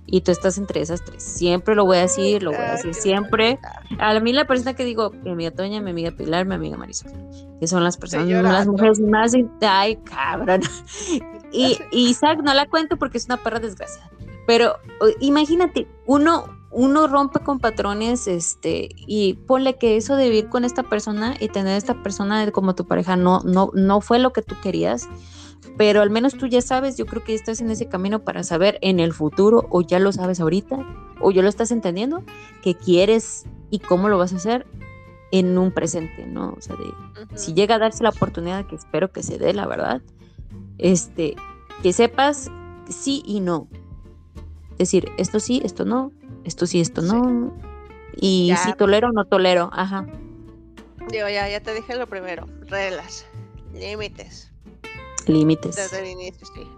y 0.08 0.22
tú 0.22 0.32
estás 0.32 0.58
entre 0.58 0.82
esas 0.82 1.03
tres. 1.03 1.24
Siempre 1.24 1.76
lo 1.76 1.86
voy 1.86 1.97
a 1.97 2.01
decir, 2.01 2.43
lo 2.43 2.51
voy 2.51 2.62
a 2.62 2.74
decir 2.74 2.93
siempre. 2.93 3.60
A 3.99 4.20
mí 4.20 4.34
la 4.34 4.45
persona 4.45 4.74
que 4.74 4.86
digo, 4.86 5.12
mi 5.24 5.32
amiga 5.32 5.51
Toña, 5.51 5.82
mi 5.82 5.91
amiga 5.91 6.12
Pilar, 6.12 6.45
mi 6.45 6.56
amiga 6.56 6.78
Marisol, 6.78 7.12
que 7.60 7.68
son 7.68 7.84
las 7.84 7.97
personas, 7.97 8.28
las 8.28 8.68
mujeres 8.68 8.99
más... 8.99 9.34
Ay, 9.62 9.97
cabrón. 9.97 10.62
Y, 11.51 11.80
Isaac 11.91 12.41
no 12.43 12.53
la 12.53 12.68
cuento 12.68 12.97
porque 12.97 13.18
es 13.18 13.26
una 13.28 13.38
perra 13.38 13.62
desgraciada. 13.62 14.12
Pero 14.45 14.76
imagínate, 15.22 15.88
uno, 16.06 16.45
uno 16.70 17.08
rompe 17.08 17.39
con 17.39 17.60
patrones, 17.60 18.28
este, 18.28 18.89
y 19.08 19.36
ponle 19.47 19.78
que 19.78 19.95
eso 19.95 20.18
de 20.18 20.26
vivir 20.26 20.49
con 20.49 20.66
esta 20.66 20.84
persona 20.84 21.36
y 21.39 21.47
tener 21.47 21.78
esta 21.78 22.03
persona 22.03 22.51
como 22.51 22.76
tu 22.76 22.86
pareja 22.86 23.16
no, 23.16 23.39
no, 23.45 23.72
no 23.74 24.01
fue 24.01 24.20
lo 24.20 24.34
que 24.34 24.41
tú 24.41 24.56
querías 24.62 25.08
pero 25.78 26.01
al 26.01 26.09
menos 26.09 26.36
tú 26.36 26.47
ya 26.47 26.61
sabes, 26.61 26.97
yo 26.97 27.05
creo 27.05 27.23
que 27.23 27.34
estás 27.34 27.59
en 27.61 27.69
ese 27.69 27.88
camino 27.88 28.19
para 28.19 28.43
saber 28.43 28.78
en 28.82 28.99
el 28.99 29.13
futuro, 29.13 29.67
o 29.69 29.82
ya 29.82 29.99
lo 29.99 30.11
sabes 30.11 30.39
ahorita, 30.39 30.78
o 31.19 31.32
ya 31.32 31.41
lo 31.41 31.49
estás 31.49 31.71
entendiendo, 31.71 32.23
que 32.63 32.76
quieres 32.76 33.45
y 33.69 33.80
cómo 33.80 34.09
lo 34.09 34.17
vas 34.17 34.34
a 34.34 34.38
hacer 34.38 34.65
en 35.32 35.57
un 35.57 35.71
presente, 35.71 36.26
¿no? 36.26 36.53
O 36.57 36.61
sea, 36.61 36.76
de, 36.76 37.38
si 37.38 37.53
llega 37.53 37.76
a 37.76 37.80
darse 37.80 38.03
la 38.03 38.09
oportunidad, 38.09 38.65
que 38.67 38.76
espero 38.76 39.11
que 39.11 39.23
se 39.23 39.38
dé, 39.38 39.53
la 39.53 39.67
verdad, 39.67 40.01
este, 40.78 41.36
que 41.84 41.91
sepas 41.91 42.49
sí 42.88 43.21
y 43.26 43.41
no. 43.41 43.67
Decir, 44.78 45.11
esto 45.17 45.39
sí, 45.39 45.61
esto 45.63 45.84
no, 45.84 46.11
esto 46.43 46.67
sí, 46.67 46.80
esto 46.80 47.01
no. 47.01 47.53
Y 48.15 48.53
si 48.63 48.73
tolero 48.73 49.09
o 49.09 49.11
no 49.11 49.26
tolero, 49.26 49.69
ajá. 49.73 50.05
Digo, 51.09 51.28
ya, 51.28 51.49
ya 51.49 51.59
te 51.59 51.73
dije 51.73 51.95
lo 51.95 52.07
primero, 52.07 52.45
reglas, 52.67 53.26
límites, 53.73 54.51
límites. 55.30 55.76
Desde 55.76 55.99
el 55.99 56.07
inicio, 56.07 56.47
sí. 56.53 56.69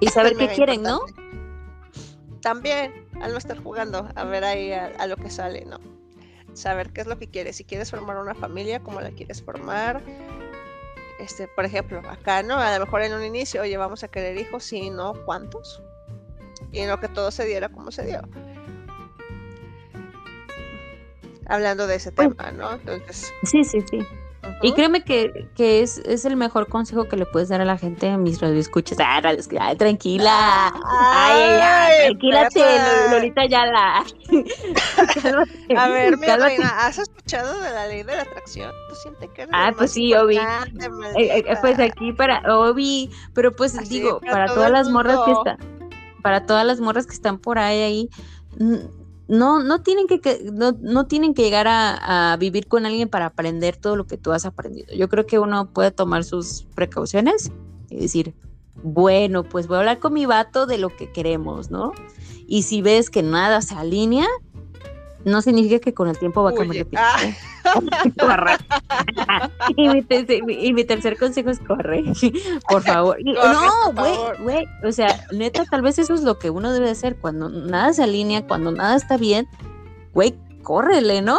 Y 0.00 0.08
saber 0.10 0.36
qué 0.36 0.48
quieren, 0.48 0.82
¿no? 0.82 1.00
También, 2.40 3.08
al 3.20 3.32
no 3.32 3.38
estar 3.38 3.58
jugando, 3.58 4.08
a 4.14 4.24
ver 4.24 4.44
ahí 4.44 4.72
a, 4.72 5.06
lo 5.06 5.16
que 5.16 5.30
sale, 5.30 5.64
¿no? 5.64 5.80
Saber 6.54 6.92
qué 6.92 7.00
es 7.00 7.06
lo 7.06 7.18
que 7.18 7.28
quieres. 7.28 7.56
Si 7.56 7.64
quieres 7.64 7.90
formar 7.90 8.18
una 8.18 8.34
familia, 8.34 8.80
cómo 8.80 9.00
la 9.00 9.10
quieres 9.10 9.42
formar. 9.42 10.02
Este, 11.18 11.48
por 11.48 11.64
ejemplo, 11.64 12.00
acá, 12.08 12.42
¿no? 12.42 12.56
A 12.56 12.78
lo 12.78 12.84
mejor 12.84 13.02
en 13.02 13.14
un 13.14 13.24
inicio, 13.24 13.62
oye, 13.62 13.76
vamos 13.76 14.04
a 14.04 14.08
querer 14.08 14.36
hijos, 14.38 14.64
sí, 14.64 14.90
¿no? 14.90 15.14
¿Cuántos? 15.24 15.82
Y 16.72 16.82
no 16.82 17.00
que 17.00 17.08
todo 17.08 17.30
se 17.30 17.44
diera 17.46 17.68
como 17.68 17.90
se 17.90 18.06
dio. 18.06 18.20
Hablando 21.46 21.86
de 21.86 21.96
ese 21.96 22.12
tema, 22.12 22.50
¿no? 22.52 22.72
Entonces. 22.74 23.32
Sí, 23.44 23.64
sí, 23.64 23.80
sí. 23.90 24.06
Y 24.62 24.72
créeme 24.72 25.02
que, 25.02 25.48
que 25.54 25.82
es, 25.82 25.98
es, 25.98 26.24
el 26.24 26.36
mejor 26.36 26.68
consejo 26.68 27.08
que 27.08 27.16
le 27.16 27.26
puedes 27.26 27.50
dar 27.50 27.60
a 27.60 27.64
la 27.64 27.76
gente 27.76 28.08
a 28.08 28.16
mis 28.16 28.40
radioescuchas. 28.40 28.98
Ah, 29.00 29.20
ay, 29.60 29.76
tranquila. 29.76 30.72
Ay, 30.84 31.42
ay, 31.42 31.60
ay, 31.62 32.06
tranquilate, 32.06 32.60
Lolita 33.10 33.46
Yala. 33.46 34.04
a 35.76 35.88
ver, 35.88 36.16
mi 36.16 36.26
reina, 36.26 36.86
¿has 36.86 36.98
escuchado 36.98 37.60
de 37.60 37.70
la 37.70 37.86
ley 37.86 38.02
de 38.02 38.16
la 38.16 38.22
atracción? 38.22 38.72
¿Tú 38.88 38.94
sientes 38.94 39.30
que 39.30 39.46
Ah, 39.52 39.72
pues 39.76 39.92
sí, 39.92 40.14
Obi. 40.14 40.36
Eh, 40.36 41.44
eh, 41.46 41.56
pues 41.60 41.78
aquí 41.78 42.12
para 42.12 42.42
Obi, 42.56 43.10
pero 43.34 43.54
pues 43.54 43.76
digo, 43.88 44.20
para 44.20 44.46
todas 44.46 44.70
las 44.70 44.88
morras 44.88 45.18
que 45.26 45.32
están, 45.32 45.58
para 46.22 46.46
todas 46.46 46.66
las 46.66 46.80
morras 46.80 47.06
que 47.06 47.14
están 47.14 47.38
por 47.38 47.58
ahí, 47.58 47.82
ahí 47.82 48.10
no, 49.28 49.62
no 49.62 49.82
tienen 49.82 50.06
que, 50.06 50.50
no, 50.52 51.06
tienen 51.06 51.34
que 51.34 51.42
llegar 51.42 51.66
a, 51.68 52.36
vivir 52.38 52.68
con 52.68 52.86
alguien 52.86 53.08
para 53.08 53.26
aprender 53.26 53.76
todo 53.76 53.96
lo 53.96 54.06
que 54.06 54.16
tú 54.16 54.32
has 54.32 54.44
aprendido. 54.44 54.94
Yo 54.94 55.08
creo 55.08 55.26
que 55.26 55.38
uno 55.38 55.70
puede 55.72 55.90
tomar 55.90 56.24
sus 56.24 56.66
precauciones 56.74 57.50
y 57.90 58.00
decir, 58.00 58.34
bueno, 58.82 59.42
pues 59.42 59.66
voy 59.66 59.76
a 59.76 59.80
hablar 59.80 59.98
con 59.98 60.12
mi 60.12 60.26
vato 60.26 60.66
de 60.66 60.78
lo 60.78 60.94
que 60.94 61.10
queremos, 61.10 61.70
¿no? 61.70 61.92
Y 62.46 62.62
si 62.62 62.82
ves 62.82 63.10
que 63.10 63.22
nada 63.22 63.62
se 63.62 63.74
alinea, 63.74 64.28
no 65.26 65.42
significa 65.42 65.80
que 65.80 65.92
con 65.92 66.08
el 66.08 66.16
tiempo 66.16 66.44
va 66.44 66.50
a 66.50 66.54
cambiar 66.54 66.86
ah. 66.96 67.18
Y 69.76 69.88
mi, 69.88 70.02
tercer, 70.02 70.40
y 70.48 70.72
mi 70.72 70.84
tercer 70.84 71.18
consejo 71.18 71.50
es 71.50 71.58
corre, 71.58 72.04
por 72.68 72.82
favor. 72.82 73.16
Corre, 73.16 73.52
no, 73.52 73.92
güey, 73.92 74.16
güey. 74.42 74.68
O 74.84 74.92
sea, 74.92 75.26
neta, 75.32 75.64
tal 75.64 75.82
vez 75.82 75.98
eso 75.98 76.14
es 76.14 76.22
lo 76.22 76.38
que 76.38 76.50
uno 76.50 76.72
debe 76.72 76.90
hacer 76.90 77.16
cuando 77.16 77.48
nada 77.48 77.92
se 77.92 78.04
alinea, 78.04 78.46
cuando 78.46 78.70
nada 78.70 78.94
está 78.94 79.16
bien. 79.16 79.48
Güey, 80.14 80.36
córrele, 80.62 81.22
¿no? 81.22 81.38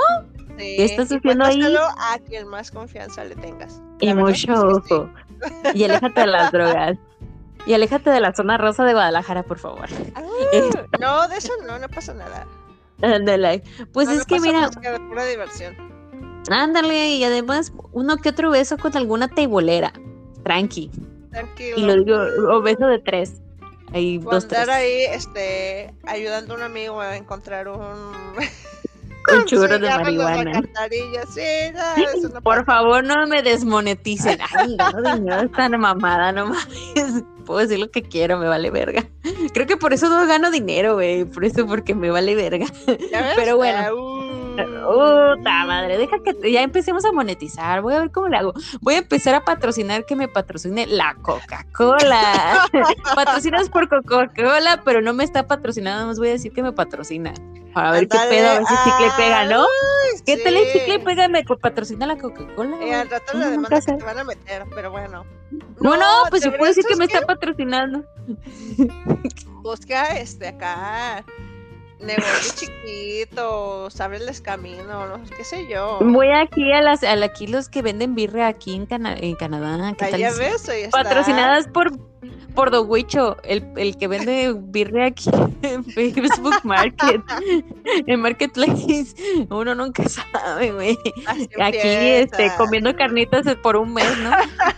Sí, 0.58 0.76
¿Qué 0.76 0.84
estás 0.84 1.10
haciendo 1.10 1.46
ahí? 1.46 1.62
a 1.64 2.20
quien 2.20 2.48
más 2.50 2.72
confianza 2.72 3.24
le 3.24 3.36
tengas. 3.36 3.82
Y 4.02 4.08
La 4.08 4.16
mucho 4.16 4.32
es 4.32 4.46
que 4.46 4.54
sí. 4.54 4.94
ojo. 4.94 5.10
Y 5.74 5.84
aléjate 5.86 6.22
de 6.22 6.28
las 6.28 6.52
drogas. 6.52 6.98
Y 7.66 7.74
aléjate 7.74 8.10
de 8.10 8.20
la 8.20 8.34
zona 8.34 8.58
rosa 8.58 8.84
de 8.84 8.94
Guadalajara, 8.94 9.44
por 9.44 9.60
favor. 9.60 9.88
Ah, 10.16 10.24
no, 11.00 11.28
de 11.30 11.38
eso 11.38 11.54
no, 11.66 11.80
no 11.80 11.88
pasa 11.88 12.14
nada. 12.14 12.46
Ándale. 13.02 13.64
Pues 13.94 14.08
No, 14.08 14.14
es 14.14 14.26
que 14.26 14.40
mira, 14.40 14.70
de 14.70 15.00
pura 15.00 15.26
diversión. 15.26 15.76
ándale, 16.50 17.10
y 17.16 17.24
además 17.24 17.74
uno 17.92 18.18
que 18.18 18.30
otro 18.30 18.52
beso 18.52 18.78
con 18.78 18.96
alguna 18.98 19.28
teibolera. 19.28 19.94
Tranqui. 20.44 20.90
Tranquilo. 21.32 21.78
Y 21.78 21.82
lo 21.84 21.96
digo, 22.04 22.18
o 22.56 22.62
beso 22.62 22.88
de 22.88 23.00
tres. 23.00 23.42
Ahí, 23.94 24.20
O 24.26 24.32
dos, 24.32 24.48
tres. 24.48 24.62
andar 24.62 24.76
ahí, 24.78 25.02
este, 25.12 25.94
ayudando 26.06 26.54
a 26.54 26.58
un 26.58 26.64
amigo 26.64 27.00
a 27.00 27.16
encontrar 27.16 27.68
un... 27.68 28.12
Un 29.34 29.46
churro 29.46 29.80
de 29.80 29.90
marihuana. 29.90 30.62
Sí, 31.34 31.42
no, 31.74 32.30
no 32.30 32.42
Por 32.42 32.66
favor, 32.66 33.04
no 33.04 33.28
me 33.28 33.42
desmoneticen. 33.42 34.40
Ay, 34.56 34.78
no, 34.78 35.16
dinero 35.16 35.42
es 35.42 35.52
tan 35.52 35.80
mamada, 35.80 36.32
no 36.32 36.48
mames. 36.48 37.24
Puedo 37.46 37.62
decir 37.62 37.80
lo 37.80 37.90
que 37.90 38.04
quiero, 38.04 38.38
me 38.38 38.48
vale 38.48 38.70
verga. 38.72 39.06
Creo 39.54 39.68
que 39.68 39.78
por 39.78 39.94
eso 39.94 40.10
no 40.10 40.28
gano 40.28 40.52
dinero, 40.52 40.96
güey. 40.96 41.26
Por 41.26 41.46
eso, 41.46 41.66
porque 41.66 41.96
me 41.96 42.10
vale 42.10 42.36
verga. 42.36 42.66
Pero 43.36 43.58
bueno. 43.58 43.96
Uh. 43.96 44.28
Puta 44.58 45.66
madre, 45.66 45.98
deja 45.98 46.18
que 46.24 46.52
ya 46.52 46.62
empecemos 46.62 47.06
a 47.06 47.12
monetizar. 47.12 47.82
Voy 47.82 47.94
a 47.94 48.00
ver 48.00 48.12
cómo 48.12 48.28
le 48.28 48.38
hago. 48.38 48.54
Voy 48.82 48.96
a 48.96 49.00
empezar 49.00 49.36
a 49.36 49.46
patrocinar 49.46 50.06
que 50.06 50.16
me 50.16 50.28
patrocine 50.28 50.88
la 50.88 51.16
Coca-Cola. 51.22 52.68
Patrocinas 53.16 53.70
por 53.70 53.88
Coca-Cola, 53.88 54.82
pero 54.84 55.02
no 55.02 55.14
me 55.14 55.24
está 55.24 55.46
patrocinando. 55.48 55.98
Nada 55.98 56.08
más 56.08 56.20
voy 56.20 56.30
a 56.30 56.32
decir 56.32 56.54
que 56.54 56.64
me 56.64 56.72
patrocina. 56.72 57.34
Para 57.78 57.92
ver 57.92 58.04
Ándale, 58.12 58.30
qué 58.30 58.36
pedo, 58.36 58.50
a 58.50 58.54
ver 58.56 58.66
si 58.66 58.74
el 58.74 58.80
chicle 58.86 59.08
pega, 59.18 59.46
¿no? 59.46 59.62
ay, 59.62 60.22
¿Qué 60.26 60.38
tal 60.38 60.58
el 60.58 60.66
sí. 60.66 60.80
chicle 60.80 61.00
pega? 61.00 61.28
¿Me 61.28 61.44
patrocina 61.44 62.08
la 62.08 62.18
Coca-Cola? 62.18 62.84
Y 62.84 62.92
al 62.92 63.08
rato 63.08 63.38
la 63.38 63.52
demanda 63.52 63.80
que 63.82 63.94
te 63.94 64.04
van 64.04 64.18
a 64.18 64.24
meter, 64.24 64.64
pero 64.74 64.90
bueno. 64.90 65.24
No, 65.80 65.96
no, 65.96 66.06
pues 66.32 66.42
yo 66.44 66.50
deberías- 66.50 66.58
puedo 66.58 66.70
decir 66.72 66.84
que 66.88 66.96
¿sabes 66.96 66.98
me 66.98 67.06
está 67.06 67.22
patrocinando. 67.28 68.04
Busca 69.62 70.18
este 70.18 70.48
acá 70.48 71.24
negocios 72.00 72.56
chiquitos, 72.56 74.00
ábreles 74.02 74.42
camino, 74.42 75.08
no, 75.08 75.22
qué 75.36 75.44
sé 75.44 75.68
yo. 75.68 76.00
Voy 76.02 76.30
aquí 76.30 76.72
a 76.72 76.82
las, 76.82 77.04
a 77.04 77.16
la- 77.16 77.26
aquí 77.28 77.48
los 77.48 77.70
que 77.70 77.82
venden 77.82 78.16
birria 78.16 78.48
aquí 78.48 78.76
en, 78.76 78.86
Cana- 78.86 79.18
en 79.18 79.36
Canadá. 79.36 79.94
¿qué 79.98 80.12
tal 80.12 80.20
ya 80.20 80.32
ves, 80.34 80.68
ahí 80.70 80.84
está. 80.84 81.04
Patrocinadas 81.04 81.68
por, 81.68 81.92
por 82.54 82.72
Don 82.72 82.90
Huicho, 82.90 83.38
el, 83.44 83.66
el 83.78 83.98
que 83.98 84.08
vende 84.08 84.54
birria 84.58 85.06
aquí 85.08 85.30
en 85.64 85.84
Facebook 85.86 86.56
Market, 86.64 87.22
en 88.08 88.20
Marketplace. 88.22 89.16
Uno 89.50 89.74
nunca 89.76 90.04
sabe, 90.08 90.72
güey. 90.72 90.98
Aquí 91.60 91.78
este, 91.80 92.52
comiendo 92.58 92.96
carnitas 92.96 93.44
por 93.64 93.76
un 93.76 93.94
mes, 93.94 94.18
¿no? 94.20 94.32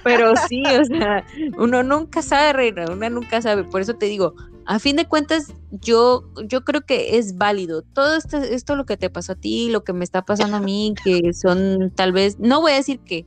Pero 0.03 0.33
sí, 0.47 0.63
o 0.65 0.85
sea, 0.85 1.25
uno 1.57 1.83
nunca 1.83 2.21
sabe, 2.21 2.53
reina, 2.53 2.85
uno 2.89 3.09
nunca 3.09 3.41
sabe. 3.41 3.63
Por 3.65 3.81
eso 3.81 3.93
te 3.95 4.05
digo, 4.07 4.33
a 4.71 4.77
fin 4.77 4.95
de 4.97 5.07
cuentas, 5.07 5.51
yo, 5.71 6.25
yo 6.45 6.63
creo 6.63 6.81
que 6.81 7.17
es 7.17 7.39
válido. 7.39 7.81
Todo 7.81 8.15
esto, 8.15 8.37
esto 8.37 8.75
lo 8.75 8.85
que 8.85 8.97
te 8.97 9.09
pasó 9.09 9.31
a 9.31 9.35
ti, 9.35 9.71
lo 9.71 9.83
que 9.83 9.93
me 9.93 10.03
está 10.03 10.21
pasando 10.21 10.57
a 10.57 10.59
mí, 10.59 10.93
que 11.03 11.33
son 11.33 11.91
tal 11.95 12.11
vez, 12.11 12.37
no 12.37 12.61
voy 12.61 12.73
a 12.73 12.75
decir 12.75 12.99
que, 12.99 13.25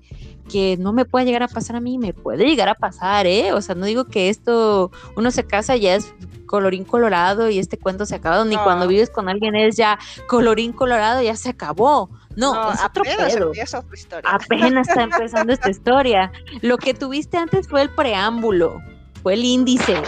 que 0.49 0.77
no 0.79 0.93
me 0.93 1.05
pueda 1.05 1.25
llegar 1.25 1.43
a 1.43 1.49
pasar 1.49 1.75
a 1.75 1.81
mí, 1.81 1.99
me 1.99 2.15
puede 2.15 2.45
llegar 2.47 2.69
a 2.69 2.77
pasar, 2.77 3.27
¿eh? 3.27 3.53
O 3.55 3.61
sea, 3.61 3.75
no 3.75 3.87
digo 3.87 4.05
que 4.05 4.29
esto, 4.29 4.93
uno 5.17 5.33
se 5.33 5.43
casa 5.45 5.75
ya 5.75 5.97
es 5.97 6.15
colorín 6.47 6.85
colorado 6.85 7.51
y 7.51 7.59
este 7.59 7.77
cuento 7.77 8.07
se 8.07 8.15
ha 8.15 8.19
acabado, 8.19 8.45
ni 8.45 8.55
No. 8.55 8.63
cuando 8.63 8.87
vives 8.87 9.11
con 9.11 9.29
alguien 9.29 9.57
es 9.57 9.77
ya 9.77 9.99
colorín 10.29 10.73
colorado, 10.73 11.23
ya 11.23 11.35
se 11.35 11.49
acabó. 11.49 12.09
No, 12.37 12.55
No, 12.55 12.73
es 12.73 12.79
otro 12.85 13.03
apenas 13.03 13.35
pedo. 13.35 13.53
historia. 13.93 14.31
Apenas 14.31 14.89
está 14.89 15.03
empezando 15.03 15.53
esta 15.53 15.71
historia. 15.77 16.31
Lo 16.61 16.79
que 16.79 16.95
tuviste 16.95 17.37
antes 17.37 17.67
fue 17.67 17.83
el 17.83 17.91
preámbulo, 17.91 18.81
fue 19.25 19.35
el 19.35 19.45
índice. 19.45 20.01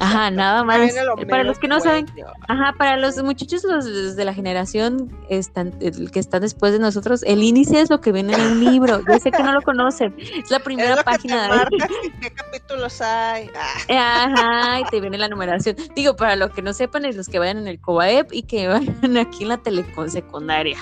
Ajá, 0.00 0.30
nada 0.30 0.64
más. 0.64 0.92
Para 1.28 1.44
los 1.44 1.58
que 1.58 1.68
no 1.68 1.80
saben, 1.80 2.06
ajá, 2.48 2.74
para 2.78 2.96
los 2.96 3.22
muchachos 3.22 3.62
los, 3.64 4.16
de 4.16 4.24
la 4.24 4.34
generación 4.34 5.10
están, 5.28 5.72
que 5.72 6.18
están 6.18 6.42
después 6.42 6.72
de 6.72 6.78
nosotros, 6.78 7.22
el 7.24 7.42
índice 7.42 7.80
es 7.80 7.90
lo 7.90 8.00
que 8.00 8.12
viene 8.12 8.34
en 8.34 8.40
un 8.40 8.64
libro. 8.64 9.00
Yo 9.06 9.18
sé 9.18 9.30
que 9.30 9.42
no 9.42 9.52
lo 9.52 9.62
conocen. 9.62 10.14
Es 10.18 10.50
la 10.50 10.58
Es 10.58 10.62
primera 10.62 10.90
lo 10.90 10.96
que 10.96 11.02
te 11.02 11.10
página. 11.10 11.48
marca 11.48 11.88
qué, 12.20 12.30
capítulos 12.30 13.00
hay. 13.00 13.50
Ah, 13.88 14.24
Ajá, 14.24 14.80
y 14.80 14.84
te 14.84 15.00
viene 15.00 15.18
la 15.18 15.28
numeración. 15.28 15.76
Digo, 15.94 16.16
para 16.16 16.36
los 16.36 16.50
que 16.50 16.62
no 16.62 16.72
sepan, 16.72 17.04
es 17.04 17.16
los 17.16 17.28
que 17.28 17.38
vayan 17.38 17.58
en 17.58 17.68
el 17.68 17.80
COAEP 17.80 18.32
y 18.32 18.42
que 18.42 18.68
vayan 18.68 19.16
aquí 19.16 19.42
en 19.42 19.48
la 19.48 19.58
telecon 19.58 20.10
secundaria. 20.10 20.78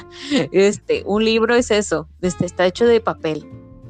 Este, 0.52 1.02
un 1.06 1.24
libro 1.24 1.54
es 1.54 1.70
eso, 1.70 2.08
este, 2.20 2.46
está 2.46 2.66
hecho 2.66 2.86
de 2.86 3.00
papel. 3.00 3.46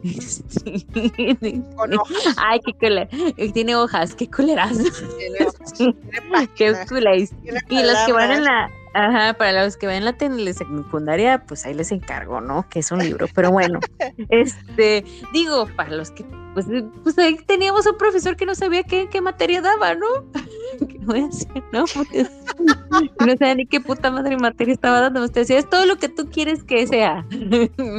Con 1.77 1.95
hojas. 1.95 2.37
Ay, 2.37 2.61
qué 2.65 2.73
culera. 2.73 3.09
Tiene 3.53 3.77
hojas, 3.77 4.15
qué 4.15 4.29
culerazo. 4.31 4.85
Tiene 5.19 5.47
hojas. 5.47 5.73
Tiene 5.75 5.95
Qué 6.57 6.73
páginas. 6.73 7.33
Y 7.69 7.83
los 7.83 7.99
que 8.07 8.13
van 8.13 8.33
en 8.33 8.45
la, 8.45 8.71
ajá, 8.97 9.35
para 9.35 9.65
los 9.65 9.77
que 9.77 9.87
van 9.87 9.97
en 9.97 10.05
la 10.07 10.15
telesecundaria, 10.15 11.45
pues 11.45 11.67
ahí 11.67 11.75
les 11.75 11.93
encargo, 11.93 12.41
¿no? 12.41 12.69
Que 12.69 12.79
es 12.79 12.91
un 12.91 13.01
libro, 13.01 13.27
pero 13.35 13.51
bueno, 13.51 13.79
este, 14.31 15.05
digo, 15.33 15.69
para 15.77 15.91
los 15.91 16.11
que, 16.11 16.25
pues, 16.55 16.67
pues 17.03 17.19
ahí 17.19 17.37
teníamos 17.47 17.87
un 17.87 17.99
profesor 17.99 18.37
que 18.37 18.47
no 18.47 18.55
sabía 18.55 18.83
qué, 18.85 19.09
qué 19.11 19.21
materia 19.21 19.61
daba, 19.61 19.95
¿no? 19.95 20.07
¿Qué 20.89 20.99
voy 21.03 21.21
a 21.21 21.27
hacer, 21.27 21.63
no? 21.73 21.85
Pues, 21.85 22.31
no 23.21 23.37
sabía 23.37 23.55
ni 23.55 23.67
qué 23.67 23.81
puta 23.81 24.11
madre 24.11 24.37
materia 24.37 24.73
estaba 24.73 25.01
dando, 25.01 25.23
usted 25.23 25.43
decía, 25.43 25.59
es 25.59 25.69
todo 25.69 25.85
lo 25.85 25.97
que 25.97 26.09
tú 26.09 26.31
quieres 26.31 26.65
que 26.65 26.87
sea. 26.87 27.27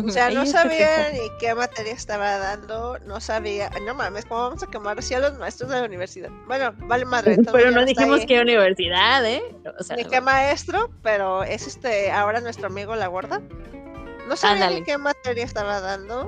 O 0.05 0.09
sea, 0.09 0.31
no 0.31 0.45
sabía 0.45 1.11
ni 1.13 1.19
qué 1.39 1.53
materia 1.53 1.93
estaba 1.93 2.37
dando, 2.37 2.97
no 3.05 3.19
sabía. 3.19 3.69
No 3.85 3.93
mames, 3.93 4.25
¿cómo 4.25 4.41
vamos 4.41 4.63
a 4.63 4.67
quemar 4.67 4.99
así 4.99 5.13
a 5.13 5.19
los 5.19 5.37
maestros 5.37 5.69
de 5.69 5.79
la 5.79 5.85
universidad? 5.85 6.29
Bueno, 6.47 6.73
vale 6.87 7.05
madre. 7.05 7.37
Pero 7.51 7.71
no 7.71 7.85
dijimos 7.85 8.25
que 8.25 8.39
universidad, 8.41 9.25
¿eh? 9.25 9.43
O 9.79 9.83
sea, 9.83 9.95
Ni 9.95 10.05
qué 10.05 10.21
maestro, 10.21 10.86
pero 11.03 11.43
es 11.43 11.67
este 11.67 12.11
ahora 12.11 12.39
nuestro 12.41 12.67
amigo 12.67 12.95
La 12.95 13.07
Gorda. 13.07 13.41
No 14.27 14.35
sabía 14.35 14.69
ni 14.69 14.83
qué 14.83 14.97
materia 14.97 15.43
estaba 15.45 15.79
dando. 15.81 16.27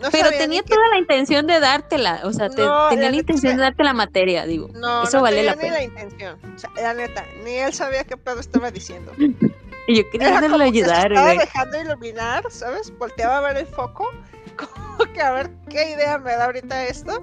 No 0.00 0.08
pero 0.10 0.30
tenía 0.30 0.62
qué- 0.62 0.74
toda 0.74 0.88
la 0.88 0.98
intención 0.98 1.46
de 1.46 1.60
dártela, 1.60 2.20
o 2.24 2.32
sea, 2.32 2.48
te- 2.48 2.62
tenía 2.88 3.10
la 3.10 3.16
intención 3.16 3.56
de 3.56 3.62
darte 3.62 3.84
la 3.84 3.92
materia, 3.92 4.46
digo. 4.46 4.68
No, 4.74 5.02
Eso 5.02 5.18
no 5.18 5.24
vale 5.24 5.36
tenía 5.36 5.50
la 5.50 5.56
ni 5.56 5.62
pena. 5.62 5.74
la 5.74 5.82
intención. 5.82 6.38
O 6.54 6.58
sea, 6.58 6.70
la 6.76 6.94
neta, 6.94 7.24
ni 7.44 7.52
él 7.56 7.74
sabía 7.74 8.04
qué 8.04 8.16
pedo 8.16 8.40
estaba 8.40 8.70
diciendo. 8.70 9.12
Y 9.86 9.96
yo 9.96 10.08
quería 10.10 10.28
Era 10.28 10.40
como 10.42 10.54
hacerlo 10.54 10.72
que 10.72 10.78
se 10.84 10.84
ayudar, 10.92 11.12
estaba 11.12 11.30
dejando 11.34 11.80
iluminar, 11.80 12.44
¿sabes? 12.50 12.96
Volteaba 12.96 13.38
a 13.38 13.40
ver 13.40 13.56
el 13.56 13.66
foco, 13.66 14.08
como 14.56 15.12
que 15.12 15.20
a 15.20 15.32
ver 15.32 15.50
qué 15.68 15.90
idea 15.92 16.16
me 16.18 16.30
da 16.32 16.44
ahorita 16.44 16.84
esto. 16.86 17.22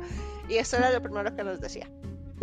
Y 0.49 0.57
eso 0.57 0.75
era 0.75 0.89
lo 0.91 1.01
primero 1.01 1.33
que 1.33 1.43
nos 1.43 1.61
decía. 1.61 1.89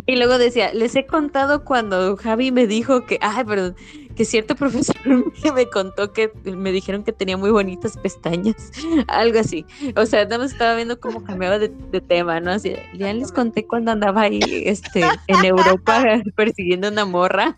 Y 0.06 0.16
luego 0.16 0.38
decía, 0.38 0.72
les 0.74 0.94
he 0.96 1.06
contado 1.06 1.64
cuando 1.64 2.16
Javi 2.16 2.52
me 2.52 2.66
dijo 2.66 3.06
que, 3.06 3.18
ay, 3.22 3.44
perdón, 3.44 3.74
que 4.14 4.24
cierto 4.24 4.54
profesor 4.56 4.96
me- 5.06 5.66
contó 5.70 6.12
que 6.12 6.30
me 6.44 6.72
dijeron 6.72 7.04
que 7.04 7.12
tenía 7.12 7.36
muy 7.36 7.50
bonitas 7.50 7.96
pestañas, 7.96 8.70
algo 9.08 9.38
así. 9.38 9.64
O 9.96 10.06
sea, 10.06 10.24
nada 10.24 10.38
más 10.38 10.52
estaba 10.52 10.74
viendo 10.74 11.00
cómo 11.00 11.24
cambiaba 11.24 11.58
de, 11.58 11.70
tema, 12.08 12.40
¿no? 12.40 12.50
Así, 12.52 12.74
ya 12.94 13.12
les 13.12 13.32
conté 13.32 13.66
cuando 13.66 13.90
andaba 13.92 14.22
ahí, 14.22 14.40
este, 14.66 15.02
en 15.26 15.44
Europa 15.44 16.04
persiguiendo 16.36 16.88
una 16.88 17.04
morra. 17.04 17.56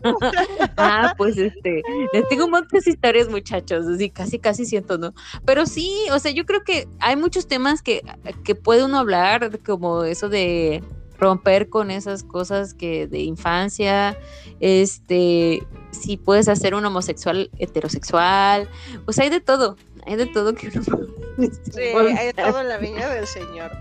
ah, 0.77 1.13
pues 1.17 1.37
este, 1.37 1.81
les 2.13 2.27
tengo 2.29 2.47
muchas 2.47 2.87
historias, 2.87 3.29
muchachos, 3.29 3.85
así 3.87 4.09
casi, 4.09 4.39
casi 4.39 4.65
siento, 4.65 4.97
¿no? 4.97 5.13
Pero 5.45 5.65
sí, 5.65 5.91
o 6.11 6.19
sea, 6.19 6.31
yo 6.31 6.45
creo 6.45 6.63
que 6.63 6.87
hay 6.99 7.15
muchos 7.15 7.47
temas 7.47 7.81
que, 7.81 8.01
que 8.43 8.55
puede 8.55 8.85
uno 8.85 8.99
hablar, 8.99 9.59
como 9.65 10.03
eso 10.03 10.29
de 10.29 10.81
romper 11.19 11.69
con 11.69 11.91
esas 11.91 12.23
cosas 12.23 12.73
que 12.73 13.07
de 13.07 13.19
infancia, 13.19 14.17
este, 14.59 15.65
si 15.91 16.17
puedes 16.17 16.47
hacer 16.47 16.75
un 16.75 16.85
homosexual 16.85 17.49
heterosexual, 17.57 18.69
pues 19.05 19.17
hay 19.19 19.29
de 19.29 19.41
todo, 19.41 19.77
hay 20.05 20.15
de 20.15 20.25
todo 20.27 20.53
que 20.53 20.67
uno 20.69 20.83
puede 20.83 21.51
Sí, 21.71 21.81
hay 22.17 22.33
todo 22.33 22.61
en 22.61 22.67
la 22.67 22.77
viña 22.77 23.07
del 23.09 23.27
señor. 23.27 23.71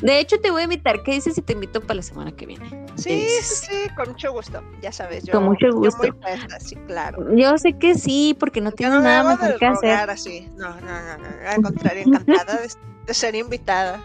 De 0.00 0.20
hecho, 0.20 0.40
te 0.40 0.52
voy 0.52 0.60
a 0.60 0.64
invitar, 0.64 1.02
¿qué 1.02 1.10
dices 1.12 1.34
si 1.34 1.42
te 1.42 1.54
invito 1.54 1.80
para 1.80 1.94
la 1.94 2.02
semana 2.02 2.30
que 2.30 2.46
viene? 2.46 2.86
Sí, 2.94 3.26
sí, 3.42 3.66
sí, 3.66 3.94
con 3.96 4.10
mucho 4.10 4.30
gusto. 4.32 4.62
Ya 4.80 4.92
sabes, 4.92 5.24
yo. 5.24 5.32
Con 5.32 5.44
mucho 5.44 5.66
yo 5.66 5.72
gusto. 5.74 5.98
muy 5.98 6.12
puesta, 6.12 6.60
sí, 6.60 6.76
claro. 6.86 7.34
Yo 7.36 7.58
sé 7.58 7.72
que 7.72 7.96
sí, 7.96 8.36
porque 8.38 8.60
no 8.60 8.70
Yo 8.70 8.76
tienes 8.76 8.94
no 8.94 9.02
nada 9.02 9.36
mejor 9.36 9.58
que 9.58 9.66
hacer. 9.66 10.08
así. 10.10 10.48
No, 10.56 10.68
no, 10.80 10.80
no, 10.80 11.18
no. 11.18 11.48
Al 11.48 11.62
contrario, 11.62 12.04
encantada 12.06 12.60
de, 12.60 12.68
de 13.06 13.14
ser 13.14 13.34
invitada. 13.34 14.00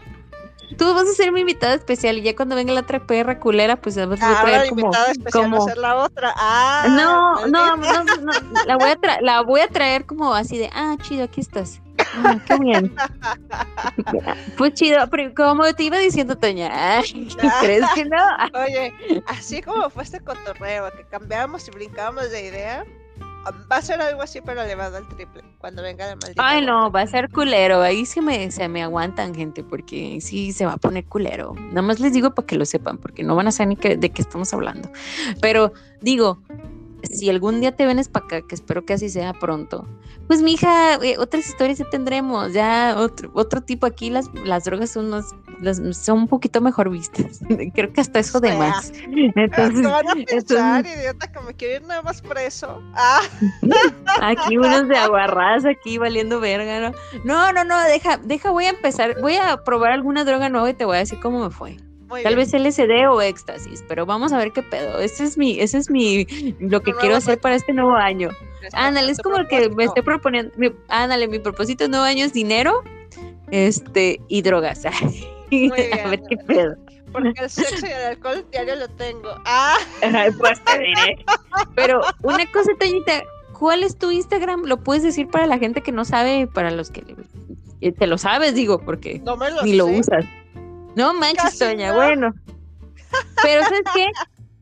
Tú 0.77 0.93
vas 0.93 1.03
a 1.07 1.13
ser 1.13 1.31
mi 1.31 1.41
invitada 1.41 1.73
especial 1.75 2.17
y 2.17 2.21
ya 2.21 2.35
cuando 2.35 2.55
venga 2.55 2.73
la 2.73 2.81
otra 2.81 3.05
perra 3.05 3.39
culera, 3.39 3.75
pues 3.81 3.97
además 3.97 4.19
voy 4.19 4.29
a 4.29 4.37
Ah, 4.37 4.41
traer 4.41 4.69
como, 4.69 4.91
especial 4.93 5.27
va 5.27 5.31
como 5.31 5.57
a 5.57 5.69
ser 5.69 5.77
la 5.77 5.95
otra. 5.95 6.33
Ah, 6.37 6.85
No, 6.89 7.47
no, 7.47 7.77
no, 7.77 8.03
no, 8.03 8.33
la 8.67 8.77
voy 8.77 8.89
a 8.89 8.97
tra- 8.99 9.21
la 9.21 9.41
voy 9.41 9.61
a 9.61 9.67
traer 9.67 10.05
como 10.05 10.33
así 10.33 10.57
de, 10.57 10.69
ah, 10.73 10.95
chido, 11.01 11.23
aquí 11.23 11.41
estás. 11.41 11.81
Ah, 11.97 12.37
qué 12.45 12.57
bien. 12.57 12.91
Pues 14.57 14.73
chido, 14.73 15.07
pero 15.09 15.33
como 15.33 15.63
te 15.73 15.83
iba 15.83 15.97
diciendo, 15.97 16.37
Toña, 16.37 17.01
¿crees 17.61 17.85
que 17.95 18.05
no? 18.05 18.17
Oye, 18.53 18.93
así 19.27 19.61
como 19.61 19.89
fue 19.89 20.03
este 20.03 20.19
cotorreo, 20.19 20.91
que 20.95 21.03
cambiamos 21.05 21.67
y 21.67 21.71
brincábamos 21.71 22.29
de 22.31 22.45
idea, 22.47 22.85
va 23.71 23.77
a 23.77 23.81
ser 23.81 24.01
algo 24.01 24.21
así, 24.21 24.41
pero 24.41 24.61
elevado 24.61 24.97
al 24.97 25.07
triple, 25.07 25.43
cuando 25.59 25.81
venga 25.81 26.05
la 26.07 26.15
maldita. 26.15 26.47
Ay, 26.47 26.65
no, 26.65 26.91
va 26.91 27.01
a 27.01 27.07
ser 27.07 27.29
culero. 27.29 27.81
Ahí 27.81 28.05
sí 28.05 28.21
me, 28.21 28.51
se 28.51 28.67
me 28.67 28.83
aguantan, 28.83 29.35
gente, 29.35 29.63
porque 29.63 30.19
sí 30.21 30.53
se 30.53 30.65
va 30.65 30.73
a 30.73 30.77
poner 30.77 31.05
culero. 31.05 31.53
Nada 31.55 31.81
más 31.81 31.99
les 31.99 32.13
digo 32.13 32.33
para 32.33 32.45
que 32.45 32.55
lo 32.55 32.65
sepan, 32.65 32.97
porque 32.97 33.23
no 33.23 33.35
van 33.35 33.47
a 33.47 33.51
saber 33.51 33.77
ni 33.77 33.95
de 33.95 34.09
qué 34.09 34.21
estamos 34.21 34.53
hablando. 34.53 34.89
Pero 35.41 35.73
digo, 36.01 36.39
si 37.03 37.29
algún 37.29 37.59
día 37.59 37.75
te 37.75 37.85
vienes 37.85 38.07
para 38.07 38.25
acá, 38.25 38.41
que 38.47 38.55
espero 38.55 38.85
que 38.85 38.93
así 38.93 39.09
sea 39.09 39.33
pronto, 39.33 39.87
pues 40.27 40.41
mija, 40.41 40.95
eh, 40.95 41.15
otras 41.17 41.47
historias 41.47 41.79
ya 41.79 41.89
tendremos, 41.89 42.53
ya 42.53 42.95
otro, 42.97 43.29
otro 43.33 43.61
tipo 43.61 43.85
aquí, 43.85 44.09
las, 44.09 44.29
las 44.45 44.63
drogas 44.63 44.91
son 44.91 45.09
más, 45.09 45.35
las, 45.61 45.81
son 45.97 46.19
un 46.19 46.27
poquito 46.27 46.61
mejor 46.61 46.89
vistas. 46.89 47.39
Creo 47.73 47.91
que 47.91 48.01
hasta 48.01 48.19
eso 48.19 48.39
de 48.39 48.55
más. 48.57 48.91
Entonces, 49.35 49.83
van 49.83 50.07
a 50.07 50.13
pensar, 50.27 50.85
idiota, 50.85 51.31
que 51.31 51.39
me 51.41 51.53
quiero 51.53 51.75
ir 51.75 51.81
nada 51.83 52.01
más 52.01 52.21
preso. 52.21 52.81
Ah. 52.93 53.21
Aquí 54.21 54.57
unos 54.57 54.87
de 54.87 54.97
aguarrás, 54.97 55.65
aquí 55.65 55.97
valiendo 55.97 56.39
verga, 56.39 56.79
¿no? 56.79 56.95
No, 57.23 57.51
no, 57.53 57.63
no, 57.63 57.81
deja, 57.83 58.17
deja, 58.17 58.51
voy 58.51 58.65
a 58.65 58.69
empezar, 58.69 59.19
voy 59.21 59.35
a 59.35 59.57
probar 59.63 59.91
alguna 59.91 60.23
droga 60.23 60.49
nueva 60.49 60.69
y 60.69 60.73
te 60.73 60.85
voy 60.85 60.97
a 60.97 60.99
decir 60.99 61.19
cómo 61.19 61.43
me 61.43 61.49
fue. 61.49 61.77
Tal 62.21 62.35
vez 62.35 62.53
LSD 62.53 63.07
o 63.09 63.21
éxtasis, 63.21 63.83
pero 63.87 64.05
vamos 64.05 64.31
a 64.33 64.37
ver 64.37 64.51
qué 64.51 64.61
pedo. 64.61 64.99
Ese 64.99 65.23
es 65.23 65.37
mi, 65.37 65.59
ese 65.59 65.77
es 65.77 65.89
mi, 65.89 66.25
lo 66.59 66.81
que 66.81 66.93
quiero 66.93 67.15
hacer 67.15 67.39
para 67.39 67.55
este 67.55 67.73
nuevo 67.73 67.95
año. 67.95 68.29
Ándale, 68.73 69.11
es 69.11 69.19
como 69.19 69.37
el 69.37 69.47
que 69.47 69.69
me 69.69 69.85
estoy 69.85 70.03
proponiendo, 70.03 70.53
ándale, 70.87 71.27
mi 71.27 71.39
propósito 71.39 71.87
nuevo 71.87 72.05
año 72.05 72.25
es 72.25 72.33
dinero, 72.33 72.83
este, 73.51 74.21
y 74.27 74.41
drogas. 74.41 74.85
a 74.85 76.09
ver 76.09 76.21
qué 76.29 76.37
pedo. 76.37 76.75
Porque 77.11 77.33
el 77.41 77.49
sexo 77.49 77.85
y 77.85 77.91
el 77.91 78.05
alcohol 78.05 78.45
diario 78.51 78.75
lo 78.75 78.87
tengo. 78.89 79.29
Ah. 79.45 79.77
pues 80.39 80.63
te 80.63 80.79
diré. 80.79 81.25
Pero 81.75 82.01
una 82.23 82.45
cosa, 82.51 82.71
Toñita, 82.79 83.23
¿cuál 83.57 83.83
es 83.83 83.97
tu 83.97 84.09
Instagram? 84.09 84.63
¿Lo 84.65 84.77
puedes 84.77 85.03
decir 85.03 85.27
para 85.27 85.45
la 85.45 85.59
gente 85.59 85.81
que 85.81 85.91
no 85.91 86.05
sabe, 86.05 86.47
para 86.47 86.71
los 86.71 86.89
que 86.89 87.03
te 87.91 88.07
lo 88.07 88.17
sabes, 88.17 88.55
digo, 88.55 88.79
porque 88.79 89.21
ni 89.63 89.73
lo 89.73 89.85
usas? 89.85 90.25
No 90.95 91.13
manches, 91.13 91.57
Toña, 91.57 91.93
bueno. 91.93 92.33
Pero 93.41 93.63
¿sabes 93.63 93.83
qué? 93.93 94.07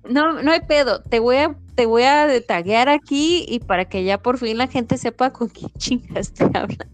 No, 0.10 0.42
no 0.42 0.52
hay 0.52 0.62
pedo. 0.62 1.02
Te 1.04 1.20
voy 1.20 1.38
a, 1.38 1.56
te 1.76 1.86
voy 1.86 2.04
a 2.04 2.46
taguear 2.46 2.90
aquí 2.90 3.46
y 3.48 3.60
para 3.60 3.86
que 3.86 4.04
ya 4.04 4.18
por 4.18 4.38
fin 4.38 4.58
la 4.58 4.68
gente 4.68 4.98
sepa 4.98 5.32
con 5.32 5.50
quién 5.50 5.72
chingas 5.78 6.28
estoy 6.28 6.48
hablando. 6.54 6.86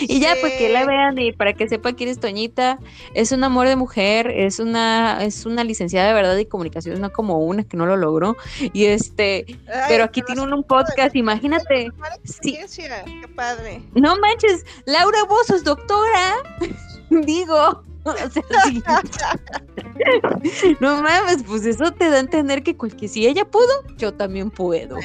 Y 0.00 0.20
ya, 0.20 0.34
pues 0.42 0.52
que 0.54 0.68
la 0.68 0.84
vean 0.84 1.18
y 1.18 1.32
para 1.32 1.54
que 1.54 1.66
sepa 1.68 1.94
quién 1.94 2.10
es 2.10 2.20
Toñita, 2.20 2.78
es 3.14 3.32
un 3.32 3.44
amor 3.44 3.66
de 3.66 3.76
mujer, 3.76 4.30
es 4.30 4.58
una, 4.58 5.24
es 5.24 5.46
una 5.46 5.64
licenciada 5.64 6.08
de 6.08 6.12
verdad 6.12 6.36
y 6.36 6.44
comunicación, 6.44 7.00
no 7.00 7.10
como 7.10 7.38
una 7.38 7.64
que 7.64 7.78
no 7.78 7.86
lo 7.86 7.96
logró. 7.96 8.36
Y 8.60 8.84
este, 8.86 9.58
pero 9.88 10.04
aquí 10.04 10.20
tiene 10.20 10.42
un, 10.42 10.64
podcast, 10.64 11.16
imagínate. 11.16 11.88
Sí. 12.24 12.58
Qué 12.76 13.28
padre. 13.34 13.80
No 13.94 14.16
manches, 14.18 14.66
Laura 14.84 15.18
es 15.48 15.64
doctora. 15.64 16.34
Digo. 17.10 17.82
no 20.80 21.02
mames, 21.02 21.42
pues 21.46 21.64
eso 21.64 21.90
te 21.92 22.10
da 22.10 22.16
a 22.16 22.20
entender 22.20 22.62
que 22.62 22.76
cualquier, 22.76 23.10
si 23.10 23.26
ella 23.26 23.44
pudo, 23.44 23.72
yo 23.96 24.12
también 24.12 24.50
puedo. 24.50 24.96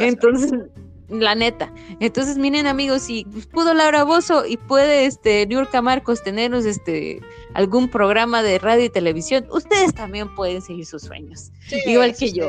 Entonces, 0.00 0.52
la 1.08 1.34
neta. 1.34 1.72
Entonces, 2.00 2.36
miren 2.36 2.66
amigos, 2.66 3.02
si 3.02 3.24
pudo 3.52 3.74
Laura 3.74 4.04
Bozo 4.04 4.44
y 4.44 4.56
puede 4.56 5.06
este 5.06 5.46
Niurka 5.46 5.80
Marcos 5.82 6.22
tenernos 6.22 6.64
este 6.64 7.20
algún 7.54 7.88
programa 7.88 8.42
de 8.42 8.58
radio 8.58 8.84
y 8.84 8.90
televisión, 8.90 9.46
ustedes 9.50 9.94
también 9.94 10.34
pueden 10.34 10.60
seguir 10.60 10.86
sus 10.86 11.02
sueños. 11.02 11.50
igual 11.86 12.14
que 12.16 12.32
yo. 12.32 12.48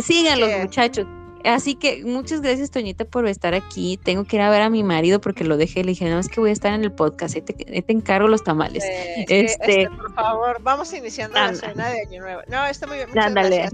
Sigan 0.00 0.40
los 0.40 0.50
muchachos. 0.60 1.06
Así 1.48 1.76
que 1.76 2.04
muchas 2.04 2.42
gracias, 2.42 2.70
Toñita, 2.70 3.06
por 3.06 3.26
estar 3.26 3.54
aquí. 3.54 3.98
Tengo 4.02 4.24
que 4.24 4.36
ir 4.36 4.42
a 4.42 4.50
ver 4.50 4.60
a 4.60 4.68
mi 4.68 4.84
marido 4.84 5.18
porque 5.18 5.44
lo 5.44 5.56
dejé. 5.56 5.82
Le 5.82 5.92
dije, 5.92 6.08
no, 6.10 6.18
es 6.18 6.28
que 6.28 6.40
voy 6.40 6.50
a 6.50 6.52
estar 6.52 6.74
en 6.74 6.84
el 6.84 6.92
podcast. 6.92 7.36
Ahí 7.36 7.42
te, 7.42 7.92
encargo 7.92 8.28
los 8.28 8.44
tamales. 8.44 8.84
este... 8.84 9.46
este... 9.46 9.88
por 9.88 10.14
favor, 10.14 10.58
vamos 10.60 10.92
iniciando 10.92 11.38
la 11.38 11.54
cena 11.54 11.88
de 11.88 12.02
Año 12.02 12.20
Nuevo. 12.20 12.42
No, 12.48 12.66
está 12.66 12.86
muy 12.86 12.98
bien. 12.98 13.08
Muchas 13.08 13.32
gracias. 13.32 13.72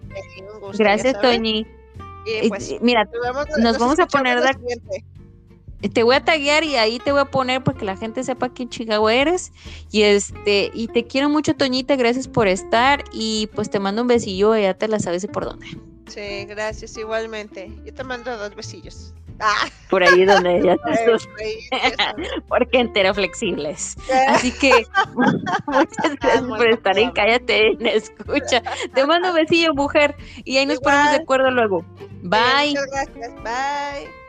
gracias, 0.79 1.21
Toñi. 1.21 1.67
Y 2.27 2.49
pues, 2.49 2.77
mira, 2.81 3.09
nos, 3.59 3.79
vamos 3.79 3.99
a 3.99 4.07
poner 4.07 4.41
de 4.41 5.89
te 5.93 6.03
voy 6.03 6.15
a 6.15 6.25
taguear 6.25 6.65
y 6.65 6.77
ahí 6.77 6.99
te 6.99 7.13
voy 7.13 7.21
a 7.21 7.27
poner 7.27 7.63
para 7.63 7.77
que 7.77 7.85
la 7.85 7.97
gente 7.97 8.25
sepa 8.25 8.49
quién 8.51 8.71
Chicago 8.71 9.11
eres. 9.11 9.53
Y 9.91 10.03
este, 10.03 10.71
y 10.73 10.87
te 10.87 11.05
quiero 11.07 11.29
mucho, 11.29 11.55
Toñita, 11.55 11.97
gracias 11.97 12.29
por 12.29 12.47
estar. 12.47 13.05
Y 13.13 13.49
pues 13.55 13.69
te 13.69 13.81
mando 13.81 14.03
un 14.03 14.09
besillo, 14.09 14.57
ya 14.57 14.75
te 14.75 14.87
la 14.87 15.01
sabes 15.01 15.23
de 15.23 15.29
por 15.29 15.45
dónde. 15.45 15.67
Sí, 16.07 16.45
gracias, 16.47 16.97
igualmente. 16.97 17.71
Yo 17.85 17.95
te 17.95 18.05
mando 18.05 18.37
dos 18.37 18.55
besillos. 18.55 19.15
Ah. 19.41 19.69
Por 19.91 20.03
ahí 20.03 20.25
donde 20.25 20.59
estás. 20.73 21.29
Porque 22.49 22.79
enteroflexibles. 22.79 23.97
Así 24.29 24.53
que 24.53 24.71
muchas 25.67 26.17
gracias 26.21 26.43
por 26.43 26.69
estar 26.69 26.99
en 26.99 27.11
Cállate 27.13 27.73
en 27.73 27.87
Escucha. 27.87 28.63
Te 28.95 29.07
mando 29.07 29.31
un 29.31 29.35
besillo, 29.35 29.75
mujer. 29.75 30.15
Y 30.45 30.57
ahí 30.57 30.67
nos 30.67 30.81
ponemos 30.81 31.11
de 31.11 31.17
acuerdo 31.17 31.51
luego. 31.51 31.85
Bye. 32.23 32.71
muchas 32.71 32.87
gracias. 32.91 33.35
Bye. 33.43 34.24